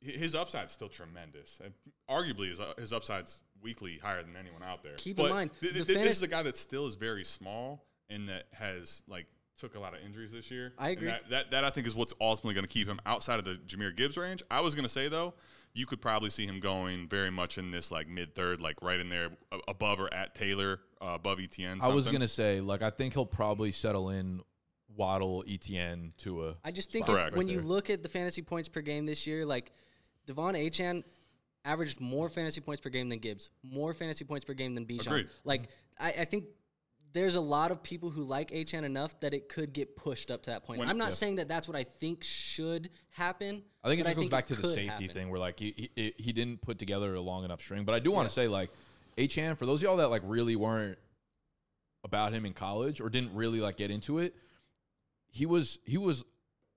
his 0.00 0.34
upside's 0.34 0.72
still 0.72 0.88
tremendous, 0.88 1.60
and 1.64 1.72
arguably 2.10 2.48
his 2.50 2.60
uh, 2.60 2.74
his 2.78 2.92
upside's 2.92 3.40
weekly 3.62 3.98
higher 3.98 4.22
than 4.22 4.36
anyone 4.36 4.62
out 4.62 4.82
there. 4.82 4.94
Keep 4.96 5.20
in 5.20 5.28
mind, 5.30 5.50
th- 5.60 5.72
th- 5.72 5.86
this 5.86 6.16
is 6.16 6.22
a 6.22 6.28
guy 6.28 6.42
that 6.42 6.56
still 6.56 6.86
is 6.86 6.96
very 6.96 7.24
small 7.24 7.86
and 8.10 8.28
that 8.28 8.44
has 8.52 9.02
like 9.08 9.26
took 9.56 9.74
a 9.76 9.78
lot 9.80 9.94
of 9.94 10.00
injuries 10.04 10.32
this 10.32 10.50
year. 10.50 10.74
I 10.78 10.90
And 10.90 10.98
agree. 10.98 11.08
that, 11.08 11.30
that 11.30 11.50
that 11.52 11.64
I 11.64 11.70
think 11.70 11.86
is 11.86 11.94
what's 11.94 12.12
ultimately 12.20 12.54
going 12.54 12.66
to 12.66 12.72
keep 12.72 12.86
him 12.88 13.00
outside 13.06 13.38
of 13.38 13.44
the 13.46 13.54
Jahmyr 13.66 13.96
Gibbs 13.96 14.16
range. 14.18 14.42
I 14.50 14.60
was 14.60 14.74
going 14.74 14.82
to 14.82 14.88
say 14.92 15.08
though, 15.08 15.32
you 15.74 15.86
could 15.86 16.00
probably 16.00 16.30
see 16.30 16.46
him 16.46 16.60
going 16.60 17.08
very 17.08 17.30
much 17.30 17.58
in 17.58 17.72
this 17.72 17.90
like 17.90 18.08
mid 18.08 18.34
third, 18.34 18.60
like 18.60 18.76
right 18.80 19.00
in 19.00 19.08
there 19.08 19.30
above 19.66 20.00
or 20.00 20.12
at 20.14 20.34
Taylor, 20.34 20.80
uh, 21.02 21.14
above 21.14 21.40
Etienne. 21.40 21.80
I 21.82 21.88
was 21.88 22.06
gonna 22.06 22.28
say, 22.28 22.60
like, 22.60 22.82
I 22.82 22.90
think 22.90 23.14
he'll 23.14 23.26
probably 23.26 23.72
settle 23.72 24.10
in 24.10 24.40
Waddle, 24.96 25.44
Etienne 25.48 26.12
to 26.18 26.46
a. 26.46 26.56
I 26.64 26.70
just 26.70 26.92
think 26.92 27.06
Correct. 27.06 27.32
if, 27.32 27.38
when 27.38 27.48
you 27.48 27.60
look 27.60 27.90
at 27.90 28.02
the 28.02 28.08
fantasy 28.08 28.42
points 28.42 28.68
per 28.68 28.80
game 28.80 29.04
this 29.04 29.26
year, 29.26 29.44
like 29.44 29.72
De'Von 30.28 30.54
Achane 30.54 31.02
averaged 31.64 32.00
more 32.00 32.28
fantasy 32.28 32.60
points 32.60 32.80
per 32.80 32.90
game 32.90 33.08
than 33.08 33.18
Gibbs, 33.18 33.50
more 33.62 33.94
fantasy 33.94 34.24
points 34.24 34.44
per 34.44 34.54
game 34.54 34.74
than 34.74 34.86
Bijan. 34.86 35.28
Like 35.44 35.68
I, 35.98 36.14
I 36.20 36.24
think 36.24 36.44
there's 37.14 37.36
a 37.36 37.40
lot 37.40 37.70
of 37.70 37.82
people 37.82 38.10
who 38.10 38.22
like 38.24 38.50
Achane 38.50 38.82
enough 38.82 39.18
that 39.20 39.32
it 39.32 39.48
could 39.48 39.72
get 39.72 39.96
pushed 39.96 40.30
up 40.30 40.42
to 40.42 40.50
that 40.50 40.64
point. 40.64 40.80
When- 40.80 40.88
I'm 40.88 40.98
not 40.98 41.10
Yeah. 41.10 41.14
saying 41.14 41.36
that 41.36 41.48
that's 41.48 41.66
what 41.66 41.76
I 41.76 41.84
think 41.84 42.22
should 42.22 42.90
happen. 43.10 43.62
I 43.82 43.88
think 43.88 44.00
it 44.00 44.04
just 44.04 44.16
goes 44.16 44.28
back 44.28 44.46
to 44.46 44.54
the 44.56 44.66
safety 44.68 44.86
happen. 44.88 45.08
thing 45.08 45.30
where 45.30 45.40
like 45.40 45.58
he, 45.58 45.90
he 45.96 46.14
he 46.18 46.32
didn't 46.32 46.60
put 46.60 46.78
together 46.78 47.14
a 47.14 47.20
long 47.20 47.44
enough 47.44 47.62
string. 47.62 47.84
But 47.84 47.94
I 47.94 48.00
do 48.00 48.10
want 48.10 48.28
to 48.28 48.34
say 48.34 48.48
like 48.48 48.70
Achane 49.16 49.56
for 49.56 49.64
those 49.64 49.80
of 49.80 49.84
y'all 49.84 49.96
that 49.98 50.08
like 50.10 50.22
really 50.24 50.56
weren't 50.56 50.98
about 52.02 52.32
him 52.34 52.44
in 52.44 52.52
college 52.52 53.00
or 53.00 53.08
didn't 53.08 53.34
really 53.34 53.60
like 53.60 53.76
get 53.78 53.90
into 53.90 54.18
it, 54.18 54.34
he 55.30 55.46
was 55.46 55.78
he 55.86 55.96
was 55.96 56.24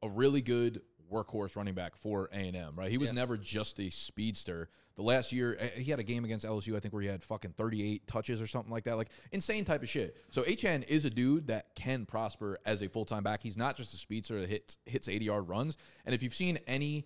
a 0.04 0.10
really 0.10 0.42
good 0.42 0.82
workhorse 1.12 1.56
running 1.56 1.74
back 1.74 1.96
for 1.96 2.30
A 2.32 2.36
and 2.36 2.56
M. 2.56 2.74
Right, 2.76 2.90
he 2.92 2.98
was 2.98 3.10
Yeah. 3.10 3.16
never 3.16 3.38
just 3.38 3.80
a 3.80 3.90
speedster. 3.90 4.70
The 4.96 5.02
last 5.04 5.32
year 5.32 5.56
eh, 5.60 5.70
he 5.80 5.92
had 5.92 6.00
a 6.00 6.04
game 6.04 6.26
against 6.26 6.46
LSU, 6.46 6.76
I 6.76 6.80
think, 6.80 6.94
where 6.94 7.02
he 7.02 7.08
had 7.08 7.24
fucking 7.24 7.52
38 7.52 8.08
touches 8.08 8.42
or 8.42 8.48
something 8.48 8.72
like 8.72 8.84
that, 8.86 8.98
like 8.98 9.10
insane 9.32 9.64
type 9.66 9.84
of 9.84 9.90
shit. 9.90 10.18
So 10.30 10.44
Achane 10.44 10.86
is 10.88 11.06
a 11.06 11.10
dude 11.10 11.48
that 11.48 11.76
can 11.76 12.06
prosper 12.06 12.58
as 12.66 12.82
a 12.82 12.90
full 12.90 13.06
time 13.06 13.24
back. 13.24 13.42
He's 13.44 13.58
not 13.58 13.76
just 13.78 13.94
a 13.94 13.98
speedster 13.98 14.40
that 14.42 14.50
hits 14.50 14.78
hits 14.86 15.08
80 15.08 15.26
yard 15.26 15.48
runs. 15.48 15.78
And 16.06 16.14
if 16.16 16.24
you've 16.24 16.34
seen 16.36 16.58
any 16.68 17.06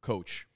coach 0.00 0.46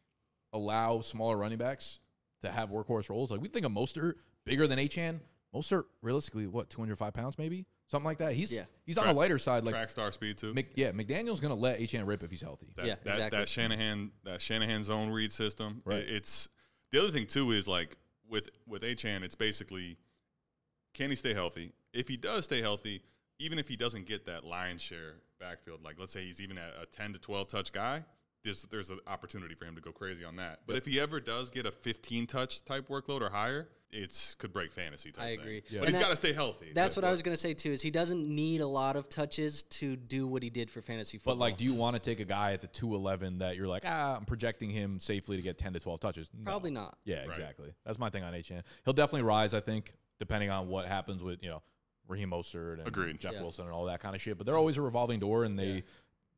allow 0.52 1.00
smaller 1.00 1.36
running 1.36 1.58
backs 1.58 2.00
to 2.42 2.50
have 2.50 2.70
workhorse 2.70 3.08
roles. 3.10 3.30
Like 3.30 3.40
we 3.40 3.48
think 3.48 3.66
of 3.66 3.72
Mostert 3.72 4.14
bigger 4.44 4.66
than 4.66 4.78
Achane. 4.78 5.20
Mostert 5.54 5.84
realistically, 6.02 6.46
what, 6.46 6.70
205 6.70 7.12
pounds 7.12 7.36
maybe? 7.38 7.66
Something 7.90 8.04
like 8.04 8.18
that. 8.18 8.34
He's 8.34 8.52
Yeah. 8.52 8.64
he's 8.86 8.96
on 8.98 9.04
Track- 9.04 9.14
the 9.14 9.18
lighter 9.20 9.38
side. 9.38 9.64
Like 9.64 9.74
Track 9.74 9.90
star 9.90 10.12
speed 10.12 10.38
too. 10.38 10.54
Mc, 10.54 10.70
yeah, 10.76 10.92
McDaniel's 10.92 11.40
gonna 11.40 11.54
let 11.54 11.80
Achane 11.80 12.06
rip 12.06 12.22
if 12.22 12.30
he's 12.30 12.40
healthy. 12.40 12.68
that, 12.76 12.86
Yeah, 12.86 12.94
that, 13.04 13.10
exactly. 13.10 13.38
that 13.40 13.48
Shanahan 13.48 14.12
that 14.24 14.40
Shanahan 14.40 14.84
zone 14.84 15.10
read 15.10 15.32
system. 15.32 15.82
Right. 15.84 15.98
It, 15.98 16.08
it's 16.10 16.48
the 16.92 17.00
other 17.00 17.10
thing 17.10 17.26
too 17.26 17.50
is 17.50 17.66
like 17.66 17.96
with 18.28 18.48
with 18.66 18.82
Achane, 18.82 19.22
it's 19.22 19.34
basically 19.34 19.96
can 20.94 21.10
he 21.10 21.16
stay 21.16 21.34
healthy? 21.34 21.72
If 21.92 22.06
he 22.08 22.16
does 22.16 22.44
stay 22.44 22.60
healthy, 22.62 23.02
even 23.40 23.58
if 23.58 23.66
he 23.68 23.76
doesn't 23.76 24.06
get 24.06 24.26
that 24.26 24.44
lion 24.44 24.78
share 24.78 25.14
backfield, 25.40 25.82
like 25.82 25.98
let's 25.98 26.12
say 26.12 26.24
he's 26.24 26.40
even 26.40 26.58
a, 26.58 26.82
a 26.82 26.86
ten 26.86 27.12
to 27.12 27.18
twelve 27.18 27.48
touch 27.48 27.72
guy, 27.72 28.04
there's 28.44 28.62
there's 28.70 28.90
an 28.90 29.00
opportunity 29.06 29.54
for 29.54 29.64
him 29.64 29.74
to 29.74 29.80
go 29.80 29.92
crazy 29.92 30.24
on 30.24 30.36
that. 30.36 30.60
But 30.66 30.76
if 30.76 30.86
he 30.86 30.98
ever 31.00 31.20
does 31.20 31.50
get 31.50 31.66
a 31.66 31.70
fifteen 31.72 32.26
touch 32.26 32.64
type 32.64 32.88
workload 32.88 33.20
or 33.20 33.30
higher, 33.30 33.68
it's 33.92 34.34
could 34.36 34.52
break 34.52 34.72
fantasy 34.72 35.10
type. 35.12 35.24
I 35.24 35.28
thing. 35.30 35.40
agree. 35.40 35.62
Yeah. 35.68 35.80
But 35.80 35.88
And 35.88 35.88
he's 35.88 35.94
that- 35.96 36.02
got 36.02 36.10
to 36.10 36.16
stay 36.16 36.32
healthy. 36.32 36.72
That's 36.74 36.96
what 36.96 37.04
I 37.04 37.10
was 37.10 37.22
going 37.22 37.34
to 37.34 37.40
say 37.40 37.54
too. 37.54 37.72
Is 37.72 37.82
he 37.82 37.90
doesn't 37.90 38.26
need 38.26 38.60
a 38.60 38.66
lot 38.66 38.96
of 38.96 39.08
touches 39.08 39.64
to 39.64 39.96
do 39.96 40.26
what 40.26 40.42
he 40.42 40.50
did 40.50 40.70
for 40.70 40.80
fantasy 40.80 41.18
football. 41.18 41.34
But 41.34 41.40
like, 41.40 41.56
do 41.56 41.64
you 41.64 41.74
want 41.74 41.96
to 41.96 42.00
take 42.00 42.20
a 42.20 42.24
guy 42.24 42.52
at 42.52 42.60
the 42.60 42.68
211 42.68 43.38
that 43.38 43.56
you're 43.56 43.66
like, 43.68 43.82
ah, 43.86 44.16
I'm 44.16 44.24
projecting 44.24 44.70
him 44.70 45.00
safely 45.00 45.36
to 45.36 45.42
get 45.42 45.58
10 45.58 45.72
to 45.74 45.80
12 45.80 46.00
touches? 46.00 46.30
No. 46.36 46.44
probably 46.44 46.70
not. 46.70 46.96
Yeah, 47.04 47.24
exactly. 47.24 47.68
That's 47.84 47.98
my 47.98 48.10
thing 48.10 48.22
on 48.24 48.32
Achane. 48.32 48.62
He'll 48.84 48.94
definitely 48.94 49.22
rise, 49.22 49.54
I 49.54 49.60
think, 49.60 49.92
depending 50.18 50.50
on 50.50 50.68
what 50.68 50.86
happens 50.86 51.22
with 51.22 51.42
you 51.42 51.50
know 51.50 51.62
Raheem 52.08 52.30
Mostert 52.30 52.78
and 52.78 52.88
Agreed. 52.88 53.18
Jeff 53.20 53.34
Yeah. 53.34 53.42
Wilson 53.42 53.64
and 53.66 53.74
all 53.74 53.84
that 53.86 54.00
kind 54.00 54.14
of 54.14 54.22
shit. 54.22 54.38
But 54.38 54.46
they're 54.46 54.56
always 54.56 54.78
a 54.78 54.82
revolving 54.82 55.20
door, 55.20 55.44
and 55.44 55.58
they 55.58 55.84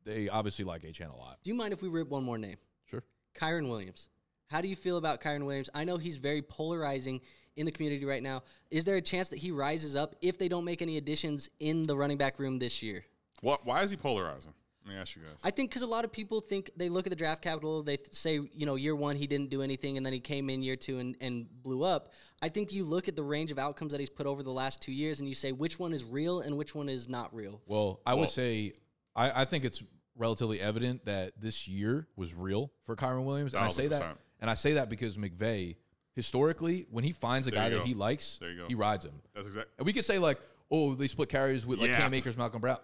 they 0.05 0.29
obviously 0.29 0.65
like 0.65 0.83
Achane 0.83 1.13
a 1.13 1.17
lot. 1.17 1.39
Do 1.43 1.49
you 1.49 1.55
mind 1.55 1.73
if 1.73 1.81
we 1.81 1.89
rip 1.89 2.09
one 2.09 2.23
more 2.23 2.37
name? 2.37 2.57
Sure. 2.89 3.03
Kyren 3.35 3.69
Williams. 3.69 4.09
How 4.49 4.61
do 4.61 4.67
you 4.67 4.75
feel 4.75 4.97
about 4.97 5.21
Kyren 5.21 5.45
Williams? 5.45 5.69
I 5.73 5.83
know 5.83 5.97
he's 5.97 6.17
very 6.17 6.41
polarizing 6.41 7.21
in 7.55 7.65
the 7.65 7.71
community 7.71 8.05
right 8.05 8.21
now. 8.23 8.43
Is 8.71 8.85
there 8.85 8.97
a 8.97 9.01
chance 9.01 9.29
that 9.29 9.39
he 9.39 9.51
rises 9.51 9.95
up 9.95 10.15
if 10.21 10.37
they 10.37 10.47
don't 10.47 10.65
make 10.65 10.81
any 10.81 10.97
additions 10.97 11.49
in 11.59 11.87
the 11.87 11.95
running 11.95 12.17
back 12.17 12.39
room 12.39 12.59
this 12.59 12.83
year? 12.83 13.05
What? 13.41 13.65
Why 13.65 13.81
is 13.81 13.91
he 13.91 13.97
polarizing? 13.97 14.53
Let 14.85 14.93
me 14.95 14.99
ask 14.99 15.15
you 15.15 15.21
guys. 15.21 15.37
I 15.43 15.49
think 15.49 15.69
because 15.69 15.81
a 15.81 15.87
lot 15.87 16.03
of 16.03 16.11
people 16.11 16.41
think 16.41 16.69
they 16.75 16.89
look 16.89 17.07
at 17.07 17.09
the 17.09 17.15
draft 17.15 17.41
capital, 17.41 17.83
they 17.83 17.95
th- 17.95 18.13
say, 18.13 18.33
you 18.53 18.65
know, 18.65 18.75
year 18.75 18.95
one 18.95 19.15
he 19.15 19.27
didn't 19.27 19.49
do 19.49 19.61
anything, 19.61 19.95
and 19.95 20.05
then 20.05 20.11
he 20.11 20.19
came 20.19 20.49
in 20.49 20.61
year 20.61 20.75
two 20.75 20.99
and, 20.99 21.15
and 21.21 21.47
blew 21.63 21.83
up. 21.83 22.11
I 22.41 22.49
think 22.49 22.73
you 22.73 22.83
look 22.83 23.07
at 23.07 23.15
the 23.15 23.23
range 23.23 23.49
of 23.51 23.57
outcomes 23.57 23.91
that 23.93 24.01
he's 24.01 24.09
put 24.09 24.25
over 24.27 24.43
the 24.43 24.51
last 24.51 24.81
two 24.81 24.91
years, 24.91 25.19
and 25.21 25.29
you 25.29 25.35
say 25.35 25.53
which 25.53 25.79
one 25.79 25.93
is 25.93 26.03
real 26.03 26.41
and 26.41 26.57
which 26.57 26.75
one 26.75 26.89
is 26.89 27.07
not 27.07 27.33
real. 27.33 27.61
Well, 27.65 28.01
I 28.05 28.11
Well- 28.13 28.21
would 28.21 28.29
say 28.29 28.73
I, 29.15 29.43
I 29.43 29.45
think 29.45 29.63
it's 29.63 29.81
relatively 30.17 30.59
evident 30.59 31.05
that 31.05 31.33
this 31.39 31.67
year 31.67 32.07
was 32.15 32.33
real 32.33 32.71
for 32.85 32.95
Kyren 32.95 33.23
Williams, 33.25 33.53
and 33.53 33.63
I 33.63 33.67
say 33.69 33.87
that, 33.87 34.01
1000%. 34.01 34.15
and 34.41 34.49
I 34.49 34.53
say 34.53 34.73
that 34.73 34.89
because 34.89 35.17
McVay, 35.17 35.75
historically, 36.15 36.85
when 36.91 37.03
he 37.03 37.11
finds 37.11 37.47
a 37.47 37.51
There 37.51 37.59
guy 37.59 37.69
that 37.69 37.85
he 37.85 37.93
likes, 37.93 38.37
There 38.39 38.51
you 38.51 38.61
go. 38.61 38.67
he 38.67 38.75
rides 38.75 39.05
him. 39.05 39.13
That's 39.35 39.47
exactly. 39.47 39.71
And 39.77 39.85
we 39.85 39.93
could 39.93 40.05
say 40.05 40.19
like, 40.19 40.39
oh, 40.71 40.93
they 40.95 41.07
split 41.07 41.29
carries 41.29 41.65
with 41.65 41.79
like 41.79 41.89
Yeah. 41.89 41.97
Cam 41.99 42.13
Akers, 42.13 42.37
Malcolm 42.37 42.61
Brown. 42.61 42.77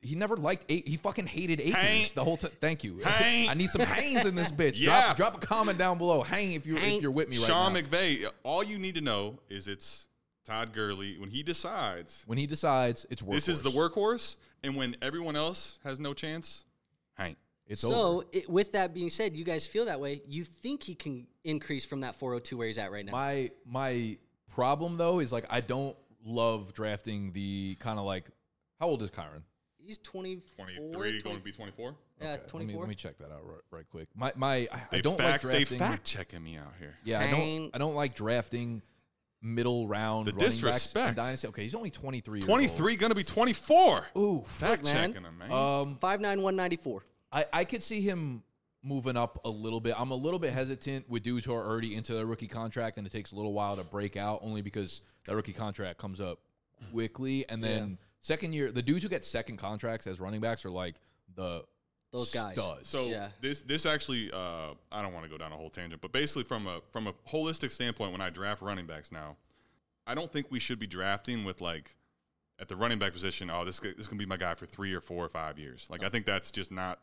He 0.00 0.14
never 0.14 0.36
liked 0.36 0.64
eight. 0.70 0.88
He 0.88 0.96
fucking 0.96 1.26
hated 1.26 1.60
Akers 1.60 1.74
Hank. 1.74 2.14
the 2.14 2.24
whole 2.24 2.38
time. 2.38 2.52
Thank 2.58 2.84
you. 2.84 3.00
Hank. 3.00 3.50
I 3.50 3.54
need 3.54 3.68
some 3.68 3.82
hangs 3.82 4.24
in 4.24 4.34
this 4.34 4.50
bitch. 4.60 4.80
Yeah. 4.80 5.12
Drop, 5.14 5.16
drop 5.16 5.42
a 5.42 5.46
comment 5.46 5.76
down 5.78 5.98
below. 5.98 6.22
Hang 6.22 6.52
if 6.52 6.64
you 6.64 6.76
if 6.76 6.82
Hank. 6.82 7.02
you're 7.02 7.10
with 7.10 7.28
me 7.28 7.36
right 7.36 7.46
Sean 7.46 7.72
now. 7.74 7.80
Sean 7.80 7.90
McVay, 7.90 8.26
all 8.44 8.62
you 8.64 8.78
need 8.78 8.94
to 8.94 9.02
know 9.02 9.40
is 9.50 9.68
it's 9.68 10.06
Todd 10.46 10.72
Gurley. 10.72 11.18
When 11.18 11.28
he 11.28 11.42
decides 11.42 12.22
when 12.26 12.38
he 12.38 12.46
decides 12.46 13.04
it's 13.10 13.20
workhorse. 13.20 13.32
this 13.34 13.48
is 13.48 13.62
the 13.62 13.70
workhorse, 13.70 14.36
and 14.62 14.74
when 14.74 14.96
everyone 15.02 15.36
else 15.36 15.78
has 15.84 16.00
no 16.00 16.14
chance, 16.14 16.64
Hank. 16.64 16.73
It's 17.66 17.80
so, 17.80 17.94
over. 17.94 18.26
it, 18.32 18.48
with 18.48 18.72
that 18.72 18.92
being 18.92 19.10
said, 19.10 19.36
you 19.36 19.44
guys 19.44 19.66
feel 19.66 19.86
that 19.86 19.98
way. 19.98 20.22
You 20.26 20.44
think 20.44 20.82
he 20.82 20.94
can 20.94 21.26
increase 21.44 21.84
from 21.84 22.00
that 22.00 22.14
402 22.16 22.58
where 22.58 22.66
he's 22.66 22.78
at 22.78 22.92
right 22.92 23.04
now? 23.04 23.12
My 23.12 23.50
my 23.66 24.18
problem 24.54 24.96
though 24.98 25.20
is 25.20 25.32
like 25.32 25.46
I 25.50 25.60
don't 25.60 25.96
love 26.24 26.74
drafting 26.74 27.32
the 27.32 27.76
kind 27.80 27.98
of 27.98 28.04
like 28.04 28.30
how 28.80 28.86
old 28.86 29.02
is 29.02 29.10
Kyren? 29.10 29.42
he's 29.84 29.98
24, 29.98 30.66
23 30.66 31.20
going 31.20 31.36
to 31.36 31.42
be 31.42 31.52
24. 31.52 31.94
Yeah, 32.20 32.28
Okay, 32.28 32.30
Let 32.30 32.42
me, 32.42 32.48
24. 32.48 32.80
let 32.80 32.88
me 32.88 32.94
check 32.94 33.18
that 33.18 33.32
out 33.32 33.44
right, 33.44 33.60
right 33.70 33.84
quick. 33.90 34.08
My 34.14 34.32
my 34.36 34.68
I, 34.72 34.82
I 34.92 35.00
don't 35.00 35.18
fact 35.18 35.44
like 35.44 35.52
they 35.52 35.64
fact 35.64 36.04
checking 36.04 36.42
me 36.42 36.56
out 36.56 36.72
here. 36.78 36.94
Yeah, 37.04 37.20
I 37.20 37.30
don't. 37.30 37.70
I 37.74 37.78
don't 37.78 37.94
like 37.94 38.14
drafting 38.14 38.82
middle 39.42 39.86
round. 39.88 40.26
The 40.26 40.32
running 40.32 40.46
backs 40.46 40.56
in 40.56 40.62
disrespect. 40.70 41.16
Dynasty. 41.16 41.48
Okay, 41.48 41.62
he's 41.62 41.74
only 41.74 41.90
twenty 41.90 42.20
three. 42.20 42.40
23 42.40 42.96
going 42.96 43.10
to 43.10 43.16
be 43.16 43.24
24. 43.24 44.06
Ooh. 44.16 44.42
Fact 44.46 44.84
man. 44.84 45.12
checking 45.12 45.26
him, 45.26 45.38
man. 45.38 45.50
Um, 45.50 45.96
5'9", 45.96 46.20
194. 46.20 47.02
I 47.34 47.44
I 47.52 47.64
could 47.64 47.82
see 47.82 48.00
him 48.00 48.42
moving 48.82 49.16
up 49.16 49.40
a 49.44 49.50
little 49.50 49.80
bit. 49.80 49.94
I'm 49.98 50.10
a 50.10 50.14
little 50.14 50.38
bit 50.38 50.52
hesitant 50.52 51.08
with 51.10 51.22
dudes 51.22 51.44
who 51.46 51.54
are 51.54 51.66
already 51.66 51.94
into 51.96 52.14
their 52.14 52.26
rookie 52.26 52.46
contract, 52.48 52.96
and 52.98 53.06
it 53.06 53.10
takes 53.10 53.32
a 53.32 53.34
little 53.34 53.52
while 53.52 53.76
to 53.76 53.84
break 53.84 54.16
out, 54.16 54.40
only 54.42 54.62
because 54.62 55.02
that 55.26 55.34
rookie 55.34 55.52
contract 55.54 55.98
comes 55.98 56.20
up 56.20 56.38
quickly, 56.92 57.44
and 57.48 57.62
then 57.64 57.98
second 58.20 58.52
year, 58.52 58.70
the 58.70 58.82
dudes 58.82 59.02
who 59.02 59.08
get 59.08 59.24
second 59.24 59.56
contracts 59.56 60.06
as 60.06 60.20
running 60.20 60.40
backs 60.40 60.64
are 60.64 60.70
like 60.70 60.96
the 61.34 61.64
Those 62.12 62.32
guys. 62.32 62.54
studs. 62.54 62.88
So 62.88 63.06
Yeah. 63.06 63.28
this 63.40 63.62
this 63.62 63.86
actually 63.86 64.30
uh, 64.32 64.74
I 64.92 65.02
don't 65.02 65.12
want 65.14 65.24
to 65.24 65.30
go 65.30 65.38
down 65.38 65.50
a 65.52 65.56
whole 65.56 65.70
tangent, 65.70 66.00
but 66.02 66.12
basically 66.12 66.44
from 66.44 66.66
a 66.66 66.80
from 66.92 67.06
a 67.06 67.12
holistic 67.30 67.72
standpoint, 67.72 68.12
when 68.12 68.20
I 68.20 68.30
draft 68.30 68.60
running 68.62 68.86
backs 68.86 69.10
now, 69.10 69.36
I 70.06 70.14
don't 70.14 70.30
think 70.30 70.50
we 70.50 70.60
should 70.60 70.78
be 70.78 70.86
drafting 70.86 71.44
with 71.44 71.60
like 71.62 71.96
at 72.60 72.68
the 72.68 72.76
running 72.76 72.98
back 72.98 73.12
position. 73.14 73.48
Oh, 73.50 73.64
this 73.64 73.80
guy- 73.80 73.94
this 73.96 74.06
gonna 74.06 74.18
be 74.18 74.26
my 74.26 74.36
guy 74.36 74.54
for 74.54 74.66
three 74.66 74.92
or 74.92 75.00
four 75.00 75.24
or 75.24 75.28
five 75.30 75.58
years. 75.58 75.86
Like 75.90 76.04
I 76.04 76.08
think 76.10 76.26
that's 76.26 76.50
just 76.52 76.70
not 76.70 77.00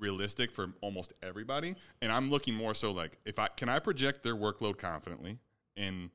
realistic 0.00 0.50
for 0.50 0.72
almost 0.80 1.12
everybody. 1.22 1.76
And 2.02 2.10
I'm 2.10 2.30
looking 2.30 2.54
more 2.54 2.74
so 2.74 2.90
like 2.90 3.18
if 3.24 3.38
I 3.38 3.48
can 3.48 3.68
I 3.68 3.78
project 3.78 4.22
their 4.22 4.34
workload 4.34 4.78
confidently 4.78 5.38
in 5.76 6.10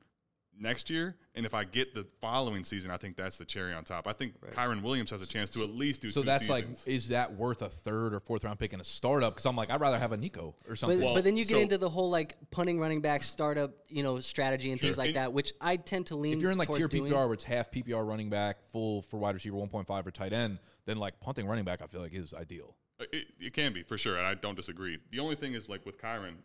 next 0.58 0.88
year, 0.88 1.14
and 1.34 1.44
if 1.44 1.52
I 1.52 1.64
get 1.64 1.92
the 1.92 2.06
following 2.18 2.64
season, 2.64 2.90
I 2.90 2.96
think 2.96 3.14
that's 3.14 3.36
the 3.36 3.44
cherry 3.44 3.74
on 3.74 3.84
top. 3.84 4.06
I 4.08 4.14
think 4.14 4.40
Kyren 4.52 4.80
Williams 4.80 5.10
has 5.10 5.20
a 5.20 5.26
chance 5.26 5.50
to 5.50 5.60
at 5.62 5.68
least 5.68 6.00
do 6.00 6.08
So 6.08 6.22
two 6.22 6.26
that's 6.26 6.46
seasons. 6.46 6.82
like, 6.86 6.94
is 6.94 7.08
that 7.08 7.34
worth 7.36 7.60
a 7.60 7.68
third 7.68 8.14
or 8.14 8.20
fourth 8.20 8.42
round 8.42 8.58
pick 8.58 8.72
in 8.72 8.80
a 8.80 8.84
startup? 8.84 9.34
Because 9.34 9.44
I'm 9.44 9.54
like, 9.54 9.70
I'd 9.70 9.82
rather 9.82 9.98
have 9.98 10.12
a 10.12 10.16
Nico 10.16 10.54
or 10.66 10.74
something. 10.74 10.98
But, 10.98 11.04
Well, 11.04 11.14
but 11.14 11.24
then 11.24 11.36
you 11.36 11.44
get 11.44 11.52
so- 11.56 11.60
into 11.60 11.76
the 11.76 11.90
whole 11.90 12.08
like 12.08 12.36
punting 12.50 12.80
running 12.80 13.02
back 13.02 13.22
startup, 13.22 13.72
you 13.90 14.02
know, 14.02 14.18
strategy 14.18 14.70
and 14.72 14.80
things 14.80 14.96
like 14.96 15.08
And- 15.08 15.16
that, 15.16 15.32
which 15.34 15.52
I 15.60 15.76
tend 15.76 16.06
to 16.06 16.16
lean. 16.16 16.32
if 16.32 16.40
you're 16.40 16.52
in 16.52 16.56
like 16.58 16.68
towards 16.68 16.78
tier 16.78 16.88
doing. 16.88 17.12
PPR 17.12 17.26
where 17.26 17.34
it's 17.34 17.44
half 17.44 17.70
PPR 17.70 18.06
running 18.08 18.30
back, 18.30 18.56
full 18.70 19.02
for 19.02 19.18
wide 19.18 19.34
receiver 19.34 19.56
1.5 19.58 20.06
or 20.06 20.10
tight 20.10 20.32
end, 20.32 20.58
then 20.86 20.96
like 20.96 21.20
punting 21.20 21.46
running 21.46 21.64
back, 21.66 21.82
I 21.82 21.86
feel 21.86 22.00
like 22.00 22.14
is 22.14 22.32
ideal. 22.32 22.74
It, 22.98 23.26
it 23.38 23.52
can 23.52 23.72
be 23.72 23.82
for 23.82 23.98
sure, 23.98 24.16
and 24.16 24.26
I 24.26 24.34
don't 24.34 24.54
disagree. 24.54 24.98
The 25.10 25.20
only 25.20 25.36
thing 25.36 25.54
is 25.54 25.68
like 25.68 25.84
with 25.84 26.00
Kyren, 26.00 26.36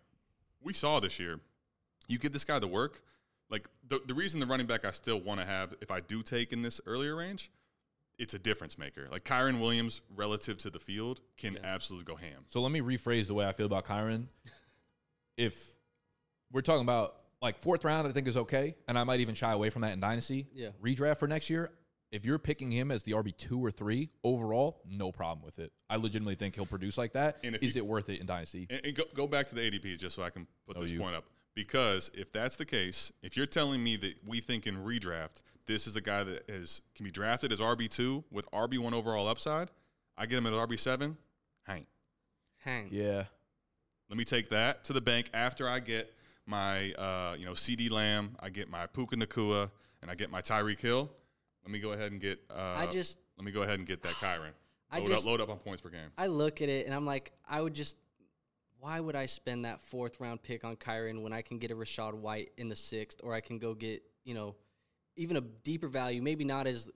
we 0.62 0.74
saw 0.74 1.00
this 1.00 1.20
year. 1.20 1.40
You 2.08 2.20
give 2.20 2.34
this 2.34 2.46
guy 2.46 2.60
the 2.60 2.68
work. 2.68 3.04
Like 3.50 3.68
the 3.88 4.02
the 4.06 4.14
reason 4.14 4.40
the 4.40 4.46
running 4.46 4.68
back 4.68 4.86
I 4.86 4.92
still 4.92 5.20
want 5.20 5.40
to 5.40 5.46
have 5.46 5.74
if 5.82 5.92
I 5.92 6.00
do 6.00 6.24
take 6.24 6.52
in 6.52 6.62
this 6.62 6.82
earlier 6.86 7.16
range, 7.16 7.52
it's 8.18 8.34
a 8.34 8.40
difference 8.40 8.78
maker. 8.78 9.08
Like 9.12 9.24
Kyren 9.24 9.60
Williams 9.60 10.02
relative 10.16 10.58
to 10.60 10.70
the 10.70 10.80
field 10.80 11.22
can 11.38 11.58
absolutely 11.64 12.06
go 12.06 12.16
ham. 12.16 12.46
So 12.50 12.62
let 12.62 12.72
me 12.72 12.82
rephrase 12.82 13.28
the 13.28 13.34
way 13.34 13.46
I 13.46 13.52
feel 13.52 13.66
about 13.66 13.86
Kyren. 13.86 14.28
If 15.38 15.76
we're 16.52 16.62
talking 16.62 16.84
about 16.84 17.16
like 17.42 17.62
fourth 17.62 17.84
round, 17.84 18.08
I 18.08 18.12
think 18.12 18.28
is 18.28 18.38
okay, 18.38 18.76
and 18.88 18.98
I 18.98 19.04
might 19.04 19.22
even 19.22 19.36
shy 19.36 19.52
away 19.52 19.70
from 19.70 19.82
that 19.82 19.94
in 19.94 20.00
dynasty. 20.00 20.48
Yeah. 20.54 20.70
Redraft 20.84 21.18
for 21.18 21.28
next 21.28 21.50
year. 21.50 21.72
If 22.12 22.26
you're 22.26 22.40
picking 22.40 22.72
him 22.72 22.92
as 22.92 23.04
the 23.04 23.14
RB 23.14 23.36
two 23.38 23.64
or 23.64 23.72
three 23.72 24.10
overall, 24.24 24.82
no 24.86 25.12
problem 25.14 25.46
with 25.46 25.60
it. 25.60 25.72
I 25.90 25.96
legitimately 25.96 26.36
think 26.36 26.56
he'll 26.56 26.66
produce 26.66 26.98
like 26.98 27.14
that. 27.14 27.38
And 27.44 27.56
if 27.56 27.64
Is 27.64 27.76
you- 27.76 27.82
it 27.84 27.86
worth 27.86 28.10
it 28.10 28.20
in 28.20 28.26
dynasty? 28.26 28.68
And, 28.70 28.82
and 28.86 28.96
go, 28.96 29.04
go 29.14 29.28
back 29.28 29.48
to 29.48 29.56
the 29.56 29.62
ADPs 29.62 29.98
just 30.00 30.16
so 30.18 30.24
I 30.24 30.30
can 30.30 30.46
put 30.68 30.78
Oh, 30.78 30.82
this 30.82 30.92
you- 30.92 31.00
point 31.00 31.16
up. 31.16 31.24
Because 31.54 32.10
if 32.14 32.32
that's 32.32 32.56
the 32.56 32.66
case, 32.66 33.12
if 33.22 33.36
you're 33.36 33.46
telling 33.46 33.84
me 33.84 33.98
that 33.98 34.16
we 34.26 34.40
think 34.40 34.66
in 34.68 34.78
redraft, 34.78 35.42
this 35.66 35.86
is 35.86 35.96
a 35.98 36.02
guy 36.02 36.24
that 36.24 36.50
is 36.50 36.82
can 36.96 37.04
be 37.06 37.12
drafted 37.12 37.52
as 37.52 37.60
RB 37.60 37.90
two 37.90 38.24
with 38.32 38.50
RB 38.52 38.78
one 38.78 38.94
overall 38.94 39.28
upside, 39.28 39.70
I 40.18 40.26
get 40.28 40.38
him 40.38 40.48
at 40.48 40.54
RB 40.54 40.78
seven. 40.80 41.18
Hank, 41.64 41.88
Hang. 42.60 42.88
Yeah. 42.92 43.26
let 44.10 44.18
me 44.18 44.24
take 44.26 44.50
that 44.50 44.84
to 44.86 44.94
the 44.94 45.02
bank 45.02 45.30
after 45.34 45.68
I 45.68 45.80
get 45.80 46.14
my 46.46 46.94
uh, 46.94 47.36
you 47.38 47.46
know 47.46 47.52
CeeDee 47.52 47.92
Lamb, 47.92 48.36
I 48.40 48.50
get 48.50 48.70
my 48.70 48.86
Puka 48.88 49.18
Nacua, 49.18 49.72
and 50.02 50.10
I 50.10 50.16
get 50.16 50.30
my 50.32 50.42
Tyreek 50.42 50.80
Hill. 50.80 51.12
Let 51.64 51.72
me 51.72 51.80
go 51.80 51.92
ahead 51.92 52.12
and 52.12 52.20
get. 52.22 52.40
Uh, 52.50 52.76
I 52.78 52.88
just 52.88 53.18
let 53.38 53.46
me 53.46 53.52
go 53.52 53.62
ahead 53.62 53.80
and 53.80 53.88
get 53.88 54.02
that 54.04 54.14
Kyren. 54.16 54.52
I 54.92 55.00
Load, 55.00 55.08
just- 55.08 55.22
up, 55.22 55.26
load 55.28 55.42
up 55.42 55.50
on 55.50 55.58
points 55.60 55.82
per 55.82 55.90
game. 55.90 56.10
I 56.18 56.28
look 56.28 56.62
at 56.62 56.70
it 56.70 56.86
and 56.86 56.94
I'm 56.96 57.06
like, 57.06 57.32
I 57.48 57.62
would 57.62 57.74
just. 57.74 57.98
Why 58.80 59.00
would 59.00 59.16
I 59.16 59.28
spend 59.28 59.66
that 59.66 59.80
fourth 59.84 60.20
round 60.20 60.42
pick 60.42 60.66
on 60.66 60.76
Kyren 60.76 61.22
when 61.22 61.34
I 61.34 61.44
can 61.44 61.60
get 61.60 61.70
a 61.70 61.76
Rachaad 61.76 62.16
White 62.16 62.52
in 62.58 62.68
the 62.68 62.76
sixth, 62.76 63.20
or 63.24 63.34
I 63.36 63.40
can 63.40 63.60
go 63.60 63.76
get 63.76 64.02
you 64.24 64.34
know, 64.34 64.56
even 65.16 65.38
a 65.38 65.42
deeper 65.42 65.88
value, 65.88 66.22
maybe 66.22 66.44
not 66.44 66.66
as. 66.68 66.90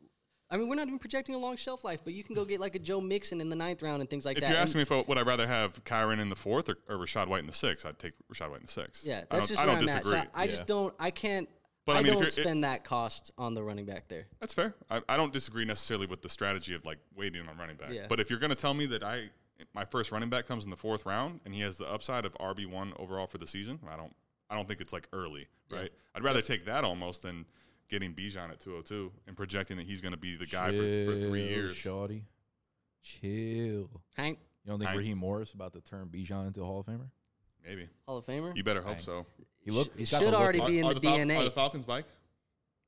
I 0.49 0.57
mean, 0.57 0.67
we're 0.69 0.75
not 0.75 0.87
even 0.87 0.99
projecting 0.99 1.33
a 1.33 1.39
long 1.39 1.57
shelf 1.57 1.83
life, 1.83 2.01
but 2.03 2.13
you 2.13 2.23
can 2.23 2.35
go 2.35 2.45
get 2.45 2.59
like 2.59 2.75
a 2.75 2.79
Joe 2.79 3.01
Mixon 3.01 3.41
in 3.41 3.49
the 3.49 3.55
ninth 3.55 3.81
round 3.81 4.01
and 4.01 4.09
things 4.09 4.25
like 4.25 4.37
If 4.37 4.41
that. 4.41 4.47
If 4.47 4.49
you're 4.51 4.57
And- 4.59 4.63
asking 4.67 4.79
me 4.79 4.81
if 4.83 4.91
I, 4.91 5.01
would 5.07 5.17
I 5.17 5.21
rather 5.21 5.47
have 5.47 5.83
Kyren 5.83 6.19
in 6.19 6.29
the 6.29 6.35
fourth 6.35 6.69
or, 6.69 6.77
or 6.87 6.97
Rachaad 6.97 7.27
White 7.27 7.39
in 7.41 7.47
the 7.47 7.53
sixth, 7.53 7.85
I'd 7.85 7.97
take 7.97 8.13
Rachaad 8.31 8.49
White 8.51 8.59
in 8.61 8.65
the 8.67 8.71
sixth. 8.71 9.05
yeah, 9.07 9.17
I 9.17 9.19
that's 9.19 9.29
don't, 9.31 9.47
just 9.47 9.59
I 9.59 9.65
where 9.65 9.75
don't 9.75 9.89
I'm 9.89 9.95
disagree. 9.95 10.17
at. 10.19 10.33
So 10.33 10.39
I 10.39 10.47
just 10.47 10.59
Yeah. 10.61 10.65
don't. 10.67 10.95
I 10.99 11.11
can't. 11.11 11.49
But, 11.85 11.95
I 11.95 11.99
I, 11.99 12.01
mean, 12.01 12.07
if 12.07 12.13
don't 12.13 12.21
you're- 12.23 12.27
it- 12.27 12.31
spend 12.43 12.63
that 12.63 12.83
cost 12.83 13.31
on 13.37 13.53
the 13.53 13.63
running 13.63 13.85
back 13.85 14.07
there. 14.07 14.25
That's 14.39 14.53
fair. 14.53 14.73
I, 14.89 15.01
I 15.07 15.17
don't 15.17 15.31
disagree 15.31 15.65
necessarily 15.65 16.07
with 16.07 16.21
the 16.23 16.29
strategy 16.29 16.73
of 16.73 16.83
like 16.85 16.97
waiting 17.15 17.47
on 17.47 17.57
running 17.57 17.75
back. 17.75 17.91
Yeah. 17.91 18.07
But 18.09 18.19
if 18.19 18.29
you're 18.29 18.39
going 18.39 18.49
to 18.49 18.55
tell 18.55 18.73
me 18.73 18.85
that 18.87 19.03
I 19.03 19.29
my 19.73 19.85
first 19.85 20.11
running 20.11 20.29
back 20.29 20.45
comes 20.47 20.65
in 20.65 20.69
the 20.69 20.75
fourth 20.75 21.05
round 21.05 21.39
and 21.45 21.53
he 21.53 21.61
has 21.61 21.77
the 21.77 21.85
upside 21.85 22.25
of 22.25 22.33
RB 22.39 22.65
one 22.69 22.93
overall 22.97 23.27
for 23.27 23.37
the 23.37 23.47
season, 23.47 23.79
I 23.89 23.95
don't 23.95 24.13
I 24.49 24.55
don't 24.55 24.67
think 24.67 24.81
it's 24.81 24.91
like 24.93 25.07
early, 25.13 25.47
right? 25.71 25.91
I'd 26.15 26.23
rather 26.23 26.41
take 26.41 26.65
that 26.65 26.83
almost 26.83 27.21
than 27.21 27.45
getting 27.87 28.13
Bijan 28.13 28.49
at 28.49 28.59
202 28.59 29.11
and 29.27 29.37
projecting 29.37 29.77
that 29.77 29.85
he's 29.85 30.01
going 30.01 30.11
to 30.11 30.17
be 30.17 30.35
the 30.35 30.45
guy 30.47 30.71
for, 30.71 31.05
for 31.05 31.21
three 31.29 31.47
years. 31.47 31.75
Shawty. 31.75 32.23
Chill. 33.03 33.89
Hank, 34.15 34.39
You 34.63 34.71
don't 34.71 34.79
think 34.79 34.89
I- 34.91 34.95
Raheem 34.95 35.17
Morris 35.19 35.53
about 35.53 35.73
to 35.73 35.81
turn 35.81 36.07
Bijan 36.07 36.47
into 36.47 36.61
a 36.61 36.65
Hall 36.65 36.79
of 36.79 36.85
Famer? 36.87 37.09
Maybe 37.65 37.87
Hall 38.05 38.17
of 38.17 38.25
Famer. 38.25 38.55
you 38.55 38.63
better 38.63 38.81
hope 38.81 38.93
Dang. 38.95 39.01
so. 39.03 39.25
He 39.61 39.71
look. 39.71 39.87
Sh- 39.87 39.97
he's 39.97 40.09
it 40.09 40.11
got 40.11 40.19
the 40.19 40.25
should 40.25 40.31
look 40.33 40.41
already 40.41 40.59
like- 40.59 40.67
be 40.69 40.79
in 40.79 40.85
are 40.85 40.93
the 40.93 41.01
Fal- 41.01 41.17
DNA. 41.17 41.37
Are 41.39 41.43
the 41.45 41.51
Falcons 41.51 41.85
bike? 41.85 42.05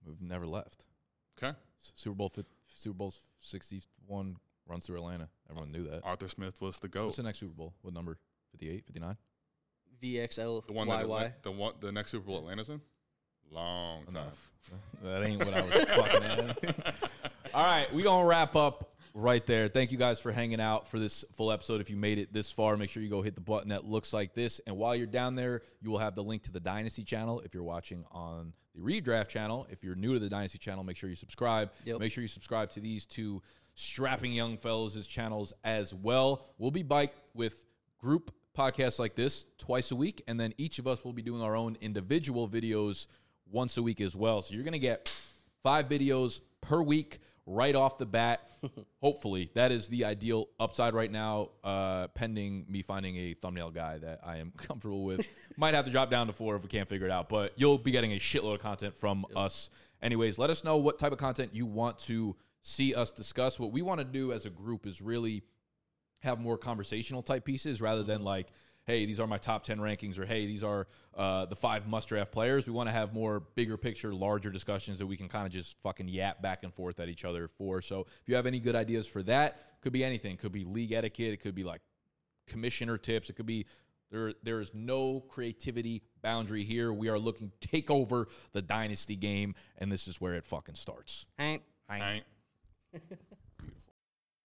We've 0.05 0.21
never 0.21 0.45
left. 0.45 0.86
Okay. 1.41 1.57
Super 1.95 2.15
Bowl 2.15 2.32
Super 2.67 2.93
Bowl 2.95 3.13
sixty 3.39 3.82
one 4.05 4.38
runs 4.67 4.86
through 4.86 4.97
Atlanta. 4.97 5.30
Everyone 5.49 5.71
knew 5.71 5.88
that. 5.89 6.01
Arthur 6.03 6.28
Smith 6.28 6.61
was 6.61 6.78
the 6.80 6.88
goat. 6.88 7.05
What's 7.05 7.17
the 7.17 7.23
next 7.23 7.39
Super 7.39 7.53
Bowl? 7.53 7.73
What 7.82 7.93
number? 7.93 8.17
58, 8.51 8.86
59? 8.86 9.17
VXL 10.01 10.65
The 10.67 10.73
one 10.73 10.88
that 10.89 10.99
YY. 10.99 11.03
Atla- 11.03 11.34
the 11.43 11.51
one 11.51 11.73
the 11.80 11.91
next 11.91 12.11
Super 12.11 12.25
Bowl 12.28 12.38
Atlanta's 12.39 12.69
in. 12.69 12.82
Long 13.51 14.05
time. 14.05 14.15
Enough. 14.23 14.51
that 15.03 15.23
ain't 15.23 15.39
what 15.45 15.53
I 15.53 15.61
was 15.61 15.86
fucking 15.86 16.23
at. 16.23 16.95
All 17.53 17.63
right, 17.65 17.91
we 17.93 18.03
gonna 18.03 18.25
wrap 18.25 18.55
up 18.55 18.93
right 19.18 19.43
there. 19.47 19.68
Thank 19.68 19.91
you 19.91 19.97
guys 19.97 20.20
for 20.20 20.32
hanging 20.32 20.61
out 20.61 20.88
for 20.88 20.99
this 20.99 21.26
full 21.36 21.51
episode. 21.51 21.82
If 21.82 21.89
you 21.89 21.97
made 21.97 22.20
it 22.20 22.32
this 22.32 22.51
far, 22.51 22.78
make 22.78 22.91
sure 22.91 23.01
you 23.01 23.09
go 23.09 23.24
hit 23.24 23.34
the 23.34 23.41
button 23.41 23.70
that 23.70 23.84
looks 23.84 24.13
like 24.13 24.36
this. 24.36 24.61
And 24.68 24.78
while 24.78 24.95
you're 24.95 25.07
down 25.07 25.34
there, 25.34 25.63
you 25.82 25.89
will 25.89 25.97
have 25.97 26.13
the 26.13 26.24
link 26.24 26.43
to 26.43 26.51
the 26.51 26.59
Dynasty 26.59 27.03
channel. 27.03 27.39
If 27.39 27.55
you're 27.55 27.63
watching 27.63 28.05
on 28.11 28.53
the 28.76 28.82
Redraft 28.82 29.30
channel, 29.30 29.65
if 29.72 29.84
you're 29.84 29.95
new 29.95 30.13
to 30.13 30.20
the 30.20 30.30
Dynasty 30.30 30.59
channel, 30.59 30.84
make 30.84 30.97
sure 30.97 31.09
you 31.09 31.15
subscribe. 31.15 31.72
Yep. 31.84 31.99
Make 31.99 32.11
sure 32.11 32.22
you 32.22 32.28
subscribe 32.28 32.70
to 32.74 32.80
these 32.80 33.07
two 33.07 33.41
strapping 33.74 34.34
young 34.34 34.55
fellows' 34.55 35.07
channels 35.07 35.51
as 35.63 35.95
well. 35.95 36.45
We'll 36.59 36.70
be 36.70 36.84
back 36.84 37.13
with 37.34 37.65
group 37.97 38.32
podcasts 38.55 38.99
like 38.99 39.15
this 39.15 39.47
twice 39.57 39.89
a 39.89 39.95
week, 39.95 40.24
and 40.28 40.39
then 40.39 40.53
each 40.59 40.78
of 40.78 40.86
us 40.86 41.03
will 41.03 41.13
be 41.13 41.24
doing 41.24 41.41
our 41.41 41.55
own 41.55 41.76
individual 41.82 42.47
videos 42.47 43.07
once 43.49 43.78
a 43.78 43.82
week 43.82 43.99
as 43.99 44.15
well. 44.15 44.43
So 44.43 44.53
you're 44.53 44.63
gonna 44.63 44.78
get 44.78 45.11
five 45.63 45.89
videos 45.89 46.39
per 46.61 46.82
week 46.84 47.20
right 47.47 47.75
off 47.75 47.97
the 47.97 48.05
bat. 48.05 48.41
Hopefully, 49.01 49.49
that 49.55 49.71
is 49.71 49.87
the 49.87 50.05
ideal 50.05 50.49
upside 50.59 50.93
right 50.93 51.11
now. 51.11 51.49
Uh, 51.63 52.07
pending 52.09 52.65
me 52.69 52.81
finding 52.81 53.15
a 53.15 53.33
thumbnail 53.35 53.71
guy 53.71 53.97
that 53.97 54.19
I 54.23 54.37
am 54.37 54.51
comfortable 54.57 55.03
with, 55.03 55.27
might 55.55 55.73
have 55.73 55.85
to 55.85 55.91
drop 55.91 56.11
down 56.11 56.27
to 56.27 56.33
four 56.33 56.55
if 56.55 56.61
we 56.61 56.69
can't 56.69 56.87
figure 56.87 57.07
it 57.07 57.11
out. 57.11 57.29
But 57.29 57.53
you'll 57.55 57.77
be 57.77 57.91
getting 57.91 58.13
a 58.13 58.17
shitload 58.17 58.55
of 58.55 58.61
content 58.61 58.95
from 58.95 59.25
us. 59.35 59.69
Anyways, 60.01 60.37
let 60.37 60.49
us 60.51 60.63
know 60.63 60.77
what 60.77 60.99
type 60.99 61.11
of 61.11 61.17
content 61.17 61.55
you 61.55 61.65
want 61.65 61.97
to 61.99 62.35
see 62.61 62.93
us 62.93 63.11
discuss. 63.11 63.59
What 63.59 63.71
we 63.71 63.81
want 63.81 63.99
to 63.99 64.05
do 64.05 64.33
as 64.33 64.45
a 64.45 64.49
group 64.49 64.85
is 64.85 65.01
really 65.01 65.43
have 66.19 66.39
more 66.39 66.57
conversational 66.57 67.21
type 67.21 67.45
pieces 67.45 67.81
rather 67.81 68.03
than 68.03 68.23
like, 68.23 68.47
hey, 68.88 69.05
these 69.05 69.19
are 69.19 69.27
my 69.27 69.38
top 69.38 69.63
10 69.63 69.79
rankings 69.79 70.17
or 70.17 70.25
hey, 70.25 70.47
these 70.47 70.63
are 70.63 70.88
uh, 71.15 71.45
the 71.45 71.55
five 71.55 71.88
must 71.88 72.07
draft 72.07 72.31
players. 72.31 72.65
We 72.65 72.71
want 72.71 72.88
to 72.88 72.93
have 72.93 73.13
more 73.13 73.41
bigger 73.55 73.77
picture, 73.77 74.13
larger 74.13 74.49
discussions 74.49 74.97
that 74.99 75.05
we 75.05 75.17
can 75.17 75.27
kind 75.27 75.45
of 75.45 75.51
just 75.51 75.75
fucking 75.83 76.07
yap 76.07 76.41
back 76.41 76.63
and 76.63 76.73
forth 76.73 76.99
at 77.01 77.09
each 77.09 77.25
other 77.25 77.49
for. 77.49 77.81
So 77.81 78.01
if 78.01 78.23
you 78.27 78.35
have 78.35 78.45
any 78.45 78.59
good 78.59 78.75
ideas 78.75 79.05
for 79.05 79.21
that, 79.23 79.81
could 79.81 79.91
be 79.91 80.03
anything. 80.03 80.38
Could 80.38 80.53
be 80.53 80.63
league 80.63 80.93
etiquette. 80.93 81.33
It 81.33 81.38
could 81.38 81.53
be 81.53 81.65
like 81.65 81.81
commissioner 82.47 82.97
tips. 82.97 83.29
It 83.29 83.33
could 83.33 83.45
be 83.45 83.65
there. 84.09 84.33
There 84.41 84.61
is 84.61 84.73
no 84.73 85.19
creativity 85.19 86.01
boundary 86.21 86.63
here. 86.63 86.93
We 86.93 87.09
are 87.09 87.19
looking 87.19 87.51
to 87.59 87.67
take 87.67 87.91
over 87.91 88.29
the 88.53 88.61
dynasty 88.61 89.17
game, 89.17 89.53
and 89.77 89.91
this 89.91 90.07
is 90.07 90.21
where 90.21 90.33
it 90.35 90.45
fucking 90.45 90.75
starts. 90.75 91.25
Hank. 91.38 91.61
I 91.89 92.23
ain't. 92.93 93.03